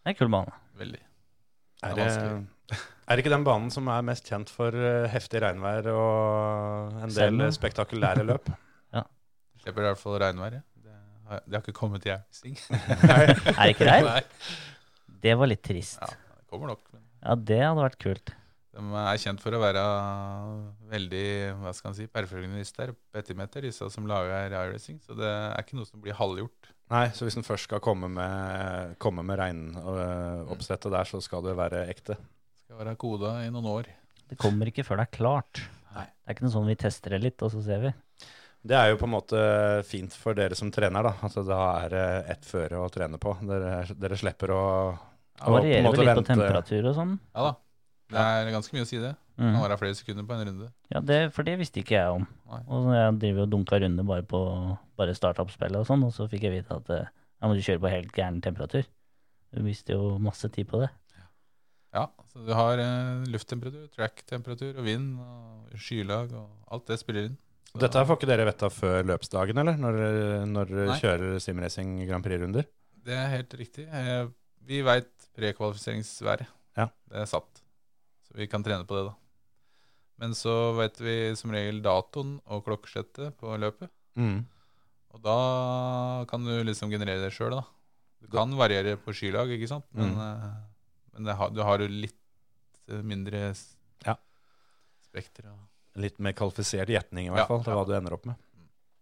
Det 0.00 0.12
er 0.12 0.16
kul 0.18 0.30
bane. 0.32 0.52
Veldig. 0.80 1.00
Er 1.80 1.94
Det 1.96 2.04
det, 2.04 2.78
er 3.08 3.16
det 3.16 3.22
ikke 3.24 3.32
den 3.32 3.44
banen 3.48 3.70
som 3.72 3.88
er 3.88 4.04
mest 4.04 4.28
kjent 4.28 4.52
for 4.52 4.76
eh, 4.76 5.06
heftig 5.12 5.40
regnvær 5.42 5.88
og 5.94 6.98
en 7.00 7.06
del 7.08 7.16
Selv. 7.16 7.46
spektakulære 7.56 8.26
løp? 8.28 8.50
Slipper 9.60 9.84
i 9.84 9.88
hvert 9.90 10.00
fall 10.00 10.14
regnværet. 10.22 10.62
Det 10.80 10.92
har, 11.28 11.40
det 11.44 11.56
har 11.58 11.64
ikke 11.64 11.74
kommet 11.76 12.04
i 12.08 12.12
Ausing. 12.14 12.54
Er 13.12 13.32
det 13.34 13.74
ikke 13.74 13.88
der? 13.88 14.06
Nei. 14.06 14.22
Det 15.20 15.34
var 15.36 15.50
litt 15.50 15.60
trist. 15.66 15.98
Ja, 16.00 16.08
det 16.38 16.46
kommer 16.48 16.70
nok. 16.72 16.84
Men 16.94 17.02
Ja, 17.20 17.34
det 17.50 17.58
hadde 17.60 17.82
vært 17.84 17.98
kult. 18.00 18.32
De 18.70 18.82
er 19.02 19.18
kjent 19.18 19.40
for 19.42 19.56
å 19.56 19.60
være 19.62 19.82
veldig 20.92 21.24
hva 21.58 21.72
skal 21.74 21.90
man 21.90 21.96
si, 21.98 22.06
perfeksjonister 22.10 22.92
på 22.94 23.18
etimeter, 23.18 23.64
disse 23.66 23.88
som 23.90 24.06
lager 24.06 24.52
iRacing. 24.52 25.00
Så 25.02 25.16
det 25.18 25.26
er 25.26 25.64
ikke 25.64 25.78
noe 25.78 25.88
som 25.88 26.02
blir 26.02 26.14
halvgjort. 26.18 26.70
Nei, 26.90 27.04
så 27.14 27.26
hvis 27.26 27.38
en 27.38 27.46
først 27.46 27.68
skal 27.68 27.82
komme 27.82 28.08
med, 28.10 28.94
komme 29.02 29.22
med 29.26 29.38
regnoppsettet 29.38 30.90
der, 30.90 31.06
så 31.06 31.20
skal 31.22 31.44
det 31.46 31.56
være 31.58 31.84
ekte. 31.90 32.16
Det 32.18 32.66
skal 32.66 32.80
være 32.82 32.96
koda 32.98 33.36
i 33.44 33.50
noen 33.50 33.68
år. 33.70 33.90
Det 34.30 34.38
kommer 34.38 34.70
ikke 34.70 34.86
før 34.86 35.02
det 35.02 35.08
er 35.08 35.16
klart. 35.18 35.62
Nei. 35.94 36.06
Det 36.06 36.30
er 36.30 36.36
ikke 36.36 36.46
noe 36.46 36.54
sånn 36.54 36.70
vi 36.70 36.78
tester 36.78 37.14
det 37.14 37.22
litt, 37.24 37.42
og 37.46 37.50
så 37.54 37.62
ser 37.66 37.82
vi. 37.84 37.94
Det 38.60 38.76
er 38.76 38.90
jo 38.90 38.98
på 39.00 39.06
en 39.08 39.14
måte 39.14 39.40
fint 39.88 40.14
for 40.14 40.36
dere 40.36 40.58
som 40.58 40.70
trener, 40.74 41.06
da. 41.06 41.14
Altså, 41.24 41.42
da 41.46 41.60
er 41.80 41.94
det 41.94 42.04
ett 42.34 42.46
føre 42.46 42.82
å 42.82 42.90
trene 42.92 43.18
på. 43.22 43.32
Dere, 43.48 43.72
dere 43.96 44.18
slipper 44.20 44.52
å 44.54 44.62
Det 44.92 45.48
å 45.48 45.54
varierer 45.56 45.86
måte 45.86 46.02
vel 46.02 46.10
litt 46.10 46.20
på 46.20 46.26
temperatur 46.28 46.90
og 46.90 46.96
sånn. 46.98 47.14
Ja 47.34 47.46
da. 47.48 47.54
Det 48.10 48.18
er 48.20 48.50
ganske 48.52 48.74
mye 48.74 48.82
å 48.86 48.88
si 48.90 48.98
det. 48.98 49.14
Det 49.40 49.44
Mm. 49.46 49.54
kan 49.54 49.62
være 49.70 49.78
flere 49.80 49.94
sekunder 49.96 50.24
på 50.28 50.34
en 50.36 50.46
runde. 50.48 50.66
Ja, 50.92 51.00
det, 51.00 51.32
for 51.32 51.42
det 51.46 51.54
visste 51.58 51.80
ikke 51.80 51.94
jeg 51.96 52.10
om. 52.12 52.26
Nei. 52.50 52.58
Og 52.68 52.84
så 52.84 52.94
jeg 52.98 53.18
driver 53.22 53.42
og 53.46 53.50
dunka 53.54 53.78
runder 53.80 54.04
bare 54.04 54.22
på 54.28 54.40
bare 54.98 55.14
startup-spillet, 55.16 55.76
og 55.80 55.86
sånn, 55.88 56.02
og 56.04 56.12
så 56.12 56.26
fikk 56.28 56.42
jeg 56.42 56.52
vite 56.58 56.76
at 56.76 56.88
jeg 56.90 57.48
måtte 57.48 57.64
kjøre 57.64 57.80
på 57.80 57.90
helt 57.94 58.12
gæren 58.12 58.42
temperatur. 58.42 58.84
Du 59.54 59.62
mister 59.62 59.94
jo 59.94 60.18
masse 60.18 60.50
tid 60.52 60.68
på 60.68 60.80
det. 60.82 60.90
Ja, 61.94 62.04
så 62.30 62.44
du 62.46 62.52
har 62.54 62.78
eh, 62.78 63.24
lufttemperatur, 63.32 63.88
track-temperatur 63.96 64.76
og 64.78 64.84
vind 64.84 65.18
og 65.18 65.72
skylag 65.80 66.30
og 66.38 66.50
alt 66.70 66.86
det 66.86 66.98
spiller 67.00 67.24
inn. 67.30 67.38
Så, 67.72 67.80
Dette 67.80 67.98
her 67.98 68.04
får 68.06 68.18
ikke 68.18 68.28
dere 68.30 68.44
vite 68.46 68.66
av 68.68 68.72
før 68.74 69.02
løpsdagen, 69.06 69.58
eller? 69.58 69.76
Når, 69.78 69.92
dere- 70.02 70.46
når 70.50 70.70
dere 70.70 70.86
Nei. 70.90 70.98
kjører 71.00 71.40
simracing 71.42 72.06
Grand 72.06 72.22
Prix-runder? 72.26 72.64
Det 73.06 73.14
er 73.16 73.28
helt 73.38 73.54
riktig. 73.58 73.88
Eh, 73.88 74.26
vi 74.66 74.82
veit 74.82 75.08
prekvalifiseringsværet. 75.38 76.46
Ja. 76.76 76.88
Det 77.08 77.16
er 77.24 77.26
satt. 77.30 77.62
Så 78.30 78.38
vi 78.38 78.46
kan 78.46 78.62
trene 78.62 78.86
på 78.86 78.94
det, 78.94 79.04
da. 79.10 79.14
Men 80.20 80.34
så 80.36 80.52
vet 80.76 80.98
vi 81.02 81.14
som 81.36 81.50
regel 81.54 81.80
datoen 81.82 82.36
og 82.46 82.62
klokkeslettet 82.66 83.34
på 83.40 83.54
løpet. 83.58 83.90
Mm. 84.20 84.44
Og 85.10 85.22
da 85.24 85.36
kan 86.30 86.44
du 86.46 86.52
liksom 86.62 86.92
generere 86.92 87.24
det 87.24 87.32
sjøl, 87.34 87.56
da. 87.58 87.64
Du 88.20 88.28
kan 88.30 88.52
variere 88.54 88.98
på 89.00 89.14
skylag, 89.16 89.48
ikke 89.56 89.68
sant, 89.70 89.86
men, 89.96 90.12
Mm. 90.14 90.20
eh, 90.20 90.60
men 91.14 91.24
det 91.24 91.34
har, 91.38 91.50
du 91.50 91.62
har 91.64 91.78
jo 91.80 91.88
litt 91.88 92.14
eh, 92.88 93.00
mindre 93.02 93.54
Ja. 94.06 94.14
spekter. 95.02 95.50
Og, 95.52 95.58
Litt 95.96 96.20
mer 96.22 96.32
kvalifisert 96.32 96.86
gjetning, 96.86 97.26
i 97.26 97.30
hvert 97.30 97.38
Ja, 97.42 97.46
fall, 97.50 97.64
til 97.64 97.72
ja. 97.72 97.78
hva 97.80 97.86
du 97.88 97.94
ender 97.96 98.12
opp 98.14 98.26
med. 98.26 98.36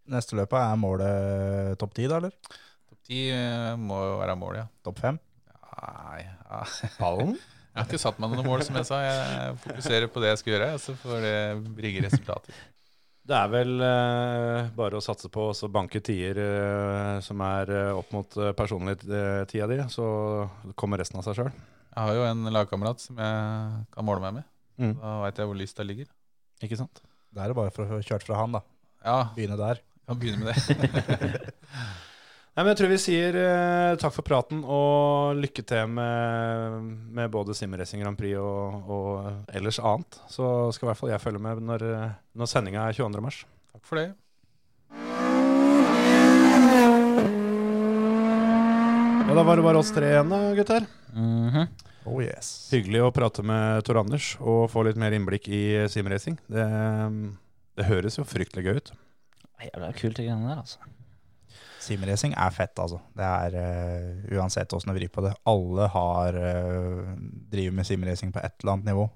Neste 0.09 0.37
løpet 0.39 0.57
er 0.57 0.77
målet 0.81 1.77
topp 1.79 1.93
10, 1.95 2.09
da, 2.09 2.17
eller? 2.17 2.31
topp 2.89 3.03
ti 3.05 3.29
eh, 3.31 3.75
må 3.77 3.99
jo 4.07 4.15
være 4.23 4.37
målet, 4.41 4.63
ja. 4.63 4.69
Topp 4.85 4.99
5? 5.03 5.19
Nei, 5.83 6.23
ja. 6.25 6.65
Pallen? 6.99 7.37
Jeg 7.79 7.85
har 7.85 7.93
ikke 7.93 8.03
satt 8.03 8.17
meg 8.19 8.33
noen 8.35 8.43
mål, 8.43 8.63
som 8.67 8.75
jeg 8.75 8.87
sa. 8.89 8.97
Jeg 9.07 9.53
fokuserer 9.63 10.09
på 10.11 10.19
det 10.19 10.33
jeg 10.33 10.39
skal 10.41 10.51
gjøre, 10.51 10.69
så 10.83 10.95
får 10.99 11.21
det 11.23 11.35
bringe 11.77 12.01
resultater. 12.03 12.57
Det 13.29 13.37
er 13.37 13.53
vel 13.53 13.85
eh, 13.87 14.71
bare 14.75 14.99
å 14.99 15.05
satse 15.05 15.31
på 15.31 15.45
å 15.53 15.69
banke 15.71 16.01
tider 16.03 16.41
eh, 16.43 17.21
som 17.23 17.45
er 17.47 17.71
eh, 17.71 17.91
opp 17.95 18.11
mot 18.17 18.39
uh, 18.41 18.49
personlig-tida 18.57 19.69
di, 19.71 19.79
så 19.95 20.09
kommer 20.75 20.99
resten 20.99 21.21
av 21.21 21.29
seg 21.29 21.39
sjøl. 21.39 21.53
Jeg 21.93 22.03
har 22.09 22.19
jo 22.19 22.27
en 22.27 22.51
lagkamerat 22.57 23.05
som 23.05 23.23
jeg 23.23 23.87
kan 23.95 24.09
måle 24.11 24.25
meg 24.27 24.41
med. 24.41 24.51
Mm. 24.83 24.97
Da 24.99 25.15
veit 25.23 25.39
jeg 25.39 25.53
hvor 25.53 25.61
lysta 25.63 25.87
ligger. 25.87 26.11
Ikke 26.67 26.81
sant? 26.83 27.05
Da 27.31 27.45
er 27.45 27.53
det 27.53 27.61
bare 27.61 27.75
for 27.79 27.87
å 27.87 28.01
få 28.01 28.03
kjørt 28.11 28.27
fra 28.27 28.43
han, 28.43 28.59
da. 28.59 28.65
Ja, 29.07 29.21
Begynne 29.39 29.61
der. 29.61 29.85
Kan 30.09 30.19
begynne 30.19 30.43
med 30.43 30.59
det. 30.59 31.55
Nei, 32.59 32.65
men 32.65 32.73
Jeg 32.73 32.79
tror 32.81 32.89
vi 32.91 32.97
sier 32.99 33.37
eh, 33.39 33.97
takk 34.03 34.15
for 34.17 34.27
praten 34.27 34.65
og 34.67 35.37
lykke 35.39 35.63
til 35.63 35.93
med, 35.95 36.89
med 37.15 37.31
både 37.31 37.55
Simracing 37.55 38.03
Grand 38.03 38.19
Prix 38.19 38.35
og, 38.43 38.89
og 38.91 39.53
ellers 39.55 39.79
annet. 39.79 40.19
Så 40.27 40.43
skal 40.75 40.89
i 40.89 40.91
hvert 40.91 40.99
fall 40.99 41.13
jeg 41.13 41.23
følge 41.23 41.39
med 41.45 41.63
når, 41.63 41.85
når 42.35 42.51
sendinga 42.51 42.89
er 42.91 42.99
22. 42.99 43.23
mars. 43.23 43.39
Takk 43.71 43.87
for 43.87 44.03
det. 44.03 44.09
Ja, 49.23 49.39
Da 49.39 49.47
var 49.47 49.63
det 49.63 49.69
bare 49.71 49.79
oss 49.85 49.95
tre 49.95 50.11
igjen, 50.17 50.35
da, 50.35 50.43
gutter. 50.59 50.91
Mhm. 51.15 51.71
Oh 52.11 52.19
yes. 52.25 52.51
Hyggelig 52.75 53.07
å 53.07 53.15
prate 53.15 53.47
med 53.47 53.87
Tor 53.87 54.03
Anders 54.03 54.33
og 54.43 54.65
få 54.75 54.83
litt 54.89 54.99
mer 54.99 55.15
innblikk 55.15 55.47
i 55.47 55.63
simracing. 55.95 56.43
Det, 56.51 56.67
det 57.79 57.87
høres 57.87 58.19
jo 58.19 58.27
fryktelig 58.27 58.67
gøy 58.67 58.83
ut. 58.83 58.95
Jævla 59.63 59.95
kult, 59.95 60.19
de 60.19 60.27
greiene 60.27 60.49
der, 60.57 60.65
altså. 60.67 60.98
Simracing 61.89 62.35
er 62.37 62.53
fett, 62.55 62.75
altså. 62.79 63.01
Det 63.17 63.25
er 63.27 63.57
uh, 63.57 64.37
Uansett 64.39 64.73
åssen 64.77 64.93
du 64.93 64.99
vrir 64.99 65.11
på 65.13 65.25
det. 65.25 65.33
Alle 65.49 65.89
har 65.95 66.37
uh, 66.37 67.15
driver 67.53 67.79
med 67.81 67.89
simracing 67.89 68.33
på 68.35 68.43
et 68.45 68.55
eller 68.61 68.77
annet 68.77 68.93
nivå. 68.93 69.09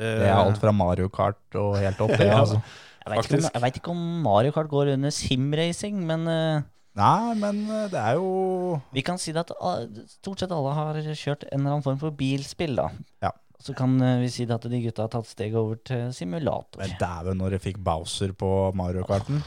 Det, 0.00 0.14
Det 0.16 0.28
er 0.30 0.38
alt 0.38 0.56
fra 0.56 0.72
Mario 0.72 1.10
Kart 1.12 1.56
og 1.60 1.74
helt 1.76 1.98
opp. 2.00 2.14
Det, 2.20 2.30
Ja. 2.30 2.38
altså. 2.40 2.60
Jeg 3.00 3.16
vet, 3.16 3.74
ikke 3.74 3.80
ikke 3.80 3.92
om 3.92 4.00
Mario 4.22 4.52
Kart 4.54 4.68
går 4.68 4.94
under 4.94 5.12
simracing, 5.12 6.02
men 6.06 6.24
uh, 6.28 6.62
Nei, 6.96 7.34
men 7.38 7.60
det 7.92 7.98
er 8.00 8.16
jo 8.18 8.78
vi 8.92 9.02
kan 9.06 9.18
si 9.20 9.32
det 9.32 9.44
at 9.44 9.52
ah, 9.62 9.84
stort 10.10 10.42
sett 10.42 10.52
alle 10.52 10.72
har 10.74 10.98
kjørt 11.00 11.44
en 11.48 11.60
eller 11.60 11.76
annen 11.76 11.84
form 11.84 12.00
for 12.00 12.16
bilspill, 12.16 12.74
da. 12.80 12.88
Ja. 13.24 13.30
Så 13.60 13.76
kan 13.76 13.94
vi 14.20 14.28
si 14.32 14.46
det 14.48 14.56
at 14.56 14.66
de 14.72 14.80
gutta 14.82 15.04
har 15.04 15.12
tatt 15.12 15.28
steg 15.28 15.54
over 15.58 15.78
til 15.86 16.08
simulator. 16.16 16.80
Men 16.80 16.96
dæven, 17.00 17.40
når 17.40 17.56
jeg 17.56 17.64
fikk 17.68 17.82
Bowser 17.84 18.32
på 18.36 18.50
Mario 18.76 19.04
Karten 19.08 19.42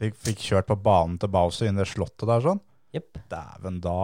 fikk, 0.00 0.18
fikk 0.28 0.44
kjørt 0.50 0.68
på 0.70 0.78
banen 0.80 1.16
til 1.22 1.32
Bowser 1.32 1.70
inn 1.70 1.78
i 1.78 1.82
det 1.84 1.90
slottet 1.90 2.28
der 2.28 2.44
sånn. 2.44 2.60
Yep. 2.96 3.22
Dæven, 3.32 3.80
da 3.84 3.96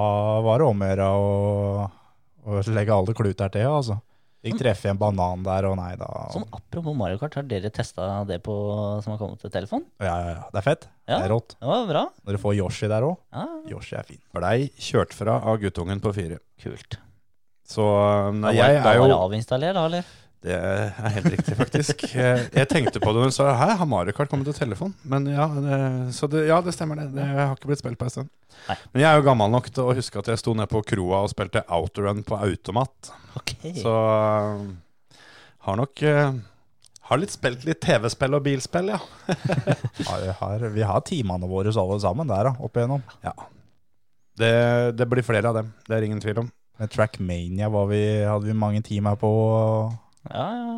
var 0.44 0.60
det 0.60 0.68
om 0.68 0.82
å 0.82 0.88
gjøre 0.90 1.10
å 1.12 2.64
legge 2.74 2.96
alle 2.96 3.14
kluter 3.16 3.52
til, 3.54 3.68
altså. 3.70 4.00
Fikk 4.42 4.58
treffe 4.58 4.90
en 4.90 4.98
banan 4.98 5.44
der, 5.46 5.68
og 5.68 5.76
nei 5.78 5.92
da. 6.00 6.08
Sånn 6.34 6.48
apropos 6.50 6.96
Mario 6.98 7.20
Kart, 7.20 7.36
har 7.38 7.44
dere 7.46 7.70
testa 7.70 8.08
det 8.26 8.40
på 8.42 8.54
som 9.04 9.12
har 9.14 9.20
kommet 9.20 9.38
til 9.38 9.52
telefon? 9.54 9.84
Ja, 10.02 10.16
ja, 10.18 10.32
ja. 10.32 10.42
Det 10.50 10.58
er 10.58 10.66
fett. 10.66 10.88
Ja. 11.06 11.20
Det 11.20 11.28
er 11.28 11.30
rått. 11.30 11.54
Det 11.60 11.68
var 11.70 11.86
bra. 11.86 12.02
Når 12.26 12.36
du 12.36 12.40
får 12.42 12.56
Yoshi 12.58 12.90
der 12.90 13.06
òg. 13.06 13.20
Ja, 13.30 13.44
Yoshi 13.70 13.94
er 14.00 14.08
fin. 14.08 14.18
blei 14.34 14.56
kjørt 14.82 15.14
fra 15.14 15.38
av 15.46 15.62
guttungen 15.62 16.02
på 16.02 16.10
fire. 16.16 16.40
kult. 16.62 16.98
Så 17.72 17.84
nei, 18.34 18.56
jeg 18.58 18.82
da 18.82 18.96
jo 18.96 19.06
var 19.06 19.12
det 19.14 19.20
avinstallert, 19.28 19.78
da, 19.78 19.86
eller? 19.86 20.10
Det 20.42 20.54
er 20.58 21.10
helt 21.14 21.28
riktig, 21.36 21.54
faktisk. 21.54 22.02
Jeg, 22.16 22.66
tenkte 22.70 22.98
på 22.98 23.12
det 23.14 23.20
når 23.22 23.30
du 23.30 23.34
sa 23.36 23.52
Hæ, 23.54 23.76
har 23.78 23.86
Mario 23.86 24.14
Kart 24.16 24.30
kommet 24.30 24.48
til 24.50 24.56
telefon? 24.56 24.94
Men 25.06 25.28
ja, 25.30 25.46
det, 25.54 25.76
så 26.16 26.26
det, 26.30 26.48
ja, 26.48 26.58
det 26.64 26.74
stemmer 26.74 26.98
det. 26.98 27.12
Det 27.14 27.26
har 27.26 27.54
ikke 27.54 27.70
blitt 27.70 27.82
spilt 27.82 28.00
på 28.00 28.08
en 28.08 28.14
stund. 28.16 28.32
Men 28.90 29.04
jeg 29.04 29.08
er 29.10 29.20
jo 29.20 29.26
gammel 29.28 29.52
nok 29.54 29.68
til 29.70 29.86
å 29.86 29.94
huske 29.94 30.18
at 30.18 30.32
jeg 30.32 30.42
sto 30.42 30.54
nede 30.58 30.70
på 30.70 30.82
kroa 30.86 31.22
og 31.22 31.30
spilte 31.30 31.62
outrun 31.70 32.24
på 32.26 32.40
automat. 32.42 33.12
Ok. 33.38 33.54
Så 33.78 33.92
øh, 33.92 34.66
har 35.68 35.78
nok 35.78 36.02
øh, 36.10 36.34
Har 37.08 37.22
litt 37.22 37.34
spilt 37.34 37.64
litt 37.68 37.82
TV-spill 37.84 38.34
og 38.34 38.42
bilspill, 38.42 38.92
ja. 38.94 38.98
Har, 40.08 40.28
har, 40.40 40.68
vi 40.74 40.82
har 40.86 41.02
timene 41.06 41.50
våre 41.50 41.70
alle 41.70 42.02
sammen 42.02 42.30
der, 42.30 42.50
da, 42.50 42.56
opp 42.58 42.78
igjennom. 42.78 43.02
Det, 44.38 44.54
det 44.98 45.06
blir 45.10 45.26
flere 45.26 45.50
av 45.50 45.58
dem, 45.60 45.74
det 45.86 45.96
er 45.96 46.06
ingen 46.06 46.22
tvil 46.22 46.44
om. 46.44 46.50
Med 46.80 46.90
Trackmania 46.90 47.68
var 47.70 47.90
vi, 47.90 48.00
hadde 48.24 48.48
vi 48.48 48.56
mange 48.56 48.82
timer 48.82 49.18
på. 49.20 49.30
Ja, 50.32 50.48
ja. 50.56 50.74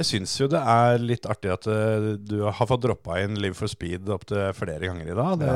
Jeg 0.00 0.08
syns 0.08 0.32
jo 0.40 0.46
det 0.48 0.60
er 0.72 1.02
litt 1.04 1.26
artig 1.28 1.50
at 1.52 1.66
øh, 1.68 2.06
du 2.16 2.46
har 2.46 2.66
fått 2.66 2.80
droppa 2.86 3.18
inn 3.20 3.36
Live 3.38 3.58
for 3.58 3.68
Speed 3.70 4.08
opptil 4.10 4.48
flere 4.56 4.88
ganger 4.88 5.10
i 5.12 5.16
dag. 5.18 5.34
Det, 5.42 5.50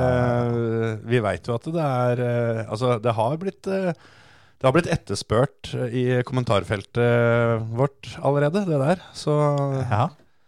Vi 1.09 1.23
veit 1.25 1.49
jo 1.49 1.57
at 1.57 1.69
det 1.73 1.87
er 1.87 2.23
øh, 2.27 2.61
Altså, 2.67 2.99
det 3.03 3.17
har 3.17 3.41
blitt 3.41 3.71
øh, 3.73 3.91
det 4.57 4.65
har 4.65 4.73
blitt 4.73 4.89
etterspurt 4.89 5.73
i 5.93 6.23
kommentarfeltet 6.25 7.65
vårt 7.77 8.15
allerede, 8.25 8.63
det 8.69 8.79
der. 8.81 9.03
Så 9.13 9.35
Ja. 9.91 10.07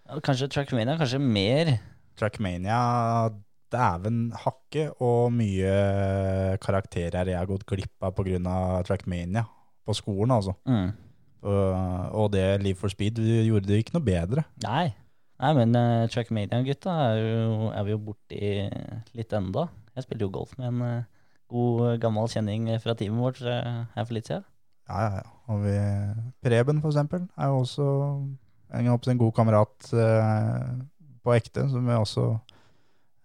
Ja, 0.08 0.20
Kanskje 0.24 0.48
Trackmania, 0.48 0.96
kanskje 0.96 1.18
mer. 1.20 1.74
Trackmania, 2.16 2.78
dæven 3.68 4.32
hakke 4.32 4.86
og 5.04 5.28
mye 5.36 5.74
karakterer 6.64 7.28
jeg 7.28 7.36
har 7.36 7.50
gått 7.50 7.66
glipp 7.68 8.00
av 8.00 8.16
pga. 8.16 8.56
Trackmania 8.88 9.44
på 9.84 9.96
skolen, 9.96 10.32
altså. 10.32 10.56
Mm. 10.64 10.94
Og, 11.42 12.24
det 12.34 12.46
Live 12.64 12.80
for 12.80 12.90
Speed 12.90 13.20
gjorde 13.20 13.68
det 13.68 13.82
ikke 13.82 13.94
noe 13.94 14.06
bedre. 14.06 14.42
Nei. 14.64 14.88
Nei, 15.38 15.52
men 15.54 15.76
uh, 15.78 16.08
Trackmania-gutta 16.10 16.90
er, 17.12 17.20
er 17.70 17.84
vi 17.86 17.92
jo 17.92 18.00
borti 18.02 18.40
litt 19.14 19.34
enda. 19.38 19.68
Jeg 19.94 20.06
spilte 20.08 20.26
jo 20.26 20.32
golf 20.34 20.56
med 20.58 20.72
en 20.72 20.80
uh, 20.82 21.18
god, 21.52 21.98
gammel 22.02 22.28
kjenning 22.30 22.68
fra 22.82 22.94
teamet 22.98 23.22
vårt 23.22 23.40
eh, 23.42 23.80
her 23.94 24.06
for 24.06 24.16
litt 24.16 24.28
siden. 24.28 24.44
Ja, 24.88 25.00
ja, 25.04 25.20
ja. 25.20 25.26
Og 25.48 25.64
vi, 25.64 25.74
Preben, 26.44 26.82
for 26.82 26.92
eksempel, 26.92 27.24
er 27.36 27.50
jo 27.52 27.62
også 27.62 27.86
en, 28.76 28.88
en 28.88 29.20
god 29.20 29.32
kamerat 29.36 29.90
uh, 29.96 30.76
på 31.24 31.34
ekte, 31.36 31.64
som 31.72 31.86
vi 31.88 31.96
også 31.96 32.26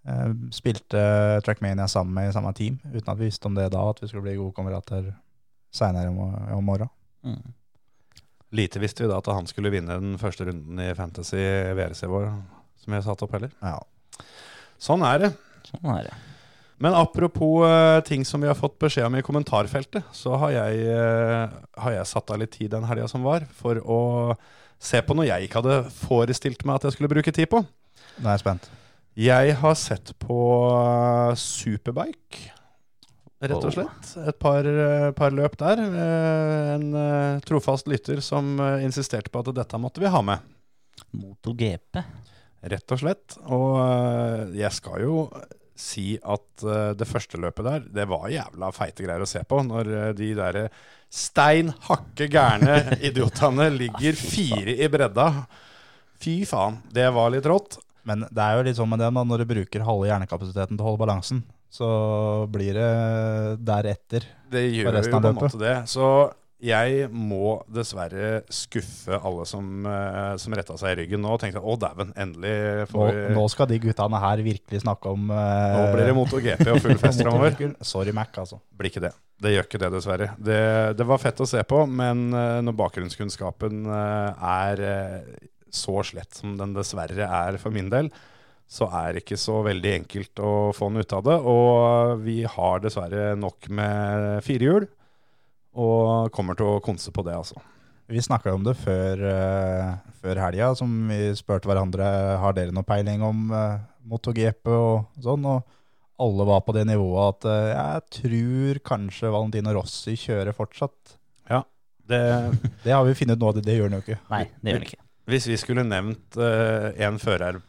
eh, 0.07 0.29
spilte 0.55 1.03
Trackmania 1.43 1.87
sammen 1.91 2.15
med 2.15 2.29
i 2.29 2.35
samme 2.35 2.53
team, 2.55 2.79
uten 2.93 3.11
at 3.11 3.19
vi 3.19 3.27
visste 3.27 3.51
om 3.51 3.59
det 3.59 3.69
da, 3.75 3.83
at 3.89 3.99
vi 4.01 4.07
skulle 4.11 4.23
bli 4.27 4.37
gode 4.39 4.55
kamerater 4.55 5.11
seinere 5.73 6.11
om, 6.11 6.19
om 6.59 6.63
morgenen. 6.63 6.91
Mm. 7.23 7.53
Lite 8.53 8.81
visste 8.81 9.03
vi 9.03 9.09
da 9.11 9.19
at 9.21 9.31
han 9.33 9.47
skulle 9.49 9.71
vinne 9.73 9.97
den 9.99 10.19
første 10.21 10.47
runden 10.47 10.81
i 10.81 10.91
Fantasy 10.97 11.41
VRC 11.77 12.05
vår, 12.11 12.29
som 12.83 12.97
jeg 12.97 13.05
satte 13.05 13.25
opp 13.25 13.33
heller. 13.37 13.51
Ja. 13.63 13.79
Sånn 14.81 15.05
er 15.07 15.25
det. 15.25 15.33
Sånn 15.69 15.89
er 15.95 16.07
det. 16.09 16.19
Men 16.83 16.95
apropos 16.97 17.63
uh, 17.63 18.01
ting 18.03 18.25
som 18.27 18.41
vi 18.43 18.49
har 18.49 18.57
fått 18.59 18.75
beskjed 18.81 19.07
om 19.07 19.15
i 19.15 19.23
kommentarfeltet, 19.23 20.03
så 20.15 20.35
har 20.41 20.51
jeg, 20.55 20.83
uh, 20.89 21.53
har 21.79 21.95
jeg 21.95 22.09
satt 22.09 22.33
av 22.33 22.41
litt 22.41 22.55
tid 22.57 22.73
den 22.73 22.87
helga 22.89 23.07
som 23.11 23.23
var, 23.23 23.45
for 23.55 23.79
å 23.79 24.01
se 24.83 24.99
på 25.05 25.15
noe 25.15 25.29
jeg 25.29 25.47
ikke 25.47 25.61
hadde 25.61 25.93
forestilt 25.95 26.65
meg 26.67 26.81
at 26.81 26.89
jeg 26.89 26.97
skulle 26.97 27.11
bruke 27.13 27.33
tid 27.35 27.47
på. 27.51 27.63
Nå 28.19 28.27
er 28.27 28.35
jeg 28.35 28.43
spent. 28.43 28.67
Jeg 29.13 29.53
har 29.61 29.75
sett 29.77 30.09
på 30.17 30.35
eh, 30.73 31.35
Superbike, 31.37 32.52
rett 33.49 33.65
og 33.67 33.73
slett. 33.75 34.11
Et 34.27 34.39
par, 34.39 34.67
eh, 34.67 35.09
par 35.17 35.33
løp 35.35 35.57
der. 35.59 35.81
Eh, 35.83 36.73
En 36.73 36.85
eh, 36.95 37.39
trofast 37.45 37.87
lytter 37.91 38.21
som 38.23 38.55
insisterte 38.81 39.29
på 39.33 39.43
at 39.43 39.53
dette 39.55 39.79
måtte 39.81 40.03
vi 40.03 40.11
ha 40.11 40.21
med. 40.25 40.39
MotoGP. 41.13 42.03
Rett 42.73 42.95
og 42.95 43.01
slett. 43.01 43.37
Og 43.51 44.55
jeg 44.55 44.71
skal 44.71 45.03
jo 45.03 45.17
si 45.75 46.13
at 46.21 46.63
det 46.95 47.07
første 47.09 47.39
løpet 47.41 47.65
der, 47.65 47.87
det 47.97 48.05
var 48.07 48.29
jævla 48.31 48.69
feite 48.71 49.03
greier 49.03 49.25
å 49.25 49.27
se 49.27 49.41
på. 49.43 49.59
Når 49.67 50.13
de 50.15 50.29
derre 50.37 50.67
stein 51.13 51.73
hakke 51.89 52.29
gærne 52.31 52.77
idiotene 53.09 53.67
ligger 53.73 54.15
fire 54.17 54.77
i 54.79 54.87
bredda. 54.89 55.27
Fy 56.23 56.39
faen, 56.47 56.79
det 56.93 57.09
var 57.13 57.33
litt 57.33 57.49
rått. 57.49 57.81
Men 58.07 58.25
det 58.29 58.43
er 58.43 58.57
jo 58.57 58.63
litt 58.67 58.79
sånn 58.79 58.89
med 58.91 58.99
det, 59.03 59.11
da, 59.15 59.23
når 59.27 59.43
du 59.43 59.49
bruker 59.53 59.85
halve 59.87 60.07
hjernekapasiteten 60.09 60.75
til 60.77 60.83
å 60.83 60.89
holde 60.91 61.03
balansen, 61.03 61.43
så 61.73 61.89
blir 62.53 62.77
det 62.77 62.93
deretter. 63.65 64.29
Det 64.53 64.67
gjør 64.69 64.99
jo 64.99 65.03
på 65.09 65.21
en 65.23 65.37
måte 65.39 65.61
det. 65.61 65.75
Så 65.89 66.07
jeg 66.63 67.09
må 67.11 67.57
dessverre 67.67 68.43
skuffe 68.53 69.17
alle 69.17 69.43
som, 69.49 69.65
øh, 69.83 70.35
som 70.39 70.55
retta 70.55 70.77
seg 70.79 70.93
i 70.93 70.97
ryggen 71.01 71.23
nå 71.25 71.33
og 71.35 71.41
tenkte 71.41 71.59
å 71.59 71.75
dæven, 71.75 72.13
endelig 72.15 72.85
får 72.93 73.09
vi 73.17 73.25
nå 73.35 73.43
skal 73.51 73.67
de 73.67 73.81
guttene 73.83 74.21
her 74.23 74.43
virkelig 74.45 74.83
snakke 74.85 75.11
om 75.11 75.27
uh... 75.33 75.75
Nå 75.75 75.83
blir 75.91 76.07
det 76.07 76.15
MotoGP 76.15 76.63
og 76.71 76.79
full 76.85 77.01
fest 77.01 77.19
framover. 77.25 77.57
Sorry, 77.83 78.15
Mac, 78.15 78.31
altså. 78.39 78.61
blir 78.77 78.93
ikke 78.93 79.03
det. 79.09 79.11
Det 79.43 79.51
gjør 79.51 79.67
ikke 79.67 79.81
det, 79.81 79.91
dessverre. 79.97 80.29
Det, 80.39 80.61
det 80.99 81.07
var 81.09 81.19
fett 81.19 81.41
å 81.43 81.49
se 81.49 81.63
på, 81.67 81.83
men 81.89 82.29
eh, 82.31 82.59
når 82.63 82.77
bakgrunnskunnskapen 82.79 83.83
eh, 83.91 84.45
er 84.53 84.83
eh, 84.87 85.33
så 85.73 85.99
slett 86.05 86.37
som 86.37 86.55
den 86.59 86.77
dessverre 86.77 87.27
er 87.27 87.59
for 87.59 87.75
min 87.75 87.89
del, 87.91 88.07
så 88.69 88.87
er 88.89 89.13
det 89.13 89.23
ikke 89.23 89.39
så 89.39 89.59
veldig 89.65 89.91
enkelt 89.99 90.41
å 90.41 90.53
få 90.75 90.89
den 90.89 91.03
ut 91.03 91.15
av 91.15 91.23
det. 91.27 91.37
Og 91.53 92.23
vi 92.23 92.39
har 92.49 92.81
dessverre 92.83 93.33
nok 93.39 93.69
med 93.69 94.41
firehjul, 94.45 94.87
og 95.73 96.33
kommer 96.33 96.57
til 96.57 96.75
å 96.75 96.81
konse 96.85 97.13
på 97.13 97.25
det, 97.25 97.37
altså. 97.37 97.61
Vi 98.11 98.21
snakka 98.21 98.51
om 98.53 98.65
det 98.65 98.75
før, 98.81 99.21
uh, 99.23 99.93
før 100.21 100.41
helga, 100.43 100.73
som 100.77 100.91
vi 101.09 101.31
spurte 101.37 101.69
hverandre 101.69 102.05
har 102.41 102.55
dere 102.57 102.75
noe 102.75 102.85
peiling 102.85 103.23
om 103.25 103.47
uh, 103.53 103.79
MotoGP 104.11 104.69
og 104.73 105.23
sånn. 105.23 105.47
Og 105.47 105.63
alle 106.23 106.45
var 106.45 106.61
på 106.65 106.75
det 106.75 106.83
nivået 106.89 107.31
at 107.31 107.47
uh, 107.47 107.71
jeg 107.71 108.05
tror 108.19 108.81
kanskje 108.91 109.31
Valentino 109.33 109.73
Rossi 109.79 110.17
kjører 110.19 110.55
fortsatt. 110.57 111.15
Det, 112.07 112.51
Det 112.83 112.91
har 112.91 113.05
vi 113.07 113.15
funnet 113.15 113.39
ut 113.39 113.43
nå, 113.43 113.51
det, 113.55 113.65
det 113.67 113.77
gjør 113.77 113.89
han 113.89 113.97
jo 113.97 114.03
ikke. 114.03 114.19
Nei, 114.31 114.43
det 114.59 114.73
gjør 114.73 114.81
han 114.81 114.87
ikke. 114.89 115.03
hvis 115.31 115.47
vi 115.47 115.59
skulle 115.61 115.85
nevnt 115.87 116.39
uh, 116.39 116.89
en 117.07 117.19
fører 117.21 117.61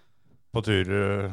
på 0.54 0.62
tur 0.64 0.94
eh, 0.94 1.26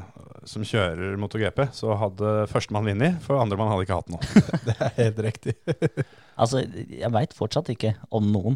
som 0.50 0.66
kjører 0.66 1.18
MotoGP, 1.22 1.68
så 1.78 1.96
hadde 2.02 2.34
førstemann 2.52 2.90
vunnet, 2.90 3.22
for 3.26 3.42
andremann 3.42 3.72
hadde 3.72 3.86
ikke 3.86 4.00
hatt 4.00 4.12
noe. 4.12 4.44
Det 4.68 4.76
er 4.78 4.98
helt 5.00 5.24
riktig. 5.30 5.58
Altså, 6.42 6.64
jeg 6.64 7.12
veit 7.14 7.34
fortsatt 7.38 7.68
ikke 7.70 7.92
om 8.18 8.32
noen 8.34 8.56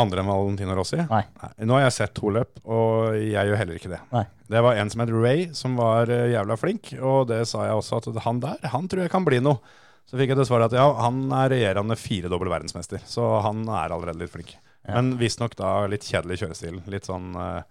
Andre 0.00 0.20
enn 0.22 0.28
Valentino 0.28 0.74
Rossi? 0.76 0.98
Nei. 1.08 1.22
Nå 1.64 1.76
har 1.76 1.86
jeg 1.86 1.94
sett 1.96 2.14
to 2.16 2.30
løp, 2.32 2.58
og 2.68 3.16
jeg 3.16 3.48
gjør 3.48 3.58
heller 3.60 3.78
ikke 3.78 3.90
det. 3.92 4.00
Nei. 4.12 4.22
Det 4.52 4.60
var 4.64 4.76
en 4.76 4.92
som 4.92 5.02
het 5.02 5.12
Ray, 5.12 5.46
som 5.56 5.76
var 5.80 6.12
eh, 6.12 6.30
jævla 6.34 6.56
flink, 6.60 6.92
og 7.00 7.30
det 7.30 7.42
sa 7.48 7.64
jeg 7.64 7.78
også 7.80 8.00
at 8.02 8.20
han 8.26 8.42
der, 8.44 8.60
han 8.72 8.88
tror 8.92 9.06
jeg 9.06 9.12
kan 9.12 9.24
bli 9.26 9.40
noe. 9.44 9.60
Så 10.06 10.20
fikk 10.20 10.34
jeg 10.34 10.38
til 10.38 10.46
svar 10.46 10.66
at 10.68 10.76
ja, 10.76 10.84
han 11.00 11.24
er 11.34 11.50
regjerende 11.50 11.96
firedobbel 11.98 12.52
verdensmester, 12.52 13.00
så 13.08 13.40
han 13.42 13.64
er 13.66 13.94
allerede 13.96 14.20
litt 14.20 14.34
flink. 14.34 14.52
Ja. 14.86 14.98
Men 14.98 15.16
visstnok 15.18 15.56
da 15.58 15.80
litt 15.90 16.04
kjedelig 16.06 16.42
kjørestil. 16.44 16.78
Litt 16.92 17.08
sånn 17.08 17.32
eh, 17.40 17.64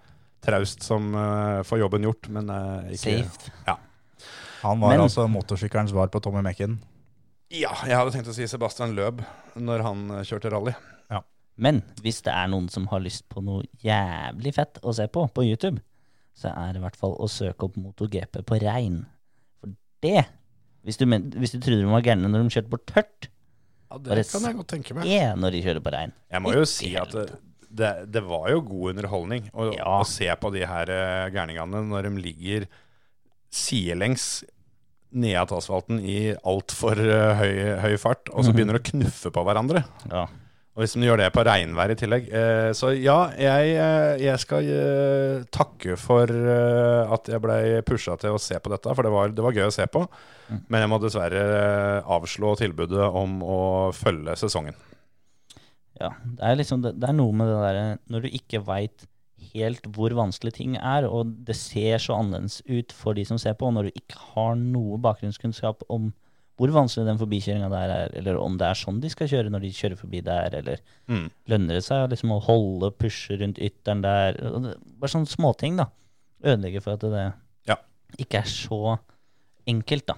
traust 0.43 0.83
som 0.85 1.13
uh, 1.15 1.61
får 1.65 1.83
jobben 1.83 2.07
gjort, 2.07 2.29
men 2.33 2.49
uh, 2.49 2.89
ikke 2.89 3.21
Safe. 3.23 3.53
Han 4.65 4.81
var 4.81 4.95
Men- 4.95 5.05
altså 5.05 5.27
motorsykkelens 5.29 5.93
svar 5.93 6.09
på 6.09 6.19
Tommy 6.23 6.41
Mekken. 6.41 6.79
Ja, 7.53 7.69
jeg 7.85 7.93
hadde 7.95 8.11
tenkt 8.15 8.27
å 8.31 8.33
si 8.33 8.47
Sebastian 8.49 8.95
Løb 8.97 9.21
når 9.55 9.83
han 9.85 9.99
eh, 10.11 10.23
kjørte 10.25 10.49
rally. 10.49 10.73
Men 11.61 11.81
hvis 12.03 12.21
det 12.25 12.33
er 12.35 12.49
noen 12.51 12.67
som 12.71 12.87
har 12.91 13.03
lyst 13.03 13.27
på 13.31 13.39
noe 13.43 13.63
jævlig 13.83 14.51
fett 14.57 14.79
å 14.83 14.93
se 14.95 15.07
på 15.11 15.23
på 15.31 15.45
YouTube, 15.47 15.79
så 16.35 16.51
er 16.51 16.73
det 16.73 16.81
i 16.81 16.83
hvert 16.83 16.99
fall 16.99 17.15
å 17.15 17.29
søke 17.31 17.69
opp 17.69 17.77
MotoGP 17.79 18.41
på 18.43 18.59
regn. 18.59 19.05
For 19.61 19.71
det 20.03 20.25
Hvis 20.85 20.99
du, 20.99 21.05
men, 21.09 21.31
hvis 21.33 21.55
du 21.55 21.61
trodde 21.63 21.81
de 21.81 21.89
var 21.89 22.03
gærne 22.05 22.29
når 22.29 22.43
de 22.43 22.55
kjørte 22.57 22.73
på 22.73 22.81
tørt, 22.91 23.29
Ja, 23.85 23.97
det, 24.01 24.17
Det 24.17 24.25
kan 24.31 24.43
jeg 24.49 24.55
godt 24.57 24.67
tenke 24.67 24.95
meg. 24.97 25.07
når 25.39 25.51
de 25.55 25.61
kjører 25.63 25.81
på 25.85 25.91
regn. 25.93 26.11
Jeg 26.31 26.41
må 26.41 26.53
jo 26.53 26.65
si 26.67 26.91
at 26.99 27.11
det. 27.15 27.29
Det, 27.75 27.91
det 28.15 28.21
var 28.23 28.49
jo 28.53 28.61
god 28.65 28.93
underholdning 28.95 29.49
å, 29.53 29.69
Ja. 29.75 29.85
å 29.99 30.05
se 30.07 30.29
på 30.39 30.51
de 30.55 30.63
her 30.69 30.89
eh, 30.93 31.29
gærningene 31.35 31.83
når 31.89 32.07
de 32.09 32.21
ligger 32.23 32.67
sidelengs 33.55 34.43
ned 35.15 35.51
asfalten 35.55 35.99
i 36.03 36.33
altfor 36.43 36.99
uh, 36.99 37.35
høy, 37.39 37.53
høy 37.85 37.93
fart, 38.01 38.27
og 38.33 38.43
så 38.43 38.49
Mhm. 38.51 38.55
begynner 38.57 38.75
de 38.75 38.81
å 38.83 38.89
knuffe 38.89 39.31
på 39.31 39.43
hverandre. 39.47 39.85
Ja. 40.11 40.25
Og 40.75 40.81
hvis 40.83 40.91
de 40.97 41.05
gjør 41.07 41.21
det 41.21 41.29
på 41.31 41.43
regnvær 41.47 41.91
i 41.93 41.95
tillegg. 41.95 42.25
Eh, 42.35 42.71
så 42.75 42.89
ja, 42.99 43.29
jeg, 43.39 43.69
eh, 43.79 44.17
jeg 44.25 44.39
skal 44.43 44.65
eh, 44.67 45.45
takke 45.55 45.95
for 45.95 46.27
eh, 46.27 47.13
at 47.15 47.29
jeg 47.31 47.39
blei 47.39 47.79
pusha 47.87 48.17
til 48.19 48.35
å 48.35 48.41
se 48.43 48.59
på 48.59 48.73
dette, 48.73 48.91
for 48.93 49.07
det 49.07 49.11
var, 49.13 49.29
det 49.31 49.45
var 49.45 49.55
gøy 49.55 49.69
å 49.69 49.71
se 49.71 49.85
på. 49.87 50.03
Mm. 50.51 50.59
Men 50.67 50.81
jeg 50.83 50.89
må 50.91 50.99
dessverre 50.99 51.45
eh, 51.47 52.01
avslå 52.11 52.57
tilbudet 52.59 53.07
om 53.07 53.39
å 53.47 53.59
følge 53.95 54.35
sesongen. 54.35 54.75
Ja, 56.01 56.09
det 56.25 56.43
er 56.43 56.57
liksom 56.59 56.81
det, 56.83 56.95
det 56.99 57.07
er 57.09 57.15
noe 57.15 57.31
med 57.31 57.47
det 57.47 57.59
derre 57.61 57.83
når 58.11 58.25
du 58.25 58.33
ikke 58.35 58.59
veit 58.67 59.05
helt 59.53 59.85
hvor 59.95 60.11
vanskelig 60.17 60.53
ting 60.57 60.75
er, 60.79 61.05
og 61.07 61.29
det 61.47 61.55
ser 61.55 61.97
så 62.03 62.17
annerledes 62.19 62.61
ut 62.67 62.91
for 62.95 63.13
de 63.15 63.23
som 63.27 63.37
ser 63.39 63.53
på, 63.55 63.67
og 63.69 63.75
når 63.77 63.87
du 63.89 63.99
ikke 64.01 64.17
har 64.33 64.55
noe 64.59 64.97
bakgrunnskunnskap 65.03 65.83
om 65.93 66.09
hvor 66.55 66.71
vanskelig 66.71 67.03
den 67.09 67.17
forbikjøringa 67.19 67.67
der 67.71 67.91
er, 67.91 68.13
eller 68.15 68.37
om 68.39 68.53
det 68.57 68.67
er 68.69 68.77
sånn 68.79 69.01
de 69.03 69.09
skal 69.11 69.27
kjøre 69.27 69.51
når 69.51 69.65
de 69.65 69.71
kjører 69.75 69.99
forbi 69.99 70.21
der, 70.23 70.53
eller 70.61 70.79
Mm. 71.07 71.25
lønner 71.51 71.75
det 71.77 71.83
seg 71.83 72.09
liksom 72.09 72.31
å 72.31 72.41
holde, 72.43 72.91
pushe 72.95 73.35
rundt 73.39 73.59
ytteren 73.59 74.01
der, 74.01 74.39
bare 74.99 75.11
sånne 75.11 75.27
småting 75.29 75.75
da, 75.77 75.89
ødelegger 76.43 76.81
for 76.81 76.93
at 76.95 77.03
det 77.03 77.25
Ja. 77.67 77.75
ikke 78.17 78.39
er 78.39 78.47
så 78.47 78.97
enkelt 79.67 80.05
da, 80.07 80.15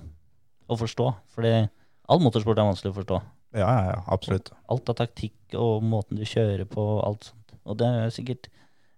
å 0.69 0.77
forstå, 0.77 1.09
fordi 1.33 1.69
all 2.07 2.19
motorsport 2.19 2.57
er 2.61 2.69
vanskelig 2.69 2.93
å 2.93 2.99
forstå 3.01 3.21
Ja, 3.55 3.67
ja, 3.67 3.83
ja, 3.93 3.99
absolutt. 4.11 4.51
alt 4.67 4.89
av 4.91 4.97
taktikk 4.99 5.55
og 5.55 5.85
måten 5.85 6.19
du 6.19 6.25
kjører 6.27 6.67
på 6.69 6.83
alt 7.05 7.29
sånt. 7.29 7.55
Og 7.67 7.77
det 7.79 7.87
er 7.87 8.13
sikkert 8.13 8.49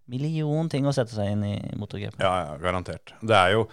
million 0.09 0.69
ting 0.69 0.87
å 0.89 0.93
sette 0.95 1.13
seg 1.13 1.35
inn 1.35 1.45
i 1.45 1.55
MotoGP. 1.77 2.17
Ja, 2.21 2.33
ja, 2.47 2.57
garantert. 2.61 3.13
Det 3.21 3.37
er 3.37 3.53
jo 3.55 3.67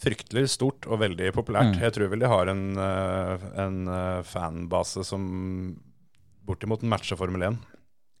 fryktelig 0.00 0.48
stort 0.54 0.88
og 0.88 1.00
veldig 1.02 1.30
populært. 1.36 1.74
Mm. 1.74 1.82
Jeg 1.84 1.96
tror 1.96 2.10
vel 2.12 2.24
de 2.24 2.30
har 2.30 2.50
en, 2.50 2.64
eh, 2.80 3.44
en 3.64 3.76
eh, 3.88 4.22
fanbase 4.26 5.04
som 5.06 5.26
bortimot 6.44 6.82
matcher 6.82 7.20
Formel 7.20 7.46
1. 7.50 7.60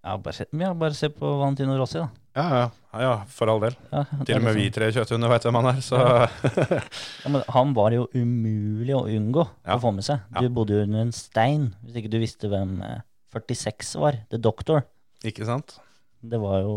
Ja, 0.04 0.18
bare 0.20 0.36
se, 0.36 0.46
ja, 0.60 0.74
bare 0.76 0.96
se 0.96 1.08
på 1.12 1.38
Valentino 1.40 1.76
Rossi, 1.80 2.00
da. 2.00 2.08
Ja, 2.34 2.44
ja, 2.50 2.62
ja, 2.92 3.00
ja, 3.04 3.12
for 3.30 3.46
all 3.52 3.60
del. 3.62 3.74
Ja, 3.92 4.00
Til 4.26 4.36
og 4.40 4.42
med 4.42 4.56
vi 4.56 4.64
liksom- 4.64 4.74
tre 4.74 4.88
kjøtthunder 4.96 5.30
veit 5.30 5.44
hvem 5.46 5.54
han 5.60 5.68
er, 5.70 5.80
så 5.86 5.98
ja, 7.24 7.28
men 7.30 7.44
Han 7.54 7.74
var 7.76 7.94
jo 7.94 8.08
umulig 8.14 8.94
å 8.96 9.04
unngå 9.06 9.44
Ja. 9.64 9.76
å 9.76 9.80
få 9.82 9.92
med 9.94 10.02
seg. 10.06 10.20
Ja. 10.34 10.40
Du 10.42 10.48
bodde 10.50 10.74
jo 10.74 10.82
under 10.82 11.00
en 11.04 11.12
stein 11.14 11.68
hvis 11.84 12.00
ikke 12.02 12.10
du 12.10 12.18
visste 12.18 12.50
hvem 12.50 12.80
eh, 12.82 13.00
46 13.34 13.94
var. 14.02 14.18
The 14.30 14.38
Doctor. 14.42 14.82
Ikke 15.24 15.46
sant? 15.46 15.76
Det 16.24 16.40
var 16.42 16.60
jo 16.66 16.74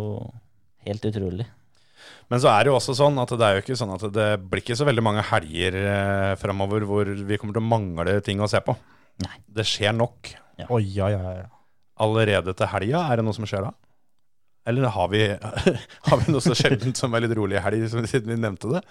helt 0.85 1.01
utrolig. 1.09 1.47
Men 2.29 2.39
så 2.39 2.51
er 2.53 2.63
det 2.65 2.71
jo 2.71 2.77
også 2.77 2.93
sånn 2.95 3.17
at 3.19 3.29
det 3.33 3.41
er 3.47 3.57
jo 3.57 3.63
ikke 3.65 3.77
sånn 3.79 3.93
at 3.95 4.05
det 4.13 4.27
blir 4.49 4.61
ikke 4.61 4.77
så 4.77 4.85
veldig 4.87 5.03
mange 5.03 5.23
helger 5.31 5.73
eh, 5.81 6.35
framover 6.39 6.85
hvor 6.87 7.05
vi 7.09 7.37
kommer 7.41 7.57
til 7.57 7.63
å 7.65 7.69
mangle 7.71 8.19
ting 8.21 8.39
å 8.43 8.47
se 8.51 8.61
på. 8.61 8.75
Nei. 9.25 9.33
Det 9.49 9.65
skjer 9.65 9.95
nok. 9.97 10.35
Oi, 10.69 10.83
ja, 10.93 11.09
ja, 11.09 11.33
ja. 11.41 11.47
Allerede 12.05 12.53
til 12.53 12.69
helga, 12.69 13.07
er 13.09 13.17
det 13.17 13.25
noe 13.25 13.33
som 13.33 13.45
skjer 13.49 13.65
da? 13.65 13.73
Eller 14.67 14.89
har 14.91 15.07
vi, 15.11 15.21
har 16.09 16.19
vi 16.23 16.33
noe 16.33 16.43
så 16.43 16.55
sjeldent 16.57 16.99
som 16.99 17.13
er 17.15 17.23
litt 17.25 17.35
rolig 17.37 17.61
helg, 17.63 17.85
siden 17.93 18.33
vi 18.33 18.39
nevnte 18.41 18.71
det? 18.75 18.81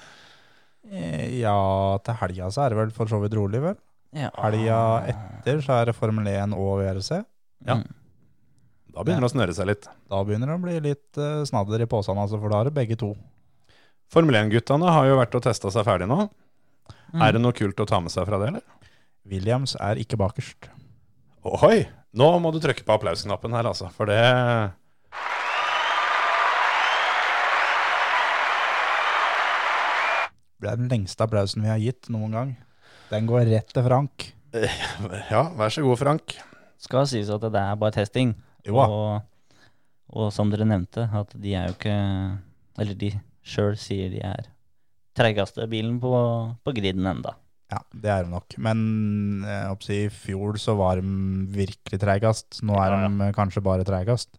Eh, 0.91 1.27
Ja, 1.43 1.57
til 2.07 2.17
helga 2.23 2.49
så 2.55 2.65
er 2.65 2.73
det 2.75 2.81
vel 2.81 2.95
for 2.97 3.11
så 3.11 3.21
vidt 3.23 3.37
rolig, 3.37 3.61
vel? 3.65 3.77
Ja. 4.17 4.31
Helga 4.41 4.79
etter 5.13 5.61
så 5.65 5.77
er 5.81 5.91
det 5.91 5.97
Formel 5.99 6.29
1 6.31 6.55
og 6.57 6.79
VRC. 6.81 7.19
Ja. 7.67 7.81
Mm. 7.83 7.87
Da 8.97 9.05
begynner 9.05 9.27
det 9.27 9.29
å 9.29 9.35
snøre 9.35 9.57
seg 9.59 9.69
litt. 9.69 9.89
Da 10.09 10.23
begynner 10.25 10.49
det 10.49 10.57
å 10.57 10.63
bli 10.63 10.77
litt 10.87 11.21
eh, 11.21 11.43
snadder 11.49 11.85
i 11.85 11.89
posene, 11.91 12.23
altså, 12.25 12.39
for 12.41 12.53
da 12.55 12.63
er 12.63 12.71
det 12.71 12.77
begge 12.79 12.97
to. 13.03 13.11
Formel 14.13 14.39
1-guttene 14.41 14.89
har 14.95 15.09
jo 15.11 15.19
vært 15.19 15.35
og 15.37 15.45
testa 15.45 15.69
seg 15.75 15.85
ferdig 15.85 16.09
nå. 16.09 16.23
Mm. 17.13 17.21
Er 17.27 17.37
det 17.37 17.43
noe 17.43 17.55
kult 17.57 17.83
å 17.83 17.89
ta 17.91 18.01
med 18.01 18.15
seg 18.15 18.25
fra 18.29 18.39
det, 18.41 18.49
eller? 18.55 18.65
Williams 19.29 19.75
er 19.83 20.01
ikke 20.01 20.17
bakerst. 20.21 20.71
Ohoi! 21.47 21.85
Nå 22.17 22.31
må 22.41 22.49
du 22.55 22.61
trykke 22.63 22.87
på 22.87 22.95
applausknappen 22.95 23.53
her, 23.59 23.69
altså. 23.69 23.91
For 23.93 24.09
det 24.09 24.23
Det 30.63 30.71
er 30.71 30.81
den 30.81 30.89
lengste 30.93 31.27
applausen 31.27 31.65
vi 31.65 31.69
har 31.71 31.81
gitt 31.83 32.09
noen 32.13 32.33
gang. 32.33 32.53
Den 33.11 33.29
går 33.29 33.47
rett 33.51 33.73
til 33.75 33.85
Frank. 33.87 34.31
Ja, 35.31 35.43
vær 35.59 35.73
så 35.73 35.85
god, 35.85 35.99
Frank. 36.01 36.37
Skal 36.81 37.07
sies 37.11 37.31
at 37.33 37.45
det 37.45 37.61
er 37.61 37.79
bare 37.81 37.95
testing. 37.97 38.33
Jo. 38.67 38.79
Og, 38.81 39.23
og 40.17 40.31
som 40.35 40.51
dere 40.53 40.67
nevnte, 40.69 41.07
at 41.13 41.35
de 41.39 41.53
er 41.55 41.69
jo 41.71 41.77
ikke 41.77 41.97
Eller 42.81 42.97
de 42.99 43.11
sjøl 43.47 43.77
sier 43.79 44.11
de 44.13 44.21
er 44.27 44.49
treigeste 45.17 45.65
bilen 45.71 46.01
på, 46.03 46.11
på 46.65 46.75
griden 46.77 47.07
enda. 47.09 47.37
Ja, 47.73 47.79
det 47.95 48.11
er 48.13 48.27
de 48.27 48.31
nok. 48.35 48.57
Men 48.63 48.81
jeg 49.47 49.79
si, 49.87 50.01
i 50.07 50.11
fjor 50.13 50.59
så 50.61 50.75
var 50.79 51.01
de 51.01 51.15
virkelig 51.55 52.01
treigest. 52.03 52.61
Nå 52.67 52.77
er 52.79 52.93
Ja, 52.95 52.99
ja. 53.07 53.09
de 53.09 53.31
kanskje 53.35 53.63
bare 53.65 53.87
treigest. 53.87 54.37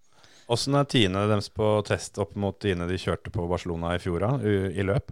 Åssen 0.48 0.78
er 0.80 0.86
tiende 0.88 1.26
deres 1.28 1.50
på 1.52 1.72
test 1.88 2.20
opp 2.24 2.38
mot 2.40 2.56
tiende 2.62 2.88
de 2.88 3.00
kjørte 3.02 3.34
på 3.34 3.48
Barcelona 3.50 3.96
i 3.98 4.00
fjor, 4.00 4.24
i, 4.40 4.54
i 4.80 4.86
løp? 4.86 5.12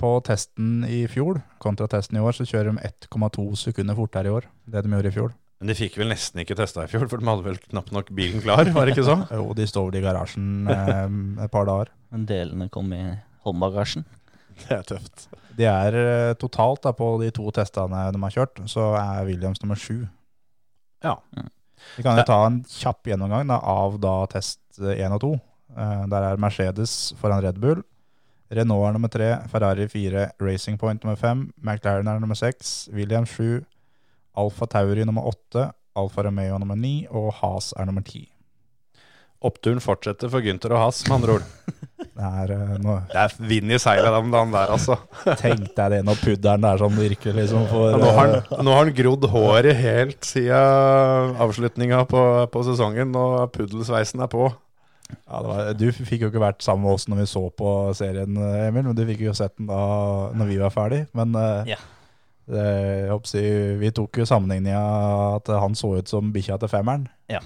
På 0.00 0.16
testen 0.26 0.82
i 0.90 1.04
fjor 1.10 1.38
kontra 1.62 1.86
testen 1.90 2.18
i 2.18 2.22
år 2.24 2.34
så 2.36 2.46
kjører 2.48 2.74
de 2.74 2.90
1,2 3.08 3.44
sekunder 3.60 3.96
fortere 3.98 4.30
i 4.30 4.34
år. 4.34 4.48
Det 4.66 4.82
de 4.84 4.92
gjorde 4.94 5.12
i 5.12 5.14
fjor. 5.14 5.34
Men 5.62 5.70
de 5.70 5.76
fikk 5.78 5.94
vel 6.00 6.10
nesten 6.10 6.42
ikke 6.42 6.56
testa 6.58 6.82
i 6.84 6.90
fjor, 6.90 7.06
for 7.08 7.22
de 7.22 7.28
hadde 7.30 7.46
vel 7.46 7.60
knapt 7.62 7.94
nok 7.94 8.10
bilen 8.16 8.42
klar, 8.44 8.68
var 8.74 8.84
det 8.84 8.96
ikke 8.96 9.06
så? 9.06 9.14
Jo, 9.38 9.46
de 9.56 9.68
står 9.70 9.86
vel 9.88 10.00
i 10.00 10.04
garasjen 10.04 10.68
eh, 10.68 11.06
et 11.46 11.54
par 11.54 11.68
dager. 11.70 11.92
Men 12.12 12.26
delene 12.28 12.68
kom 12.74 12.90
i 12.92 13.04
håndbagasjen. 13.46 14.04
Det 14.64 14.74
er 14.76 14.84
tøft. 14.86 15.28
De 15.54 15.66
er 15.70 15.96
eh, 16.00 16.34
totalt 16.42 16.82
da, 16.84 16.92
på 16.96 17.14
de 17.22 17.30
to 17.34 17.46
testene 17.54 18.02
de 18.12 18.22
har 18.26 18.34
kjørt, 18.34 18.60
så 18.70 18.90
er 18.98 19.24
Williams 19.30 19.62
nummer 19.62 19.78
sju. 19.78 20.04
Ja. 21.04 21.16
Vi 21.96 22.04
kan 22.04 22.18
jo 22.18 22.26
ta 22.26 22.38
en 22.48 22.60
kjapp 22.68 23.06
gjennomgang 23.08 23.48
da, 23.50 23.58
av 23.60 23.98
da 24.02 24.14
test 24.34 24.60
én 24.80 25.14
og 25.14 25.22
to. 25.22 25.32
Eh, 25.74 26.04
der 26.10 26.28
er 26.28 26.40
Mercedes 26.40 27.14
foran 27.20 27.42
Red 27.44 27.60
Bull. 27.62 27.82
Renault 28.54 28.88
er 28.88 28.96
nummer 28.96 29.10
tre, 29.12 29.30
Ferrari 29.50 29.86
fire, 29.90 30.28
Racing 30.42 30.78
Point 30.80 31.04
nummer 31.04 31.18
fem, 31.20 31.48
McLaren 31.62 32.10
er 32.10 32.20
nummer 32.22 32.38
seks, 32.38 32.88
William 32.94 33.26
sju, 33.28 33.64
Alfa 34.38 34.68
Tauri 34.70 35.06
nummer 35.06 35.26
åtte, 35.30 35.70
Alfa 35.98 36.26
Romeo 36.26 36.58
nummer 36.58 36.78
ni, 36.78 37.04
og 37.10 37.32
Haas 37.40 37.72
er 37.78 37.88
nummer 37.88 38.04
ti. 38.06 38.26
Oppturen 39.44 39.82
fortsetter 39.84 40.30
for 40.32 40.44
Gunther 40.44 40.72
og 40.72 40.86
Haas, 40.86 41.02
med 41.08 41.18
andre 41.18 41.38
ord. 41.38 41.50
Det 42.14 42.22
er 42.22 42.50
uh, 42.54 43.00
Det 43.10 43.18
er 43.18 43.32
vind 43.48 43.72
i 43.74 43.78
seilet 43.80 44.12
den 44.12 44.30
dagen 44.30 44.52
der, 44.54 44.70
altså. 44.74 44.96
Tenk 45.42 45.70
deg 45.74 45.92
det 45.94 46.00
når 46.06 46.18
pudderen 46.20 46.66
er 46.68 46.78
sånn 46.78 46.94
virkelig 46.98 47.34
liksom 47.38 47.64
for 47.70 47.90
Ja, 47.90 47.98
nå, 47.98 48.10
har 48.14 48.30
eh, 48.30 48.50
han, 48.50 48.66
nå 48.66 48.74
har 48.74 48.84
han 48.84 48.94
grodd 48.98 49.26
håret 49.32 49.78
helt 49.78 50.26
siden 50.26 51.34
avslutninga 51.42 52.04
på, 52.10 52.22
på 52.52 52.64
sesongen, 52.66 53.14
og 53.18 53.48
puddelsveisen 53.54 54.22
er 54.22 54.30
på. 54.30 54.46
Ja, 55.12 55.40
var, 55.44 55.72
du 55.76 55.88
fikk 55.92 56.24
jo 56.24 56.30
ikke 56.30 56.42
vært 56.42 56.64
sammen 56.64 56.86
med 56.86 56.96
oss 56.96 57.04
når 57.10 57.20
vi 57.22 57.26
så 57.28 57.42
på 57.56 57.70
serien, 57.96 58.38
eh, 58.40 58.68
Emil, 58.68 58.86
men 58.88 58.96
du 58.96 59.02
fikk 59.08 59.24
jo 59.26 59.34
sett 59.36 59.52
den 59.58 59.68
da 59.68 59.80
når 60.36 60.48
vi 60.48 60.60
var 60.62 60.72
ferdig. 60.74 61.02
Men 61.16 61.36
eh, 61.38 61.74
Ja. 61.74 61.80
det, 62.50 63.18
si, 63.28 63.42
vi 63.80 63.92
tok 63.94 64.22
jo 64.22 64.28
sammenligninga 64.28 64.80
at 65.36 65.52
han 65.60 65.76
så 65.78 65.94
ut 65.98 66.10
som 66.10 66.32
bikkja 66.34 66.58
til 66.62 66.72
femmeren. 66.72 67.06
Ja. 67.32 67.42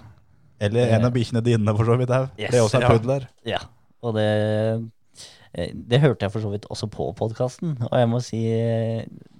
Eller 0.62 0.94
en 0.96 1.06
av 1.06 1.14
bikkjene 1.14 1.42
dine, 1.46 1.74
for 1.74 1.86
så 1.86 1.98
vidt. 1.98 2.14
Yes, 2.38 2.50
det 2.50 2.58
er 2.58 2.64
også 2.64 2.80
en 2.80 2.86
ja. 2.86 2.94
pudler. 2.94 3.26
Ja, 3.46 3.60
og 4.02 4.16
det 4.18 4.28
eh, 5.54 5.74
Det 5.74 6.00
hørte 6.02 6.26
jeg 6.26 6.34
for 6.34 6.44
så 6.44 6.50
vidt 6.52 6.66
også 6.70 6.86
på 6.92 7.10
podkasten, 7.18 7.76
og 7.90 7.94
jeg 7.98 8.08
må 8.10 8.20
si 8.22 8.42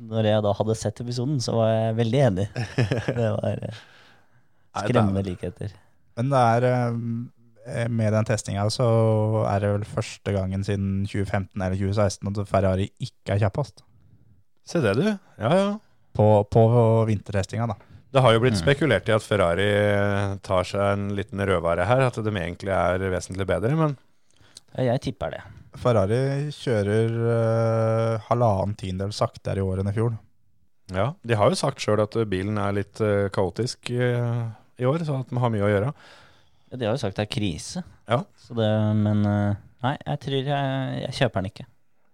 Når 0.09 0.31
jeg 0.31 0.43
da 0.47 0.55
hadde 0.57 0.79
sett 0.79 1.03
episoden, 1.05 1.39
så 1.43 1.55
var 1.59 1.71
jeg 1.75 1.99
veldig 2.03 2.23
enig. 2.31 2.47
Det 3.19 3.33
var 3.35 3.67
skremmende 4.79 5.23
likheter. 5.27 5.75
Men 6.19 6.31
det 6.31 6.39
er 6.39 6.65
med 7.91 8.13
den 8.15 8.25
testinga 8.29 8.65
så 8.73 8.87
er 9.51 9.61
det 9.65 9.73
vel 9.75 9.85
første 9.89 10.33
gangen 10.35 10.65
siden 10.67 11.05
2015 11.09 11.53
eller 11.61 11.77
2016 11.77 12.31
at 12.33 12.49
Ferrari 12.51 12.89
ikke 13.05 13.35
er 13.37 13.43
kjappest. 13.45 13.85
Se 14.69 14.81
det, 14.85 14.95
du. 14.99 15.05
Ja, 15.41 15.51
ja. 15.57 15.69
På, 16.19 16.45
på 16.51 16.63
vintertestinga, 17.09 17.67
da. 17.71 17.77
Det 18.13 18.23
har 18.25 18.33
jo 18.35 18.41
blitt 18.41 18.57
Mm. 18.57 18.63
spekulert 18.63 19.09
i 19.11 19.13
at 19.15 19.23
Ferrari 19.25 19.69
tar 20.43 20.65
seg 20.65 20.81
en 20.95 21.09
liten 21.17 21.41
rødvare 21.45 21.85
her, 21.87 22.07
at 22.09 22.17
de 22.25 22.31
egentlig 22.33 22.73
er 22.73 23.05
vesentlig 23.13 23.47
bedre, 23.49 23.75
men 23.77 23.97
Ja, 24.77 24.85
jeg 24.95 25.01
tipper 25.09 25.31
det. 25.37 25.43
Ferrari 25.79 26.49
kjører 26.53 27.13
uh, 27.21 28.25
halvannen 28.31 28.75
tiendedel 28.81 29.13
saktere 29.15 29.61
i 29.61 29.65
år 29.65 29.81
enn 29.85 29.91
i 29.93 29.95
fjor. 29.97 30.17
ja. 30.93 31.11
De 31.23 31.37
har 31.37 31.53
jo 31.53 31.59
sagt 31.61 31.85
sjøl 31.85 32.01
at 32.03 32.17
bilen 32.29 32.57
er 32.59 32.73
litt 32.81 33.01
uh, 33.05 33.29
kaotisk 33.33 33.91
uh, 33.93 34.49
i 34.81 34.89
år, 34.89 35.05
så 35.05 35.21
at 35.21 35.29
de 35.31 35.39
har 35.45 35.53
mye 35.53 35.65
å 35.69 35.71
gjøre. 35.71 35.93
De 36.71 36.85
har 36.85 36.97
jo 36.97 37.01
sagt 37.01 37.17
det 37.17 37.25
er 37.25 37.33
krise. 37.33 37.83
Ja. 38.09 38.23
Så 38.41 38.57
det, 38.57 38.69
men 38.99 39.25
eh, 39.29 39.61
nei, 39.85 39.95
jeg 40.03 40.21
tror 40.25 40.37
jeg, 40.39 40.99
jeg 41.05 41.17
kjøper 41.21 41.41
den 41.41 41.53
ikke. 41.53 41.67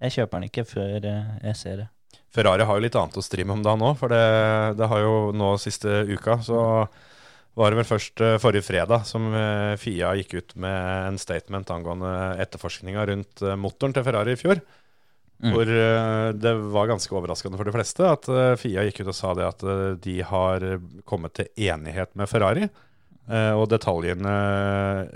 Jeg 0.05 0.15
kjøper 0.19 0.37
den 0.37 0.51
ikke 0.51 0.67
før 0.69 1.09
eh, 1.11 1.33
jeg 1.49 1.59
ser 1.59 1.83
det. 1.83 1.89
Ferrari 2.35 2.67
har 2.67 2.79
jo 2.79 2.83
litt 2.83 2.97
annet 2.99 3.19
å 3.19 3.23
stri 3.23 3.47
med 3.47 3.61
om 3.61 3.65
dagen 3.65 3.83
nå, 3.83 3.91
for 3.99 4.11
det, 4.11 4.23
det 4.79 4.89
har 4.91 5.03
jo 5.05 5.19
nå 5.35 5.53
siste 5.63 6.03
uka, 6.11 6.41
så 6.43 6.61
var 7.55 7.71
det 7.71 7.79
vel 7.79 7.87
først 7.87 8.23
eh, 8.27 8.39
forrige 8.43 8.67
fredag 8.67 9.05
som 9.07 9.29
Fia 9.79 10.15
gikk 10.19 10.39
ut 10.39 10.57
med 10.63 11.11
en 11.11 11.21
statement 11.23 11.71
angående 11.71 12.15
etterforskninga 12.43 13.07
rundt 13.11 13.45
motoren 13.59 13.95
til 13.95 14.07
Ferrari 14.07 14.35
i 14.35 14.41
fjor. 14.41 14.63
Mm. 15.45 15.51
Hvor 15.51 15.69
det 16.41 16.51
var 16.73 16.89
ganske 16.89 17.15
overraskende 17.19 17.59
for 17.59 17.67
de 17.67 17.73
fleste 17.75 18.07
at 18.07 18.29
Fia 18.63 18.85
gikk 18.87 19.03
ut 19.03 19.11
og 19.11 19.17
sa 19.19 19.33
det 19.37 19.47
at 19.49 19.65
de 20.03 20.15
har 20.25 20.65
kommet 21.11 21.35
til 21.37 21.67
enighet 21.69 22.15
med 22.19 22.31
Ferrari. 22.31 22.69
Eh, 23.29 23.53
Og 23.57 23.69
detaljene 23.73 24.35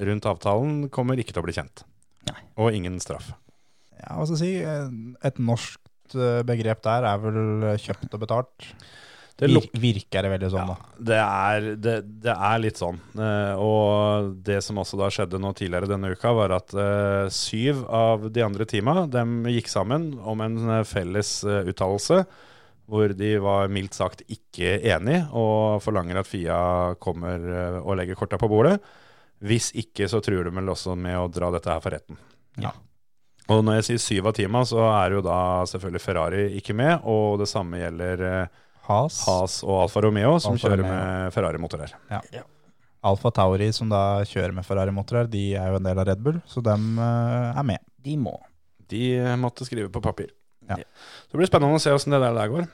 rundt 0.09 0.29
avtalen 0.31 0.89
kommer 0.95 1.19
ikke 1.21 1.35
til 1.37 1.43
å 1.43 1.47
bli 1.49 1.57
kjent. 1.57 1.85
Nei. 2.29 2.41
Og 2.61 2.75
ingen 2.77 2.99
straff. 3.03 3.33
Ja, 3.99 4.15
hva 4.19 4.27
skal 4.29 4.39
jeg 4.39 4.45
si, 4.45 4.55
eh, 4.63 5.27
et 5.29 5.39
norskt 5.43 6.15
eh, 6.17 6.41
begrep 6.47 6.83
der 6.87 7.07
er 7.09 7.21
vel 7.23 7.43
kjøpt 7.83 8.15
og 8.15 8.25
betalt. 8.25 8.73
Det 9.39 9.47
virker 9.79 10.25
det 10.27 10.31
veldig 10.33 10.49
sånn, 10.51 10.67
Ja, 10.67 10.75
da. 10.75 11.03
det 11.07 11.19
er, 11.23 11.67
det, 11.79 11.93
det 12.25 12.33
er 12.35 12.57
litt 12.59 12.81
sånn. 12.81 12.97
Eh, 13.15 13.61
og 13.63 14.33
det 14.43 14.57
som 14.67 14.81
også 14.83 14.99
da 14.99 15.07
skjedde 15.15 15.39
nå 15.39 15.53
tidligere 15.55 15.87
denne 15.87 16.11
uka, 16.11 16.33
var 16.35 16.57
at 16.57 16.75
eh, 16.75 17.29
syv 17.31 17.85
av 17.87 18.27
de 18.35 18.43
andre 18.43 18.67
teama 18.67 19.05
dem 19.07 19.45
gikk 19.47 19.71
sammen 19.71 20.09
om 20.19 20.43
en 20.43 20.59
felles 20.91 21.31
uttalelse 21.47 22.25
hvor 22.89 23.13
de 23.13 23.35
var 23.45 23.69
mildt 23.73 23.97
sagt 23.99 24.23
ikke 24.33 24.79
enig 24.89 25.21
og 25.37 25.83
forlanger 25.85 26.23
at 26.23 26.29
Fia 26.29 26.59
kommer 27.03 27.37
eh, 27.37 27.79
og 27.83 27.99
legger 28.01 28.17
korta 28.19 28.39
på 28.41 28.49
bordet. 28.51 28.79
Hvis 29.45 29.71
ikke 29.79 30.09
så 30.11 30.23
truer 30.25 30.49
de 30.49 30.55
vel 30.57 30.73
også 30.73 30.97
med 30.99 31.19
å 31.21 31.29
dra 31.31 31.51
dette 31.55 31.71
her 31.71 31.83
for 31.85 31.95
retten. 31.95 32.19
Ja. 32.59 32.73
Og 33.49 33.61
når 33.65 33.79
jeg 33.79 33.87
sier 33.87 34.01
syv 34.03 34.31
av 34.31 34.35
teama, 34.37 34.65
så 34.69 34.81
er 34.91 35.15
jo 35.17 35.21
da 35.25 35.39
selvfølgelig 35.71 36.03
Ferrari 36.05 36.43
ikke 36.59 36.75
med, 36.77 37.05
og 37.09 37.39
det 37.41 37.47
samme 37.49 37.79
gjelder 37.81 38.25
Has, 38.89 38.89
Has. 38.89 39.21
Haas 39.29 39.55
og 39.65 39.85
Alfa 39.85 40.03
Romeo, 40.05 40.35
som 40.43 40.57
Alfa 40.57 40.67
kjører 40.67 40.83
Romeo. 40.83 40.97
med 40.97 41.37
Ferrari-motorer. 41.37 41.95
Alfa 43.09 43.31
Tauri, 43.37 43.71
som 43.73 43.89
da 43.93 44.03
kjører 44.27 44.53
med 44.57 44.67
Ferrari-motorer, 44.67 45.31
de 45.31 45.45
er 45.57 45.71
jo 45.71 45.79
en 45.79 45.87
del 45.87 46.01
av 46.03 46.09
Red 46.11 46.25
Bull, 46.25 46.41
så 46.51 46.65
dem 46.65 46.97
eh, 46.99 47.53
er 47.53 47.69
med. 47.69 47.85
De 48.05 48.17
må. 48.21 48.35
De 48.89 49.05
måtte 49.41 49.69
skrive 49.69 49.93
på 49.93 50.03
papir. 50.05 50.33
Ja. 50.69 50.83
Så 51.27 51.35
det 51.35 51.41
blir 51.41 51.51
spennende 51.51 51.79
å 51.79 51.83
se 51.83 51.95
åssen 51.95 52.15
det 52.15 52.21
der, 52.25 52.53
går. 52.53 52.69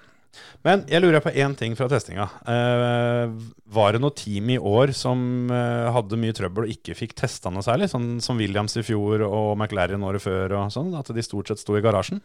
Men 0.67 0.83
jeg 0.91 1.03
lurer 1.05 1.23
på 1.23 1.31
én 1.31 1.53
ting 1.59 1.77
fra 1.79 1.87
testinga. 1.91 2.27
Eh, 2.51 3.35
var 3.77 3.95
det 3.95 4.01
noe 4.03 4.17
team 4.17 4.51
i 4.51 4.59
år 4.59 4.95
som 4.97 5.51
eh, 5.53 5.91
hadde 5.95 6.19
mye 6.21 6.35
trøbbel 6.37 6.67
og 6.67 6.73
ikke 6.75 6.97
fikk 6.99 7.15
testa 7.21 7.53
noe 7.55 7.65
særlig? 7.65 7.91
Sånn 7.93 8.17
som 8.25 8.41
Williams 8.41 8.75
i 8.81 8.85
fjor 8.87 9.27
og 9.29 9.53
McLaren 9.55 10.03
året 10.07 10.25
før 10.25 10.57
og 10.59 10.73
sånn? 10.75 10.91
At 10.99 11.13
de 11.15 11.25
stort 11.25 11.53
sett 11.53 11.63
sto 11.63 11.77
i 11.79 11.85
garasjen? 11.85 12.23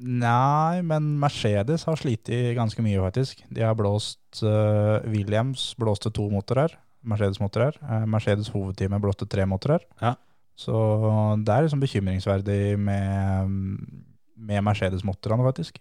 Nei, 0.00 0.80
men 0.86 1.12
Mercedes 1.20 1.84
har 1.84 2.00
slitt 2.00 2.30
ganske 2.56 2.82
mye, 2.82 3.02
faktisk. 3.04 3.44
De 3.52 3.66
har 3.66 3.76
blåst 3.76 4.40
eh, 4.40 4.96
Williams 5.12 5.74
blåste 5.78 6.12
to 6.16 6.30
motorer, 6.32 6.72
Mercedes-motorer. 7.04 7.76
Uh, 7.84 8.04
Mercedes 8.08 8.50
hovedteamet 8.52 9.00
blåste 9.00 9.28
tre 9.28 9.46
motorer. 9.48 9.84
Ja. 10.00 10.14
Så 10.60 10.76
det 11.40 11.52
er 11.52 11.64
liksom 11.64 11.80
bekymringsverdig 11.80 12.76
med, 12.80 13.52
med 14.40 14.64
Mercedes-motorene, 14.66 15.44
faktisk. 15.50 15.80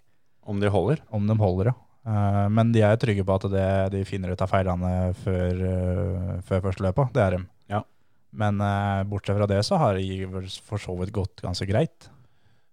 Om 0.50 0.60
de 0.60 0.72
holder? 0.74 1.04
Om 1.16 1.28
de 1.30 1.38
holder, 1.40 1.72
ja. 1.72 1.78
Eh, 2.08 2.46
men 2.54 2.72
de 2.74 2.84
er 2.86 3.00
trygge 3.00 3.26
på 3.28 3.36
at 3.38 3.48
det, 3.52 3.72
de 3.96 4.06
finner 4.08 4.34
ut 4.34 4.44
av 4.44 4.52
feilene 4.52 4.94
før, 5.24 5.64
eh, 5.72 6.38
før 6.48 6.70
første 6.70 6.86
løpet. 6.88 7.12
Det 7.16 7.26
er 7.26 7.36
de. 7.36 7.42
Ja. 7.76 7.82
Men 8.32 8.62
eh, 8.64 9.02
bortsett 9.10 9.38
fra 9.40 9.50
det 9.50 9.60
så 9.68 9.80
har 9.82 10.00
det 10.00 10.30
vel 10.32 10.48
for 10.66 10.82
så 10.82 10.96
vidt 11.00 11.14
gått 11.16 11.44
ganske 11.46 11.68
greit. 11.70 12.10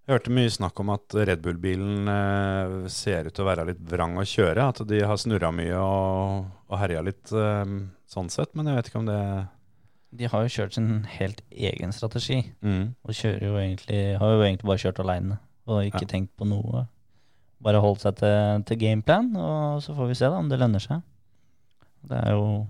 Jeg 0.07 0.15
hørte 0.15 0.31
mye 0.31 0.53
snakk 0.55 0.79
om 0.79 0.93
at 0.95 1.17
Red 1.19 1.41
Bull-bilen 1.43 2.07
ser 2.95 3.27
ut 3.27 3.35
til 3.35 3.43
å 3.43 3.49
være 3.49 3.65
litt 3.73 3.81
vrang 3.91 4.13
å 4.15 4.23
kjøre. 4.23 4.69
At 4.71 4.85
de 4.87 5.01
har 5.03 5.19
snurra 5.19 5.51
mye 5.51 5.81
og, 5.83 6.45
og 6.71 6.79
herja 6.79 7.01
litt 7.03 7.27
sånn 7.27 8.31
sett. 8.31 8.53
Men 8.55 8.71
jeg 8.71 8.79
vet 8.79 8.91
ikke 8.93 9.01
om 9.01 9.09
det 9.11 9.19
De 10.15 10.29
har 10.31 10.45
jo 10.47 10.53
kjørt 10.61 10.77
sin 10.79 11.03
helt 11.11 11.43
egen 11.51 11.91
strategi, 11.91 12.39
mm. 12.63 12.95
og 13.03 13.19
kjører 13.19 13.49
jo 13.49 13.59
egentlig, 13.59 13.99
har 14.23 14.37
jo 14.37 14.47
egentlig 14.47 14.71
bare 14.71 14.85
kjørt 14.85 15.03
aleine. 15.03 15.41
Og 15.67 15.83
ikke 15.85 16.03
Ja. 16.05 16.07
tenkt 16.15 16.31
på 16.39 16.47
noe. 16.47 16.87
Bare 17.63 17.81
holdt 17.81 18.01
seg 18.05 18.17
til, 18.17 18.63
til 18.69 18.79
gameplan, 18.79 19.33
og 19.37 19.83
så 19.83 19.95
får 19.97 20.09
vi 20.09 20.15
se 20.15 20.29
da 20.29 20.37
om 20.39 20.49
det 20.49 20.59
lønner 20.61 20.81
seg. 20.81 21.03
Det 22.07 22.19
er 22.25 22.33
jo 22.37 22.67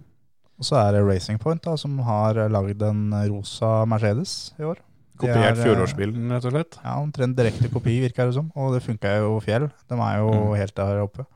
Og 0.59 0.65
så 0.65 0.77
er 0.81 0.93
det 0.93 1.03
Racing 1.05 1.39
Point 1.39 1.61
da, 1.63 1.75
som 1.77 1.99
har 1.99 2.35
lagd 2.49 2.81
en 2.83 3.11
rosa 3.29 3.85
Mercedes 3.85 4.53
i 4.59 4.63
år. 4.65 4.79
Kopiert 5.19 5.37
er, 5.37 5.53
eh, 5.53 5.65
fjorårsbilen, 5.65 6.31
rett 6.33 6.45
og 6.47 6.53
slett. 6.53 6.79
Ja, 6.83 6.95
omtrent 7.01 7.37
direkte 7.37 7.69
kopi, 7.73 8.01
virker 8.01 8.27
det 8.31 8.35
som. 8.35 8.51
Og 8.57 8.73
det 8.73 8.83
funka 8.83 9.19
jo 9.21 9.39
fjell. 9.41 9.71
De 9.89 9.95
er 9.97 10.17
jo 10.19 10.31
Mm. 10.31 10.57
helt 10.57 10.75
der 10.75 11.03
oppe. 11.03 11.27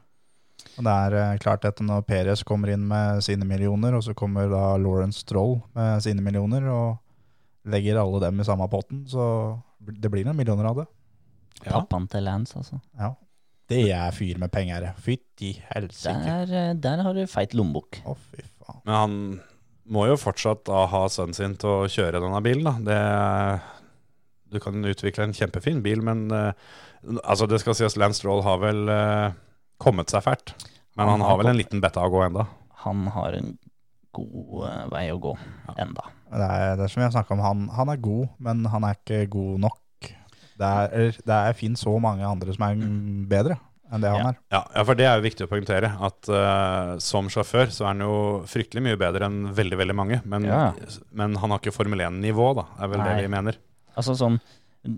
Og 0.78 0.84
det 0.84 0.86
er 0.86 1.14
eh, 1.32 1.38
klart 1.38 1.64
at 1.64 1.76
når 1.80 2.06
Perez 2.06 2.42
kommer 2.42 2.68
inn 2.72 2.86
med 2.88 3.22
sine 3.22 3.44
millioner, 3.44 3.94
og 3.94 4.02
så 4.02 4.14
kommer 4.14 4.48
da 4.48 4.76
Lawrence 4.78 5.18
Stroll 5.20 5.62
med 5.74 6.00
sine 6.02 6.20
millioner, 6.22 6.66
og 6.70 6.98
legger 7.66 7.98
alle 8.00 8.20
dem 8.20 8.40
i 8.40 8.44
samme 8.44 8.68
potten, 8.70 9.04
så 9.06 9.60
det 9.82 10.10
blir 10.10 10.24
noen 10.24 10.36
millioner 10.36 10.64
av 10.66 10.76
det. 10.76 10.86
Ja. 11.66 11.80
pappaen 11.80 12.08
til 12.10 12.24
Lance, 12.24 12.56
altså. 12.58 12.80
Ja. 12.98 13.14
Det 13.70 13.84
er 13.94 14.10
fyr 14.16 14.38
med 14.42 14.50
penger. 14.50 14.88
Fytti 14.98 15.52
helsike. 15.68 16.14
Der, 16.24 16.54
eh, 16.58 16.72
der 16.74 17.02
har 17.06 17.14
du 17.14 17.22
feit 17.30 17.54
lommebok. 17.54 18.00
Å, 18.04 18.16
fy 18.16 18.42
faen. 18.42 18.80
Men 18.84 18.94
han 18.96 19.18
må 19.90 20.06
jo 20.08 20.16
fortsatt 20.18 20.64
da 20.66 20.84
ha 20.90 21.04
sønnen 21.10 21.36
sin 21.36 21.54
til 21.60 21.70
å 21.70 21.90
kjøre 21.90 22.22
denne 22.22 22.40
bilen. 22.42 22.66
Da. 22.66 22.74
Det, 22.88 23.60
du 24.50 24.58
kan 24.62 24.82
utvikle 24.84 25.28
en 25.28 25.36
kjempefin 25.36 25.82
bil, 25.84 26.02
men 26.02 26.26
eh, 26.34 26.52
altså 27.22 27.46
det 27.50 27.60
skal 27.62 27.76
sies 27.78 27.98
Lance 28.00 28.18
Stroll 28.22 28.42
har 28.46 28.58
vel 28.62 28.90
eh, 28.90 29.38
kommet 29.82 30.10
seg 30.10 30.24
fælt. 30.26 30.54
Men 30.98 31.06
Han 31.06 31.12
han, 31.14 31.20
har 31.24 31.30
har 31.36 31.42
vel 31.44 31.52
en 31.52 31.60
liten 31.60 31.82
betta 31.82 32.02
å 32.02 32.10
gå 32.12 32.24
enda. 32.26 32.48
Han 32.84 33.06
har 33.14 33.38
en 33.38 33.52
god 34.16 34.66
eh, 34.66 34.82
vei 34.90 35.04
å 35.14 35.20
gå 35.22 35.36
enda. 35.78 36.08
Det 36.30 36.46
er, 36.46 36.74
det 36.78 36.86
er 36.86 36.90
som 36.92 37.00
vi 37.00 37.06
har 37.06 37.14
snakka 37.14 37.34
om, 37.36 37.44
han, 37.44 37.62
han 37.74 37.90
er 37.94 38.02
god, 38.02 38.26
men 38.42 38.66
han 38.70 38.86
er 38.86 38.98
ikke 38.98 39.24
god 39.30 39.62
nok. 39.68 39.78
Det 40.60 40.68
er, 40.68 41.18
det 41.24 41.36
er 41.40 41.56
finnes 41.56 41.80
så 41.86 41.94
mange 42.02 42.26
andre 42.28 42.52
som 42.56 42.66
er 42.68 42.78
bedre 43.30 43.56
enn 43.90 44.04
det 44.04 44.10
han 44.12 44.20
Ja. 44.20 44.28
er. 44.30 44.36
Ja, 44.54 44.60
ja, 44.76 44.82
for 44.86 44.94
det 44.94 45.06
er 45.08 45.16
jo 45.18 45.24
viktig 45.24 45.46
å 45.46 45.50
poengtere. 45.50 45.88
At 46.06 46.28
uh, 46.30 46.92
som 47.02 47.26
sjåfør 47.32 47.72
så 47.74 47.84
er 47.88 47.94
han 47.94 48.04
jo 48.04 48.12
fryktelig 48.46 48.84
mye 48.86 48.98
bedre 49.00 49.26
enn 49.26 49.48
veldig, 49.56 49.78
veldig 49.80 49.96
mange. 49.98 50.20
Men, 50.30 50.44
Ja. 50.46 50.72
men 51.10 51.34
han 51.42 51.50
har 51.50 51.58
ikke 51.58 51.74
Formel 51.74 51.98
1-nivå, 52.06 52.52
da, 52.60 52.66
er 52.78 52.92
vel 52.92 53.02
Nei. 53.02 53.08
det 53.08 53.24
vi 53.26 53.32
mener. 53.34 53.58
Altså 53.98 54.14
sånn 54.14 54.38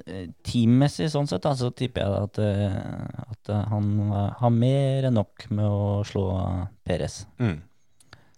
eh, 0.06 0.26
Teammessig 0.44 1.08
sånn 1.14 1.26
sett, 1.30 1.40
da, 1.46 1.54
så 1.56 1.70
tipper 1.74 2.04
jeg 2.04 2.26
at, 2.28 2.38
eh, 2.44 3.24
at 3.32 3.52
han 3.72 3.88
har 4.42 4.50
mer 4.52 5.08
enn 5.08 5.16
nok 5.16 5.46
med 5.50 5.64
å 5.64 6.02
slå 6.04 6.26
Perez. 6.84 7.22
Mm. 7.40 7.62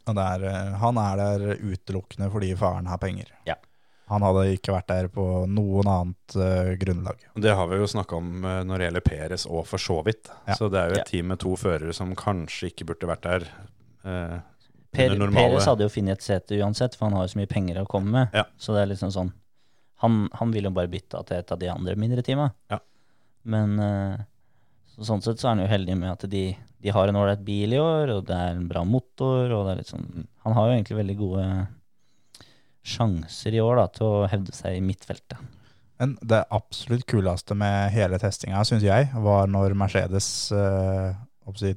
Er, 0.07 0.43
han 0.79 0.99
er 1.01 1.17
der 1.17 1.57
utelukkende 1.65 2.31
fordi 2.31 2.55
faren 2.61 2.87
har 2.93 2.99
penger. 3.03 3.31
Ja. 3.49 3.57
Han 4.13 4.25
hadde 4.27 4.43
ikke 4.53 4.75
vært 4.75 4.91
der 4.91 5.07
på 5.13 5.23
noen 5.49 5.89
annet 5.89 6.35
uh, 6.37 6.73
grunnlag. 6.81 7.23
Det 7.41 7.55
har 7.57 7.69
vi 7.71 7.79
jo 7.81 7.87
snakka 7.89 8.19
om 8.19 8.33
uh, 8.45 8.59
når 8.67 8.81
det 8.83 8.89
gjelder 8.89 9.05
Peres 9.07 9.47
og 9.49 9.63
for 9.69 9.81
så 9.81 9.97
vidt. 10.05 10.29
Ja. 10.45 10.57
Så 10.59 10.69
det 10.73 10.81
er 10.81 10.91
jo 10.91 10.99
et 10.99 11.05
Ja. 11.05 11.07
team 11.09 11.31
med 11.33 11.41
to 11.41 11.55
førere 11.57 11.95
som 11.97 12.13
kanskje 12.19 12.69
ikke 12.73 12.89
burde 12.91 13.09
vært 13.09 13.25
der. 13.25 13.47
Uh, 14.05 14.43
Per, 14.95 15.17
Perez 15.33 15.67
hadde 15.67 15.87
jo 15.87 15.91
funnet 15.91 16.21
et 16.21 16.27
sete 16.27 16.59
uansett, 16.61 16.95
for 16.95 17.09
han 17.09 17.17
har 17.17 17.25
jo 17.25 17.33
så 17.33 17.41
mye 17.41 17.51
penger 17.51 17.81
å 17.81 17.89
komme 17.91 18.13
med. 18.13 18.37
Ja. 18.37 18.45
Så 18.61 18.77
det 18.77 18.85
er 18.85 18.93
liksom 18.93 19.11
sånn 19.15 19.33
Han, 20.05 20.29
han 20.37 20.51
vil 20.53 20.69
jo 20.69 20.71
bare 20.75 20.91
bytte 20.93 21.23
til 21.25 21.39
et 21.39 21.51
av 21.55 21.59
de 21.59 21.69
andre 21.73 21.97
mindre 21.97 22.23
teama. 22.23 22.51
Ja. 22.69 22.79
Men 23.49 23.79
så, 24.95 25.07
sånn 25.09 25.23
sett 25.25 25.41
så 25.41 25.49
er 25.49 25.55
han 25.55 25.63
jo 25.65 25.71
heldig 25.71 25.97
med 25.99 26.11
at 26.13 26.27
de, 26.31 26.43
de 26.83 26.93
har 26.93 27.09
en 27.09 27.19
ålreit 27.19 27.43
bil 27.47 27.73
i 27.75 27.81
år, 27.81 28.13
og 28.15 28.27
det 28.29 28.37
er 28.37 28.53
en 28.53 28.69
bra 28.69 28.85
motor, 28.87 29.49
og 29.49 29.65
det 29.65 29.73
er 29.73 29.81
litt 29.81 29.91
sånn 29.91 30.27
Han 30.45 30.57
har 30.59 30.69
jo 30.69 30.77
egentlig 30.77 30.99
veldig 31.01 31.17
gode 31.19 31.47
sjanser 32.85 33.57
i 33.57 33.61
år 33.65 33.79
da, 33.81 33.87
til 33.97 34.07
å 34.07 34.27
hevde 34.31 34.53
seg 34.55 34.77
i 34.79 34.83
midtfeltet. 34.85 35.41
Men 36.01 36.17
det 36.27 36.43
absolutt 36.53 37.07
kuleste 37.09 37.55
med 37.57 37.93
hele 37.95 38.19
testinga, 38.21 38.65
syns 38.67 38.83
jeg, 38.85 39.09
var 39.25 39.47
når 39.49 39.77
Mercedes 39.79 40.27
eh, 40.53 41.15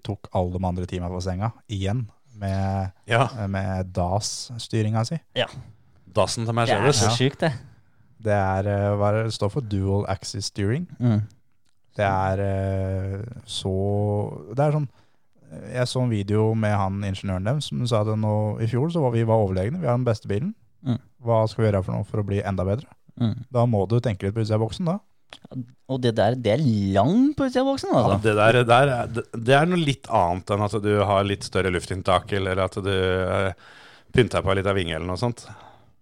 tok 0.04 0.28
alle 0.36 0.58
de 0.58 0.66
andre 0.68 0.88
teamene 0.90 1.14
på 1.14 1.22
senga 1.24 1.52
igjen 1.72 2.06
med, 2.38 2.92
Ja, 3.10 3.28
med 3.50 3.94
DAS-styringa 3.96 5.06
si. 5.08 5.20
dassen 6.14 6.46
til 6.46 6.54
Det 6.54 6.58
er 6.58 6.82
Mercedes. 6.82 7.02
så 7.04 7.14
sjukt, 7.16 7.40
det. 7.46 7.54
Det 8.20 8.34
er, 8.34 8.68
eh, 8.68 8.92
hva 8.98 9.12
er 9.12 9.20
det, 9.20 9.26
det 9.30 9.34
står 9.38 9.52
for 9.54 9.62
dual 9.62 10.06
axis 10.10 10.50
steering. 10.50 10.88
Mm. 11.00 11.22
Det 11.98 12.06
er 12.06 12.42
eh, 12.46 13.22
så 13.50 13.72
Det 14.54 14.62
er 14.68 14.76
sånn 14.76 14.88
Jeg 15.74 15.88
så 15.90 16.02
en 16.04 16.12
video 16.12 16.54
med 16.54 16.76
han 16.78 17.00
ingeniøren 17.08 17.46
deres 17.48 17.70
som 17.72 17.86
sa 17.88 18.02
at 18.04 18.12
nå, 18.20 18.34
i 18.62 18.68
fjor 18.68 18.90
så 18.92 19.02
var 19.02 19.14
vi 19.16 19.24
var 19.24 19.40
overlegne. 19.46 19.80
Vi 19.80 19.88
har 19.88 19.96
den 19.98 20.04
beste 20.06 20.28
bilen. 20.28 20.54
Mm. 20.86 21.00
Hva 21.26 21.40
skal 21.50 21.64
vi 21.64 21.70
gjøre 21.72 21.84
for 21.86 21.96
noe 21.98 22.06
for 22.08 22.22
å 22.22 22.28
bli 22.28 22.42
enda 22.46 22.66
bedre? 22.68 22.88
Mm. 23.20 23.34
Da 23.52 23.64
må 23.66 23.86
du 23.90 23.98
tenke 24.04 24.28
litt 24.28 24.36
på 24.36 24.44
utsida 24.44 24.60
av 24.60 24.66
boksen, 24.68 24.86
da. 24.92 25.00
Og 25.92 26.02
det 26.04 26.14
der, 26.16 26.36
det 26.40 26.52
er 26.54 26.62
langt 26.96 27.34
på 27.40 27.48
utsida 27.48 27.64
av 27.66 27.72
boksen, 27.72 27.90
Ja, 27.92 28.02
altså. 28.04 28.20
det, 28.24 28.36
der, 28.38 28.60
der, 28.70 28.92
er- 28.98 29.08
det, 29.16 29.24
det 29.48 29.56
er 29.58 29.66
noe 29.72 29.80
litt 29.82 30.08
annet 30.14 30.54
enn 30.54 30.66
at 30.68 30.76
du 30.84 30.92
har 31.10 31.24
litt 31.28 31.48
større 31.48 31.72
luftinntak, 31.74 32.32
eller 32.38 32.62
at 32.68 32.78
du 32.84 32.92
eh, 32.94 33.54
pynter 34.16 34.46
på 34.46 34.56
litt 34.60 34.70
av 34.70 34.78
vinge 34.78 34.96
eller 34.96 35.08
noe 35.10 35.20
sånt. 35.20 35.48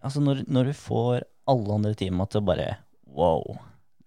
Altså, 0.06 0.22
når, 0.22 0.43
når 0.52 0.69
du 0.69 0.76
får 0.77 1.23
alle 1.49 1.77
andre 1.80 1.95
teama 1.97 2.27
til 2.30 2.41
å 2.43 2.45
bare 2.52 2.68
Wow, 3.15 3.56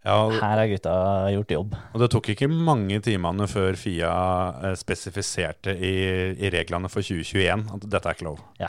Ja, 0.05 0.19
her 0.31 0.61
har 0.61 0.69
gutta 0.71 0.93
gjort 1.33 1.51
jobb. 1.55 1.73
og 1.95 2.01
det 2.03 2.11
tok 2.13 2.29
ikke 2.35 2.47
mange 2.53 2.99
timene 3.03 3.47
før 3.51 3.75
Fia 3.81 4.11
eh, 4.69 4.75
spesifiserte 4.79 5.73
i, 5.75 5.95
i 6.39 6.51
reglene 6.53 6.91
for 6.93 7.01
2021 7.03 7.65
at 7.75 7.87
dette 7.89 8.05
er 8.13 8.19
ikke 8.19 8.29
lov. 8.29 8.43
Og 8.61 8.69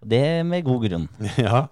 Det 0.00 0.22
med 0.46 0.66
god 0.66 0.84
grunn. 0.86 1.08
ja, 1.46 1.66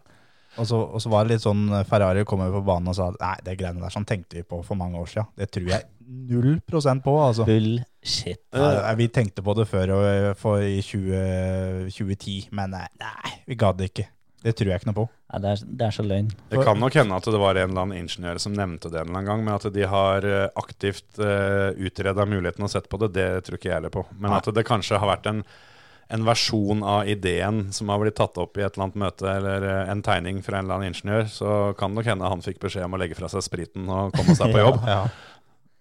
Og 0.56 0.66
så, 0.66 0.78
og 0.80 1.02
så 1.02 1.12
var 1.12 1.26
det 1.26 1.36
litt 1.36 1.44
sånn 1.44 1.68
Ferrari 1.88 2.24
kom 2.24 2.40
over 2.40 2.62
på 2.62 2.68
banen 2.70 2.88
og 2.92 2.96
sa 2.96 3.10
nei, 3.12 3.34
det 3.44 3.58
greiene 3.60 3.82
der 3.82 3.92
sånn 3.92 4.08
tenkte 4.08 4.38
vi 4.38 4.46
på 4.48 4.62
for 4.64 4.78
mange 4.78 4.98
år 4.98 5.10
siden. 5.12 5.28
Det 5.36 5.50
tror 5.52 5.68
jeg 5.74 5.88
null 6.06 6.60
prosent 6.66 7.04
på, 7.04 7.14
altså. 7.20 7.44
Bullshit. 7.46 8.40
Ja, 8.54 8.92
vi 8.98 9.08
tenkte 9.12 9.44
på 9.44 9.54
det 9.58 9.66
før 9.70 9.96
og 9.98 10.36
for 10.40 10.62
i 10.62 10.78
20, 10.82 11.90
2010, 11.90 12.36
men 12.56 12.76
nei, 12.76 12.86
nei, 13.02 13.32
vi 13.50 13.58
gadd 13.58 13.82
ikke. 13.86 14.06
Det 14.46 14.52
tror 14.54 14.70
jeg 14.70 14.78
ikke 14.78 14.90
noe 14.92 14.98
på. 15.00 15.06
Nei, 15.32 15.38
det, 15.42 15.52
er, 15.52 15.70
det 15.78 15.86
er 15.88 15.94
så 15.96 16.04
løgn. 16.06 16.28
Det 16.52 16.62
kan 16.62 16.78
nok 16.78 16.94
hende 16.94 17.16
at 17.18 17.26
det 17.26 17.38
var 17.42 17.58
en 17.58 17.72
eller 17.72 17.82
annen 17.82 18.04
ingeniør 18.04 18.38
som 18.42 18.54
nevnte 18.54 18.92
det 18.92 19.00
en 19.00 19.08
eller 19.08 19.18
annen 19.18 19.30
gang, 19.32 19.46
men 19.46 19.54
at 19.56 19.66
de 19.74 19.88
har 19.90 20.26
eh, 20.28 20.44
aktivt 20.60 21.18
uh, 21.18 21.72
utreda 21.74 22.26
muligheten 22.28 22.66
og 22.66 22.70
sett 22.70 22.86
på 22.92 23.00
det, 23.02 23.10
det 23.16 23.26
tror 23.46 23.58
ikke 23.58 23.72
jeg 23.72 23.80
heller 23.80 23.94
på. 23.94 24.04
Men 24.14 24.30
Nei. 24.30 24.38
at 24.38 24.52
det 24.54 24.66
kanskje 24.68 25.00
har 25.02 25.10
vært 25.10 25.26
en, 25.32 25.42
en 26.08 26.24
versjon 26.26 26.82
av 26.86 27.08
ideen 27.10 27.72
som 27.74 27.88
har 27.90 27.98
blitt 28.02 28.14
tatt 28.18 28.36
opp 28.38 28.56
i 28.58 28.62
et 28.62 28.74
eller 28.76 28.84
annet 28.86 28.98
møte, 29.02 29.26
eller 29.26 29.64
eh, 29.66 29.90
en 29.90 30.02
tegning 30.06 30.42
fra 30.46 30.58
en 30.60 30.64
eller 30.68 30.78
annen 30.78 30.92
ingeniør, 30.92 31.24
så 31.32 31.54
kan 31.78 31.90
det 31.94 32.00
nok 32.02 32.10
hende 32.12 32.28
han 32.30 32.44
fikk 32.44 32.60
beskjed 32.62 32.84
om 32.86 32.94
å 32.94 33.00
legge 33.02 33.16
fra 33.18 33.30
seg 33.32 33.42
spriten 33.42 33.88
og 33.90 34.12
komme 34.14 34.36
seg 34.38 34.52
på 34.54 34.62
jobb. 34.66 34.78
Ja. 34.86 35.00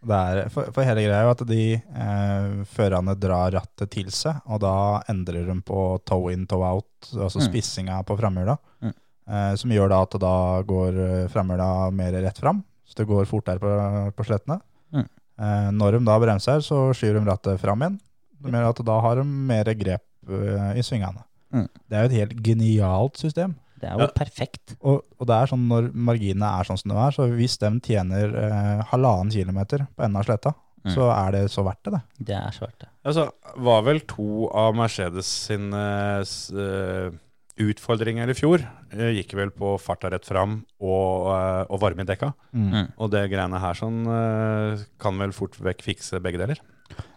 Det 0.05 0.17
er, 0.21 0.49
for, 0.53 0.67
for 0.73 0.85
hele 0.85 1.01
greia 1.01 1.17
er 1.23 1.25
jo 1.25 1.33
at 1.33 1.43
de 1.49 1.61
eh, 1.77 2.49
førerne 2.75 3.15
drar 3.17 3.55
rattet 3.55 3.89
til 3.95 4.11
seg, 4.13 4.37
og 4.45 4.59
da 4.61 4.73
endrer 5.09 5.47
de 5.49 5.55
på 5.65 5.79
toe 6.05 6.33
in, 6.35 6.45
toe 6.49 6.61
out, 6.67 6.89
altså 7.15 7.41
Mm. 7.41 7.47
spissinga 7.47 7.99
på 8.05 8.17
framhjula. 8.19 8.57
Mm. 8.85 8.93
Eh, 9.25 9.53
som 9.57 9.71
gjør 9.73 9.89
da 9.89 10.01
at 10.05 10.17
da 10.21 10.33
går 10.69 10.99
eh, 11.07 11.27
framhjula 11.33 11.69
mer 11.97 12.17
rett 12.21 12.37
fram, 12.41 12.61
så 12.85 12.99
det 12.99 13.07
går 13.09 13.25
fortere 13.29 13.57
på, 13.61 13.71
på 14.13 14.25
slettene. 14.27 14.59
Mm. 14.93 15.05
Eh, 15.41 15.69
når 15.73 15.97
de 15.97 16.03
da 16.05 16.19
bremser, 16.21 16.61
så 16.65 16.83
skyver 16.93 17.17
de 17.17 17.25
rattet 17.31 17.61
fram 17.61 17.81
igjen. 17.81 17.97
Det 18.45 18.53
gjør 18.53 18.67
at 18.69 18.83
da 18.85 18.99
har 19.01 19.17
de 19.17 19.23
mer 19.25 19.71
grep 19.73 20.03
i 20.29 20.81
svingene. 20.83 21.23
Mm. 21.53 21.67
Det 21.89 21.97
er 21.97 22.01
jo 22.03 22.09
et 22.11 22.19
helt 22.19 22.43
genialt 22.43 23.17
system. 23.17 23.55
Det 23.79 23.89
er 23.89 23.93
jo 23.99 24.05
Ja. 24.05 24.07
perfekt. 24.15 24.75
Og, 24.81 25.03
og 25.19 25.27
det 25.27 25.35
er 25.35 25.47
sånn 25.51 25.67
når 25.67 25.91
marginene 25.93 26.47
er 26.59 26.63
sånn 26.63 26.77
som 26.79 26.89
de 26.91 26.97
er, 26.97 27.11
så 27.11 27.27
hvis 27.29 27.57
de 27.59 27.69
tjener 27.85 28.35
eh, 28.35 28.83
halvannen 28.91 29.31
kilometer 29.31 29.85
på 29.95 30.03
enden 30.05 30.17
av 30.21 30.25
sletta, 30.25 30.55
Mm. 30.85 30.93
så 30.93 31.05
er 31.09 31.31
det 31.31 31.39
så 31.49 31.63
verdt 31.65 31.81
det, 31.83 31.91
det. 31.95 32.01
Det 32.27 32.35
er 32.37 32.57
verdt 32.61 32.79
det. 32.83 32.87
Altså, 33.03 33.31
var 33.57 33.81
vel 33.81 33.99
to 34.05 34.47
av 34.53 34.75
Mercedes 34.75 35.25
sine 35.25 36.21
s- 36.21 36.51
eh, 36.53 37.09
utfordringer 37.57 38.29
i 38.29 38.35
fjor 38.37 38.61
eh, 38.93 39.09
gikk 39.17 39.33
vel 39.33 39.49
på 39.49 39.79
farta 39.81 40.11
rett 40.11 40.25
fram 40.27 40.59
og, 40.79 41.31
eh, 41.33 41.63
og 41.71 41.79
varme 41.81 42.01
i 42.03 42.05
dekka. 42.05 42.33
Mm. 42.53 42.91
Og 42.99 43.09
det 43.09 43.23
greiene 43.31 43.59
her 43.59 43.73
sånn 43.73 44.05
eh, 44.05 44.83
kan 45.01 45.17
vel 45.17 45.31
fort 45.31 45.57
vekk 45.57 45.81
fikse 45.81 46.21
begge 46.21 46.37
deler. 46.37 46.59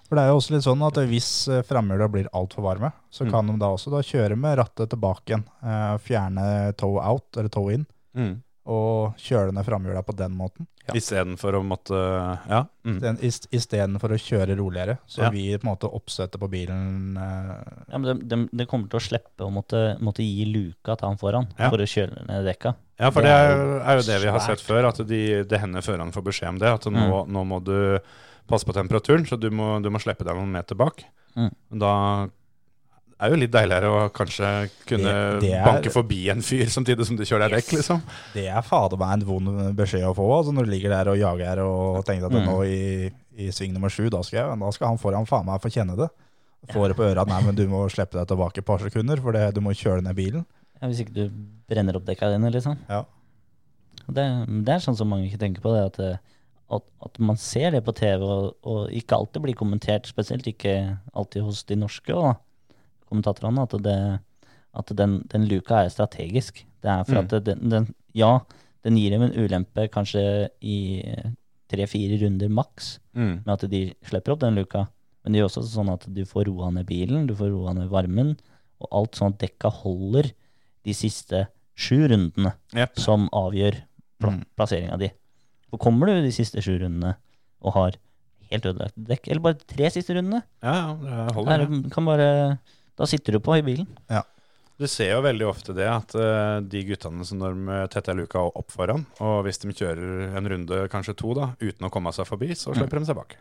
For 0.09 0.17
det 0.17 0.25
er 0.25 0.29
jo 0.33 0.39
også 0.41 0.55
litt 0.55 0.65
sånn 0.65 0.83
at 0.87 0.95
hvis 1.11 1.31
eh, 1.53 1.63
framhjula 1.69 2.09
blir 2.11 2.29
altfor 2.33 2.63
varme, 2.65 2.93
så 3.13 3.27
Mm. 3.27 3.31
kan 3.31 3.47
de 3.47 3.59
da 3.59 3.67
også 3.75 3.91
da 3.93 4.01
kjøre 4.01 4.37
med 4.39 4.57
rattet 4.59 4.89
tilbake 4.91 5.27
igjen. 5.35 5.45
Eh, 5.63 5.99
fjerne 5.99 6.75
toe 6.77 6.99
out, 7.05 7.37
eller 7.37 7.49
toe 7.53 7.75
in, 7.75 7.87
og 8.69 9.15
kjøre 9.17 9.53
ned 9.53 9.65
framhjula 9.65 10.03
på 10.05 10.15
den 10.17 10.33
måten. 10.37 10.67
Ja. 10.89 10.95
Istedenfor 10.97 11.53
å 11.53 11.61
måtte 11.63 11.93
Ja. 12.49 12.65
Mm. 12.87 13.01
Den- 13.01 13.19
Istedenfor 13.21 14.09
å 14.09 14.17
kjøre 14.17 14.57
roligere. 14.57 14.99
Så 15.07 15.21
Ja. 15.23 15.29
vi 15.31 15.57
på 15.59 15.65
en 15.69 15.75
måte 15.77 15.93
oppstøtet 15.93 16.39
på 16.41 16.49
bilen 16.49 17.17
eh, 17.19 17.83
Ja, 17.93 17.99
men 17.99 18.19
det, 18.19 18.29
de, 18.29 18.49
de 18.57 18.65
kommer 18.67 18.89
til 18.89 18.99
å 18.99 19.03
slippe 19.03 19.45
å 19.45 19.53
måtte, 19.53 19.99
måtte 20.01 20.25
gi 20.25 20.47
luka 20.47 20.97
til 20.97 21.09
han 21.09 21.19
foran 21.19 21.49
Ja. 21.59 21.69
for 21.69 21.77
å 21.77 21.85
kjøle 21.85 22.27
ned 22.27 22.45
dekka. 22.47 22.75
Ja, 22.99 23.11
for 23.11 23.21
Det 23.21 23.29
det 23.29 23.37
er 23.37 23.57
jo 23.57 23.81
er 23.81 23.97
jo 23.97 24.03
det 24.03 24.21
vi 24.23 24.29
har 24.29 24.39
svært. 24.41 24.59
sett 24.59 24.67
før, 24.67 24.89
at 24.89 25.07
de, 25.07 25.43
det 25.45 25.61
hender 25.61 25.81
førerne 25.83 26.13
får 26.13 26.25
beskjed 26.25 26.49
om 26.49 26.59
det. 26.59 26.69
At 26.73 26.85
nå, 26.85 27.27
nå 27.29 27.45
må 27.47 27.63
du 27.63 27.99
passe 28.49 28.67
på 28.69 28.75
temperaturen, 28.77 29.27
så 29.29 29.39
du 29.41 29.51
må, 29.55 29.77
du 29.85 29.91
må 29.93 30.01
slippe 30.03 30.25
deg 30.27 30.35
noen 30.37 30.51
meter 30.53 30.75
bak. 30.79 31.05
Mm. 31.37 31.53
Da 31.85 31.93
er 33.21 33.33
jo 33.33 33.39
litt 33.41 33.51
deiligere 33.51 33.89
å 33.91 34.03
kanskje 34.15 34.49
kunne 34.87 35.13
Det- 35.13 35.41
det 35.43 35.53
er- 35.59 35.65
banke 35.67 35.91
forbi 35.91 36.29
en 36.31 36.41
fyr 36.41 36.67
samtidig 36.71 37.05
som 37.07 37.17
du 37.17 37.25
kjører 37.25 37.49
deg 37.51 37.59
vekk, 37.63 37.73
liksom. 37.79 38.03
Det 38.35 38.47
er 38.49 38.63
fader 38.63 38.97
meg 38.97 39.13
en 39.19 39.27
vond 39.27 39.75
beskjed 39.77 40.05
å 40.07 40.15
få, 40.15 40.27
altså 40.39 40.53
når 40.55 40.65
du 40.67 40.71
ligger 40.71 40.91
der 40.91 41.11
og 41.11 41.19
jager 41.19 41.59
og 41.65 42.05
tenker 42.07 42.27
at 42.27 42.33
Mm. 42.33 42.47
nå 42.47 42.63
i, 42.67 43.13
i 43.37 43.49
sving 43.51 43.73
nummer 43.73 43.89
sju, 43.91 44.09
da 44.11 44.23
skal, 44.23 44.39
jeg, 44.51 44.59
da 44.61 44.71
skal 44.71 44.89
han 44.89 44.99
foran 44.99 45.27
faen 45.27 45.47
meg 45.47 45.61
få 45.61 45.71
kjenne 45.71 45.97
det. 45.97 46.09
Få 46.71 46.87
det 46.89 46.97
på 46.97 47.07
øra, 47.07 47.25
nei, 47.27 47.43
men 47.43 47.55
du 47.55 47.67
må 47.69 47.89
slippe 47.91 48.13
deg 48.19 48.27
tilbake 48.27 48.59
et 48.59 48.67
par 48.67 48.79
sekunder, 48.79 49.21
for 49.23 49.33
det, 49.33 49.55
du 49.55 49.61
må 49.61 49.71
kjøre 49.71 50.03
ned 50.03 50.15
bilen. 50.17 50.45
Ja, 50.81 50.89
hvis 50.89 51.01
ikke 51.05 51.15
du 51.15 51.31
brenner 51.69 51.97
opp 51.97 52.05
dekka 52.05 52.31
dine, 52.33 52.51
liksom. 52.53 52.77
Ja. 52.89 53.05
Det, 54.09 54.25
det 54.65 54.69
er 54.75 54.79
sånn 54.83 54.97
som 54.97 55.09
mange 55.11 55.29
ikke 55.31 55.39
tenker 55.39 55.61
på, 55.61 55.73
det 55.75 55.85
at, 55.87 55.99
eh, 56.01 56.17
at, 56.71 56.83
at 57.05 57.19
man 57.19 57.37
ser 57.41 57.71
det 57.73 57.85
på 57.87 57.95
TV, 57.97 58.21
og, 58.23 58.55
og 58.69 58.91
ikke 58.93 59.17
alltid 59.17 59.43
blir 59.43 59.55
kommentert, 59.57 60.07
spesielt 60.11 60.47
ikke 60.51 60.99
alltid 61.17 61.43
hos 61.47 61.63
de 61.65 61.77
norske 61.81 62.13
da, 62.13 62.35
kommentatorene, 63.09 63.63
at, 63.65 63.77
det, 63.85 63.97
at 64.77 64.93
den, 64.99 65.23
den 65.33 65.47
luka 65.49 65.83
er 65.85 65.93
strategisk. 65.95 66.65
Det 66.83 66.91
er 66.93 67.05
for 67.09 67.17
Mm. 67.19 67.25
at 67.25 67.45
den, 67.47 67.71
den, 67.73 67.87
ja, 68.15 68.39
den 68.85 68.97
gir 69.01 69.11
dem 69.17 69.23
en 69.23 69.33
ulempe 69.35 69.89
kanskje 69.89 70.23
i 70.61 70.77
tre-fire 71.69 72.19
runder 72.23 72.49
maks, 72.53 72.99
Mm. 73.15 73.43
med 73.45 73.53
at 73.55 73.71
de 73.71 73.81
slipper 74.07 74.33
opp 74.33 74.41
den 74.45 74.55
luka. 74.55 74.87
Men 75.25 75.33
det 75.33 75.41
gjør 75.41 75.49
også 75.51 75.65
sånn 75.73 75.91
at 75.93 76.05
du 76.15 76.23
får 76.25 76.47
roa 76.47 76.71
ned 76.71 76.87
bilen, 76.87 77.27
du 77.27 77.35
får 77.35 77.51
roa 77.51 77.73
ned 77.75 77.89
varmen, 77.91 78.37
og 78.81 78.89
alt 78.93 79.17
sånn 79.19 79.33
at 79.35 79.41
dekka 79.43 79.71
holder 79.83 80.31
de 80.85 80.93
siste 80.95 81.47
sju 81.77 82.07
rundene 82.09 82.53
yep. 82.77 82.95
som 82.99 83.29
avgjør 83.33 83.81
pl 84.21 84.27
Mm. 84.31 84.45
plasseringa 84.57 84.99
di. 84.99 85.11
For 85.71 85.79
kommer 85.79 86.07
du 86.09 86.23
de 86.25 86.33
siste 86.33 86.63
sju 86.65 86.79
rundene 86.81 87.17
og 87.61 87.75
har 87.75 87.97
helt 88.51 88.65
ødelagt 88.71 88.95
dekk, 88.97 89.29
eller 89.29 89.41
bare 89.45 89.59
tre 89.69 89.91
siste 89.93 90.15
rundene, 90.17 90.43
Ja, 90.65 90.75
ja, 90.97 91.27
det 91.27 91.35
holder. 91.37 91.53
er, 91.53 91.67
det. 91.67 91.83
det- 91.85 91.93
kan 91.93 92.05
bare, 92.09 92.59
da 92.97 93.05
sitter 93.07 93.33
du 93.37 93.41
på 93.41 93.59
i 93.59 93.63
bilen. 93.63 93.87
Du 94.79 94.87
ser 94.87 95.11
jo 95.11 95.23
veldig 95.25 95.43
ofte 95.49 95.75
det, 95.75 95.89
at 95.91 96.15
eh, 96.15 96.61
de 96.63 96.85
guttene 96.87 97.25
som 97.27 97.41
når 97.41 97.57
de 97.67 97.89
tetter 97.91 98.15
luka 98.15 98.39
opp 98.39 98.71
foran, 98.71 99.05
og 99.21 99.43
hvis 99.45 99.59
de 99.59 99.73
kjører 99.75 100.37
en 100.39 100.47
runde, 100.49 100.89
kanskje 100.89 101.17
to, 101.19 101.35
da, 101.35 101.49
uten 101.61 101.89
å 101.89 101.91
komme 101.91 102.13
seg 102.15 102.29
forbi, 102.31 102.53
så 102.55 102.71
slipper 102.77 103.01
de 103.03 103.07
seg 103.11 103.17
bak. 103.19 103.35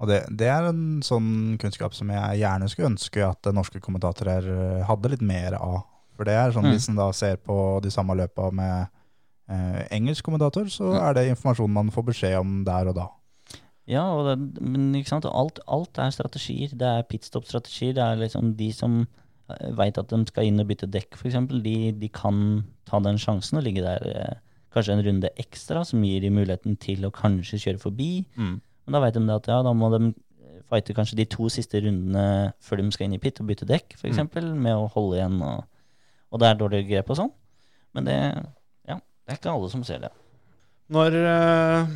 Og 0.00 0.08
det, 0.08 0.22
det 0.32 0.48
er 0.48 0.70
en 0.70 1.02
sånn 1.04 1.58
kunnskap 1.60 1.92
som 1.92 2.08
jeg 2.08 2.40
gjerne 2.40 2.70
skulle 2.72 2.88
ønske 2.94 3.20
at 3.20 3.50
norske 3.52 3.82
kommentatorer 3.84 4.46
eh, 4.48 4.84
hadde 4.88 5.10
litt 5.12 5.20
mer 5.20 5.58
av. 5.60 5.82
For 6.16 6.24
det 6.24 6.32
er 6.40 6.52
sånn, 6.56 6.64
Mm. 6.64 6.72
hvis 6.72 6.88
en 6.88 6.96
da 6.96 7.10
ser 7.12 7.36
på 7.36 7.82
de 7.84 7.90
samme 7.92 8.16
løpa 8.16 8.50
med 8.50 8.88
eh, 9.50 9.80
engelsk 9.96 10.24
kommentator, 10.24 10.68
så 10.70 10.88
Mm. 10.92 10.98
er 11.08 11.14
det 11.14 11.28
informasjon 11.32 11.70
man 11.70 11.90
får 11.90 12.04
beskjed 12.12 12.38
om 12.40 12.64
der 12.64 12.88
og 12.88 12.94
da. 12.94 13.06
Ja, 13.90 14.04
og 14.14 14.26
det, 14.28 14.62
men 14.62 14.92
ikke 14.94 15.08
sant, 15.10 15.24
alt, 15.26 15.58
alt 15.66 15.98
er 15.98 16.10
strategier. 16.14 16.70
Det 16.70 16.86
er 16.86 17.02
pitstop-strategier. 17.10 17.94
Det 17.94 18.04
er 18.04 18.16
liksom 18.22 18.54
de 18.56 18.70
som 18.72 19.06
veit 19.74 19.98
at 19.98 20.06
de 20.12 20.20
skal 20.28 20.44
inn 20.46 20.60
og 20.62 20.68
bytte 20.68 20.86
dekk, 20.86 21.16
f.eks. 21.18 21.34
De, 21.64 21.90
de 21.98 22.08
kan 22.08 22.64
ta 22.86 23.00
den 23.02 23.18
sjansen 23.18 23.58
og 23.58 23.64
ligge 23.66 23.82
der 23.82 24.04
eh, 24.06 24.36
kanskje 24.72 24.92
en 24.94 25.02
runde 25.02 25.28
ekstra, 25.42 25.82
som 25.84 26.04
gir 26.06 26.20
de 26.22 26.30
muligheten 26.30 26.76
til 26.78 27.02
å 27.04 27.10
kanskje 27.10 27.58
kjøre 27.58 27.80
forbi. 27.82 28.10
Mm. 28.36 28.60
Men 28.86 28.94
da 28.94 29.00
veit 29.02 29.14
de 29.18 29.24
det 29.26 29.34
at 29.40 29.48
ja, 29.50 29.56
da 29.66 29.72
må 29.74 29.90
de 29.90 30.12
fighte 30.70 30.94
kanskje 30.94 31.16
de 31.18 31.24
to 31.26 31.48
siste 31.50 31.80
rundene 31.82 32.52
før 32.62 32.78
de 32.78 32.92
skal 32.94 33.08
inn 33.08 33.16
i 33.18 33.18
pit 33.18 33.40
og 33.42 33.48
bytte 33.50 33.66
dekk, 33.66 33.96
f.eks., 33.98 34.04
eksempel 34.12 34.52
med 34.54 34.76
å 34.78 34.86
holde 34.94 35.18
igjen, 35.18 35.40
og, 35.42 35.64
og 36.30 36.38
det 36.38 36.46
er 36.52 36.60
dårlig 36.62 36.84
grep 36.92 37.10
og 37.10 37.18
sånn. 37.18 37.32
Men 37.98 38.06
det, 38.06 38.18
det 39.30 39.36
er 39.36 39.38
ikke 39.38 39.52
alle 39.54 39.70
som 39.70 39.82
ser 39.86 40.00
det. 40.02 40.10
Når 40.90 41.14
eh, 41.14 41.90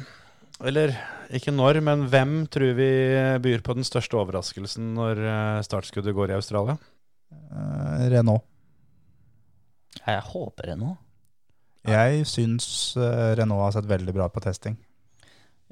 Eller 0.70 0.92
ikke 1.34 1.50
når, 1.50 1.80
men 1.82 2.04
hvem 2.12 2.44
tror 2.46 2.76
vi 2.78 2.90
byr 3.42 3.64
på 3.66 3.74
den 3.74 3.86
største 3.86 4.14
overraskelsen 4.20 4.92
når 4.94 5.18
eh, 5.18 5.62
startskuddet 5.66 6.14
går 6.14 6.30
i 6.30 6.36
Australia? 6.36 6.76
Eh, 7.34 8.04
Renault. 8.14 8.46
Jeg 9.98 10.22
håper 10.30 10.70
Renault. 10.70 11.02
Jeg 11.90 12.22
syns 12.30 12.68
eh, 12.94 13.34
Renault 13.40 13.66
har 13.66 13.76
sett 13.80 13.90
veldig 13.90 14.14
bra 14.14 14.30
på 14.30 14.44
testing. 14.46 14.78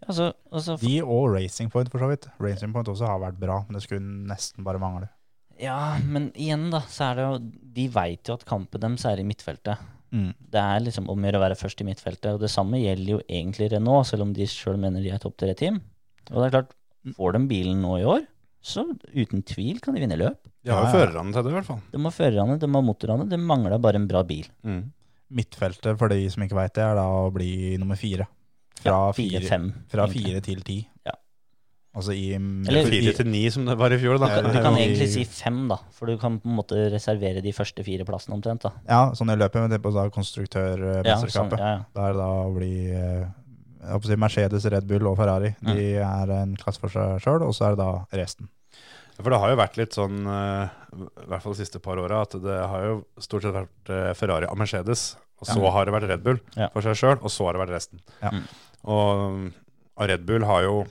Altså, 0.03 0.33
altså, 0.51 0.77
De 0.83 0.97
og 1.05 1.31
Racing 1.37 1.71
Point, 1.71 1.95
for 1.95 2.03
så 2.03 2.11
vidt. 2.11 2.27
Racing 2.43 2.75
Point 2.75 2.91
også 2.91 3.07
har 3.07 3.23
vært 3.23 3.39
bra, 3.39 3.63
men 3.69 3.79
det 3.79 3.87
skulle 3.87 4.03
nesten 4.03 4.67
bare 4.67 4.83
mangle. 4.83 5.07
Ja, 5.63 5.95
men 6.03 6.33
igjen, 6.35 6.73
da, 6.75 6.83
så 6.91 7.13
er 7.13 7.19
det 7.21 7.25
jo 7.29 7.35
De 7.77 7.85
veit 7.93 8.27
jo 8.27 8.35
at 8.35 8.47
kampen 8.49 8.83
deres 8.83 9.05
er 9.07 9.21
i 9.23 9.27
midtfeltet. 9.29 9.79
Mm. 10.13 10.31
Det 10.53 10.61
er 10.61 10.83
liksom 10.85 11.07
om 11.09 11.17
å 11.23 11.27
gjøre 11.29 11.41
å 11.41 11.45
være 11.47 11.57
først 11.57 11.81
i 11.81 11.87
midtfeltet. 11.89 12.35
Og 12.37 12.41
det 12.43 12.51
samme 12.53 12.81
gjelder 12.83 13.15
jo 13.15 13.21
egentlig 13.27 13.71
Renault, 13.73 14.07
selv 14.11 14.27
om 14.27 14.33
de 14.37 14.45
sjøl 14.51 14.77
mener 14.81 15.01
de 15.05 15.11
er 15.15 15.23
topp 15.23 15.39
tre-team. 15.41 15.81
Og 16.31 16.37
det 16.39 16.49
er 16.51 16.55
klart, 16.59 16.75
får 17.17 17.33
de 17.39 17.41
bilen 17.51 17.81
nå 17.83 17.97
i 17.99 18.05
år, 18.07 18.27
så 18.63 18.85
uten 19.11 19.41
tvil 19.43 19.81
kan 19.83 19.97
de 19.97 20.03
vinne 20.05 20.19
løp. 20.21 20.39
De 20.63 20.71
har 20.71 20.85
jo 20.87 20.93
førerne 20.95 21.33
til 21.35 21.43
det, 21.43 21.51
i 21.51 21.57
hvert 21.57 21.67
fall. 21.67 21.81
De 21.91 22.03
har 22.05 22.15
førerne, 22.15 22.59
de 22.63 22.69
har 22.77 22.85
motorene, 22.87 23.25
det 23.33 23.41
mangler 23.43 23.81
bare 23.83 23.99
en 23.99 24.07
bra 24.07 24.21
bil. 24.23 24.47
Mm. 24.63 24.85
Midtfeltet, 25.33 25.97
for 25.99 26.13
de 26.13 26.21
som 26.31 26.45
ikke 26.45 26.59
veit 26.61 26.75
det, 26.77 26.85
er 26.85 26.95
da 27.01 27.07
å 27.25 27.33
bli 27.35 27.79
nummer 27.81 27.97
fire. 27.99 28.29
Fra 28.83 28.93
Ja, 28.93 29.13
fire, 29.17 29.41
fire-fem. 29.41 29.67
fra 29.91 30.07
fire 30.13 30.41
til 30.45 30.61
ti. 30.67 30.77
Ja. 31.09 31.17
Altså 31.95 32.15
i 32.17 32.33
Eller- 32.35 32.87
Fire 32.89 33.13
til 33.13 33.27
ni, 33.29 33.51
som 33.51 33.67
det 33.67 33.77
var 33.77 33.93
i 33.93 33.99
fjor, 34.01 34.19
da. 34.19 34.27
Ja, 34.29 34.41
Du 34.43 34.53
kan 34.63 34.75
egentlig 34.81 35.09
si 35.13 35.25
fem, 35.25 35.69
da, 35.69 35.77
for 35.93 36.07
du 36.07 36.17
kan 36.17 36.39
på 36.41 36.49
en 36.49 36.57
måte 36.57 36.79
reservere 36.91 37.43
de 37.43 37.53
første 37.53 37.85
fire 37.85 38.05
plassene 38.09 38.33
omtrent. 38.39 38.63
da. 38.63 38.71
Ja, 38.89 39.11
sånn 39.13 39.29
i 39.31 39.37
løpet, 39.37 39.61
men 39.61 39.69
det 39.71 39.77
er 39.81 39.83
på 39.85 39.93
da 39.93 40.05
Ja, 40.05 40.09
sånn, 40.09 40.17
konstruktørmesterskapet. 40.17 41.59
ja, 41.59 41.71
ja. 41.77 41.85
Der 41.95 42.13
da 42.15 42.49
blir 42.49 42.95
eh, 42.95 43.27
jeg 43.83 43.91
håper 43.91 44.07
å 44.07 44.09
si 44.09 44.17
Mercedes, 44.17 44.65
Red 44.73 44.87
Bull 44.87 45.07
og 45.11 45.17
Ferrari. 45.19 45.55
De 45.61 45.95
er 45.99 46.31
en 46.31 46.57
klasse 46.57 46.79
for 46.81 46.89
seg 46.89 47.21
sjøl, 47.21 47.43
og 47.43 47.53
så 47.53 47.67
er 47.67 47.77
det 47.77 47.79
da 47.79 48.07
resten. 48.15 48.49
For 49.21 49.29
det 49.31 49.39
har 49.39 49.51
jo 49.51 49.57
vært 49.61 49.77
litt 49.77 49.93
sånn, 49.93 50.23
eh, 50.27 50.69
i 50.97 51.27
hvert 51.29 51.43
fall 51.43 51.53
de 51.53 51.59
siste 51.65 51.79
par 51.83 51.97
åra, 52.01 52.23
at 52.23 52.31
det 52.41 52.59
har 52.73 52.83
jo 52.87 53.05
stort 53.21 53.43
sett 53.43 53.53
vært 53.53 53.91
eh, 53.91 54.15
Ferrari 54.15 54.47
og 54.49 54.57
Mercedes. 54.57 55.17
Og 55.43 55.47
så 55.47 55.61
Ja. 55.61 55.71
har 55.73 55.85
det 55.85 55.93
vært 55.95 56.09
Red 56.09 56.23
Bull 56.23 56.39
Ja. 56.57 56.69
for 56.73 56.81
seg 56.81 56.95
sjøl, 56.97 57.19
og 57.23 57.29
så 57.29 57.45
har 57.45 57.53
det 57.53 57.69
vært 57.69 57.75
resten. 57.75 57.99
Ja. 58.23 58.31
Mm. 58.31 58.43
Og, 58.85 59.53
og 59.99 60.09
Red 60.09 60.25
Bull 60.25 60.45
har 60.45 60.63
jo 60.63 60.87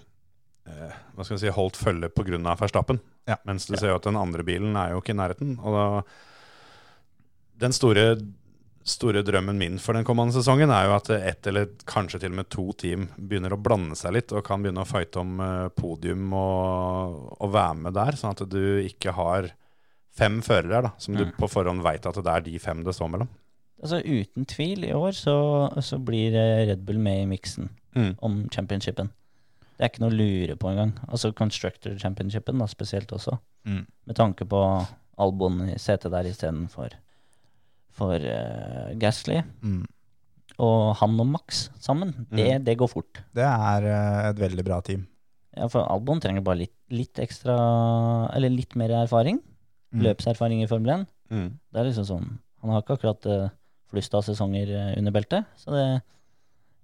eh, 0.68 0.92
hva 1.16 1.24
skal 1.26 1.38
jeg 1.38 1.44
si, 1.48 1.56
holdt 1.56 1.78
følge 1.80 2.10
pga. 2.10 2.56
Verstappen. 2.60 3.00
Ja. 3.28 3.38
Mens 3.46 3.66
du 3.70 3.76
ser 3.78 3.90
jo 3.94 4.00
at 4.00 4.08
den 4.10 4.18
andre 4.20 4.44
bilen 4.44 4.76
er 4.76 4.92
jo 4.96 5.02
ikke 5.02 5.14
i 5.16 5.20
nærheten. 5.22 5.58
Og 5.62 5.74
da, 5.76 5.86
den 7.62 7.74
store, 7.76 8.06
store 8.84 9.22
drømmen 9.26 9.58
min 9.60 9.76
for 9.82 9.94
den 9.98 10.06
kommende 10.08 10.34
sesongen 10.34 10.72
er 10.74 10.88
jo 10.90 10.96
at 10.98 11.10
ett 11.18 11.48
eller 11.52 11.68
kanskje 11.90 12.20
til 12.24 12.34
og 12.34 12.40
med 12.42 12.50
to 12.54 12.66
team 12.82 13.08
begynner 13.18 13.54
å 13.54 13.60
blande 13.62 13.98
seg 14.00 14.16
litt 14.18 14.34
og 14.34 14.44
kan 14.48 14.64
begynne 14.64 14.82
å 14.82 14.90
fighte 14.90 15.22
om 15.22 15.36
eh, 15.46 15.68
podium 15.78 16.32
og, 16.34 17.20
og 17.38 17.54
være 17.54 17.78
med 17.86 17.94
der, 18.00 18.18
sånn 18.18 18.34
at 18.34 18.46
du 18.50 18.64
ikke 18.88 19.14
har 19.18 19.52
fem 20.18 20.42
førere 20.44 20.82
da, 20.90 20.94
som 21.00 21.16
du 21.16 21.24
Mm. 21.24 21.36
på 21.38 21.48
forhånd 21.48 21.86
veit 21.86 22.06
at 22.10 22.18
det 22.20 22.28
er 22.34 22.42
de 22.44 22.58
fem 22.60 22.82
det 22.84 22.92
står 22.98 23.12
mellom. 23.14 23.30
Altså 23.82 24.02
Uten 24.04 24.46
tvil, 24.46 24.84
i 24.86 24.92
år 24.94 25.14
så, 25.18 25.36
så 25.82 25.98
blir 26.04 26.36
eh, 26.38 26.66
Red 26.70 26.82
Bull 26.86 27.00
med 27.02 27.22
i 27.24 27.30
miksen 27.30 27.70
Mm. 27.96 28.14
om 28.24 28.36
championshipen. 28.52 29.10
Det 29.82 29.88
er 29.88 29.96
ikke 29.96 30.02
noe 30.04 30.14
å 30.14 30.14
lure 30.14 30.56
på 30.62 30.70
engang. 30.70 30.92
Altså 31.10 31.32
Constructor 31.34 31.96
Championshipen 31.98 32.60
da, 32.62 32.68
spesielt 32.70 33.10
også. 33.16 33.34
Mm. 33.66 33.88
Med 34.06 34.18
tanke 34.20 34.46
på 34.46 34.60
Albon 35.18 35.56
i 35.66 35.78
setet 35.82 36.12
der 36.14 36.28
istedenfor 36.30 36.92
for 37.98 38.22
uh, 38.22 38.92
Gasly. 39.02 39.40
Mm. 39.66 39.88
Og 40.62 40.92
han 41.00 41.16
og 41.24 41.32
Max 41.32 41.64
sammen, 41.82 42.12
det, 42.30 42.60
det 42.68 42.76
går 42.78 42.92
fort. 42.92 43.24
Det 43.34 43.42
er 43.48 43.88
uh, 43.88 44.28
et 44.28 44.44
veldig 44.44 44.66
bra 44.68 44.78
team. 44.86 45.08
Ja, 45.58 45.66
For 45.66 45.82
Albon 45.82 46.22
trenger 46.22 46.46
bare 46.46 46.62
litt, 46.62 46.76
litt 46.94 47.20
ekstra 47.20 47.56
Eller 48.38 48.54
litt 48.54 48.78
mer 48.78 48.94
erfaring. 49.02 49.42
Mm. 49.92 50.04
Løpserfaring 50.06 50.62
i 50.62 50.68
Formel 50.70 50.94
1. 50.94 51.08
Mm. 51.34 51.48
Det 51.74 51.82
er 51.82 51.90
liksom 51.90 52.06
sånn 52.08 52.30
Han 52.62 52.72
har 52.72 52.86
ikke 52.86 53.00
akkurat 53.00 53.28
uh, 53.34 53.50
flust 53.90 54.14
av 54.14 54.30
sesonger 54.30 54.70
under 54.94 55.18
beltet. 55.18 55.50
Så 55.58 55.74
det 55.74 55.88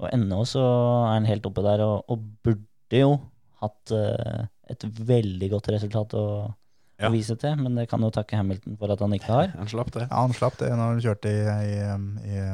Og 0.01 0.09
ennå 0.09 0.41
så 0.49 0.65
er 0.65 1.13
han 1.13 1.29
helt 1.29 1.45
oppe 1.45 1.61
der, 1.69 1.85
og, 1.85 2.09
og 2.09 2.25
burde 2.41 2.65
jo 2.95 3.11
hatt 3.61 3.93
eh, 3.95 4.47
et 4.71 4.87
veldig 4.87 5.51
godt 5.55 5.71
resultat 5.75 6.17
å, 6.17 6.25
Ja. 6.97 7.09
å 7.09 7.13
vise 7.13 7.35
til. 7.37 7.55
Men 7.61 7.75
det 7.77 7.87
kan 7.91 8.01
jo 8.01 8.11
takke 8.13 8.37
Hamilton 8.39 8.77
for 8.77 8.93
at 8.93 9.01
han 9.03 9.13
ikke 9.13 9.33
har. 9.33 9.53
Han 9.61 9.71
slapp 9.71 9.91
det. 9.93 10.07
Ja, 10.09 10.21
han 10.25 10.33
slapp 10.33 10.57
det 10.57 10.69
når 10.73 10.95
han 10.95 11.01
kjørte 11.03 11.33
i, 11.33 11.41
i, 11.71 12.37
i, 12.37 12.45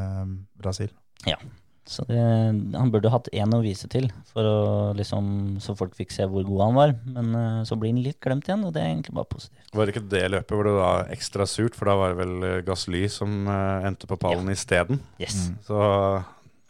Brasil. 0.59 0.91
Ja. 1.27 1.37
Så 1.83 2.05
det, 2.07 2.15
han 2.15 2.91
burde 2.93 3.11
hatt 3.11 3.27
én 3.35 3.51
å 3.51 3.59
vise 3.59 3.89
til, 3.91 4.05
for 4.31 4.47
å, 4.47 4.59
liksom, 4.95 5.57
så 5.59 5.73
folk 5.75 5.97
fikk 5.97 6.13
se 6.15 6.23
hvor 6.31 6.45
god 6.47 6.61
han 6.63 6.77
var. 6.77 6.93
Men 7.03 7.33
uh, 7.35 7.63
så 7.67 7.75
blir 7.75 7.91
han 7.91 7.99
litt 8.05 8.21
glemt 8.23 8.47
igjen, 8.47 8.63
og 8.63 8.71
det 8.71 8.79
er 8.79 8.93
egentlig 8.93 9.17
bare 9.17 9.27
positivt. 9.27 9.73
Var 9.75 9.83
det 9.83 9.95
ikke 9.95 10.11
det 10.13 10.21
løpet 10.31 10.55
hvor 10.55 10.69
det 10.69 10.75
var 10.77 11.11
ekstra 11.11 11.47
surt, 11.49 11.75
for 11.75 11.91
da 11.91 11.97
var 11.99 12.13
det 12.13 12.21
vel 12.21 12.37
Gassly 12.63 13.03
Gasly 13.03 13.11
som 13.11 13.35
uh, 13.51 13.83
endte 13.83 14.07
på 14.07 14.15
pallen 14.21 14.47
isteden? 14.53 15.03
Yes. 15.19 15.49
Mm. 15.51 15.59
Så 15.67 15.81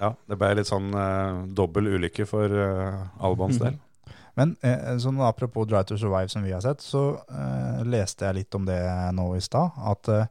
ja, 0.03 0.11
det 0.29 0.37
ble 0.39 0.51
litt 0.59 0.69
sånn 0.69 0.91
uh, 0.91 1.47
dobbel 1.55 1.95
ulykke 1.95 2.27
for 2.29 2.51
uh, 2.51 3.07
Albans 3.23 3.61
del. 3.63 3.79
Men 4.39 4.55
eh, 4.65 4.95
sånn 5.01 5.19
apropos 5.21 5.67
Drive 5.69 5.87
to 5.91 5.97
Survive 5.99 6.31
som 6.31 6.45
vi 6.45 6.53
har 6.53 6.63
sett, 6.65 6.81
så 6.81 7.13
eh, 7.29 7.83
leste 7.85 8.25
jeg 8.25 8.39
litt 8.39 8.57
om 8.57 8.65
det 8.65 8.79
nå 9.13 9.27
i 9.37 9.43
stad. 9.43 9.75
At 9.77 10.09
eh, 10.09 10.29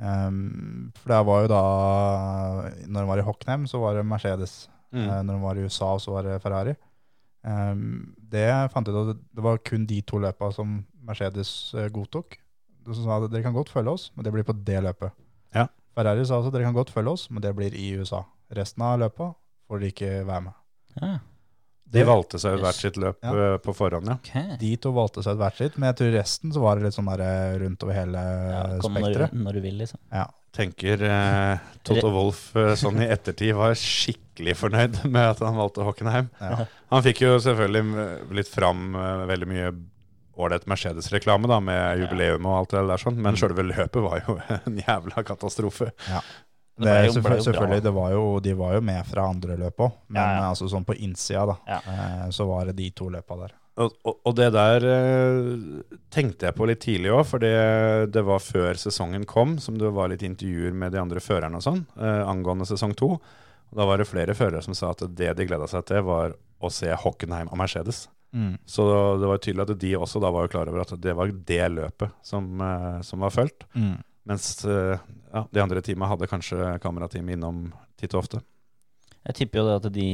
For 0.00 1.12
det 1.12 1.18
var 1.28 1.44
jo 1.44 1.50
da 1.52 1.64
Når 2.88 2.96
de 2.96 3.10
var 3.10 3.20
i 3.20 3.26
Hocknem, 3.26 3.66
så 3.70 3.82
var 3.82 3.98
det 3.98 4.06
Mercedes. 4.08 4.70
Mm. 4.92 5.04
Eh, 5.04 5.20
når 5.20 5.34
de 5.34 5.42
var 5.44 5.60
i 5.60 5.66
USA, 5.66 5.92
så 6.00 6.16
var 6.16 6.28
det 6.28 6.40
Ferrari. 6.44 6.76
Det 7.42 8.48
fant 8.70 8.86
jeg 8.86 8.94
ut 8.94 9.16
at 9.16 9.22
det 9.34 9.42
var 9.42 9.56
kun 9.66 9.84
de 9.90 9.96
to 10.06 10.20
løpa 10.22 10.52
som 10.54 10.76
Mercedes 11.02 11.72
godtok. 11.90 12.36
De 12.86 12.94
sa 12.94 13.16
at 13.16 13.26
dere 13.32 13.42
kan 13.42 13.56
godt 13.56 13.72
følge 13.72 13.90
oss, 13.90 14.04
men 14.14 14.22
det 14.22 14.30
blir 14.34 14.46
på 14.46 14.54
det 14.54 14.78
løpet. 14.86 15.10
Ja. 15.54 15.66
Ferrari 15.92 16.22
sa 16.24 16.38
også 16.38 16.52
dere 16.54 16.68
kan 16.68 16.76
godt 16.76 16.92
følge 16.94 17.16
oss, 17.16 17.26
men 17.34 17.42
det 17.42 17.50
blir 17.58 17.74
i 17.74 17.88
USA. 17.98 18.22
Resten 18.52 18.82
av 18.84 18.98
løpet 19.00 19.34
får 19.68 19.80
de 19.82 19.92
ikke 19.92 20.10
være 20.28 20.42
med. 20.48 20.56
Ja, 21.00 21.12
De 21.92 22.02
valgte 22.08 22.38
seg 22.40 22.54
ut 22.56 22.62
hvert 22.64 22.78
sitt 22.80 22.96
løp 23.00 23.18
Ja. 23.24 23.32
eh, 23.32 23.56
på 23.64 23.72
forhånd, 23.76 24.08
ja. 24.08 24.14
Okay. 24.20 24.56
De 24.60 24.70
to 24.80 24.92
valgte 24.96 25.22
seg 25.24 25.34
et 25.34 25.40
hvert 25.42 25.58
sitt, 25.60 25.74
men 25.78 25.90
jeg 25.90 25.96
tror 26.00 26.14
resten 26.18 26.52
så 26.54 26.60
var 26.64 26.76
det 26.80 26.86
litt 26.88 26.96
sånn 26.96 27.08
der 27.12 27.20
eh, 27.26 27.56
rundt 27.64 27.82
over 27.84 27.96
hele 27.96 28.22
Ja, 28.22 28.62
ja, 28.72 28.78
kom 28.80 28.94
når, 28.96 29.04
spekteret. 29.10 29.32
når 29.46 29.52
du 29.58 29.60
vil, 29.66 29.76
liksom. 29.82 30.00
Ja. 30.12 30.26
Tenker 30.52 31.02
eh, 31.08 31.58
Toto 31.88 32.10
Wolff 32.12 32.42
eh, 32.60 32.74
sånn 32.76 33.00
i 33.00 33.08
ettertid 33.12 33.54
var 33.56 33.72
skikkelig 33.76 34.54
fornøyd 34.60 34.98
med 35.14 35.30
at 35.34 35.40
han 35.44 35.56
valgte 35.56 35.84
Hockenheim. 35.88 36.28
Ja. 36.40 36.66
Han 36.92 37.04
fikk 37.04 37.22
jo 37.24 37.38
selvfølgelig 37.40 37.96
eh, 38.04 38.14
litt 38.40 38.48
fram 38.52 38.94
eh, 38.96 39.22
veldig 39.32 39.48
mye 39.48 39.70
ålreit 40.42 40.64
Mercedes-reklame 40.68 41.48
da, 41.48 41.58
med 41.60 42.00
jubileum 42.02 42.46
og 42.48 42.54
alt 42.62 42.70
det 42.72 42.82
der 42.88 43.00
sånn, 43.00 43.18
men 43.20 43.36
sjølve 43.36 43.64
løpet 43.68 44.00
var 44.04 44.22
jo 44.24 44.38
en 44.64 44.80
jævla 44.80 45.24
katastrofe. 45.28 45.90
Det 46.78 46.84
Det, 46.88 47.14
jo- 47.14 47.20
selvfølgelig, 47.44 47.82
det 47.82 47.92
var 47.94 48.10
jo, 48.12 48.40
de 48.40 48.52
var 48.56 48.72
jo 48.74 48.80
med 48.80 49.04
fra 49.06 49.26
andre 49.28 49.56
løp 49.60 49.76
òg, 49.84 49.92
men 50.08 50.22
Ja, 50.22 50.38
ja. 50.40 50.50
altså 50.50 50.68
sånn 50.70 50.84
på 50.88 50.94
innsida, 50.98 51.44
da, 51.46 51.56
Ja. 51.68 51.80
eh, 51.86 52.28
så 52.30 52.46
var 52.48 52.64
det 52.66 52.76
de 52.76 52.90
to 52.90 53.10
løpa 53.10 53.36
der. 53.38 53.52
Og, 53.76 53.92
og, 54.04 54.16
og 54.26 54.34
det 54.36 54.50
der 54.52 54.84
eh, 54.84 55.82
tenkte 56.10 56.46
jeg 56.48 56.54
på 56.56 56.66
litt 56.68 56.80
tidlig 56.80 57.12
òg, 57.12 57.24
for 57.26 57.38
det, 57.38 58.10
det 58.12 58.22
var 58.24 58.38
før 58.38 58.74
sesongen 58.80 59.24
kom, 59.26 59.58
som 59.58 59.76
det 59.78 59.92
var 59.92 60.08
litt 60.12 60.22
intervjuer 60.22 60.72
med 60.74 60.92
de 60.92 60.98
andre 61.00 61.20
førerne 61.20 61.56
og 61.56 61.62
sånn, 61.62 61.84
eh, 62.00 62.22
angående 62.28 62.66
sesong 62.68 62.94
to. 62.96 63.12
Og 63.72 63.78
da 63.78 63.86
var 63.88 63.98
det 63.98 64.08
flere 64.08 64.34
førere 64.36 64.62
som 64.62 64.74
sa 64.74 64.90
at 64.90 65.04
det 65.16 65.30
de 65.36 65.46
gleda 65.48 65.66
seg 65.68 65.84
til, 65.88 66.02
var 66.04 66.34
å 66.60 66.70
se 66.70 66.92
Hockenheim 66.92 67.48
og 67.52 67.56
Mercedes. 67.58 68.08
Så 68.64 68.84
det 69.20 69.28
var 69.28 69.36
tydelig 69.44 69.60
at 69.68 69.78
de 69.78 69.90
også 69.96 70.18
da 70.20 70.30
var 70.32 70.46
jo 70.46 70.52
klar 70.54 70.68
over 70.68 70.80
at 70.80 70.92
det 71.04 71.12
var 71.14 71.26
det 71.28 71.66
løpet 71.70 72.12
som, 72.24 72.46
eh, 72.64 73.00
som 73.04 73.20
var 73.20 73.30
fulgt. 73.30 73.64
Mens 74.24 74.64
eh, 74.64 74.98
ja, 75.32 75.44
de 75.52 75.62
andre 75.62 75.80
teama 75.82 76.08
hadde 76.10 76.28
kanskje 76.30 76.78
kamerateam 76.82 77.28
innom 77.34 77.62
titt 77.96 78.14
og 78.14 78.22
ofte. 78.24 78.40
Jeg 79.26 79.34
tipper 79.38 79.58
jo 79.62 79.66
det 79.68 79.76
at 79.86 79.92
de, 79.94 80.08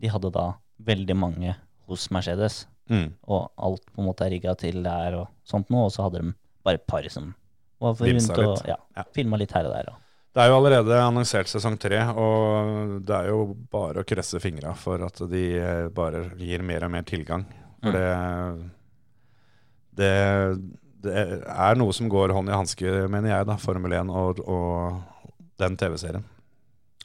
de 0.00 0.08
hadde 0.12 0.30
da 0.32 0.46
veldig 0.86 1.16
mange 1.16 1.54
hos 1.88 2.08
Mercedes, 2.10 2.66
og 3.26 3.50
alt 3.58 3.82
på 3.92 3.98
en 4.02 4.06
måte 4.06 4.24
er 4.26 4.30
rigga 4.36 4.52
til 4.58 4.82
der 4.84 5.14
og 5.18 5.26
sånt 5.44 5.70
noe, 5.74 5.88
og 5.88 5.92
så 5.94 6.04
hadde 6.06 6.20
de 6.22 6.32
bare 6.64 6.78
et 6.78 6.86
par 6.86 7.02
som 7.10 7.32
var 7.82 7.94
for 7.98 8.06
Vimsa 8.06 8.34
rundt 8.38 8.62
og 8.62 8.68
ja, 8.70 8.76
Ja. 8.96 9.02
filma 9.14 9.36
litt 9.36 9.52
her 9.52 9.66
og 9.66 9.74
der. 9.74 9.88
Og. 9.90 9.96
Det 10.36 10.42
er 10.44 10.48
jo 10.52 10.56
allerede 10.60 10.98
annonsert 11.02 11.48
sesong 11.50 11.76
tre, 11.80 11.98
og 12.14 13.02
det 13.06 13.16
er 13.16 13.28
jo 13.32 13.56
bare 13.72 14.00
å 14.02 14.06
kresse 14.06 14.38
fingra 14.40 14.74
for 14.78 15.02
at 15.04 15.18
de 15.30 15.42
eh, 15.58 15.88
bare 15.88 16.30
gir 16.38 16.62
mer 16.62 16.84
og 16.86 16.90
mer 16.94 17.02
tilgang. 17.08 17.44
For 17.82 17.92
Mm. 17.92 17.92
det, 17.92 18.70
det 19.96 20.12
Det 21.06 21.26
er 21.46 21.78
noe 21.78 21.94
som 21.96 22.10
går 22.12 22.34
hånd 22.36 22.50
i 22.50 22.56
hanske, 22.56 22.96
mener 23.12 23.32
jeg, 23.32 23.48
da, 23.48 23.58
Formel 23.60 23.94
1 23.96 24.10
og, 24.10 24.42
og 24.46 25.36
den 25.62 25.78
TV-serien. 25.80 26.26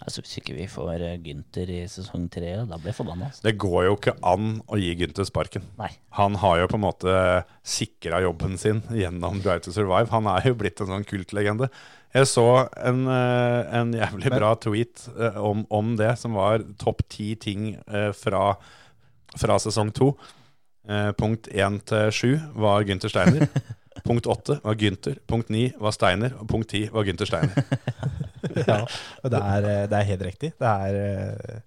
Altså 0.01 0.23
Hvis 0.23 0.39
ikke 0.39 0.55
vi 0.57 0.65
får 0.69 1.03
eh, 1.05 1.17
Gynter 1.21 1.69
i 1.69 1.79
sesong 1.89 2.25
tre, 2.33 2.55
da 2.65 2.77
blir 2.79 2.89
jeg 2.89 2.97
forbanna. 2.97 3.29
Altså. 3.29 3.43
Det 3.45 3.53
går 3.61 3.85
jo 3.85 3.95
ikke 3.97 4.15
an 4.25 4.51
å 4.65 4.79
gi 4.81 4.91
Gunther 4.97 5.27
sparken. 5.29 5.65
Nei. 5.77 5.91
Han 6.17 6.37
har 6.41 6.61
jo 6.63 6.69
på 6.71 6.79
en 6.79 6.85
måte 6.87 7.15
sikra 7.61 8.21
jobben 8.25 8.57
sin 8.61 8.81
gjennom 8.97 9.41
Drive 9.43 9.61
to 9.67 9.73
Survive. 9.75 10.09
Han 10.13 10.29
er 10.31 10.49
jo 10.49 10.57
blitt 10.57 10.81
en 10.81 10.89
sånn 10.89 11.05
kultlegende. 11.07 11.69
Jeg 12.15 12.27
så 12.27 12.47
en, 12.81 13.05
eh, 13.13 13.75
en 13.77 13.93
jævlig 13.95 14.33
bra 14.33 14.55
tweet 14.59 15.05
eh, 15.13 15.37
om, 15.37 15.67
om 15.69 15.93
det, 15.99 16.15
som 16.19 16.33
var 16.39 16.65
topp 16.81 17.05
ti 17.11 17.35
ting 17.39 17.75
fra, 18.17 18.55
fra 19.37 19.59
sesong 19.61 19.93
to. 19.95 20.15
Punkt 21.19 21.45
én 21.53 21.77
til 21.85 22.09
sju 22.09 22.31
var 22.57 22.87
Gunther 22.89 23.13
Steiner. 23.13 23.45
punkt 24.05 24.25
åtte 24.25 24.59
var 24.63 24.77
Gunther. 24.79 25.17
Punkt 25.27 25.49
ni 25.49 25.67
var 25.79 25.91
Steiner. 25.95 26.33
Og 26.39 26.47
punkt 26.49 26.69
ti 26.71 26.85
var 26.91 27.07
Gunther 27.07 27.29
Steiner. 27.29 27.65
Ja, 28.65 28.81
og 29.21 29.29
det 29.31 29.37
er, 29.37 29.65
eh, 29.69 29.83
det 29.89 29.97
er 29.99 30.07
helt 30.07 30.23
riktig. 30.25 30.49
Det 30.59 30.69
er 30.69 30.95
eh, 30.97 31.59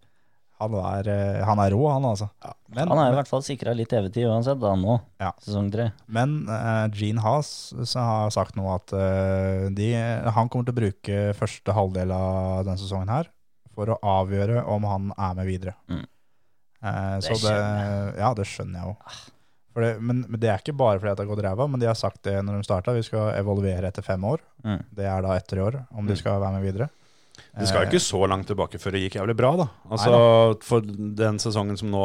Han 0.59 0.75
er, 0.79 1.09
eh, 1.11 1.43
han 1.47 1.61
er 1.63 1.75
rå, 1.75 1.83
han 1.91 2.05
altså. 2.09 2.29
Men, 2.75 2.89
Han 2.89 2.99
er 2.99 3.13
i 3.13 3.17
hvert 3.19 3.31
fall 3.31 3.45
sikra 3.47 3.75
litt 3.77 3.91
TV-tid 3.93 4.27
uansett, 4.31 4.59
da 4.63 4.73
nå. 4.79 4.97
Ja. 5.23 5.33
Sesong 5.43 5.69
tre. 5.71 5.91
men 6.07 6.49
uh, 6.49 6.87
Gene 6.95 7.23
Haas 7.23 7.75
så 7.91 8.05
har 8.07 8.35
sagt 8.35 8.57
nå 8.59 8.67
at 8.73 8.95
uh, 8.95 9.71
de, 9.75 9.89
han 10.35 10.49
kommer 10.51 10.67
til 10.67 10.75
å 10.75 10.81
bruke 10.81 11.21
første 11.39 11.75
halvdel 11.75 12.15
av 12.15 12.65
denne 12.67 12.81
sesongen 12.81 13.13
her 13.13 13.31
for 13.75 13.91
å 13.91 13.99
avgjøre 14.03 14.63
om 14.71 14.87
han 14.87 15.13
er 15.15 15.39
med 15.39 15.51
videre. 15.51 15.77
Mm. 15.91 16.05
Uh, 16.85 17.17
Det 17.19 17.27
så 17.27 17.35
det, 17.35 17.41
skjønner 17.45 18.21
ja, 18.23 18.35
det 18.39 18.49
skjønner 18.51 18.81
jeg 18.81 18.91
jo. 18.91 19.25
Det, 19.75 20.01
men, 20.01 20.25
men 20.29 20.39
det 20.41 20.49
er 20.51 20.61
ikke 20.63 20.77
bare 20.77 21.01
fordi 21.01 21.15
det 21.17 21.25
har 21.27 21.31
gått 21.35 21.45
ræva, 21.45 21.67
men 21.71 21.81
de 21.83 21.87
har 21.91 21.95
sagt 21.99 22.23
det 22.23 22.37
når 22.45 22.61
de 22.61 22.67
starta. 22.67 22.93
Vi 22.95 23.03
skal 23.03 23.33
evaluere 23.41 23.89
etter 23.91 24.03
fem 24.07 24.23
år. 24.25 24.39
Mm. 24.65 24.85
Det 24.95 25.05
er 25.11 25.23
da 25.27 25.35
etter 25.37 25.59
i 25.59 25.65
år, 25.65 25.81
om 25.93 26.07
de 26.07 26.15
Mm. 26.15 26.21
skal 26.21 26.41
være 26.41 26.53
med 26.61 26.63
videre. 26.63 26.89
Det 27.59 27.67
skal 27.67 27.83
jo 27.83 27.91
ikke 27.91 28.03
så 28.05 28.21
langt 28.31 28.47
tilbake 28.47 28.79
før 28.79 28.93
det 28.95 29.01
gikk 29.03 29.17
jævlig 29.19 29.35
bra, 29.37 29.57
da. 29.59 29.67
Altså, 29.91 30.63
For 30.63 30.81
den 30.81 31.39
sesongen 31.43 31.77
som 31.77 31.91
nå 31.91 32.05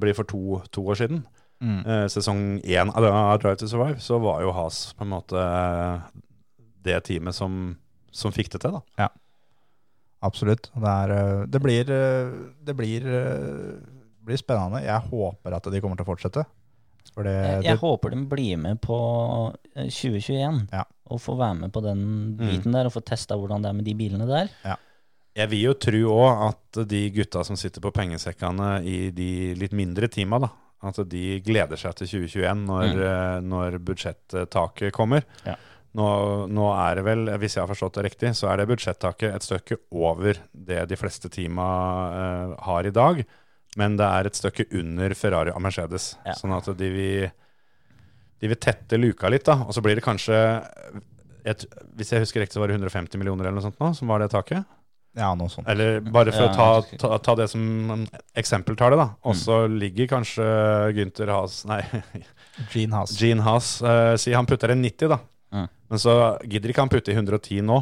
blir 0.00 0.14
for 0.18 0.24
to, 0.24 0.62
to 0.72 0.82
år 0.82 0.96
siden, 0.98 1.24
Mm. 1.62 1.86
eh, 1.86 2.06
sesong 2.12 2.60
én 2.64 2.90
av 2.94 3.38
Drive 3.40 3.56
to 3.56 3.66
Survive, 3.66 3.96
så 4.02 4.18
var 4.20 4.42
jo 4.42 4.50
Has 4.52 4.92
på 4.92 5.02
en 5.06 5.08
måte 5.14 6.02
det 6.82 6.98
teamet 7.04 7.34
som, 7.34 7.76
som 8.12 8.32
fikk 8.32 8.50
det 8.50 8.60
til, 8.60 8.72
da. 8.72 8.82
Ja, 8.98 9.08
Absolutt. 10.26 10.70
Det, 10.74 10.88
er, 10.90 11.10
eh, 11.12 11.46
det 11.46 11.60
blir, 11.62 11.90
eh, 11.92 12.30
det 12.64 12.74
blir, 12.76 13.04
eh, 13.06 13.74
blir 14.24 14.36
spennende. 14.40 14.80
Jeg 14.82 15.00
håper 15.12 15.54
at 15.54 15.68
de 15.70 15.80
kommer 15.80 15.96
til 16.00 16.06
å 16.06 16.08
fortsette. 16.16 16.44
For 17.14 17.24
det, 17.24 17.34
Jeg, 17.34 17.62
det, 17.64 17.78
håper 17.80 18.10
de 18.12 18.24
blir 18.28 18.56
med 18.60 18.80
på 18.84 18.96
eh, 19.76 19.86
2021 19.88 20.66
Ja. 20.72 20.82
og 21.10 21.20
får 21.22 21.38
være 21.38 21.54
med 21.62 21.72
på 21.72 21.82
den 21.84 22.02
biten 22.40 22.72
der 22.74 22.86
og 22.90 22.92
få 22.96 23.00
testa 23.06 23.36
hvordan 23.38 23.62
det 23.64 23.70
er 23.70 23.78
med 23.78 23.84
de 23.88 23.94
bilene 23.94 24.26
der. 24.28 24.50
Jeg 25.36 25.50
vil 25.52 25.62
jo 25.66 25.72
tro 25.74 26.02
òg 26.16 26.42
at 26.48 26.88
de 26.88 27.02
gutta 27.12 27.42
som 27.44 27.56
sitter 27.60 27.80
på 27.84 27.92
pengesekkene 27.92 28.82
i 28.88 29.10
de 29.12 29.30
litt 29.60 29.72
mindre 29.76 30.08
teama, 30.08 30.38
da, 30.40 30.48
at 30.88 31.00
de 31.08 31.40
gleder 31.44 31.76
seg 31.80 31.94
til 31.98 32.06
2021 32.08 32.64
når, 32.66 32.86
Mm. 32.94 33.00
eh, 33.04 33.40
når 33.44 33.78
budsjettaket 33.84 34.92
kommer. 34.96 35.24
Ja. 35.44 35.56
Nå, 35.96 36.46
nå 36.52 36.66
er 36.76 36.94
det 36.98 37.04
vel, 37.06 37.26
hvis 37.40 37.54
jeg 37.56 37.62
har 37.64 37.70
forstått 37.72 37.94
det 37.96 38.04
riktig, 38.10 38.34
så 38.36 38.50
er 38.52 38.58
det 38.60 38.66
budsjettaket 38.68 39.32
et 39.34 39.42
stykke 39.46 39.78
over 39.96 40.36
det 40.52 40.82
de 40.90 40.96
fleste 41.00 41.30
teama 41.32 41.64
uh, 42.12 42.56
har 42.66 42.84
i 42.84 42.92
dag. 42.92 43.22
Men 43.76 43.96
det 44.00 44.06
er 44.08 44.26
et 44.30 44.38
stykke 44.38 44.64
under 44.80 45.12
Ferrari 45.18 45.52
og 45.52 45.60
Mercedes. 45.64 46.14
Ja. 46.24 46.32
Sånn 46.38 46.54
at 46.56 46.70
de 46.78 46.88
vil, 46.94 47.26
de 48.40 48.48
vil 48.52 48.56
tette 48.60 48.96
luka 49.00 49.28
litt, 49.32 49.44
da. 49.44 49.58
Og 49.66 49.74
så 49.76 49.82
blir 49.84 49.98
det 50.00 50.04
kanskje 50.06 50.38
et, 51.46 51.62
Hvis 51.94 52.10
jeg 52.14 52.24
husker 52.24 52.40
riktig, 52.42 52.56
så 52.56 52.62
var 52.64 52.72
det 52.72 52.78
150 52.80 53.20
millioner 53.20 53.46
eller 53.46 53.60
noe 53.60 53.66
sånt 53.68 53.78
nå, 53.82 53.92
som 53.94 54.08
var 54.10 54.24
det 54.24 54.30
taket? 54.32 54.64
ja, 55.16 55.30
noe 55.38 55.48
sånt. 55.48 55.64
Eller 55.72 56.00
bare 56.12 56.28
for 56.34 56.44
Ja, 56.44 56.50
å 56.50 56.82
ta, 56.82 56.96
ta, 57.00 57.18
ta 57.24 57.34
det 57.38 57.46
som 57.48 57.62
eksempeltallet, 58.36 58.98
da. 59.00 59.06
Og 59.24 59.32
Mm. 59.32 59.38
så 59.40 59.54
ligger 59.72 60.06
kanskje 60.10 60.44
Gunther 60.92 61.30
Haas 61.32 61.64
Nei, 61.64 61.78
Gene 62.74 62.92
Haas. 62.98 63.14
Gene 63.16 63.40
Haas 63.46 63.70
uh, 63.82 64.16
Si 64.20 64.34
han 64.36 64.44
putter 64.44 64.74
en 64.74 64.82
90, 64.84 65.08
da. 65.08 65.18
Mm. 65.56 65.68
Men 65.88 65.98
så 66.02 66.16
gidder 66.44 66.68
ikke 66.74 66.84
han 66.84 66.92
putte 66.92 67.12
i 67.12 67.16
110 67.16 67.62
nå. 67.64 67.78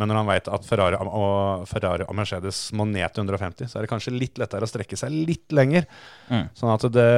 Men 0.00 0.10
når 0.10 0.18
han 0.18 0.28
veit 0.28 0.48
at 0.50 0.66
Ferrari 0.66 0.98
og, 0.98 1.66
Ferrari 1.70 2.06
og 2.08 2.16
Mercedes 2.18 2.66
må 2.74 2.86
ned 2.88 3.14
til 3.14 3.22
150, 3.22 3.70
så 3.70 3.78
er 3.78 3.86
det 3.86 3.90
kanskje 3.92 4.14
litt 4.16 4.40
lettere 4.42 4.66
å 4.66 4.70
strekke 4.70 4.98
seg 4.98 5.14
litt 5.14 5.54
lenger. 5.54 5.86
Mm. 6.28 6.48
Sånn 6.58 6.72
at 6.74 6.86
det, 6.94 7.10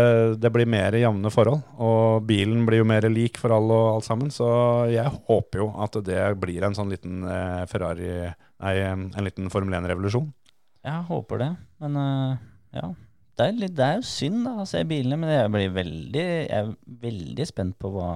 det 0.43 0.53
blir 0.53 0.69
mer 0.69 0.97
jevne 1.01 1.33
forhold. 1.33 1.65
Og 1.81 2.27
bilen 2.29 2.67
blir 2.69 2.83
jo 2.83 2.89
mer 2.89 3.09
lik 3.13 3.41
for 3.41 3.55
alle 3.57 3.77
og 3.77 3.93
alt 3.95 4.09
sammen. 4.09 4.33
Så 4.35 4.49
jeg 4.93 5.09
håper 5.31 5.65
jo 5.65 5.71
at 5.87 5.97
det 6.05 6.21
blir 6.43 6.69
en 6.69 6.77
sånn 6.77 6.93
liten 6.93 7.25
eh, 7.25 7.63
Ferrari 7.71 8.11
Nei, 8.57 8.73
en 8.81 9.11
liten 9.21 9.51
Formel 9.53 9.77
1-revolusjon. 9.77 10.31
Jeg 10.87 11.03
håper 11.11 11.43
det, 11.43 11.49
men 11.83 11.99
uh, 12.01 12.39
ja. 12.73 12.89
Det 13.37 13.45
er, 13.45 13.57
litt, 13.61 13.75
det 13.77 13.85
er 13.85 13.99
jo 13.99 14.05
synd 14.09 14.47
da, 14.47 14.55
å 14.63 14.69
se 14.69 14.81
bilene, 14.89 15.19
men 15.21 15.29
jeg 15.29 15.49
blir 15.53 15.73
veldig, 15.77 16.23
jeg 16.25 16.47
er 16.57 16.71
veldig 17.03 17.47
spent 17.49 17.77
på 17.83 17.91
hva 17.93 18.13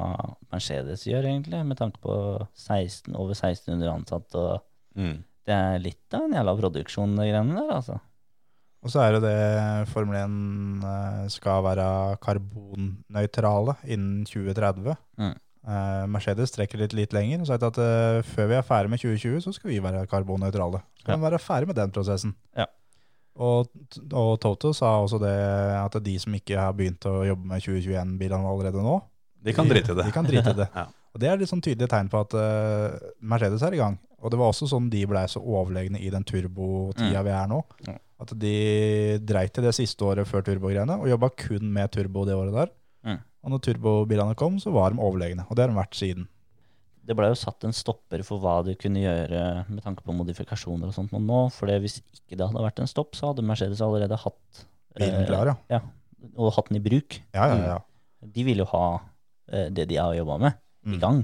Mercedes 0.48 1.04
gjør, 1.04 1.28
egentlig, 1.28 1.60
med 1.68 1.76
tanke 1.76 2.00
på 2.00 2.14
16, 2.56 3.12
over 3.12 3.36
1600 3.36 3.90
ansatte. 3.92 4.40
og 4.40 4.96
Det 5.44 5.56
er 5.56 5.82
litt 5.84 6.16
av 6.16 6.24
en 6.24 6.38
jævla 6.38 6.56
produksjon, 6.62 7.18
de 7.20 7.28
greiene 7.28 7.58
der, 7.58 7.74
altså. 7.76 7.98
Og 8.80 8.88
så 8.88 9.02
er 9.04 9.12
det 9.12 9.20
det 9.26 9.90
Formel 9.92 10.16
1 10.16 10.88
eh, 10.88 11.24
skal 11.34 11.60
være 11.66 11.86
karbonnøytrale 12.24 13.76
innen 13.84 14.24
2030. 14.24 14.96
Mm. 15.20 15.34
Eh, 15.68 16.04
Mercedes 16.08 16.54
trekker 16.54 16.80
litt, 16.80 16.94
litt 16.96 17.12
lenger 17.12 17.42
og 17.42 17.50
sier 17.50 17.66
at 17.68 17.80
eh, 17.84 18.22
før 18.24 18.48
vi 18.48 18.56
er 18.56 18.64
ferdig 18.64 18.94
med 18.94 19.02
2020, 19.02 19.42
så 19.44 19.52
skal 19.52 19.74
vi 19.74 19.82
være 19.84 20.06
karbonnøytrale. 20.08 20.80
Skal 21.02 21.20
vi 21.20 21.28
være 21.28 21.42
ferdig 21.44 21.68
med 21.68 21.76
den 21.76 21.92
prosessen. 21.92 22.32
Ja. 22.56 22.70
Og, 23.36 23.68
og 24.12 24.30
Toto 24.42 24.72
sa 24.76 24.96
også 25.00 25.20
det 25.22 25.34
at 25.78 25.96
de 26.04 26.16
som 26.20 26.34
ikke 26.34 26.58
har 26.58 26.72
begynt 26.76 27.06
å 27.08 27.20
jobbe 27.28 27.46
med 27.46 27.62
2021-bilene 27.62 28.48
allerede 28.50 28.82
nå, 28.84 28.98
De 29.40 29.54
kan 29.56 29.68
drite 29.68 29.94
i 29.94 29.96
det. 29.96 30.04
De 30.10 30.12
kan 30.12 30.26
drite 30.26 30.50
i 30.52 30.58
det. 30.64 30.68
Ja. 30.76 30.86
Og 31.10 31.18
Det 31.18 31.26
er 31.26 31.38
litt 31.40 31.50
sånn 31.50 31.62
tydelige 31.64 31.90
tegn 31.90 32.06
på 32.06 32.20
at 32.22 32.34
uh, 32.38 32.92
Mercedes 33.18 33.62
er 33.66 33.74
i 33.74 33.80
gang. 33.80 33.96
Og 34.22 34.30
det 34.30 34.38
var 34.38 34.52
også 34.52 34.68
sånn 34.70 34.90
de 34.92 35.00
blei 35.10 35.24
så 35.26 35.40
overlegne 35.42 35.98
i 35.98 36.10
den 36.12 36.22
turbotida 36.22 37.18
Mm. 37.18 37.24
vi 37.26 37.32
er 37.34 37.48
nå. 37.50 37.58
Mm. 37.88 37.96
At 38.22 38.34
de 38.38 38.52
dreit 39.26 39.58
i 39.58 39.64
det 39.64 39.72
siste 39.74 40.04
året 40.06 40.28
før 40.28 40.44
turbogreiene 40.46 41.00
og 41.00 41.08
jobba 41.10 41.30
kun 41.34 41.72
med 41.72 41.90
turbo 41.90 42.22
det 42.28 42.36
året 42.38 42.54
der. 42.54 42.70
Mm. 43.08 43.18
Og 43.42 43.50
når 43.54 43.62
turbobilene 43.64 44.36
kom, 44.38 44.60
så 44.62 44.70
var 44.70 44.92
de 44.94 45.00
overlegne. 45.02 45.46
Og 45.48 45.56
det 45.56 45.64
har 45.64 45.72
de 45.72 45.78
vært 45.80 45.98
siden. 45.98 46.28
Det 47.10 47.16
ble 47.18 47.26
jo 47.32 47.34
satt 47.38 47.64
en 47.66 47.74
stopper 47.74 48.22
for 48.22 48.38
hva 48.38 48.60
du 48.62 48.68
kunne 48.78 49.00
gjøre 49.02 49.40
med 49.66 49.82
tanke 49.82 50.04
på 50.06 50.14
modifikasjoner 50.14 50.92
og 50.92 50.94
sånt 50.94 51.10
nå. 51.16 51.40
For 51.50 51.66
hvis 51.82 51.96
ikke 52.14 52.36
det 52.38 52.46
hadde 52.46 52.62
vært 52.62 52.78
en 52.84 52.90
stopp, 52.90 53.16
så 53.18 53.32
hadde 53.32 53.42
Mercedes 53.48 53.80
allerede 53.82 54.14
hatt 54.22 54.60
Bilen 54.94 55.24
eh, 55.24 55.26
klar, 55.26 55.50
ja. 55.70 55.80
og 56.36 56.52
hatt 56.54 56.70
den 56.70 56.78
i 56.78 56.84
bruk. 56.84 57.16
Ja, 57.34 57.48
ja, 57.50 57.56
ja. 57.72 57.78
De 58.22 58.44
vil 58.46 58.62
jo 58.62 58.68
ha 58.70 58.84
eh, 59.50 59.66
det 59.74 59.88
de 59.90 59.98
har 59.98 60.14
jobba 60.14 60.38
med, 60.46 60.60
i 60.86 60.94
Mm. 60.94 61.00
gang. 61.02 61.18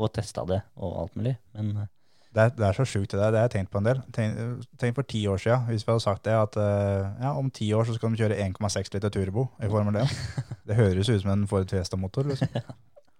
Og 0.00 0.10
testa 0.12 0.42
det 0.48 0.62
og 0.76 0.96
alt 1.04 1.14
mulig. 1.20 1.36
Men 1.56 1.70
eh, 1.84 1.92
Det, 2.32 2.42
er, 2.42 2.50
det 2.56 2.64
er 2.70 2.76
så 2.80 2.84
sjukt 2.88 3.12
det 3.12 3.20
der. 3.20 3.30
Det 3.32 3.38
har 3.40 3.46
jeg 3.50 3.54
tenkt 3.58 3.70
på 3.72 3.78
en 3.80 3.86
del. 3.90 4.00
Tenk, 4.12 4.64
tenk 4.80 4.96
for 4.98 5.06
ti 5.08 5.22
år 5.28 5.38
siden, 5.40 5.68
hvis 5.70 5.84
vi 5.86 5.92
hadde 5.92 6.04
sagt 6.04 6.24
det, 6.28 6.34
at 6.36 6.56
ja, 7.22 7.30
om 7.36 7.48
ti 7.50 7.68
år 7.76 7.84
så 7.88 7.94
skal 7.96 8.12
de 8.12 8.20
kjøre 8.24 8.36
1,6 8.48 8.92
liter 8.96 9.12
turbo 9.14 9.46
i 9.60 9.68
Formel 9.72 9.96
1. 10.02 10.18
Det 10.68 10.76
høres 10.80 11.08
ut 11.12 11.22
som 11.22 11.32
en 11.32 11.46
Ford 11.48 11.68
Fiesta-motor, 11.70 12.28
liksom. 12.32 12.48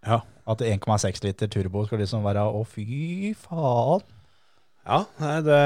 Ja. 0.06 0.22
At 0.46 0.62
1,6 0.62 1.24
liter 1.24 1.50
turbo 1.50 1.84
skal 1.86 2.02
liksom 2.02 2.26
være 2.26 2.44
å, 2.46 2.62
fy 2.68 3.32
faen. 3.38 4.04
Ja, 4.86 5.00
nei, 5.18 5.38
det, 5.42 5.62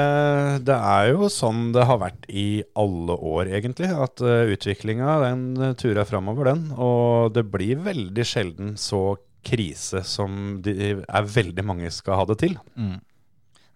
det 0.65 0.75
er 0.75 1.11
jo 1.11 1.27
sånn 1.29 1.67
det 1.75 1.85
har 1.85 1.99
vært 2.01 2.23
i 2.25 2.63
alle 2.73 3.13
år, 3.13 3.51
egentlig. 3.53 3.91
At 3.93 4.23
uh, 4.25 4.49
utviklinga 4.49 5.19
den 5.27 5.43
uh, 5.61 5.67
turer 5.77 6.09
framover, 6.09 6.49
den. 6.49 6.71
Og 6.73 7.29
det 7.35 7.45
blir 7.53 7.83
veldig 7.85 8.25
sjelden 8.25 8.73
så 8.81 9.19
krise 9.45 10.01
som 10.05 10.59
de 10.65 10.73
er 11.01 11.29
veldig 11.37 11.65
mange 11.65 11.93
skal 11.93 12.21
ha 12.21 12.25
det 12.29 12.39
til. 12.41 12.57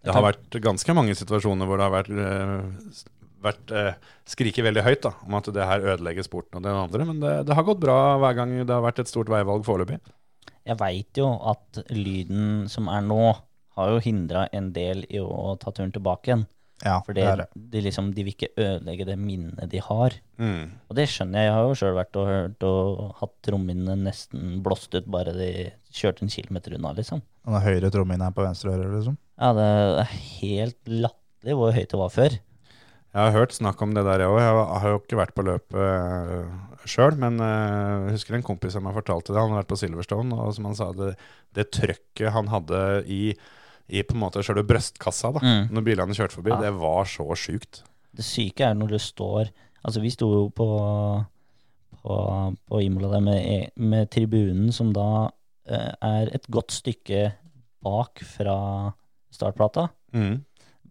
Det 0.06 0.14
har 0.14 0.26
vært 0.26 0.58
ganske 0.62 0.96
mange 0.98 1.16
situasjoner 1.18 1.66
hvor 1.66 1.82
det 1.82 1.88
har 1.88 1.94
vært, 1.94 2.12
øh, 2.14 3.00
vært 3.46 3.72
øh, 3.74 4.12
skriket 4.30 4.68
veldig 4.68 4.84
høyt 4.86 5.02
da, 5.08 5.16
om 5.26 5.38
at 5.40 5.50
det 5.56 5.66
her 5.66 5.88
ødelegger 5.96 6.28
sporten 6.28 6.60
og 6.60 6.66
den 6.68 6.78
andre. 6.78 7.08
Men 7.10 7.24
det, 7.24 7.34
det 7.50 7.58
har 7.58 7.66
gått 7.66 7.82
bra 7.82 7.98
hver 8.22 8.38
gang 8.38 8.54
det 8.60 8.70
har 8.70 8.86
vært 8.86 9.02
et 9.02 9.10
stort 9.10 9.32
veivalg 9.34 9.66
foreløpig. 9.66 9.98
Jeg 10.66 10.80
veit 10.82 11.20
jo 11.20 11.30
at 11.52 11.84
lyden 11.94 12.66
som 12.72 12.90
er 12.92 13.06
nå, 13.06 13.36
har 13.76 13.92
jo 13.92 14.04
hindra 14.04 14.46
en 14.56 14.70
del 14.76 15.04
i 15.12 15.20
å 15.20 15.56
ta 15.60 15.74
turen 15.76 15.92
tilbake 15.92 16.32
igjen. 16.32 16.46
Ja, 16.84 16.98
For 17.06 17.16
det 17.16 17.24
er 17.24 17.40
det, 17.40 17.46
det. 17.54 17.62
de, 17.72 17.82
liksom, 17.86 18.10
de 18.16 18.24
vil 18.28 18.34
ikke 18.36 18.52
ødelegge 18.60 19.06
det 19.08 19.16
minnet 19.20 19.70
de 19.72 19.80
har. 19.84 20.16
Mm. 20.42 20.74
Og 20.90 20.98
det 20.98 21.06
skjønner 21.12 21.40
jeg. 21.40 21.48
Jeg 21.48 21.56
har 21.56 21.68
jo 21.70 21.78
sjøl 21.80 21.96
vært 21.96 22.20
og 22.20 22.28
hørt 22.30 22.66
og 22.68 23.04
hatt 23.22 23.36
trommehinnene 23.48 24.10
nesten 24.10 24.58
blåst 24.64 24.96
ut 24.96 25.08
bare 25.12 25.32
de 25.38 25.50
kjørte 25.96 26.26
en 26.26 26.34
kilometer 26.34 26.76
unna, 26.76 26.92
liksom. 26.98 27.24
Den 27.48 27.64
høyre 27.64 27.92
trommehinna 27.94 28.28
er 28.32 28.36
på 28.36 28.44
venstre 28.44 28.76
øre, 28.76 28.90
liksom. 28.92 29.16
Ja, 29.40 29.54
det 29.56 29.70
er 30.04 30.12
helt 30.42 30.92
latterlig 31.06 31.58
hvor 31.62 31.76
høyt 31.76 31.92
det 31.96 32.02
var 32.02 32.12
før. 32.16 32.38
Jeg 33.16 33.30
har 33.30 33.32
hørt 33.32 33.54
snakk 33.56 33.80
om 33.86 33.94
det 33.96 34.04
der, 34.04 34.26
jeg 34.26 34.28
òg. 34.34 34.42
Jeg 34.44 34.80
har 34.84 34.90
jo 34.92 34.98
ikke 35.00 35.18
vært 35.22 35.36
på 35.38 35.44
løpet 35.48 35.76
uh, 35.80 36.50
sjøl, 36.86 37.16
men 37.22 37.40
eh, 37.40 38.10
jeg 38.10 38.18
husker 38.18 38.36
en 38.36 38.44
kompis 38.46 38.76
som 38.76 38.84
meg 38.86 38.94
fortalte 38.98 39.32
det. 39.32 39.40
Han 39.40 39.54
har 39.56 39.62
vært 39.64 39.70
på 39.72 39.78
Silverstone, 39.80 40.36
og 40.36 40.52
som 40.54 40.68
han 40.68 40.76
sa, 40.78 40.90
det, 40.94 41.14
det 41.56 41.70
trøkket 41.74 42.34
han 42.36 42.52
hadde 42.52 42.82
i, 43.08 43.22
i 43.88 44.04
på 44.04 44.18
en 44.18 44.22
måte 44.26 44.44
sjøle 44.46 44.66
brøstkassa 44.68 45.32
da, 45.38 45.42
Mm. 45.46 45.72
når 45.74 45.86
bilene 45.88 46.18
kjørte 46.18 46.36
forbi, 46.38 46.52
Ja. 46.54 46.60
det 46.68 46.74
var 46.78 47.08
så 47.10 47.26
sjukt. 47.40 47.82
Det 48.16 48.26
syke 48.28 48.68
er 48.68 48.76
når 48.78 48.94
du 48.96 49.00
står 49.02 49.50
Altså, 49.86 50.02
vi 50.02 50.10
sto 50.10 50.26
jo 50.34 50.44
på, 50.50 50.66
på, 52.02 52.16
på 52.68 52.80
Imola 52.82 53.12
der 53.12 53.22
med, 53.22 53.72
med 53.78 54.10
tribunen 54.10 54.72
som 54.74 54.90
da 54.96 55.30
eh, 55.70 55.92
er 56.02 56.32
et 56.34 56.48
godt 56.50 56.74
stykke 56.74 57.28
bak 57.86 58.24
fra 58.26 58.56
startplata. 59.30 59.88
Mm. 60.16 60.40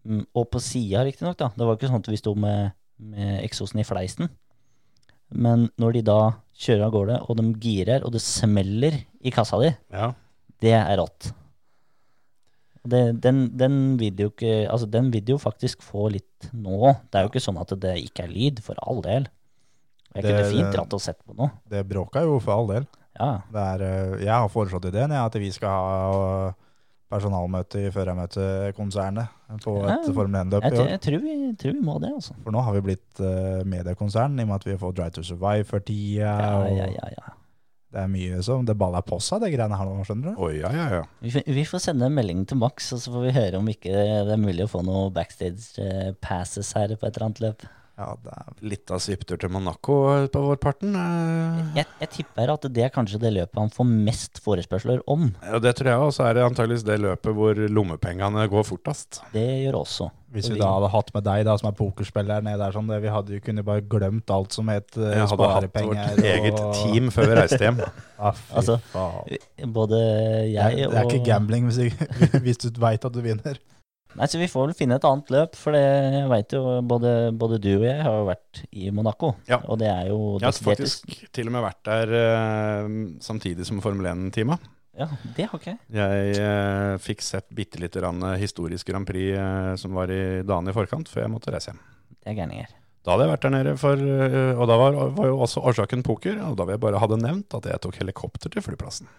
Mm, 0.05 0.25
Og 0.37 0.49
på 0.53 0.59
sida, 0.61 1.03
riktignok. 1.03 1.37
Det 1.37 1.65
var 1.65 1.75
ikke 1.77 1.89
sånn 1.89 2.03
at 2.03 2.07
vi 2.13 2.17
sto 2.21 2.35
med, 2.37 2.73
med 2.99 3.39
eksosen 3.43 3.79
i 3.81 3.85
fleisen. 3.87 4.29
Men 5.33 5.69
når 5.81 5.93
de 5.97 6.01
da 6.05 6.19
kjører 6.55 6.85
av 6.85 6.91
gårde, 6.93 7.15
og 7.27 7.37
de 7.39 7.45
girer, 7.59 8.03
og 8.05 8.11
det 8.13 8.21
smeller 8.21 8.99
i 9.25 9.31
kassa 9.33 9.57
di, 9.59 9.71
Ja. 9.91 10.11
det 10.61 10.73
er 10.77 10.97
rått. 11.01 11.31
Det, 12.85 12.99
den, 13.19 13.47
den, 13.57 13.97
vil 13.97 14.13
jo 14.21 14.27
ikke, 14.29 14.67
altså 14.69 14.85
den 14.93 15.07
vil 15.09 15.25
jo 15.33 15.39
faktisk 15.41 15.81
få 15.81 16.05
litt 16.13 16.51
nå. 16.53 16.93
Det 17.09 17.17
er 17.17 17.25
jo 17.25 17.31
ikke 17.33 17.41
sånn 17.41 17.57
at 17.57 17.73
det 17.81 17.95
ikke 18.03 18.27
er 18.27 18.29
lyd, 18.35 18.61
for 18.61 18.77
all 18.85 19.01
del. 19.01 19.25
Det- 20.13 20.21
det 20.23 20.51
fint 20.51 20.69
det- 20.69 20.75
dratt 20.77 20.93
og 20.93 21.01
sett 21.01 21.17
på 21.25 21.33
noe. 21.35 21.49
Det 21.67 21.81
bråka 21.89 22.21
jo 22.21 22.39
for 22.39 22.53
all 22.53 22.67
del. 22.67 22.85
Ja. 23.19 23.41
Det 23.51 23.63
er, 23.63 23.81
eh, 23.81 24.19
jeg 24.23 24.29
har 24.29 24.47
foreslått 24.49 24.85
ideen, 24.85 25.09
jeg, 25.09 25.25
at 25.25 25.33
vi 25.33 25.49
skal 25.51 25.69
ha 25.69 26.53
personalmøte 27.15 27.85
i 27.87 28.73
konsernet 28.77 29.31
på 29.63 29.73
Ja, 29.81 29.95
et 30.01 30.11
Formel 30.13 30.37
1-løp 30.43 30.67
i 30.67 30.73
år. 30.75 30.91
jeg, 30.93 31.01
tror 31.07 31.23
vi, 31.23 31.35
tror 31.61 31.73
vi 31.79 31.85
må 31.87 31.95
det, 32.03 32.11
altså. 32.15 32.35
For 32.43 32.51
nå 32.55 32.61
har 32.67 32.75
vi 32.77 32.83
blitt 32.91 33.23
uh, 33.23 33.63
mediekonsern, 33.65 34.37
i 34.39 34.45
og 34.45 34.51
med 34.51 34.59
at 34.59 34.67
vi 34.69 34.75
har 34.75 34.83
fått 34.83 34.99
Drive 34.99 35.15
to 35.17 35.23
Survive 35.25 35.65
for 35.69 35.79
tida. 35.87 36.35
Ja, 36.35 36.53
og 36.61 36.69
ja, 36.77 36.91
ja, 36.93 37.09
ja. 37.17 37.33
Det 37.95 38.01
er 38.03 38.09
mye 38.11 38.41
som 38.43 38.65
Det 38.67 38.73
baller 38.75 39.05
på 39.07 39.21
seg, 39.23 39.39
det 39.45 39.53
greiene 39.53 39.77
her 39.79 39.87
nå, 39.87 40.03
skjønner 40.03 40.33
du. 40.35 40.41
Oi, 40.43 40.57
ja, 40.59 40.71
ja, 40.75 40.85
ja. 40.97 41.03
Vi, 41.23 41.31
får- 41.31 41.45
vi 41.55 41.63
får 41.69 41.83
sende 41.85 42.09
en 42.09 42.17
melding 42.17 42.41
til 42.49 42.59
Max, 42.59 42.89
og 42.91 42.99
så 42.99 43.13
får 43.13 43.23
vi 43.29 43.35
høre 43.37 43.61
om 43.61 43.69
ikke 43.71 43.93
det 44.27 44.33
er 44.35 44.41
mulig 44.41 44.65
å 44.65 44.71
få 44.73 44.81
noe 44.83 45.05
backstage 45.15 45.79
eh, 45.79 46.09
passes 46.19 46.73
her 46.75 46.91
på 46.99 47.07
et 47.07 47.13
eller 47.15 47.29
annet 47.29 47.43
løp. 47.45 47.63
Ja, 47.95 48.09
det 48.19 48.31
er, 48.35 48.47
Litt 48.67 48.91
av 48.91 48.99
svipptur 48.99 49.37
til 49.39 49.51
Monaco 49.53 49.93
på 50.27 50.39
vårparten. 50.49 50.95
eh. 50.99 51.61
Jeg, 51.77 51.85
jeg 52.01 52.09
tipper 52.17 52.51
at 52.51 52.65
det 52.75 52.83
er 52.83 52.91
kanskje 52.91 53.21
det 53.21 53.31
løpet 53.37 53.55
han 53.61 53.69
får 53.71 53.87
mest 53.87 54.41
forespørsler 54.43 54.99
om. 55.07 55.29
Ja, 55.45 55.59
det 55.63 55.77
tror 55.79 55.87
jeg 55.93 56.01
også 56.09 56.25
er 56.27 56.33
det 56.35 56.43
antageligvis 56.43 56.83
det 56.83 56.97
løpet 56.99 57.31
hvor 57.37 57.55
lommepengene 57.71 58.43
går 58.51 58.67
fortest. 58.67 59.21
Det 59.31 59.45
gjør 59.63 59.77
også. 59.85 60.09
hvis 60.35 60.49
vi 60.51 60.57
da 60.59 60.67
hadde 60.73 60.89
hatt 60.91 61.13
med 61.15 61.23
deg, 61.23 61.45
da, 61.47 61.53
som 61.61 61.69
er 61.69 61.77
pokerspiller 61.77 62.43
nede 62.43 62.59
der, 62.59 62.73
sånn, 62.75 62.89
det, 62.91 62.97
vi 63.05 63.13
hadde 63.13 63.37
jo 63.37 63.43
kunne 63.45 63.63
bare 63.63 63.85
glemt 63.87 64.29
alt 64.35 64.51
som 64.51 64.67
het 64.67 64.91
uh, 64.99 65.05
Jeg 65.15 65.29
hadde 65.31 65.47
hatt 65.53 65.69
vårt 65.79 65.87
vårt 65.93 66.25
eget 66.33 66.59
team 66.81 67.07
før 67.15 67.31
vi 67.31 67.37
reiste 67.39 67.61
hjem. 67.63 67.79
Ah, 68.15 68.31
fy 68.31 68.53
Altså, 68.55 68.75
faen. 68.93 69.71
Både 69.75 69.97
Det 69.99 70.51
jeg 70.53 70.83
er, 70.83 70.89
det 70.91 70.99
er 70.99 71.07
og 71.07 71.11
ikke 71.15 71.25
gambling 71.27 71.65
hvis, 71.67 71.79
du- 71.79 72.39
hvis 72.45 72.59
du 72.63 72.69
veit 72.79 73.03
at 73.07 73.11
du 73.15 73.19
vinner. 73.23 73.57
Nei, 74.15 74.27
så 74.31 74.39
vi 74.39 74.47
får 74.47 74.69
vel 74.69 74.77
finne 74.77 74.95
et 74.95 75.05
annet 75.07 75.31
løp, 75.33 75.57
for 75.59 75.75
det, 75.75 75.81
jeg 75.83 76.29
veit 76.31 76.53
jo 76.55 76.61
både, 76.87 77.11
både 77.35 77.59
du 77.59 77.71
og 77.73 77.83
jeg 77.83 77.97
har 77.99 78.15
jo 78.15 78.29
vært 78.29 78.61
i 78.71 78.91
Monaco. 78.95 79.33
Ja. 79.49 79.59
Og 79.67 79.79
det 79.81 79.89
er 79.91 80.07
jo 80.11 80.19
Jeg 80.39 80.47
har 80.47 80.61
faktisk 80.69 81.17
til 81.35 81.51
og 81.51 81.55
med 81.57 81.65
vært 81.65 81.81
der 81.89 82.15
uh, 82.15 82.95
samtidig 83.23 83.67
som 83.67 83.83
Formel 83.83 84.07
1-tima. 84.13 84.57
Ja, 84.95 85.09
det 85.35 85.49
har 85.51 85.59
ikke 85.59 85.73
jeg. 85.73 85.81
Jeg 85.97 86.39
uh, 86.39 86.95
fikk 87.03 87.25
sett 87.27 87.49
bitte 87.55 87.81
lite 87.83 87.99
grann 87.99 88.23
historisk 88.39 88.87
Grand 88.87 89.07
Prix 89.09 89.35
uh, 89.35 89.75
som 89.79 89.97
var 89.97 90.13
i 90.13 90.23
dagene 90.47 90.71
i 90.71 90.77
forkant, 90.77 91.11
før 91.11 91.25
jeg 91.25 91.35
måtte 91.35 91.51
reise 91.51 91.73
hjem. 91.73 91.83
Det 92.15 92.31
er 92.31 92.39
gærninger. 92.39 92.73
Da 93.05 93.13
hadde 93.13 93.27
jeg 93.27 93.35
vært 93.35 93.43
der 93.43 93.51
nede 93.53 93.71
for 93.77 93.99
Og 94.01 94.63
da 94.65 94.75
var, 94.81 94.95
var 95.13 95.27
jo 95.29 95.35
også 95.45 95.61
årsaken 95.69 96.01
poker, 96.07 96.39
og 96.47 96.55
da 96.57 96.65
vil 96.65 96.73
jeg 96.73 96.85
bare 96.87 97.01
hadde 97.03 97.19
nevnt 97.21 97.53
at 97.53 97.67
jeg 97.69 97.83
tok 97.83 97.99
helikopter 97.99 98.49
til 98.49 98.63
flyplassen. 98.65 99.11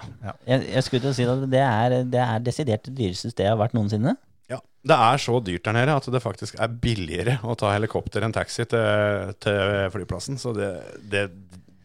Jeg, 0.00 0.66
jeg 0.68 0.84
skulle 0.86 1.04
til 1.04 1.12
å 1.12 1.16
si 1.16 1.26
at 1.28 1.46
det 1.52 1.62
er, 1.62 1.96
det 2.08 2.20
er 2.24 2.44
desidert 2.44 2.86
det 2.88 2.94
dyreste 2.98 3.32
stedet 3.32 3.48
jeg 3.48 3.54
har 3.54 3.60
vært 3.60 3.76
noensinne. 3.76 4.16
Ja. 4.50 4.58
Det 4.84 4.98
er 5.08 5.22
så 5.22 5.38
dyrt 5.44 5.64
der 5.66 5.76
nede 5.76 5.96
at 5.96 6.08
det 6.14 6.22
faktisk 6.24 6.58
er 6.60 6.76
billigere 6.82 7.38
å 7.46 7.56
ta 7.58 7.72
helikopter 7.74 8.24
enn 8.26 8.34
taxi 8.34 8.66
til, 8.68 9.32
til 9.42 9.88
flyplassen. 9.94 10.40
Så 10.40 10.54
det, 10.56 10.70
det, 11.12 11.26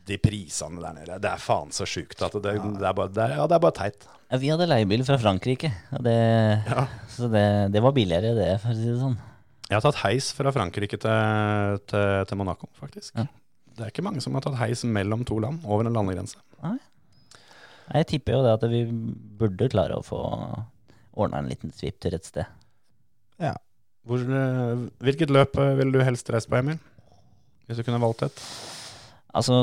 de 0.07 0.19
prisene 0.21 0.81
der 0.83 0.95
nede, 0.95 1.19
det 1.23 1.31
er 1.31 1.41
faen 1.41 1.73
så 1.75 1.87
sjukt 1.89 2.21
at 2.23 2.35
det, 2.39 2.57
det, 2.57 2.83
er, 2.83 2.93
bare, 2.95 3.11
det, 3.13 3.31
ja, 3.35 3.47
det 3.49 3.57
er 3.57 3.63
bare 3.63 3.77
teit. 3.77 4.07
Ja, 4.27 4.39
vi 4.41 4.51
hadde 4.51 4.67
leiebil 4.67 5.05
fra 5.07 5.15
Frankrike, 5.21 5.71
og 5.95 6.03
det, 6.03 6.17
så 7.15 7.29
det, 7.31 7.81
var 7.83 7.95
billigere 7.95 8.33
det, 8.35 8.51
for 8.63 8.73
å 8.73 8.77
si 8.77 8.87
det 8.89 8.99
sånn. 8.99 9.17
Jeg 9.67 9.75
har 9.75 9.83
tatt 9.83 9.99
heis 10.05 10.29
fra 10.35 10.51
Frankrike 10.55 10.99
til, 10.99 11.79
til, 11.91 12.27
til 12.27 12.39
Monaco, 12.39 12.69
faktisk. 12.79 13.13
Ja. 13.19 13.27
Det 13.77 13.85
er 13.85 13.91
ikke 13.91 14.05
mange 14.05 14.23
som 14.23 14.35
har 14.35 14.43
tatt 14.43 14.57
heis 14.59 14.81
mellom 14.87 15.23
to 15.27 15.37
land, 15.43 15.61
over 15.67 15.85
en 15.85 15.95
landegrense. 15.95 16.39
Nei, 16.63 16.77
Jeg 17.93 18.07
tipper 18.09 18.35
jo 18.37 18.43
det 18.43 18.55
at 18.57 18.65
vi 18.71 18.83
burde 19.39 19.69
klare 19.71 19.95
å 19.97 20.03
få 20.05 20.19
ordna 21.17 21.39
en 21.41 21.49
liten 21.49 21.71
svipptur 21.73 22.13
et 22.17 22.27
sted. 22.27 22.45
Hvor, 24.07 24.21
eh, 24.23 24.81
hvilket 25.03 25.31
løp 25.35 25.57
eh, 25.59 25.73
ville 25.75 25.91
du 25.91 26.03
helst 26.05 26.29
reist 26.31 26.47
på, 26.47 26.55
Emil? 26.61 26.77
Hvis 27.67 27.79
du 27.81 27.83
kunne 27.83 27.99
valgt 27.99 28.23
et? 28.23 28.43
Altså 29.35 29.57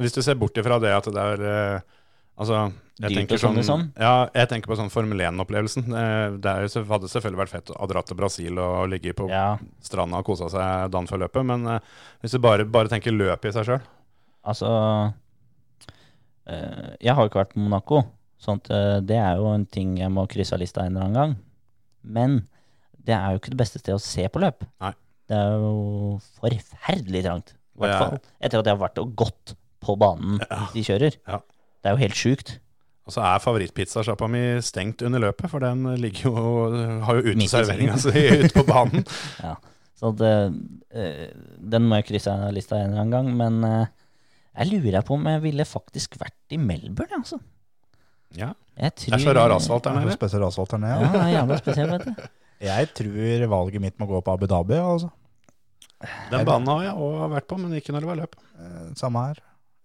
Hvis 0.00 0.14
du 0.16 0.22
ser 0.24 0.38
bort 0.40 0.56
ifra 0.56 0.78
det 0.80 0.94
at 0.96 1.08
det 1.12 1.24
er 1.34 1.42
eh, 1.44 1.96
Altså, 2.40 2.70
jeg 2.96 3.12
tenker 3.12 3.36
sånn, 3.36 3.52
sånn, 3.52 3.58
liksom? 3.58 3.82
Ja, 4.00 4.30
jeg 4.32 4.48
tenker 4.48 4.70
på 4.72 4.76
sånn 4.78 4.88
Formel 4.88 5.20
1-opplevelsen. 5.26 5.84
Eh, 5.92 6.38
Det 6.40 6.54
jo 6.64 6.84
hadde 6.88 7.10
selvfølgelig 7.12 7.42
vært 7.42 7.52
fett 7.52 7.72
å 7.76 7.88
dra 7.90 8.00
til 8.08 8.16
Brasil 8.16 8.62
og 8.64 8.88
ligge 8.88 9.12
på 9.18 9.28
Ja, 9.28 9.58
stranda 9.84 10.22
og 10.22 10.30
kose 10.30 10.48
seg 10.48 10.88
dagen 10.94 11.10
før 11.10 11.26
løpet, 11.26 11.44
men 11.44 11.68
hvis 12.22 12.32
du 12.32 12.40
bare, 12.40 12.64
bare 12.64 12.88
tenker 12.88 13.12
løpet 13.12 13.52
i 13.52 13.58
seg 13.58 13.68
sjøl 13.68 13.82
altså 14.48 14.70
Jeg 16.46 17.14
har 17.14 17.22
jo 17.22 17.30
ikke 17.30 17.42
vært 17.42 17.52
på 17.54 17.62
Monaco, 17.62 18.00
sånn 18.40 18.60
eh, 18.72 18.96
det 19.04 19.18
er 19.20 19.38
jo 19.40 19.50
en 19.52 19.66
ting 19.68 19.98
jeg 20.00 20.12
må 20.12 20.24
krysse 20.30 20.56
av 20.56 20.62
lista 20.62 20.84
en 20.86 20.96
eller 20.96 21.06
annen 21.06 21.18
gang. 21.18 21.36
Men 22.00 22.38
det 23.04 23.14
er 23.16 23.34
jo 23.34 23.40
ikke 23.42 23.52
det 23.54 23.60
beste 23.60 23.80
stedet 23.80 23.98
å 23.98 24.02
se 24.02 24.26
på 24.32 24.42
løp. 24.42 24.64
Nei. 24.82 24.94
Det 25.30 25.38
er 25.38 25.62
jo 25.62 26.16
forferdelig 26.40 27.22
trangt. 27.26 27.54
I 27.76 27.84
hvert 27.84 28.00
fall 28.00 28.16
etter 28.42 28.60
at 28.60 28.66
jeg 28.66 28.74
har 28.74 28.80
vært 28.80 28.98
og 29.00 29.12
gått 29.16 29.54
på 29.80 29.94
banen 30.00 30.40
de 30.74 30.82
kjører. 30.84 31.16
Ja. 31.28 31.40
Det 31.80 31.88
er 31.88 31.96
jo 31.96 32.02
helt 32.02 32.18
sjukt. 32.18 32.58
Og 33.08 33.14
så 33.14 33.22
er 33.24 33.42
favorittpizzasjappa 33.42 34.28
mi 34.30 34.42
stengt 34.62 35.02
under 35.06 35.22
løpet, 35.22 35.48
for 35.50 35.62
den 35.64 35.86
ligger 36.02 36.28
jo, 36.28 36.42
har 37.06 37.18
jo 37.18 37.32
uteserveringa 37.32 37.96
si 37.98 38.26
ute 38.44 38.52
på 38.54 38.66
banen. 38.68 39.06
Så 40.00 40.14
det, 40.16 40.32
eh, 40.96 41.26
den 41.60 41.84
må 41.84 41.98
jeg 41.98 42.06
krysse 42.08 42.32
av 42.32 42.54
lista 42.56 42.78
en 42.78 42.94
eller 42.94 43.02
annen 43.02 43.10
gang. 43.12 43.26
Men 43.36 43.66
eh, 43.68 43.90
jeg 44.56 44.66
lurer 44.72 45.02
på 45.06 45.14
om 45.14 45.26
jeg 45.30 45.42
ville 45.42 45.64
faktisk 45.64 46.16
vært 46.20 46.36
i 46.50 46.56
Melbourne, 46.58 47.20
altså. 47.22 47.38
Ja, 48.36 48.52
Jeg 48.78 48.92
Det 48.96 49.12
er 49.12 49.18
så 49.18 49.32
rar 49.34 49.50
asfalt 49.50 49.82
der 49.84 49.90
Det 49.92 50.02
er 50.02 50.06
nede. 50.06 50.14
spesiell 50.18 50.44
asfalt 50.46 50.70
her 50.72 50.78
nede. 50.78 51.00
Ja, 51.00 51.06
Ja. 51.06 51.12
det 51.12 51.20
er 51.20 51.32
jævla 51.40 51.56
spesielt, 51.58 51.90
vet 51.90 52.04
du. 52.06 52.28
Jeg 52.60 52.88
tror 52.94 53.46
valget 53.48 53.80
mitt 53.80 53.98
må 53.98 54.06
gå 54.06 54.20
på 54.22 54.32
Abu 54.32 54.46
Dhabi. 54.46 54.74
Altså. 54.76 55.08
Den 56.30 56.44
banen 56.44 56.66
har 56.68 56.82
jeg 56.84 56.94
òg 56.94 57.30
vært 57.32 57.46
på, 57.48 57.56
men 57.58 57.72
ikke 57.76 57.92
når 57.92 58.00
det 58.04 58.08
var 58.10 58.16
løp. 58.20 58.36
Eh, 58.58 58.90
Samme 58.96 59.22
her. 59.26 59.38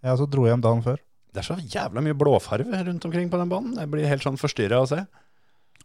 Jeg 0.04 0.12
også 0.12 0.28
dro 0.30 0.44
hjem 0.46 0.62
dagen 0.64 0.84
før. 0.84 0.98
Det 1.34 1.40
er 1.42 1.48
så 1.48 1.56
jævla 1.60 2.04
mye 2.04 2.14
blåfarve 2.16 2.84
rundt 2.88 3.06
omkring 3.08 3.30
på 3.32 3.38
den 3.40 3.50
banen. 3.52 3.76
Jeg 3.80 3.90
blir 3.92 4.08
helt 4.08 4.24
sånn 4.24 4.38
forstyrra 4.40 4.82
å 4.84 4.88
se. 4.88 5.02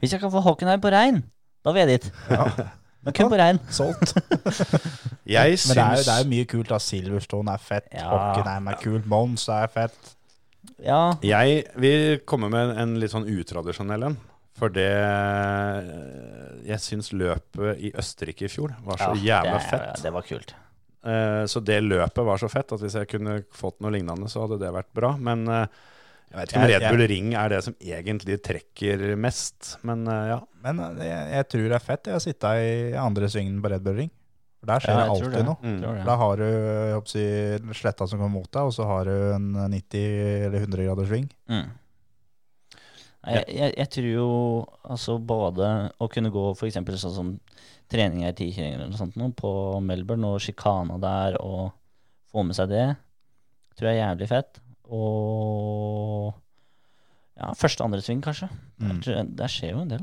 Hvis 0.00 0.10
jeg 0.14 0.20
kan 0.20 0.30
få 0.30 0.42
Hockenheim 0.42 0.80
på 0.82 0.90
regn, 0.92 1.22
da 1.64 1.72
vil 1.72 1.86
jeg 1.86 2.00
dit. 2.00 2.12
Ja, 2.30 2.46
kun 3.16 3.30
på 3.32 3.38
rein. 3.40 3.58
Solgt. 3.78 4.12
Jeg 5.30 5.58
Men 5.68 5.76
det 5.76 5.82
er, 5.84 5.96
jo, 5.96 6.04
det 6.06 6.14
er 6.14 6.24
jo 6.24 6.30
mye 6.30 6.46
kult. 6.50 6.68
da 6.68 6.78
Silverstone 6.82 7.54
er 7.56 7.62
fett, 7.64 7.86
Ja. 7.96 8.08
Hockenheim 8.12 8.68
er 8.72 8.80
kult, 8.82 9.06
Mons 9.10 9.46
er 9.48 9.68
fett. 9.72 10.16
Ja, 10.84 11.14
Jeg 11.24 11.64
vil 11.80 12.18
komme 12.28 12.48
med 12.52 12.74
en 12.80 12.98
litt 13.00 13.12
sånn 13.12 13.28
utradisjonell 13.28 14.02
en. 14.10 14.18
For 14.60 14.68
det 14.68 14.90
Jeg 16.68 16.80
syns 16.84 17.12
løpet 17.16 17.78
i 17.80 17.92
Østerrike 17.96 18.44
i 18.48 18.52
fjor 18.52 18.74
var 18.84 19.00
så 19.00 19.12
ja, 19.16 19.40
jævla 19.40 19.56
det, 19.58 19.68
fett. 19.70 20.02
Det 20.04 20.12
var 20.12 20.26
kult. 20.26 20.54
Eh, 21.04 21.44
Så 21.48 21.62
det 21.64 21.78
løpet 21.86 22.24
var 22.26 22.40
så 22.42 22.50
fett 22.52 22.72
at 22.76 22.82
hvis 22.84 22.98
jeg 22.98 23.08
kunne 23.08 23.38
fått 23.56 23.78
noe 23.80 23.92
lignende, 23.94 24.28
så 24.28 24.44
hadde 24.44 24.58
det 24.60 24.72
vært 24.74 24.90
bra. 24.96 25.14
Men 25.16 25.46
eh, 25.48 25.66
jeg 26.30 26.38
vet 26.38 26.48
ikke 26.52 26.56
om 26.60 26.62
Jeg- 26.62 26.70
Red 26.70 26.82
jeg- 26.82 26.92
Bull 26.94 27.06
Ring 27.10 27.34
er 27.34 27.48
det 27.48 27.60
som 27.66 27.74
egentlig 27.80 28.36
trekker 28.46 29.16
mest. 29.18 29.76
Men 29.82 30.06
eh, 30.06 30.28
ja. 30.34 30.40
Men 30.62 30.78
eh, 30.80 31.04
jeg, 31.08 31.32
jeg 31.34 31.48
tror 31.48 31.68
det 31.68 31.76
er 31.80 31.86
fett 31.88 32.10
å 32.14 32.20
sitte 32.22 32.54
i 32.62 32.94
andre 32.94 33.28
svingen 33.32 33.60
på 33.62 33.70
Red 33.72 33.82
Bull 33.82 33.96
Ring. 33.96 34.10
For 34.60 34.66
der 34.68 34.80
skjer 34.84 34.92
Ja, 34.92 35.04
det 35.04 35.10
alltid 35.14 35.32
det. 35.32 35.44
noe. 35.46 35.56
Mm. 35.64 36.04
Da 36.04 36.16
har 36.20 36.36
du 36.36 36.44
jeg 36.44 36.96
å 37.00 37.04
si, 37.08 37.22
sletta 37.80 38.06
som 38.06 38.18
kommer 38.20 38.34
mot 38.42 38.50
deg, 38.52 38.62
og 38.68 38.72
så 38.76 38.84
har 38.86 39.04
du 39.08 39.14
en 39.34 39.46
90 39.72 40.46
eller 40.46 40.58
100 40.66 40.84
graders 40.84 41.08
sving. 41.08 41.30
Mm. 41.48 41.70
Jeg, 43.20 43.44
jeg, 43.52 43.74
jeg 43.76 43.88
tror 43.92 44.06
jo 44.08 44.28
altså 44.88 45.18
både 45.20 45.66
å 46.00 46.08
kunne 46.12 46.30
gå 46.32 46.44
f.eks. 46.56 46.78
sånn 47.02 47.12
som 47.16 47.32
trening 47.90 48.22
i 48.24 48.30
10 48.32 48.52
km 48.56 48.68
eller 48.78 48.88
noe 48.92 49.00
sånt 49.00 49.16
noe 49.20 49.32
på 49.36 49.50
Melbourne 49.84 50.28
og 50.30 50.40
sjikana 50.40 50.96
der, 51.02 51.36
og 51.42 51.72
få 52.32 52.44
med 52.46 52.56
seg 52.56 52.70
det, 52.72 52.86
tror 53.76 53.90
jeg 53.90 53.98
er 53.98 54.04
jævlig 54.14 54.28
fett. 54.30 54.60
Og 54.90 56.34
ja, 57.40 57.52
første 57.56 57.84
andre 57.86 58.02
sving, 58.04 58.22
kanskje. 58.24 58.48
Mm. 58.82 58.98
Der, 59.06 59.28
der 59.42 59.52
skjer 59.52 59.74
jo 59.76 59.84
en 59.84 59.92
del. 59.94 60.02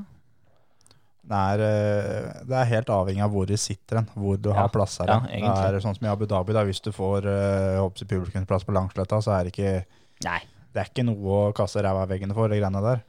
Det 1.27 1.35
er, 1.35 1.61
eh, 1.67 2.27
det 2.47 2.55
er 2.55 2.69
helt 2.71 2.89
avhengig 2.95 3.23
av 3.25 3.33
hvor 3.33 3.47
du 3.49 3.55
sitter 3.59 3.99
hen, 3.99 4.05
hvor 4.15 4.37
du 4.39 4.47
Ja, 4.53 4.61
har 4.61 4.69
plasser. 4.71 5.09
ja, 5.11 5.19
det 5.27 5.75
er 5.75 5.83
sånn 5.83 5.97
som 5.97 6.07
i 6.07 6.11
Abu 6.11 6.23
Dhabi, 6.25 6.55
da, 6.55 6.63
hvis 6.63 6.79
du 6.85 6.93
får 6.95 7.27
eh, 7.27 7.75
håper 7.81 8.07
publikumsplass 8.07 8.63
på 8.63 8.71
Langsletta, 8.77 9.19
så 9.21 9.33
er 9.35 9.43
det 9.49 9.51
ikke 9.53 9.73
Nei. 10.23 10.39
det 10.71 10.81
er 10.85 10.87
ikke 10.93 11.03
noe 11.09 11.41
å 11.49 11.53
kaste 11.57 11.83
ræva 11.83 12.05
i 12.07 12.11
veggene 12.13 12.33
for, 12.37 12.47
de 12.47 12.61
greiene 12.61 12.81
der. 12.85 13.03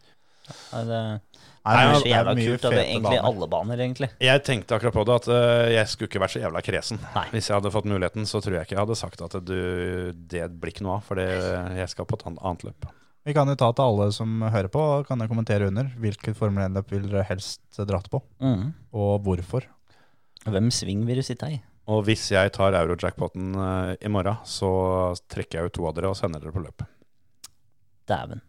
Ja, 0.72 0.82
Det, 0.88 1.00
Nei, 1.64 1.72
det 1.74 1.80
er 1.82 1.88
jo 1.92 2.00
så 2.00 2.08
jævla 2.12 2.34
kult. 2.38 2.64
Og 2.64 2.72
det 2.72 2.78
er 2.78 2.84
egentlig 2.86 3.02
baner. 3.10 3.26
alle 3.28 3.48
baner, 3.52 3.82
egentlig. 3.84 4.08
Jeg 4.24 4.42
tenkte 4.46 4.76
akkurat 4.78 4.94
på 4.94 5.04
det 5.08 5.16
at 5.18 5.26
uh, 5.28 5.64
jeg 5.74 5.88
skulle 5.92 6.08
ikke 6.08 6.22
vært 6.22 6.34
så 6.36 6.40
jævla 6.44 6.62
kresen. 6.64 7.00
Nei. 7.14 7.24
Hvis 7.34 7.48
jeg 7.50 7.56
hadde 7.58 7.72
fått 7.74 7.88
muligheten, 7.90 8.24
så 8.30 8.40
tror 8.44 8.56
jeg 8.56 8.68
ikke 8.68 8.76
jeg 8.78 8.82
hadde 8.86 8.96
sagt 9.02 9.24
at 9.26 9.36
du, 9.44 9.56
det 10.32 10.46
blir 10.60 10.72
ikke 10.72 10.86
noe 10.86 10.96
av, 11.00 11.04
for 11.08 11.20
jeg 11.20 11.88
skal 11.92 12.08
på 12.08 12.16
et 12.20 12.24
annet- 12.30 12.64
løp. 12.68 12.88
Vi 13.28 13.34
kan 13.36 13.50
jo 13.50 13.54
ta 13.60 13.68
til 13.76 13.84
alle 13.84 14.06
som 14.16 14.38
hører 14.40 14.70
på, 14.72 14.80
og 14.80 15.06
kan 15.10 15.20
kommentere 15.28 15.66
under. 15.68 15.90
Hvilket 16.00 16.36
Formel 16.38 16.64
1-løp 16.70 16.94
vil 16.94 17.08
dere 17.10 17.26
helst 17.28 17.60
dratt 17.84 18.08
på, 18.08 18.22
Mm. 18.40 18.70
og 18.96 19.18
hvorfor? 19.26 19.66
Hvem 20.48 20.70
sving 20.72 21.04
vil 21.04 21.20
du 21.20 21.22
sitte 21.26 21.50
i? 21.52 21.58
Og 21.88 22.04
hvis 22.06 22.30
jeg 22.32 22.52
tar 22.52 22.72
eurojackpoten 22.78 23.52
uh, 23.56 23.94
i 24.00 24.08
morgen, 24.08 24.38
så 24.48 24.70
trekker 25.28 25.58
jeg 25.58 25.68
ut 25.68 25.72
to 25.76 25.86
av 25.88 25.94
dere 25.96 26.08
og 26.12 26.16
sender 26.16 26.40
dere 26.40 26.52
på 26.52 26.62
løp. 26.64 26.84
Dæven. 28.08 28.40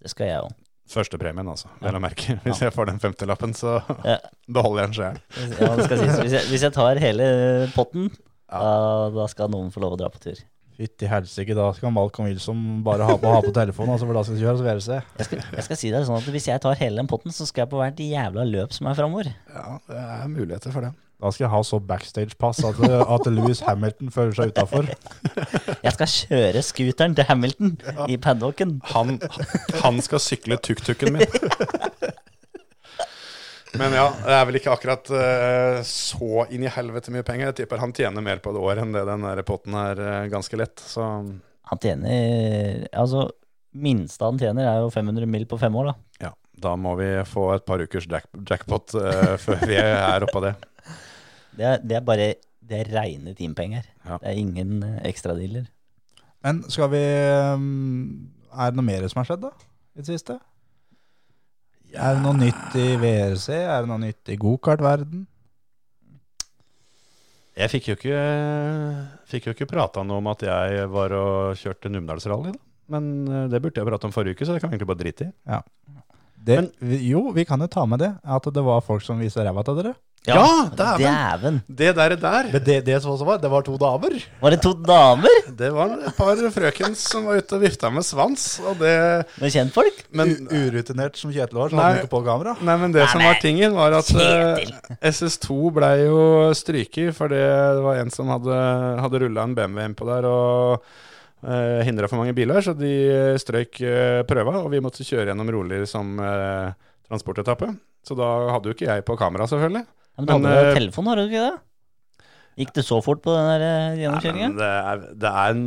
Det 0.00 0.10
skal 0.12 0.26
jeg 0.30 0.40
òg. 0.44 0.52
Førstepremien, 0.90 1.46
altså. 1.48 1.70
Vel 1.80 1.96
å 1.96 2.00
merke. 2.02 2.36
Hvis 2.44 2.60
jeg 2.60 2.72
får 2.74 2.90
den 2.90 2.98
femtelappen, 3.02 3.54
så 3.56 3.78
Ja. 4.04 4.18
beholder 4.56 4.82
jeg 4.84 4.90
den 4.90 4.96
sjøl. 4.98 5.20
Ja, 5.60 5.70
det 5.78 5.86
skal 5.88 6.02
sies. 6.02 6.18
Hvis 6.20 6.34
jeg, 6.36 6.48
hvis 6.52 6.64
jeg 6.66 6.74
tar 6.76 7.00
hele 7.00 7.28
potten, 7.74 8.10
da, 8.50 9.08
da 9.14 9.28
skal 9.32 9.48
noen 9.54 9.72
få 9.74 9.80
lov 9.84 9.96
å 9.96 10.00
dra 10.04 10.10
på 10.12 10.20
tur. 10.22 10.42
Fytti 10.74 11.06
helsike, 11.06 11.54
da 11.54 11.68
skal 11.76 11.92
Malcolm 11.94 12.26
Wilson 12.28 12.60
bare 12.84 13.06
ha 13.06 13.14
på, 13.16 13.30
ha 13.30 13.38
på 13.44 13.52
telefonen, 13.54 13.92
altså, 13.94 14.08
for 14.10 14.18
da 14.18 14.24
skal 14.26 14.40
kjøre 14.42 14.58
så 14.58 14.64
VRC. 14.66 14.96
Jeg 15.20 15.28
skal, 15.28 15.42
jeg 15.54 15.66
skal 15.68 15.78
si 15.78 15.92
det 15.94 16.00
sånn 16.08 16.18
at 16.18 16.26
Hvis 16.34 16.48
jeg 16.50 16.62
tar 16.64 16.74
hele 16.80 16.98
den 16.98 17.10
potten, 17.10 17.30
så 17.34 17.46
skal 17.46 17.62
jeg 17.64 17.70
på 17.70 17.78
hvert 17.78 18.02
jævla 18.02 18.44
løp 18.50 18.74
som 18.74 18.90
er 18.90 18.98
framover. 18.98 19.30
Ja, 19.54 19.78
det 19.86 20.00
er 20.18 20.28
muligheter 20.32 20.74
for 20.74 20.82
det. 20.88 20.90
Da 21.24 21.30
skal 21.32 21.46
jeg 21.46 21.52
ha 21.54 21.60
så 21.64 21.78
backstage-pass 21.80 22.58
at, 22.68 22.80
at 22.84 23.28
Louis 23.32 23.62
Hamilton 23.64 24.10
føler 24.12 24.34
seg 24.36 24.50
utafor. 24.52 24.90
Jeg 25.80 25.92
skal 25.96 26.10
kjøre 26.12 26.62
scooteren 26.66 27.14
til 27.16 27.24
Hamilton 27.30 27.70
i 28.12 28.18
paddocken. 28.20 28.74
Han, 28.90 29.16
han 29.80 30.02
skal 30.04 30.20
sykle 30.20 30.58
tuk-tuken 30.60 31.16
min. 31.16 31.24
Men 33.80 33.96
ja, 33.96 34.04
det 34.20 34.34
er 34.36 34.44
vel 34.50 34.58
ikke 34.60 34.74
akkurat 34.74 35.08
uh, 35.16 35.80
så 35.88 36.44
inn 36.52 36.66
i 36.68 36.70
helvete 36.70 37.14
mye 37.14 37.24
penger. 37.26 37.48
Jeg 37.50 37.62
tipper 37.62 37.80
han 37.82 37.94
tjener 37.96 38.22
mer 38.22 38.44
på 38.44 38.52
et 38.52 38.60
år 38.60 38.82
enn 38.84 38.92
det 38.94 39.06
den 39.08 39.24
der 39.24 39.42
potten 39.48 39.74
er 39.80 40.04
uh, 40.04 40.28
ganske 40.30 40.60
lett. 40.60 40.84
Så 40.84 41.08
Han 41.72 41.80
tjener 41.82 42.84
Altså, 42.92 43.30
minste 43.72 44.28
han 44.28 44.38
tjener, 44.38 44.68
er 44.68 44.84
jo 44.84 44.92
500 44.92 45.26
mill. 45.26 45.48
på 45.48 45.58
fem 45.58 45.74
år, 45.80 45.90
da. 45.90 46.28
ja, 46.28 46.34
da 46.68 46.76
må 46.76 46.94
vi 47.00 47.08
få 47.26 47.48
et 47.56 47.64
par 47.66 47.82
ukers 47.82 48.06
jack, 48.12 48.28
jackpot 48.44 48.94
uh, 49.00 49.34
før 49.40 49.66
vi 49.66 49.80
er 49.80 50.28
oppe 50.28 50.38
av 50.42 50.48
det. 50.50 50.54
Det 51.54 51.66
er, 51.68 51.82
det 51.82 51.96
er 51.98 52.04
bare 52.04 52.32
Det 52.64 52.80
er 52.80 52.90
reine 52.96 53.34
teampenger. 53.36 53.84
Ja. 54.06 54.16
Det 54.22 54.30
er 54.30 54.40
ingen 54.40 54.82
eh, 54.82 55.02
ekstradealer. 55.10 55.66
Men 56.44 56.62
skal 56.68 56.90
vi 56.92 57.02
um, 57.54 58.32
Er 58.52 58.72
det 58.72 58.80
noe 58.80 58.86
mer 58.86 59.06
som 59.08 59.20
har 59.20 59.28
skjedd, 59.28 59.44
da? 59.44 59.52
I 59.94 60.02
det 60.02 60.08
siste? 60.08 60.38
Er 61.94 62.16
det 62.16 62.24
noe 62.24 62.34
nytt 62.34 62.74
i 62.80 62.88
VRC? 62.98 63.48
Er 63.54 63.84
det 63.84 63.90
noe 63.90 64.02
nytt 64.02 64.32
i 64.32 64.38
gokartverden? 64.40 65.26
Jeg 67.54 67.70
fikk 67.70 67.88
jo 67.92 67.94
ikke, 67.94 68.22
fikk 69.30 69.44
jo 69.46 69.52
ikke 69.54 69.68
prata 69.70 70.02
noe 70.02 70.18
om 70.18 70.30
at 70.32 70.42
jeg 70.42 70.88
var 70.90 71.14
og 71.14 71.60
kjørte 71.60 71.92
Numedalsrally, 71.92 72.50
da. 72.56 72.62
Men 72.94 73.12
eh, 73.28 73.46
det 73.52 73.62
burde 73.62 73.80
jeg 73.80 73.88
prate 73.88 74.08
om 74.08 74.14
forrige 74.14 74.36
uke, 74.36 74.48
så 74.48 74.56
det 74.56 74.64
kan 74.64 74.72
vi 74.72 74.76
egentlig 74.76 74.90
bare 74.90 75.00
drite 75.04 75.28
i. 75.28 75.34
Det, 76.44 76.58
Men- 76.80 76.98
jo, 77.08 77.30
vi 77.34 77.44
kan 77.48 77.60
jo 77.64 77.66
ta 77.72 77.86
med 77.88 78.02
det. 78.04 78.12
At 78.24 78.44
det 78.52 78.64
var 78.64 78.82
folk 78.84 79.02
som 79.06 79.18
viste 79.22 79.40
ræva 79.44 79.64
til 79.64 79.80
dere. 79.80 79.94
Ja, 80.24 80.38
ja 80.40 80.96
Dæven! 81.36 81.58
Det 81.68 81.90
der, 81.96 82.14
der 82.16 82.46
Men 82.48 82.62
det, 82.64 82.78
det 82.86 82.94
som 83.02 83.10
også 83.12 83.26
var, 83.28 83.36
det 83.42 83.50
var 83.52 83.60
to 83.66 83.74
damer. 83.76 84.14
Var 84.40 84.54
det 84.54 84.60
to 84.64 84.70
damer 84.72 85.28
Det 85.58 85.68
var 85.74 85.90
et 86.00 86.16
par 86.16 86.40
frøkens 86.54 87.02
som 87.12 87.26
var 87.28 87.42
ute 87.42 87.58
og 87.58 87.60
vifta 87.60 87.90
med 87.92 88.06
svans, 88.08 88.46
og 88.64 88.78
det 88.80 88.94
med 89.36 89.52
kjentfolk? 89.52 89.98
Men, 90.16 90.32
urutinert 90.48 91.20
som 91.20 91.28
Kjetil 91.34 91.60
var, 91.60 91.68
så 91.68 91.76
Nei. 91.76 91.82
hadde 91.84 91.98
han 91.98 92.06
ikke 92.06 92.14
på 92.16 92.22
kamera. 92.24 92.56
nei, 92.64 92.76
men 92.80 92.96
det 92.96 93.04
som 93.12 93.20
var 93.20 93.36
tingen, 93.42 93.76
var 93.76 93.98
at 94.00 94.08
eh, 94.16 94.64
Kjetil. 94.64 94.96
SS2 95.12 95.58
blei 95.76 95.94
jo 96.06 96.22
stryket 96.56 97.12
fordi 97.20 97.44
det 97.44 97.84
var 97.84 98.00
en 98.00 98.10
som 98.16 98.32
hadde, 98.32 98.62
hadde 99.04 99.20
rulla 99.26 99.44
en 99.44 99.54
BMW 99.60 99.84
innpå 99.90 100.08
der 100.08 100.24
og 100.24 100.88
uh, 101.44 101.80
hindra 101.86 102.08
for 102.10 102.20
mange 102.20 102.34
biler, 102.36 102.60
så 102.64 102.74
de 102.76 102.94
strøyk 103.40 103.80
eh, 103.84 104.22
prøva, 104.28 104.58
og 104.64 104.72
vi 104.72 104.82
måtte 104.84 105.06
kjøre 105.06 105.30
gjennom 105.30 105.52
rolig 105.54 105.84
som 105.90 106.16
eh, 106.22 106.72
transportetappe. 107.08 107.70
Så 108.04 108.16
da 108.18 108.30
hadde 108.52 108.70
jo 108.70 108.76
ikke 108.76 108.88
jeg 108.88 109.04
på 109.06 109.16
kamera, 109.20 109.46
selvfølgelig. 109.48 109.84
Ja, 109.84 110.22
men, 110.22 110.26
Men, 110.28 110.48
hadde 110.50 110.66
du 110.66 110.70
eh, 110.72 110.78
telefon, 110.80 111.08
har 111.10 111.20
du 111.20 111.24
ikke 111.28 111.46
det? 111.46 111.54
Gikk 112.54 112.70
det 112.76 112.84
så 112.86 113.00
fort 113.02 113.22
på 113.24 113.32
den 113.34 113.48
der 113.50 113.64
eh, 113.66 113.74
Nei, 113.74 114.00
gjennomkjøringa? 114.04 114.48
det 114.60 114.70
er, 114.70 115.04
det 115.24 115.30
er 115.30 115.54
en 115.56 115.64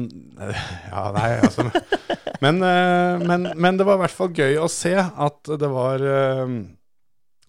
Ja, 0.94 1.02
nei, 1.18 1.32
altså 1.44 1.66
men, 2.46 2.62
eh, 2.64 3.26
men, 3.28 3.50
men 3.58 3.80
det 3.80 3.88
var 3.88 4.00
i 4.00 4.04
hvert 4.06 4.16
fall 4.16 4.32
gøy 4.32 4.62
å 4.64 4.70
se 4.72 4.94
at 4.96 5.52
det 5.60 5.72
var 5.74 6.06
eh, 6.06 6.54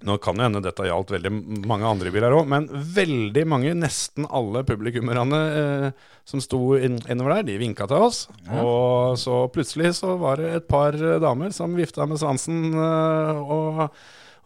Nå 0.07 0.15
kan 0.23 0.39
jo 0.39 0.45
hende 0.47 0.61
dette 0.62 0.85
gjaldt 0.87 1.11
veldig 1.11 1.31
mange 1.66 1.89
andre 1.89 2.11
biler 2.15 2.35
òg, 2.37 2.47
men 2.47 2.69
veldig 2.70 3.43
mange, 3.51 3.73
nesten 3.75 4.29
alle 4.31 4.62
publikummerne 4.66 5.41
eh, 5.59 5.87
som 6.29 6.43
sto 6.43 6.61
innover 6.79 7.41
der, 7.41 7.47
de 7.49 7.57
vinka 7.59 7.89
til 7.91 8.05
oss. 8.07 8.20
Og 8.62 9.19
så 9.19 9.41
plutselig 9.51 9.97
så 9.99 10.15
var 10.20 10.39
det 10.39 10.53
et 10.55 10.69
par 10.70 10.95
damer 10.95 11.51
som 11.57 11.75
vifta 11.75 12.07
med 12.07 12.20
svansen 12.23 12.69
eh, 12.79 13.41
og, 13.43 13.81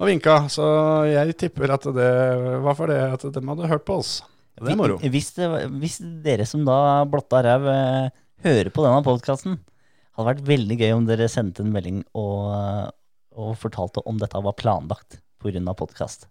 og 0.01 0.09
vinka. 0.09 0.39
Så 0.53 0.65
jeg 1.11 1.37
tipper 1.43 1.74
at 1.77 1.85
det 1.99 2.12
var 2.65 2.79
fordi 2.79 2.97
at 3.11 3.27
de 3.35 3.43
hadde 3.51 3.69
hørt 3.74 3.85
på 3.89 3.99
oss. 4.01 4.15
Det 4.57 4.73
er 4.73 4.79
moro. 4.81 4.97
Hvis, 5.12 5.35
hvis 5.83 5.99
dere 6.24 6.47
som 6.49 6.65
da 6.65 6.79
blotta 7.09 7.43
ræv 7.45 7.69
eh, 7.74 8.09
hører 8.47 8.73
på 8.73 8.87
denne 8.87 9.05
podkasten, 9.05 9.61
hadde 10.16 10.31
vært 10.31 10.49
veldig 10.49 10.81
gøy 10.81 10.95
om 10.97 11.05
dere 11.09 11.29
sendte 11.33 11.61
en 11.65 11.77
melding 11.77 12.01
og, 12.16 12.89
og 13.37 13.53
fortalte 13.61 14.01
om 14.09 14.16
dette 14.20 14.41
var 14.45 14.57
planlagt 14.57 15.20
pga. 15.43 15.74
podkast. 15.74 16.28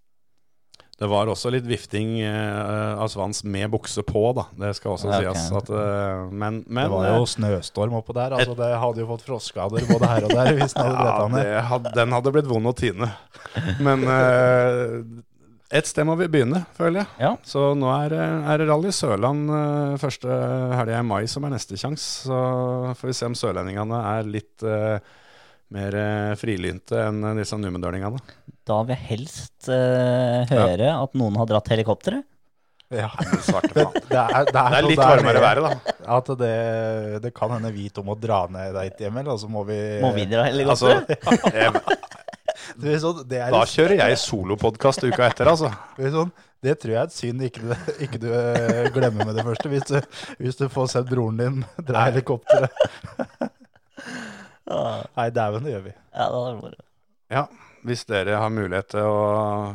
Det 1.02 1.08
var 1.10 1.26
også 1.32 1.50
litt 1.50 1.66
vifting 1.66 2.20
eh, 2.22 3.00
av 3.02 3.08
svans 3.10 3.40
med 3.44 3.72
bukse 3.74 4.04
på, 4.06 4.22
da. 4.38 4.44
Det 4.54 4.76
skal 4.78 4.92
også 4.94 5.10
Ja, 5.10 5.32
ok. 5.32 5.40
sies. 5.40 5.48
At, 5.58 5.70
eh, 5.74 6.28
men, 6.30 6.60
men 6.70 6.86
Det 6.86 6.92
var 6.94 7.08
jo 7.16 7.26
snøstorm 7.26 7.96
oppå 7.98 8.14
der. 8.14 8.36
altså 8.38 8.54
Det 8.60 8.70
hadde 8.84 9.02
jo 9.02 9.08
fått 9.10 9.26
frostskader 9.26 9.88
både 9.90 10.10
her 10.12 10.28
og 10.28 10.36
der. 10.36 10.52
hvis 10.60 10.76
den 10.78 10.86
hadde 10.86 11.10
ja, 11.10 11.28
ned. 11.34 11.42
det 11.50 11.64
hadde, 11.72 11.94
den 11.98 12.14
hadde 12.14 12.34
blitt 12.36 12.52
vond 12.52 12.70
å 12.70 12.76
tine. 12.78 13.10
Men 13.82 14.06
eh, 14.06 14.94
et 15.72 15.88
sted 15.90 16.06
må 16.06 16.14
vi 16.20 16.28
begynne, 16.30 16.66
føler 16.78 17.02
jeg. 17.02 17.10
Ja. 17.24 17.34
Så 17.50 17.72
nå 17.80 17.90
er, 17.96 18.14
er 18.20 18.62
det 18.62 18.70
Rally 18.70 18.94
Sørland 18.94 19.50
eh, 19.58 19.98
første 20.04 20.38
helga 20.78 21.00
i 21.02 21.08
mai 21.08 21.24
som 21.32 21.48
er 21.50 21.56
neste 21.56 21.80
sjanse. 21.82 22.28
Så 22.28 22.44
får 23.00 23.10
vi 23.10 23.18
se 23.18 23.26
om 23.32 23.40
sørlendingene 23.42 24.04
er 24.20 24.30
litt 24.38 24.62
eh, 24.68 25.00
mer 25.72 25.96
eh, 25.96 26.34
frilynte 26.40 27.00
enn 27.08 27.24
disse 27.40 27.58
numedølingene. 27.60 28.20
Da 28.68 28.82
vil 28.86 28.94
jeg 28.96 29.08
helst 29.14 29.70
uh, 29.72 30.44
høre 30.52 30.92
at 30.94 31.16
noen 31.18 31.40
har 31.40 31.48
dratt 31.50 31.72
helikopteret. 31.74 32.28
Ja. 32.92 33.08
Svarte 33.48 33.72
det 33.72 33.86
er, 33.88 34.04
det 34.12 34.20
er, 34.20 34.46
Det 34.52 34.62
er 34.62 34.86
litt 34.90 35.00
varmere 35.00 35.42
været, 35.42 35.64
da. 35.64 35.96
At 36.18 36.32
det, 36.42 36.52
det 37.24 37.32
kan 37.38 37.54
hende 37.56 37.72
vi 37.72 37.88
to 37.94 38.04
må 38.04 38.18
dra 38.20 38.44
ned 38.52 38.76
dit, 38.76 39.06
hjem, 39.06 39.22
eller 39.24 39.40
så 39.40 39.48
må 39.52 39.64
vi 39.68 39.80
Må 40.04 40.12
vi 40.18 40.28
dra 40.28 40.50
Altså, 40.50 40.92
helikopteret? 40.92 41.56
jeg, 41.56 42.00
det, 42.82 42.94
er 42.96 43.00
sånn, 43.04 43.24
det, 43.28 43.40
er, 43.40 43.54
da 43.56 43.64
kjører 43.68 43.98
jeg 44.04 44.20
solopodkast 44.22 45.08
uka 45.08 45.30
etter, 45.30 45.50
altså. 45.52 45.72
det, 45.98 46.12
sånn, 46.14 46.32
tror 46.62 46.94
jeg 46.94 47.00
er 47.00 47.08
et 47.08 47.16
synd 47.16 47.48
ikke, 47.48 47.64
du- 47.72 48.04
ikke 48.06 48.22
du 48.22 48.28
eh, 48.36 48.92
glemmer 48.94 49.28
med 49.32 49.40
det 49.40 49.48
første, 49.48 49.72
hvis 49.72 49.88
du, 49.88 49.98
hvis 50.44 50.60
du 50.60 50.68
får 50.72 50.92
sett 50.94 51.10
broren 51.10 51.40
din 51.40 51.64
dra 51.88 52.06
helikopteret. 52.10 52.76
Ja, 54.70 55.02
Nei, 55.18 55.30
dæven, 55.34 55.66
det 55.66 55.74
gjør 55.74 55.88
vi. 55.90 55.96
ja, 55.96 56.28
det 56.28 56.36
hadde 56.36 56.46
vært 56.52 56.62
moro. 56.62 56.86
Ja, 57.32 57.48
hvis 57.88 58.06
dere 58.10 58.38
har 58.42 58.54
mulighet 58.54 58.92
til 58.94 59.08
å 59.08 59.22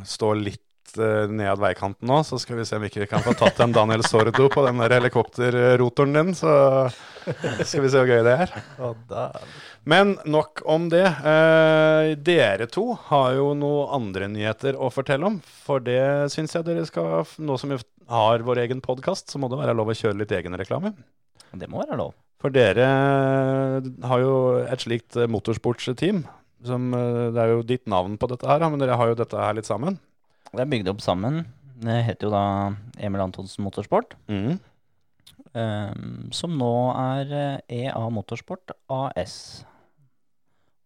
stå 0.07 0.33
litt 0.39 0.63
uh, 1.01 1.25
ned 1.33 1.59
veikanten 1.59 2.07
nå, 2.09 2.21
så 2.29 2.39
skal 2.39 2.61
vi 2.61 2.67
se 2.69 2.79
om 2.79 2.85
ikke 2.87 3.03
vi 3.03 3.09
kan 3.11 3.25
få 3.25 3.35
tatt 3.39 3.59
en 3.65 3.75
Daniel 3.75 4.05
Sordo 4.07 4.51
på 4.53 4.67
den 4.67 4.83
der 4.83 4.95
helikopterrotoren 4.99 6.15
din, 6.19 6.35
så 6.37 6.53
skal 7.67 7.83
vi 7.87 7.91
se 7.91 8.03
hvor 8.03 8.13
gøy 8.13 8.23
det 8.27 8.37
er. 8.45 8.55
Men 9.89 10.17
nok 10.27 10.63
om 10.67 10.89
det. 10.93 11.05
Eh, 11.07 12.13
dere 12.27 12.67
to 12.71 12.89
har 13.09 13.37
jo 13.39 13.53
noen 13.59 13.93
andre 13.99 14.31
nyheter 14.31 14.79
å 14.79 14.91
fortelle 14.95 15.29
om, 15.31 15.41
for 15.67 15.83
det 15.83 16.31
syns 16.35 16.57
jeg 16.57 16.67
dere 16.67 16.87
skal 16.89 17.23
Nå 17.43 17.59
som 17.59 17.71
vi 17.73 17.79
har 18.11 18.43
vår 18.47 18.67
egen 18.67 18.83
podkast, 18.85 19.31
så 19.31 19.41
må 19.43 19.51
det 19.51 19.59
være 19.59 19.75
lov 19.79 19.91
å 19.91 19.97
kjøre 19.99 20.21
litt 20.21 20.35
egenreklame. 20.35 20.93
Det 21.55 21.69
må 21.71 21.83
være 21.85 21.99
lov. 22.01 22.15
For 22.43 22.53
dere 22.53 22.87
har 24.07 24.21
jo 24.23 24.33
et 24.67 24.83
slikt 24.85 25.17
eh, 25.17 25.29
motorsportsteam. 25.31 26.25
Som, 26.67 26.89
eh, 26.95 27.31
det 27.35 27.43
er 27.43 27.53
jo 27.55 27.63
ditt 27.67 27.87
navn 27.91 28.17
på 28.21 28.29
dette 28.33 28.49
her, 28.49 28.65
men 28.69 28.81
dere 28.83 28.97
har 28.99 29.13
jo 29.13 29.19
dette 29.19 29.39
her 29.41 29.55
litt 29.57 29.69
sammen. 29.69 29.99
Det 30.53 30.63
er 30.65 30.71
bygd 30.73 30.89
opp 30.93 31.01
sammen. 31.05 31.45
Det 31.77 31.97
heter 32.07 32.29
jo 32.29 32.33
da 32.33 32.45
Emil 33.05 33.21
Antonsen 33.27 33.65
Motorsport. 33.67 34.15
Mm. 34.33 34.57
ehm, 35.57 36.33
som 36.33 36.55
nå 36.57 36.73
er 36.97 37.33
eh, 37.37 37.85
EA 37.85 38.05
Motorsport 38.13 38.73
AS. 38.93 39.65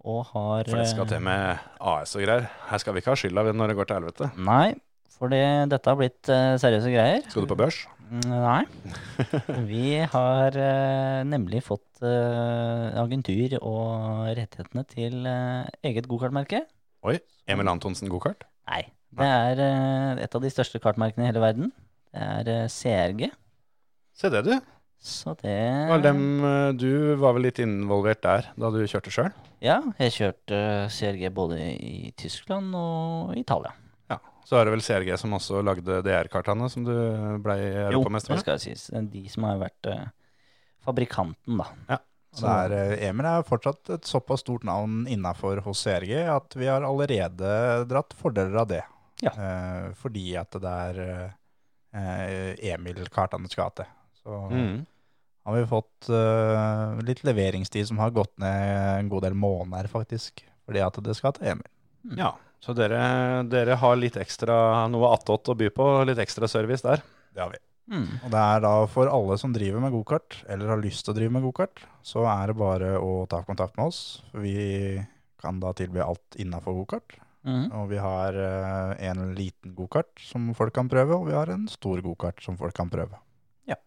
Og 0.01 0.23
har 0.33 0.65
For 0.71 0.81
det 0.81 0.89
skal 0.89 1.07
til 1.11 1.21
med 1.21 1.59
AS 1.81 2.15
og 2.17 2.23
greier. 2.25 2.47
Her 2.71 2.81
skal 2.81 2.95
vi 2.97 3.03
ikke 3.03 3.13
ha 3.13 3.21
skylda 3.21 3.53
når 3.53 3.69
det 3.73 3.77
går 3.77 3.91
til 3.91 3.99
helvete. 4.01 4.31
eh, 4.33 4.41
Nei, 4.47 4.69
for 5.17 5.33
det, 5.33 5.43
dette 5.73 5.91
har 5.91 5.99
blitt 6.01 6.31
eh, 6.33 6.55
seriøse 6.61 6.93
greier. 6.93 7.25
Skal 7.31 7.45
du 7.47 7.51
på 7.51 7.59
børs? 7.61 7.83
Mm, 8.11 8.25
Nei. 8.31 8.63
Vi 9.71 9.85
har 10.13 10.57
eh, 10.59 11.21
nemlig 11.29 11.63
fått 11.67 12.01
eh, 12.03 12.97
agentur 13.01 13.59
og 13.61 14.31
rettighetene 14.39 14.87
til 14.91 15.21
eh, 15.31 15.69
eget 15.91 16.09
gokartmerke. 16.11 16.65
Oi. 17.07 17.19
Emil 17.51 17.71
Antonsen 17.73 18.11
gokart? 18.13 18.47
Nei. 18.71 18.83
Det 19.11 19.27
er 19.27 19.61
eh, 19.65 20.25
et 20.25 20.35
av 20.39 20.43
de 20.45 20.51
største 20.53 20.81
kartmerkene 20.83 21.27
i 21.27 21.31
hele 21.33 21.43
verden. 21.43 21.73
Det 22.15 22.27
er 22.27 22.53
eh, 22.65 22.69
CRG. 22.71 23.31
Se 24.21 24.31
det, 24.33 24.45
du. 24.47 24.55
Så 25.01 25.33
det 25.41 25.55
Var 25.89 26.03
dem, 26.05 26.19
eh, 26.45 26.73
du 26.77 27.15
var 27.23 27.33
vel 27.39 27.47
litt 27.49 27.59
involvert 27.63 28.21
der 28.27 28.51
da 28.61 28.69
du 28.75 28.83
kjørte 28.85 29.13
sjøl? 29.15 29.31
Ja, 29.65 29.79
jeg 30.03 30.13
kjørte 30.19 30.59
eh, 30.59 30.91
CRG 30.93 31.31
både 31.37 31.57
i 31.73 32.11
Tyskland 32.21 32.75
og 32.77 33.33
Italia. 33.41 33.73
Så 34.51 34.59
er 34.59 34.67
det 34.67 34.73
vel 34.75 34.83
CRG 34.83 35.13
som 35.21 35.35
også 35.37 35.61
lagde 35.63 36.01
DR-kartene 36.03 36.67
som 36.73 36.83
du 36.83 36.91
blei 37.45 37.61
Jo, 37.63 37.85
europamester 38.01 38.33
det 38.35 38.39
med? 38.41 38.43
skal 38.43 38.59
sies. 38.59 38.89
Det 38.91 38.99
er 38.99 39.11
De 39.13 39.21
som 39.31 39.45
har 39.47 39.61
vært 39.63 39.87
eh, 39.93 40.09
fabrikanten, 40.83 41.61
da. 41.61 41.69
Ja. 41.93 41.99
Er, 42.47 42.73
eh, 42.75 43.09
Emil 43.09 43.27
er 43.27 43.43
fortsatt 43.47 43.91
et 43.95 44.07
såpass 44.11 44.43
stort 44.45 44.63
navn 44.67 45.05
innafor 45.11 45.61
hos 45.65 45.83
CRG 45.87 46.13
at 46.31 46.55
vi 46.59 46.67
har 46.71 46.83
allerede 46.87 47.53
dratt 47.91 48.15
fordeler 48.19 48.59
av 48.65 48.69
det. 48.71 48.83
Ja. 49.23 49.33
Eh, 49.35 49.89
fordi 49.99 50.27
at 50.41 50.51
det 50.63 50.75
er 50.91 51.01
eh, 51.95 52.73
Emil 52.75 53.07
Kartanes 53.15 53.55
gate. 53.59 53.87
Så 54.23 54.37
Mm. 54.51 54.87
har 55.47 55.55
vi 55.57 55.67
fått 55.67 56.09
eh, 56.11 57.01
litt 57.07 57.23
leveringstid 57.25 57.87
som 57.89 57.99
har 57.99 58.11
gått 58.11 58.37
ned 58.39 58.99
en 59.01 59.09
god 59.09 59.23
del 59.23 59.35
måneder, 59.35 59.89
faktisk. 59.89 60.45
Fordi 60.67 60.81
at 60.87 61.03
det 61.03 61.17
skal 61.17 61.33
til 61.33 61.47
Emil. 61.55 61.71
Ja, 62.17 62.35
så 62.61 62.75
dere, 62.77 63.01
dere 63.49 63.79
har 63.81 63.97
litt 63.97 64.19
ekstra 64.21 64.87
noe 64.93 65.15
attåt 65.15 65.49
å 65.49 65.57
by 65.57 65.71
på, 65.73 65.89
litt 66.09 66.21
ekstra 66.21 66.49
service 66.51 66.85
der. 66.85 67.03
Det 67.33 67.41
har 67.43 67.53
vi. 67.55 67.61
Mm. 67.91 68.07
Og 68.23 68.29
det 68.31 68.43
er 68.43 68.61
da 68.63 68.75
for 68.91 69.11
alle 69.11 69.37
som 69.41 69.55
driver 69.55 69.83
med 69.83 69.95
gokart, 69.95 70.43
eller 70.47 70.75
har 70.75 70.83
lyst 70.83 71.07
til 71.07 71.15
å 71.15 71.17
drive 71.17 71.35
med 71.35 71.47
gokart, 71.49 71.83
så 72.07 72.27
er 72.31 72.53
det 72.53 72.61
bare 72.61 72.93
å 73.03 73.25
ta 73.31 73.41
kontakt 73.47 73.81
med 73.81 73.91
oss. 73.91 74.21
Vi 74.37 75.01
kan 75.41 75.59
da 75.63 75.73
tilby 75.77 76.03
alt 76.05 76.39
innafor 76.39 76.77
gokart. 76.83 77.17
Mm. 77.49 77.71
Og 77.73 77.89
vi 77.89 77.97
har 77.97 78.37
eh, 78.37 79.09
en 79.09 79.31
liten 79.35 79.73
gokart 79.75 80.21
som 80.21 80.51
folk 80.57 80.75
kan 80.77 80.91
prøve, 80.93 81.17
og 81.17 81.31
vi 81.31 81.37
har 81.39 81.51
en 81.53 81.65
stor 81.73 82.03
gokart 82.05 82.43
som 82.45 82.59
folk 82.61 82.77
kan 82.77 82.93
prøve. 82.93 83.17
Ja. 83.69 83.79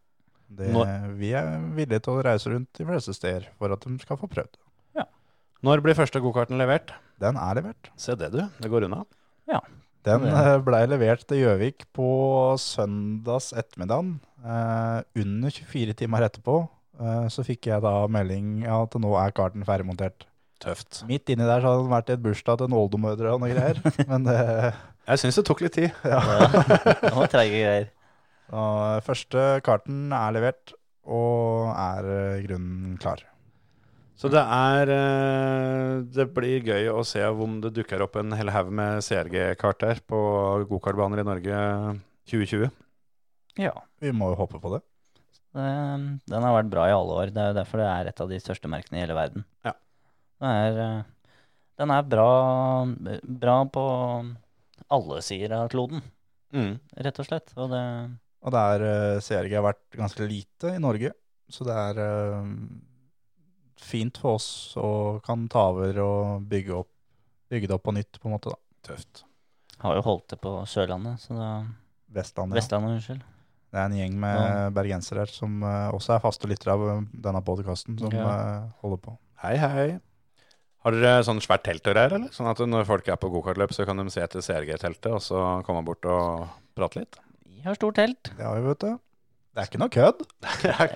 Det, 0.47 0.71
vi 1.19 1.31
er 1.37 1.61
villige 1.77 2.01
til 2.07 2.17
å 2.17 2.25
reise 2.25 2.49
rundt 2.49 2.73
de 2.79 2.87
fleste 2.89 3.13
steder 3.15 3.51
for 3.59 3.73
at 3.75 3.85
de 3.85 3.93
skal 4.01 4.19
få 4.19 4.29
prøvd. 4.31 4.57
Når 5.63 5.79
blir 5.83 5.95
første 5.95 6.19
gokarten 6.19 6.59
levert? 6.59 6.91
Den 7.23 7.37
er 7.39 7.55
levert. 7.55 7.87
Se 7.99 8.17
det, 8.19 8.33
du. 8.33 8.41
Det 8.59 8.71
går 8.71 8.89
unna. 8.89 9.03
Ja. 9.47 9.61
Den 10.03 10.25
blei 10.65 10.81
levert 10.91 11.23
til 11.29 11.39
Gjøvik 11.45 11.85
på 11.95 12.07
søndags 12.59 13.53
ettermiddag. 13.55 14.09
Eh, 14.43 14.99
under 15.23 15.55
24 15.55 15.95
timer 16.01 16.25
etterpå 16.27 16.57
eh, 16.99 17.29
så 17.31 17.45
fikk 17.47 17.69
jeg 17.71 17.83
da 17.85 17.93
melding 18.11 18.65
at 18.67 18.99
nå 18.99 19.13
er 19.21 19.31
karten 19.35 19.63
ferdigmontert. 19.63 20.27
Tøft. 20.63 21.05
Midt 21.07 21.31
inni 21.31 21.47
der 21.47 21.63
så 21.63 21.71
hadde 21.71 21.85
den 21.85 21.95
vært 21.95 22.11
i 22.11 22.15
et 22.17 22.23
bursdag 22.23 22.59
til 22.59 22.67
en 22.69 22.77
oldemødre 22.81 23.31
og 23.31 23.43
noe 23.43 23.55
greier. 23.55 23.79
Men 24.11 24.27
det, 24.27 24.37
Jeg 25.07 25.23
syns 25.23 25.39
det 25.39 25.47
tok 25.47 25.63
litt 25.63 25.77
tid. 25.79 25.91
Ja. 26.03 26.19
Det 26.99 27.15
var 27.15 27.31
treige 27.31 27.63
greier. 27.63 27.91
så 28.51 28.67
første 29.07 29.47
karten 29.63 30.11
er 30.15 30.35
levert 30.35 30.75
og 31.07 31.71
er 31.71 32.11
eh, 32.19 32.41
grunnen 32.49 32.99
klar. 32.99 33.23
Så 34.19 34.29
det 34.31 34.39
er 34.43 34.89
eh, 34.93 36.01
Det 36.13 36.27
blir 36.35 36.61
gøy 36.67 36.89
å 36.93 37.01
se 37.07 37.23
om 37.25 37.59
det 37.63 37.73
dukker 37.75 38.03
opp 38.05 38.15
en 38.21 38.33
hel 38.37 38.51
haug 38.53 38.69
med 38.75 39.01
CRG-kart 39.03 39.85
her 39.87 40.01
på 40.07 40.19
gokartbaner 40.69 41.23
i 41.23 41.27
Norge 41.27 41.59
2020. 42.29 42.69
Ja. 43.61 43.73
Vi 44.01 44.11
må 44.15 44.31
jo 44.31 44.39
håpe 44.43 44.61
på 44.61 44.71
det. 44.75 44.81
Det, 45.53 45.65
den 46.29 46.45
har 46.45 46.55
vært 46.55 46.71
bra 46.73 46.85
i 46.89 46.93
alle 46.95 47.17
år. 47.23 47.33
Det 47.33 47.41
er 47.41 47.51
jo 47.51 47.57
derfor 47.59 47.81
det 47.83 47.89
er 47.89 48.09
et 48.09 48.21
av 48.23 48.31
de 48.31 48.39
største 48.41 48.69
merkene 48.71 48.97
i 48.99 49.03
hele 49.03 49.17
verden. 49.17 49.45
Ja. 49.65 49.73
Det 50.41 50.53
er, 50.61 50.79
eh, 50.85 51.43
den 51.81 51.93
er 51.97 52.07
bra, 52.13 52.29
bra 53.43 53.57
på 53.73 53.83
alle 54.93 55.21
sider 55.25 55.57
av 55.59 55.69
kloden, 55.73 56.01
Mm. 56.53 56.75
rett 57.01 57.17
og 57.17 57.25
slett. 57.25 57.49
Og 57.57 57.71
det 57.73 57.83
Og 58.45 58.51
det 58.53 58.59
er 58.61 58.83
eh, 58.85 59.19
CRG 59.25 59.53
har 59.57 59.63
vært 59.65 59.83
ganske 59.97 60.27
lite 60.29 60.75
i 60.75 60.81
Norge, 60.81 61.13
så 61.49 61.65
det 61.65 61.73
er 61.73 62.01
fint 63.83 64.17
for 64.21 64.37
oss 64.39 64.47
og 64.79 65.21
kan 65.27 65.45
ta 65.51 65.67
over 65.73 65.99
og 66.03 66.47
bygge, 66.49 66.79
opp, 66.83 66.89
bygge 67.51 67.67
det 67.69 67.75
opp 67.77 67.83
på 67.89 67.93
nytt, 67.95 68.19
på 68.21 68.29
en 68.29 68.35
måte. 68.37 68.53
da. 68.55 68.59
Tøft. 68.87 69.23
har 69.83 69.95
jo 69.97 70.01
holdt 70.05 70.27
det 70.33 70.39
på 70.43 70.51
Sørlandet, 70.67 71.19
så 71.19 71.35
da 71.37 71.49
Vestlandet. 72.13 72.55
ja. 72.55 72.61
Vestlandet, 72.61 72.97
unnskyld. 72.97 73.21
Det 73.73 73.79
er 73.81 73.85
en 73.89 73.95
gjeng 73.97 74.15
med 74.21 74.37
Ja. 74.37 74.69
bergensere 74.69 75.23
her 75.23 75.31
som 75.33 75.63
eh, 75.63 75.89
også 75.91 76.13
er 76.15 76.19
faste 76.21 76.47
lyttere 76.47 76.73
av 76.75 76.83
eh, 76.89 77.01
denne 77.25 77.41
podkasten, 77.43 77.97
som 77.99 78.11
Ja. 78.13 78.27
eh, 78.29 78.69
holder 78.83 78.97
på. 79.01 79.17
Hei, 79.43 79.55
hei. 79.57 79.99
Har 80.83 80.91
dere 80.91 81.23
sånn 81.23 81.39
svært 81.41 81.63
telt 81.63 81.85
her, 81.85 81.95
eller? 82.13 82.27
Sånn 82.35 82.47
at 82.51 82.57
når 82.59 82.85
folk 82.85 83.07
er 83.07 83.15
på 83.15 83.31
gokartløp, 83.31 83.71
så 83.73 83.85
kan 83.85 83.97
de 83.97 84.09
se 84.11 84.21
etter 84.21 84.41
CRG-teltet, 84.43 85.11
og 85.11 85.21
så 85.23 85.63
komme 85.65 85.83
bort 85.85 86.05
og 86.05 86.49
prate 86.75 86.99
litt? 86.99 87.15
Vi 87.47 87.61
har 87.63 87.75
stort 87.75 87.95
telt. 87.95 88.21
Det 88.35 88.43
har 88.43 88.59
vi, 88.59 88.67
vet 88.67 88.79
du. 88.79 88.99
Det 89.53 89.61
er 89.61 89.67
ikke 89.69 89.79
noe 89.83 89.93
kødd. 89.93 90.21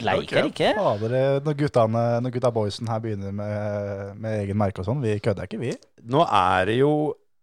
Leiker 0.08 0.48
ikke. 0.50 0.72
Fader, 0.80 1.14
eh, 1.14 1.36
når, 1.46 1.58
guttene, 1.60 2.04
når 2.26 2.34
gutta 2.34 2.50
boysen 2.56 2.90
her 2.90 3.02
begynner 3.04 3.36
med, 3.38 4.16
med 4.18 4.40
egen 4.42 4.58
merke 4.58 4.82
og 4.82 4.88
sånn, 4.90 5.04
vi 5.04 5.14
kødder 5.22 5.46
ikke, 5.46 5.60
vi. 5.62 5.76
Nå 6.10 6.24
er 6.26 6.66
det 6.72 6.80
jo 6.80 6.92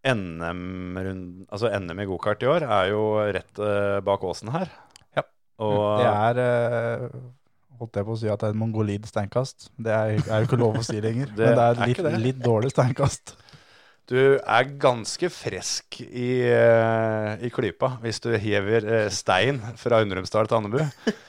NM, 0.04 1.46
altså 1.48 1.70
NM 1.78 2.02
i 2.02 2.08
gokart 2.10 2.42
i 2.44 2.48
år 2.50 2.66
er 2.66 2.90
jo 2.90 3.04
rett 3.32 3.62
eh, 3.62 4.00
bak 4.04 4.26
åsen 4.26 4.50
her. 4.52 4.68
Ja. 5.16 5.24
Og 5.64 6.02
Det 6.02 6.10
er 6.10 6.42
eh, 6.44 7.06
Holdt 7.78 7.96
jeg 7.98 8.06
på 8.06 8.14
å 8.14 8.18
si 8.20 8.28
at 8.30 8.38
det 8.38 8.46
er 8.50 8.52
en 8.54 8.60
mongolid 8.60 9.06
steinkast. 9.10 9.68
Det 9.82 9.90
er, 9.90 10.12
er 10.30 10.42
jo 10.44 10.46
ikke 10.46 10.58
lov 10.60 10.76
å 10.78 10.84
si 10.86 10.94
lenger. 11.02 11.32
Det 11.38 11.48
men 11.48 11.56
det 11.58 11.64
er 11.64 11.72
er 11.72 11.80
litt, 11.80 11.96
ikke 11.96 12.04
det. 12.06 12.20
litt 12.22 12.38
dårlig 12.44 12.70
steinkast. 12.70 13.32
Du 14.10 14.18
er 14.36 14.72
ganske 14.80 15.30
frisk 15.32 16.00
i, 16.04 16.44
eh, 16.44 17.44
i 17.44 17.50
klypa 17.52 17.94
hvis 18.02 18.20
du 18.20 18.34
hever 18.36 18.84
eh, 18.84 19.06
stein 19.12 19.62
fra 19.80 20.02
Undrumsdal 20.04 20.50
til 20.50 20.60
Andebu. 20.60 20.82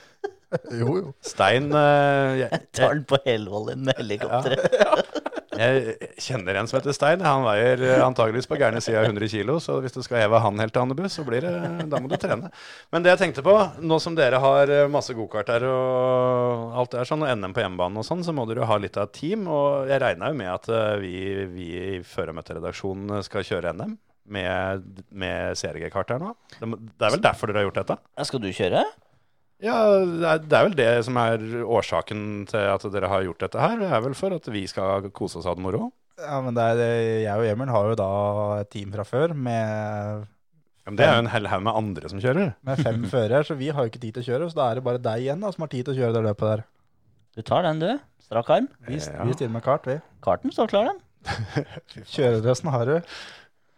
Jo, 0.70 0.92
jo. 0.94 1.08
Stein 1.26 1.66
eh, 1.74 2.36
jeg, 2.38 2.60
Tar 2.78 2.94
den 2.94 3.02
på 3.10 3.18
helvollen 3.26 3.82
med 3.88 3.98
helikopteret. 3.98 4.76
jeg 5.60 6.10
kjenner 6.22 6.58
en 6.60 6.68
som 6.68 6.78
heter 6.78 6.94
Stein. 6.96 7.22
Han 7.24 7.44
veier 7.46 7.82
eh, 7.84 8.02
antageligvis 8.04 8.48
på 8.50 8.58
gærne 8.60 8.82
sida 8.84 9.02
100 9.06 9.28
kg, 9.32 9.52
så 9.62 9.78
hvis 9.84 9.94
du 9.94 10.00
skal 10.04 10.22
heve 10.22 10.40
han 10.42 10.60
helt 10.62 10.74
til 10.74 10.84
Andebu, 10.84 11.04
så 11.12 11.24
blir 11.26 11.46
det 11.46 11.52
Da 11.92 12.00
må 12.02 12.10
du 12.10 12.16
trene. 12.20 12.50
Men 12.94 13.04
det 13.04 13.14
jeg 13.14 13.22
tenkte 13.24 13.44
på, 13.46 13.54
nå 13.82 14.00
som 14.02 14.16
dere 14.18 14.40
har 14.42 14.72
eh, 14.72 14.88
masse 14.92 15.16
gokart 15.16 15.52
her 15.54 15.66
og 15.70 16.76
alt 16.80 16.94
det 16.94 17.02
er 17.02 17.10
sånn, 17.10 17.24
og 17.26 17.32
NM 17.32 17.56
på 17.56 17.64
hjemmebane 17.64 18.02
og 18.02 18.08
sånn, 18.08 18.24
så 18.26 18.34
må 18.36 18.46
dere 18.48 18.64
jo 18.64 18.70
ha 18.70 18.80
litt 18.82 18.98
av 19.00 19.08
et 19.08 19.16
team. 19.20 19.46
Og 19.50 19.90
jeg 19.90 20.02
regna 20.02 20.32
jo 20.32 20.40
med 20.42 20.52
at 20.52 20.68
eh, 20.72 20.92
vi, 21.02 21.16
vi 21.52 21.70
i 21.76 22.02
Føremøteredaksjonen 22.06 23.24
skal 23.26 23.46
kjøre 23.46 23.76
NM. 23.76 23.96
Med, 24.26 25.02
med 25.14 25.54
CRG-kart 25.54 26.08
her 26.10 26.18
nå. 26.18 26.32
Det, 26.58 26.66
er 26.66 27.12
vel 27.14 27.20
derfor 27.22 27.46
dere 27.46 27.60
har 27.60 27.68
gjort 27.68 27.76
dette? 27.78 27.96
Skal 28.26 28.42
du 28.42 28.48
kjøre? 28.50 28.82
Ja, 29.64 29.76
det 30.04 30.52
er, 30.52 30.66
vel 30.66 30.74
det 30.76 30.88
som 31.06 31.16
er 31.16 31.40
årsaken 31.64 32.44
til 32.50 32.60
at 32.74 32.82
dere 32.92 33.08
har 33.08 33.22
gjort 33.24 33.40
dette 33.46 33.60
her. 33.62 33.78
Det 33.80 33.88
er 33.88 34.02
vel 34.04 34.16
for 34.18 34.34
at 34.36 34.48
vi 34.52 34.66
skal 34.68 35.06
kose 35.16 35.38
oss 35.40 35.46
og 35.48 35.54
ha 35.54 35.56
det 35.56 35.64
moro. 35.64 35.88
Ja, 36.20 36.40
men 36.44 36.56
det 36.56 36.64
er, 36.74 36.80
jeg 37.24 37.36
og 37.40 37.46
Emil 37.48 37.72
har 37.72 37.88
jo 37.90 37.96
da 38.00 38.08
et 38.62 38.70
team 38.72 38.92
fra 38.92 39.04
før 39.04 39.32
med, 39.36 40.26
Ja, 40.86 40.90
men 40.92 40.96
det 41.00 41.06
er 41.06 41.16
jo 41.16 41.22
en 41.24 41.32
hel 41.32 41.48
haug 41.50 41.64
med 41.66 41.76
andre 41.80 42.08
som 42.12 42.20
kjører. 42.22 42.52
med 42.68 42.78
fem 42.84 43.02
førere, 43.14 43.42
så 43.48 43.56
vi 43.58 43.68
har 43.72 43.84
jo 43.84 43.90
ikke 43.92 44.00
tid 44.04 44.14
til 44.18 44.22
å 44.24 44.28
kjøre. 44.30 44.50
Så 44.52 44.56
da 44.60 44.68
er 44.70 44.78
det 44.80 44.84
bare 44.86 45.00
deg 45.02 45.24
igjen 45.24 45.40
da, 45.44 45.50
som 45.52 45.64
har 45.66 45.72
tid 45.72 45.88
til 45.88 45.96
å 45.96 45.98
kjøre 46.02 46.16
det 46.18 46.24
løpet 46.28 46.52
der. 46.52 46.64
Du 47.36 47.42
tar 47.44 47.66
den, 47.68 47.80
du. 47.82 47.90
Strak 48.28 48.48
arm. 48.50 48.68
Vi, 48.88 49.00
Ja. 49.00 49.24
vi 49.28 49.34
stiller 49.36 49.52
med 49.56 49.64
kart, 49.66 49.84
vi. 49.88 49.98
Karten 50.24 50.52
står 50.52 50.68
klar, 50.72 50.92
den. 50.92 51.02
Kjøredressen 52.06 52.70
har 52.72 52.86
du. 52.88 52.96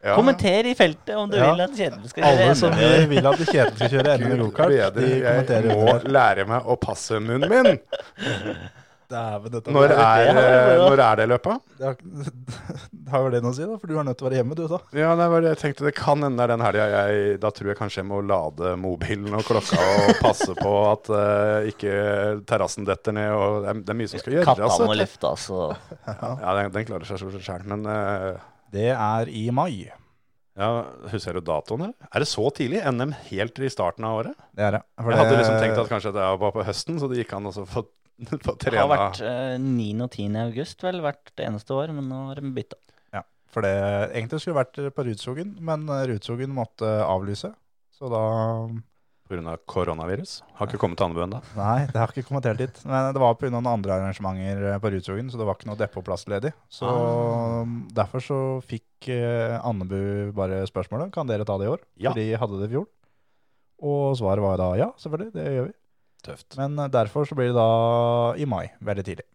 Ja. 0.05 0.15
Kommenter 0.15 0.66
i 0.70 0.75
feltet 0.79 1.16
om 1.19 1.31
du 1.31 1.37
Ja. 1.37 1.49
vil 1.53 1.61
at 1.65 1.73
Kjetil 1.75 2.09
skal 2.12 2.25
Alle 2.29 2.45
gjøre 2.47 2.57
som 2.61 2.75
vil 3.11 3.27
at 3.27 3.41
Kjetil 3.49 3.77
skal 3.81 3.89
kjøre 3.97 4.19
NM 4.20 4.43
gokart, 4.45 4.95
de 4.95 5.09
jeg 5.25 5.65
må 5.66 5.79
under. 5.89 6.05
lære 6.19 6.45
meg 6.47 6.62
å 6.70 6.77
passe 6.79 7.19
munnen 7.19 7.51
min. 7.51 7.79
Dæven, 9.09 9.49
dette 9.55 9.73
Når 9.73 9.89
er, 9.97 10.27
det 10.37 10.73
når 10.85 11.01
er 11.01 11.16
det 11.16 11.25
løpet? 11.31 11.61
det 11.81 11.87
har, 11.89 11.95
har 13.09 13.23
jo 13.25 13.31
det 13.33 13.39
noe 13.41 13.55
å 13.55 13.57
si, 13.57 13.65
da, 13.65 13.79
for 13.81 13.89
du 13.89 13.95
er 13.97 14.05
nødt 14.05 14.19
til 14.20 14.27
å 14.27 14.29
være 14.29 14.37
hjemme, 14.43 14.57
du, 14.59 14.66
da. 14.69 14.79
Ja, 15.01 15.15
det 15.16 15.29
var 15.33 15.41
det 15.47 15.53
jeg 15.55 15.61
tenkte. 15.62 15.87
Det 15.89 15.95
kan 15.97 16.20
hende 16.27 16.37
det 16.37 16.45
er 16.45 16.53
den 16.53 16.65
helga 16.66 16.89
Da 17.41 17.51
tror 17.57 17.70
jeg 17.73 17.79
kanskje 17.79 18.03
jeg 18.03 18.09
må 18.11 18.19
lade 18.29 18.75
mobilen 18.77 19.33
og 19.39 19.47
klokka 19.49 19.81
og 19.81 20.12
passe 20.27 20.53
på 20.61 20.75
at 20.91 21.09
uh, 21.09 21.70
ikke 21.73 21.97
terrassen 22.53 22.85
detter 22.85 23.16
ned. 23.16 23.33
Og 23.33 23.65
det, 23.65 23.73
er, 23.73 23.81
det 23.89 23.95
er 23.97 23.99
mye 24.03 24.12
som 24.12 24.20
skal 24.23 24.37
gjøres. 24.37 24.51
Katta 24.53 24.69
må 24.69 24.77
Altså. 24.77 25.01
løftes 25.01 25.49
og 25.57 25.75
Ja, 26.45 26.55
den, 26.61 26.70
den 26.77 26.89
klarer 26.93 27.09
seg 27.09 27.25
sjøl. 27.49 27.65
Men 27.73 27.89
eh, 27.89 28.45
Det 28.73 28.90
er 28.95 29.28
i 29.32 29.49
mai. 29.55 29.90
ja, 30.59 30.69
husker 31.12 31.35
du 31.39 31.40
datoen, 31.47 31.85
eller? 31.89 32.09
Er 32.12 32.24
det 32.24 32.28
så 32.28 32.49
tidlig? 32.55 32.81
NM 32.93 33.12
helt 33.31 33.59
i 33.62 33.69
starten 33.70 34.05
av 34.05 34.19
året? 34.24 34.35
Det 34.55 34.65
er 34.66 34.73
det. 34.78 34.82
For 34.99 35.11
Jeg 35.12 35.19
hadde 35.20 35.31
det- 35.31 35.39
liksom 35.45 35.61
tenkt 35.62 35.78
at 35.85 35.89
kanskje 35.93 36.12
det 36.16 36.27
var 36.43 36.53
på 36.53 36.65
høsten, 36.66 36.99
så 37.01 37.09
det 37.09 37.20
gikk 37.24 37.36
an 37.36 37.47
å 37.47 37.53
få, 37.55 37.86
få 38.45 38.57
Det 38.59 38.74
har 38.74 38.89
vært 38.90 39.20
eh, 39.23 39.57
9. 39.62 40.03
og 40.03 40.11
10. 40.11 40.36
august 40.49 40.82
vel 40.82 41.01
hvert 41.01 41.32
eneste 41.39 41.70
år, 41.78 41.93
men 41.95 42.09
nå 42.11 42.27
har 42.32 42.40
de 42.43 42.51
bytta. 42.57 42.77
Ja, 43.15 43.23
for 43.47 43.62
det 43.62 43.73
egentlig 44.12 44.40
skulle 44.43 44.59
vært 44.65 44.77
på 44.95 45.07
Rudskogen, 45.07 45.55
men 45.61 45.89
eh, 45.89 46.07
Rudskogen 46.11 46.51
måtte 46.51 46.90
avlyse. 47.07 47.55
Så 47.95 48.11
da 48.11 48.24
pga. 49.29 49.55
koronavirus. 49.71 50.33
Har 50.59 50.67
ikke 50.71 50.81
kommet 50.83 50.99
til 50.99 51.07
Andebu 51.07 51.23
ennå. 51.27 51.41
Nei, 51.57 51.87
det 51.87 51.97
har 52.01 52.13
ikke 52.13 52.27
kommet 52.29 52.49
helt 52.49 52.59
dit. 52.63 52.81
Men 52.89 53.13
det 53.15 53.21
var 53.23 53.35
pga. 53.39 53.51
noen 53.55 53.69
andre 53.71 53.95
arrangementer 53.99 54.65
eh, 54.73 54.79
på 54.83 54.91
Rudskogen, 54.95 55.29
så 55.31 55.39
det 55.41 55.47
var 55.49 55.59
ikke 55.59 55.69
noe 55.71 55.79
depotplass 55.81 56.27
ledig. 56.33 56.53
Så 56.73 56.89
Ah. 56.89 57.65
derfor 57.95 58.25
så 58.25 58.39
fikk 58.67 59.09
eh, 59.15 59.59
Andebu 59.63 60.33
bare 60.37 60.65
spørsmålet 60.67 61.13
kan 61.15 61.27
dere 61.31 61.45
ta 61.49 61.59
det 61.61 61.69
i 61.69 61.73
år. 61.77 61.85
Ja. 61.97 62.11
For 62.11 62.19
de 62.21 62.29
hadde 62.41 62.61
det 62.63 62.71
i 62.71 62.75
fjor. 62.77 62.87
Og 63.79 64.17
svaret 64.19 64.43
var 64.43 64.57
da 64.59 64.73
ja, 64.81 64.89
selvfølgelig, 64.99 65.33
det 65.37 65.45
gjør 65.55 65.67
vi. 65.69 65.75
Tøft. 66.27 66.57
Men 66.59 66.79
eh, 66.83 66.89
derfor 66.91 67.29
så 67.29 67.37
blir 67.39 67.53
det 67.53 67.59
da 67.61 68.35
i 68.35 68.45
mai, 68.51 68.67
veldig 68.83 69.05
tidlig. 69.07 69.29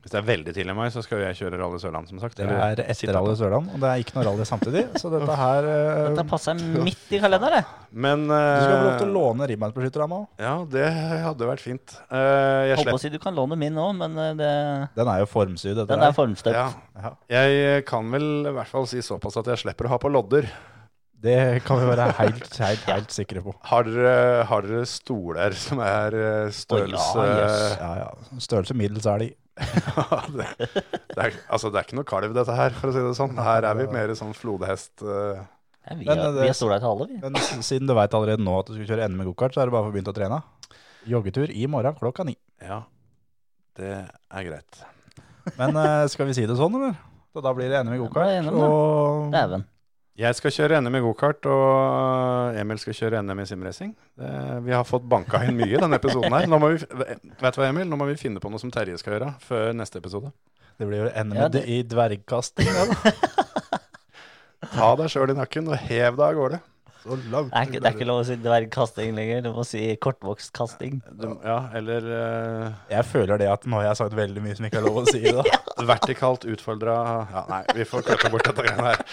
Hvis 0.00 0.14
det 0.14 0.16
er 0.16 0.24
veldig 0.24 0.52
tidlig 0.56 0.72
i 0.72 0.76
mai, 0.78 0.86
så 0.88 1.02
skal 1.04 1.18
jo 1.20 1.24
jeg 1.26 1.36
kjøre 1.42 1.58
Rally 1.60 1.78
Sørland, 1.82 2.08
som 2.08 2.20
sagt. 2.22 2.38
Det 2.38 2.46
er 2.48 2.80
etter 2.86 3.10
Rally. 3.12 3.34
Sørland, 3.36 3.66
og 3.68 3.82
det 3.82 3.88
er 3.90 4.00
ikke 4.00 4.14
noe 4.16 4.22
rally 4.30 4.46
samtidig. 4.48 4.84
Så 4.96 5.10
dette 5.12 5.34
her 5.36 5.66
uh, 5.68 5.98
Dette 6.06 6.24
passer 6.30 6.56
midt 6.56 7.12
i 7.12 7.20
kalenderen. 7.20 7.66
Men 7.92 8.24
Du 8.24 8.32
skal 8.32 8.72
få 8.72 8.86
lov 8.86 8.94
til 8.94 9.04
å 9.04 9.10
eh, 9.10 9.12
låne 9.18 9.48
ribeinsbeskytterne 9.50 10.08
nå. 10.08 10.20
Ja, 10.40 10.54
det 10.72 10.86
hadde 11.26 11.50
vært 11.50 11.64
fint. 11.64 11.98
Uh, 12.08 12.70
jeg 12.70 12.78
Holdt 12.80 12.92
på 12.94 12.96
å 12.96 13.02
si 13.02 13.12
du 13.12 13.18
kan 13.20 13.36
låne 13.36 13.58
min 13.60 13.76
nå, 13.76 13.90
men 13.98 14.16
det, 14.38 14.50
Den 14.96 15.10
er 15.12 15.20
jo 15.20 15.28
formsydd. 15.28 15.76
dette 15.82 15.90
den 15.92 16.06
er 16.06 16.16
formstøpt. 16.16 16.56
ja. 16.56 16.70
Ja. 17.00 17.12
Jeg 17.32 17.84
kan 17.88 18.08
vel 18.12 18.48
i 18.48 18.54
hvert 18.56 18.68
fall 18.68 18.88
si 18.88 19.04
såpass 19.04 19.36
at 19.40 19.52
jeg 19.52 19.62
slipper 19.66 19.88
å 19.88 19.94
ha 19.94 19.98
på 20.00 20.08
lodder. 20.12 20.48
Det 21.20 21.60
kan 21.66 21.76
vi 21.76 21.90
være 21.90 22.06
helt, 22.16 22.56
helt, 22.56 22.86
helt 22.88 23.12
sikre 23.12 23.42
på. 23.44 23.52
Har 23.68 23.84
dere, 23.84 24.46
har 24.48 24.64
dere 24.64 24.86
stoler 24.88 25.56
som 25.60 25.82
er 25.84 26.16
størrelse 26.56 27.20
oh, 27.20 27.28
ja, 27.28 27.36
yes. 27.44 27.76
Ja, 27.76 27.90
ja. 28.00 28.40
Størrelse 28.40 28.76
middels 28.80 29.08
er 29.08 29.26
de. 29.26 29.30
det, 30.38 30.46
det, 30.64 31.22
er, 31.24 31.34
altså, 31.52 31.70
det 31.70 31.80
er 31.80 31.86
ikke 31.86 31.98
noe 31.98 32.08
kalv, 32.08 32.34
dette 32.36 32.56
her, 32.56 32.76
for 32.76 32.90
å 32.90 32.94
si 32.94 33.02
det 33.04 33.16
sånn. 33.18 33.36
Her 33.40 33.66
er 33.68 33.80
vi 33.80 33.88
mer 33.92 34.12
sånn 34.18 34.32
flodhest. 34.36 34.94
Uh... 35.04 35.40
Ja, 35.86 35.96
vi, 35.96 36.06
er, 36.12 36.22
eh, 36.28 36.38
vi 36.44 36.54
stola 36.56 36.78
til 36.80 36.90
alle, 36.90 37.08
vi. 37.10 37.18
Men 37.24 37.64
siden 37.66 37.90
du 37.90 37.96
veit 37.96 38.14
allerede 38.16 38.44
nå 38.44 38.54
at 38.60 38.70
du 38.70 38.76
skal 38.76 38.92
kjøre 38.92 39.10
NM 39.10 39.24
i 39.24 39.28
gokart, 39.30 39.56
så 39.56 39.62
er 39.62 39.70
det 39.70 39.74
bare 39.76 39.86
for 39.86 39.92
å 39.92 39.96
begynne 39.96 40.12
å 40.12 40.16
trene. 40.16 40.40
Joggetur 41.10 41.52
i 41.52 41.66
morgen 41.72 41.96
klokka 41.98 42.26
ni. 42.28 42.36
ja, 42.60 42.82
det 43.80 43.94
er 44.04 44.48
greit. 44.48 44.82
Men 45.56 45.76
uh, 45.76 46.04
skal 46.12 46.28
vi 46.28 46.36
si 46.36 46.44
det 46.48 46.58
sånn, 46.58 46.76
eller? 46.76 46.98
Så 47.30 47.42
da 47.44 47.52
blir 47.56 47.70
det 47.72 47.84
NM 47.86 47.96
i 47.96 48.00
gokart. 48.02 48.50
da. 48.50 48.70
Dæven. 49.36 49.66
Jeg 50.18 50.34
skal 50.36 50.52
kjøre 50.52 50.80
NM 50.82 50.96
i 50.98 51.00
gokart, 51.04 51.46
og 51.48 52.56
Emil 52.60 52.78
skal 52.82 52.96
kjøre 52.98 53.20
NM 53.24 53.40
i 53.40 53.46
simracing. 53.48 53.92
Vi 54.66 54.72
har 54.74 54.84
fått 54.84 55.06
banka 55.08 55.40
inn 55.46 55.56
mye 55.56 55.70
i 55.70 55.80
denne 55.80 55.96
episoden 55.96 56.34
her. 56.34 56.48
Nå 56.50 56.58
må 56.60 56.72
vi, 56.74 56.80
vet 56.82 57.22
du 57.56 57.60
hva, 57.62 57.68
Emil? 57.70 57.86
Nå 57.88 57.96
må 57.96 58.08
vi 58.10 58.18
finne 58.20 58.42
på 58.42 58.50
noe 58.52 58.60
som 58.60 58.72
Terje 58.74 58.98
skal 59.00 59.16
gjøre 59.16 59.30
før 59.46 59.70
neste 59.78 60.02
episode. 60.02 60.32
det 60.80 60.88
blir 60.88 61.06
jo 61.06 61.10
NM 61.24 61.36
Ja, 61.38 61.48
det- 61.48 61.64
i 61.68 61.82
dvergkasting. 61.84 62.68
Da. 62.68 63.12
Ta 64.74 64.90
deg 64.96 65.08
sjøl 65.12 65.32
i 65.32 65.38
nakken 65.38 65.68
og 65.72 65.76
hev 65.88 66.16
deg 66.18 66.26
av 66.26 66.34
gårde. 66.36 66.60
Så 67.00 67.16
langt 67.32 67.48
Det 67.50 67.56
er, 67.56 67.68
ikke, 67.68 67.80
det 67.80 67.88
er 67.88 67.96
ikke 67.96 68.08
lov 68.08 68.20
å 68.20 68.26
si 68.28 68.36
dvergkasting 68.40 69.14
lenger. 69.16 69.42
Du 69.46 69.50
må 69.56 69.64
si 69.64 69.82
kortvoksktkasting. 70.04 71.00
Du, 71.16 71.26
ja, 71.46 71.56
eller 71.78 72.06
uh, 72.10 72.66
Jeg 72.92 73.08
føler 73.08 73.40
det 73.40 73.48
at 73.52 73.64
nå 73.64 73.80
har 73.80 73.90
jeg 73.90 74.00
sagt 74.02 74.16
veldig 74.18 74.44
mye 74.44 74.58
som 74.58 74.68
ikke 74.68 74.82
er 74.82 74.86
lov 74.86 75.00
å 75.02 75.06
si. 75.08 75.22
da. 75.24 75.44
vertikalt 75.94 76.44
utfordra 76.50 76.98
Ja, 77.32 77.44
nei, 77.48 77.62
vi 77.78 77.88
får 77.88 78.04
klippe 78.10 78.32
bort 78.34 78.46
dette 78.50 78.66
greiene 78.66 78.92
her. 78.92 79.04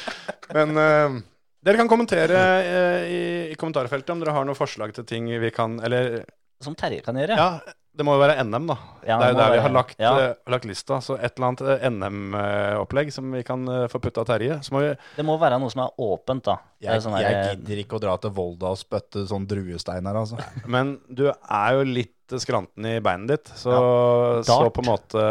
Men 0.58 0.76
uh, 0.76 1.18
dere 1.64 1.80
kan 1.80 1.92
kommentere 1.92 2.44
uh, 2.68 3.02
i, 3.08 3.22
i 3.54 3.60
kommentarfeltet 3.60 4.14
om 4.16 4.24
dere 4.24 4.36
har 4.36 4.48
noen 4.48 4.60
forslag 4.60 4.96
til 4.96 5.08
ting 5.08 5.32
vi 5.40 5.52
kan 5.56 5.80
Eller 5.84 6.26
Som 6.64 6.76
Terje 6.76 7.06
kan 7.06 7.18
gjøre. 7.20 7.40
ja, 7.40 7.78
det 7.98 8.06
må 8.06 8.14
jo 8.16 8.22
være 8.22 8.44
NM, 8.46 8.68
da. 8.70 8.76
Ja, 9.08 9.18
det 9.18 9.28
er 9.28 9.32
jo 9.34 9.38
der 9.40 9.54
vi 9.56 9.62
har 9.64 9.74
lagt, 9.74 9.96
ja. 10.02 10.12
uh, 10.14 10.52
lagt 10.54 10.68
lista. 10.70 11.00
Så 11.04 11.16
et 11.18 11.38
eller 11.38 11.48
annet 11.50 11.86
NM-opplegg 11.94 13.10
som 13.16 13.32
vi 13.34 13.42
kan 13.48 13.64
uh, 13.70 13.86
få 13.92 14.02
putta 14.04 14.26
Terje. 14.28 14.60
Så 14.66 14.76
må 14.76 14.84
vi 14.84 14.92
Det 15.18 15.26
må 15.26 15.38
være 15.42 15.58
noe 15.62 15.74
som 15.74 15.84
er 15.86 16.04
åpent, 16.08 16.46
da. 16.46 16.58
Jeg, 16.84 17.02
sånn 17.02 17.18
jeg 17.18 17.34
der- 17.34 17.56
gidder 17.56 17.82
ikke 17.84 17.98
å 17.98 18.04
dra 18.04 18.18
til 18.22 18.34
Volda 18.38 18.74
og 18.76 18.80
spytte 18.82 19.26
sånn 19.30 19.48
druesteiner, 19.50 20.22
altså. 20.22 20.38
Men 20.70 20.98
du 21.10 21.26
er 21.32 21.80
jo 21.80 21.88
litt 21.90 22.14
skranten 22.42 22.86
i 22.86 22.96
beinet 23.04 23.30
ditt, 23.32 23.52
så, 23.56 23.72
ja, 23.72 24.44
så 24.44 24.70
på 24.74 24.84
en 24.84 24.90
måte 24.90 25.24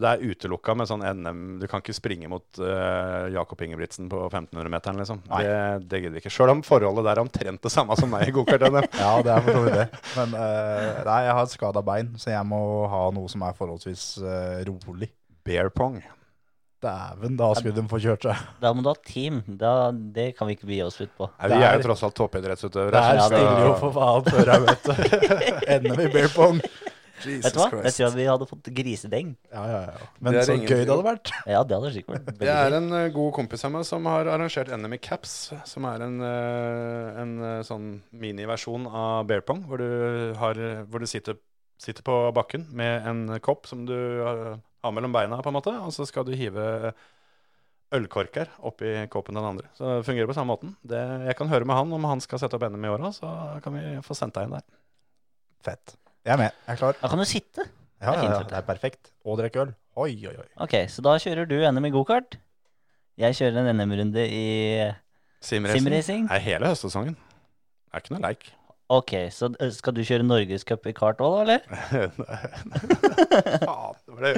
Det 0.00 0.08
er 0.08 0.24
utelukka 0.26 0.74
med 0.78 0.88
sånn 0.90 1.04
NM 1.06 1.42
Du 1.62 1.66
kan 1.70 1.82
ikke 1.82 1.94
springe 1.96 2.30
mot 2.30 2.60
uh, 2.60 3.28
Jakob 3.32 3.62
Ingebrigtsen 3.62 4.08
på 4.12 4.24
1500-meteren, 4.26 4.98
liksom. 5.02 5.22
Nei. 5.30 5.42
Det, 5.46 5.60
det 5.90 6.02
gidder 6.02 6.16
vi 6.16 6.22
ikke. 6.24 6.34
Sjøl 6.34 6.54
om 6.56 6.64
forholdet 6.66 7.06
der 7.06 7.20
er 7.20 7.24
omtrent 7.24 7.62
det 7.62 7.72
samme 7.74 7.96
som 7.98 8.10
meg 8.12 8.28
i 8.28 8.34
gokart-NM. 8.34 8.88
Ja, 9.02 9.12
det 9.24 9.32
er 9.34 9.44
for 9.44 9.56
så 9.56 9.62
vidt 9.66 9.78
det. 9.78 9.86
Men 10.18 10.34
uh, 10.36 11.04
nei, 11.08 11.20
jeg 11.26 11.36
har 11.38 11.46
et 11.46 11.54
skada 11.54 11.84
bein, 11.86 12.12
så 12.20 12.32
jeg 12.34 12.48
må 12.48 12.62
ha 12.90 13.04
noe 13.14 13.30
som 13.30 13.46
er 13.46 13.56
forholdsvis 13.58 14.08
uh, 14.24 14.58
rolig. 14.68 15.10
Bear 15.46 15.72
pong. 15.74 16.00
Dæven, 16.82 17.36
da 17.38 17.52
skulle 17.54 17.76
de 17.76 17.84
få 17.86 18.00
kjørt 18.02 18.24
seg. 18.26 18.46
Da 18.62 18.72
må 18.74 18.82
du 18.82 18.88
ha 18.90 18.96
team. 19.06 19.42
Da, 19.46 19.92
det 19.92 20.32
kan 20.38 20.48
vi 20.50 20.56
ikke 20.56 20.66
gi 20.66 20.80
oss 20.82 20.98
ut 20.98 21.12
på. 21.18 21.28
Nei, 21.38 21.52
vi 21.54 21.60
er 21.62 21.76
jo 21.78 21.84
tross 21.86 22.02
alt 22.08 22.16
toppidrettsutøvere. 22.18 22.94
Det 22.96 23.02
her 23.06 23.20
stiller 23.28 23.68
jo 23.68 23.76
for 23.78 23.94
faen 23.94 24.26
før 24.32 24.50
jeg 24.52 24.64
vet 24.66 24.88
det. 24.88 25.28
Ender 25.76 26.02
i 26.02 26.08
beer 26.16 26.34
pong. 26.34 26.58
Vet 27.22 27.54
du 27.54 27.60
hva? 27.60 27.68
Jeg 27.86 27.94
tror 27.94 28.08
at 28.08 28.16
vi 28.16 28.24
hadde 28.26 28.48
fått 28.50 28.70
grisedeng. 28.74 29.28
Ja, 29.52 29.62
ja, 29.70 29.80
ja. 29.92 30.08
Men 30.18 30.34
Det 30.34 30.40
er 30.40 30.48
så 30.48 30.56
ingen 30.56 30.72
gøy 30.72 30.80
det 30.82 30.90
hadde 30.90 31.06
vært. 31.06 31.32
Ja, 31.54 31.60
det 31.62 31.78
hadde 31.78 31.92
sikkert 31.94 32.16
vært 32.16 32.40
Det 32.40 32.50
er 32.56 32.76
en 32.78 32.88
eh, 32.98 33.06
god 33.14 33.30
kompis 33.36 33.64
av 33.68 33.74
meg 33.76 33.86
som 33.88 34.08
har 34.10 34.30
arrangert 34.32 34.72
NM 34.74 34.96
i 34.96 35.00
caps, 35.02 35.36
som 35.68 35.86
er 35.90 36.06
en, 36.08 36.18
eh, 36.26 37.22
en 37.22 37.36
eh, 37.46 37.62
sånn 37.68 37.88
miniversjon 38.24 38.88
av 38.90 39.30
bear 39.30 39.46
pong, 39.46 39.62
hvor 39.70 39.82
du, 39.82 40.34
har, 40.40 40.58
hvor 40.90 41.02
du 41.02 41.10
sitter, 41.10 41.38
sitter 41.78 42.06
på 42.06 42.18
bakken 42.34 42.66
med 42.74 43.06
en 43.06 43.24
kopp 43.44 43.70
som 43.70 43.86
du 43.86 43.94
har 44.82 44.94
mellom 44.94 45.14
beina, 45.14 45.38
på 45.42 45.50
en 45.52 45.56
måte, 45.58 45.74
og 45.78 45.92
så 45.94 46.06
skal 46.08 46.26
du 46.26 46.32
hive 46.36 46.92
ølkorker 47.92 48.48
oppi 48.64 48.94
kåpen 49.12 49.36
den 49.36 49.44
andre. 49.44 49.68
Så 49.76 49.84
det 49.88 50.06
fungerer 50.06 50.30
på 50.30 50.36
samme 50.36 50.54
måten. 50.54 50.72
Det, 50.86 51.00
jeg 51.28 51.36
kan 51.38 51.50
høre 51.50 51.68
med 51.68 51.76
han 51.76 51.92
om 51.92 52.06
han 52.08 52.22
skal 52.24 52.40
sette 52.40 52.56
opp 52.56 52.64
NM 52.64 52.86
i 52.88 52.92
åra, 52.92 53.12
så 53.14 53.28
kan 53.64 53.76
vi 53.76 53.82
få 54.06 54.16
sendt 54.16 54.38
deg 54.38 54.48
inn 54.48 54.56
der. 54.56 54.64
Fett. 55.62 55.94
Jeg 56.24 56.34
er 56.34 56.40
med. 56.40 56.56
Jeg 56.66 56.74
er 56.74 56.80
klar. 56.80 56.96
Da 56.98 57.10
kan 57.12 57.20
du 57.20 57.26
sitte. 57.28 57.66
Ja, 58.02 58.12
Det 58.12 58.12
er 58.12 58.16
ja, 58.16 58.22
fint, 58.22 58.32
ja, 58.34 58.48
det 58.50 58.58
er 58.58 58.66
perfekt. 58.66 59.12
Og 59.28 59.38
drikke 59.38 59.60
øl. 59.62 59.74
Oi, 60.02 60.14
oi, 60.26 60.34
oi. 60.40 60.48
Ok, 60.64 60.74
så 60.90 61.04
da 61.04 61.12
kjører 61.22 61.46
du 61.46 61.58
NM 61.60 61.86
i 61.86 61.92
gokart. 61.94 62.38
Jeg 63.20 63.36
kjører 63.38 63.60
en 63.60 63.76
NM-runde 63.76 64.24
i 64.24 64.46
Simracing. 65.44 66.26
Det 66.30 66.38
er 66.38 66.42
hele 66.42 66.70
høstsesongen. 66.72 67.14
Det 67.14 67.92
er 67.98 68.02
ikke 68.02 68.14
noe 68.16 68.24
leik. 68.24 68.48
Ok, 68.92 69.12
så 69.32 69.48
eh, 69.62 69.70
skal 69.72 69.94
du 69.96 70.02
kjøre 70.04 70.24
norgescup 70.26 70.84
i 70.90 70.92
kart 70.96 71.20
òg, 71.24 71.38
da, 71.38 71.42
eller? 71.46 71.60
Faen, 73.64 73.96
det 74.04 74.12
var 74.12 74.26
det. 74.26 74.32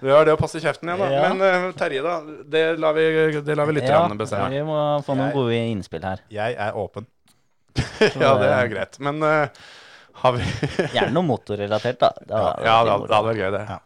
Du 0.00 0.10
har 0.12 0.26
det 0.28 0.34
å 0.36 0.40
passe 0.40 0.60
kjeften 0.62 0.90
igjen, 0.90 1.00
da. 1.00 1.08
Ja. 1.14 1.22
Men 1.32 1.40
uh, 1.68 1.72
Terje, 1.78 2.02
da. 2.04 2.18
Det 2.52 2.62
lar 2.82 2.94
vi, 2.98 3.06
det 3.46 3.56
lar 3.58 3.66
vi 3.70 3.76
litt 3.78 3.88
Ja, 3.88 4.02
bestemme. 4.12 4.50
vi 4.52 4.60
må 4.66 4.76
få 5.06 5.16
noen 5.16 5.30
Jeg- 5.30 5.36
gode 5.38 5.58
innspill 5.72 6.04
her. 6.06 6.22
Jeg 6.34 6.58
er 6.68 6.76
åpen. 6.78 7.08
ja, 8.24 8.32
det 8.42 8.50
er 8.52 8.70
greit. 8.74 8.98
Men 9.04 9.22
uh, 9.24 9.48
har 10.22 10.36
vi 10.36 10.44
Gjerne 10.98 11.14
noe 11.16 11.26
motorrelatert, 11.30 11.98
da. 12.02 12.12
Det 12.20 12.28
Ja, 12.34 12.44
hadde 12.44 12.68
ja 12.68 12.76
vært 12.84 12.92
det, 12.92 13.08
det 13.08 13.16
hadde 13.18 13.30
vært 13.32 13.42
gøy, 13.42 13.50
det. 13.56 13.64
Ja. 13.72 13.78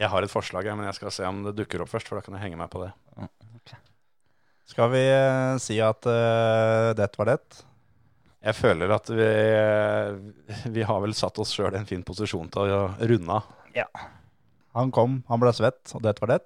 Jeg 0.00 0.08
har 0.16 0.24
et 0.26 0.32
forslag, 0.32 0.68
men 0.74 0.86
jeg 0.88 0.96
skal 0.96 1.12
se 1.12 1.26
om 1.28 1.42
det 1.44 1.54
dukker 1.58 1.82
opp 1.84 1.90
først, 1.92 2.08
for 2.08 2.16
da 2.18 2.24
kan 2.24 2.34
jeg 2.38 2.46
henge 2.48 2.58
meg 2.60 2.70
på 2.72 2.82
det. 2.86 2.90
Skal 4.70 4.90
vi 4.92 5.02
uh, 5.10 5.56
si 5.60 5.80
at 5.82 6.06
uh, 6.08 6.90
det 6.98 7.10
var 7.18 7.36
det? 7.36 7.40
Jeg 8.40 8.56
føler 8.56 8.92
at 8.94 9.10
vi, 9.12 9.28
vi 10.72 10.84
har 10.88 11.02
vel 11.02 11.12
satt 11.16 11.36
oss 11.42 11.52
sjøl 11.52 11.74
i 11.74 11.80
en 11.82 11.88
fin 11.88 12.04
posisjon 12.06 12.48
til 12.52 12.72
å 12.72 12.80
runde 12.96 13.36
av. 13.36 13.50
Han 14.78 14.92
kom, 14.94 15.20
han 15.28 15.42
ble 15.42 15.52
svett, 15.56 15.82
og 15.96 16.04
det 16.06 16.14
var 16.22 16.32
det? 16.32 16.40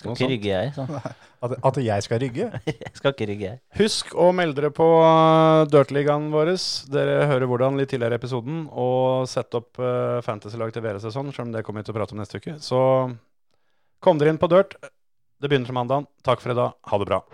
Skal 0.00 0.14
ikke 0.14 0.30
rygge, 0.30 0.52
jeg. 0.54 0.72
Så. 0.74 0.86
At, 1.44 1.54
at 1.64 1.78
jeg 1.80 2.04
skal 2.04 2.18
rygge? 2.20 2.46
Jeg 2.68 2.90
skal 2.98 3.14
ikke 3.14 3.26
rygge, 3.30 3.46
jeg. 3.48 3.60
Husk 3.78 4.10
å 4.12 4.26
melde 4.36 4.58
dere 4.58 4.68
på 4.76 4.84
uh, 5.00 5.62
Dirtligaen 5.72 6.26
vår. 6.34 6.50
Dere 6.92 7.14
hører 7.30 7.48
hvordan 7.48 7.80
litt 7.80 7.88
tidligere 7.94 8.18
i 8.18 8.20
episoden. 8.20 8.66
Og 8.68 9.24
sette 9.30 9.56
opp 9.62 9.80
uh, 9.80 10.20
fantasylag 10.26 10.74
til 10.76 10.84
VR-sesong, 10.84 11.32
selv 11.32 11.48
om 11.48 11.54
det 11.56 11.64
kommer 11.64 11.80
vi 11.80 11.88
til 11.88 11.96
å 11.96 12.00
prate 12.02 12.12
om 12.12 12.20
neste 12.20 12.42
uke. 12.42 12.58
Så 12.60 12.80
kom 14.04 14.20
dere 14.20 14.34
inn 14.34 14.42
på 14.42 14.52
Dirt. 14.52 14.76
Det 15.40 15.48
begynner 15.48 15.72
til 15.72 15.80
mandag. 15.80 16.12
Takk 16.28 16.44
for 16.44 16.52
i 16.52 16.60
dag. 16.60 16.76
Ha 16.92 17.00
det 17.00 17.08
bra. 17.08 17.24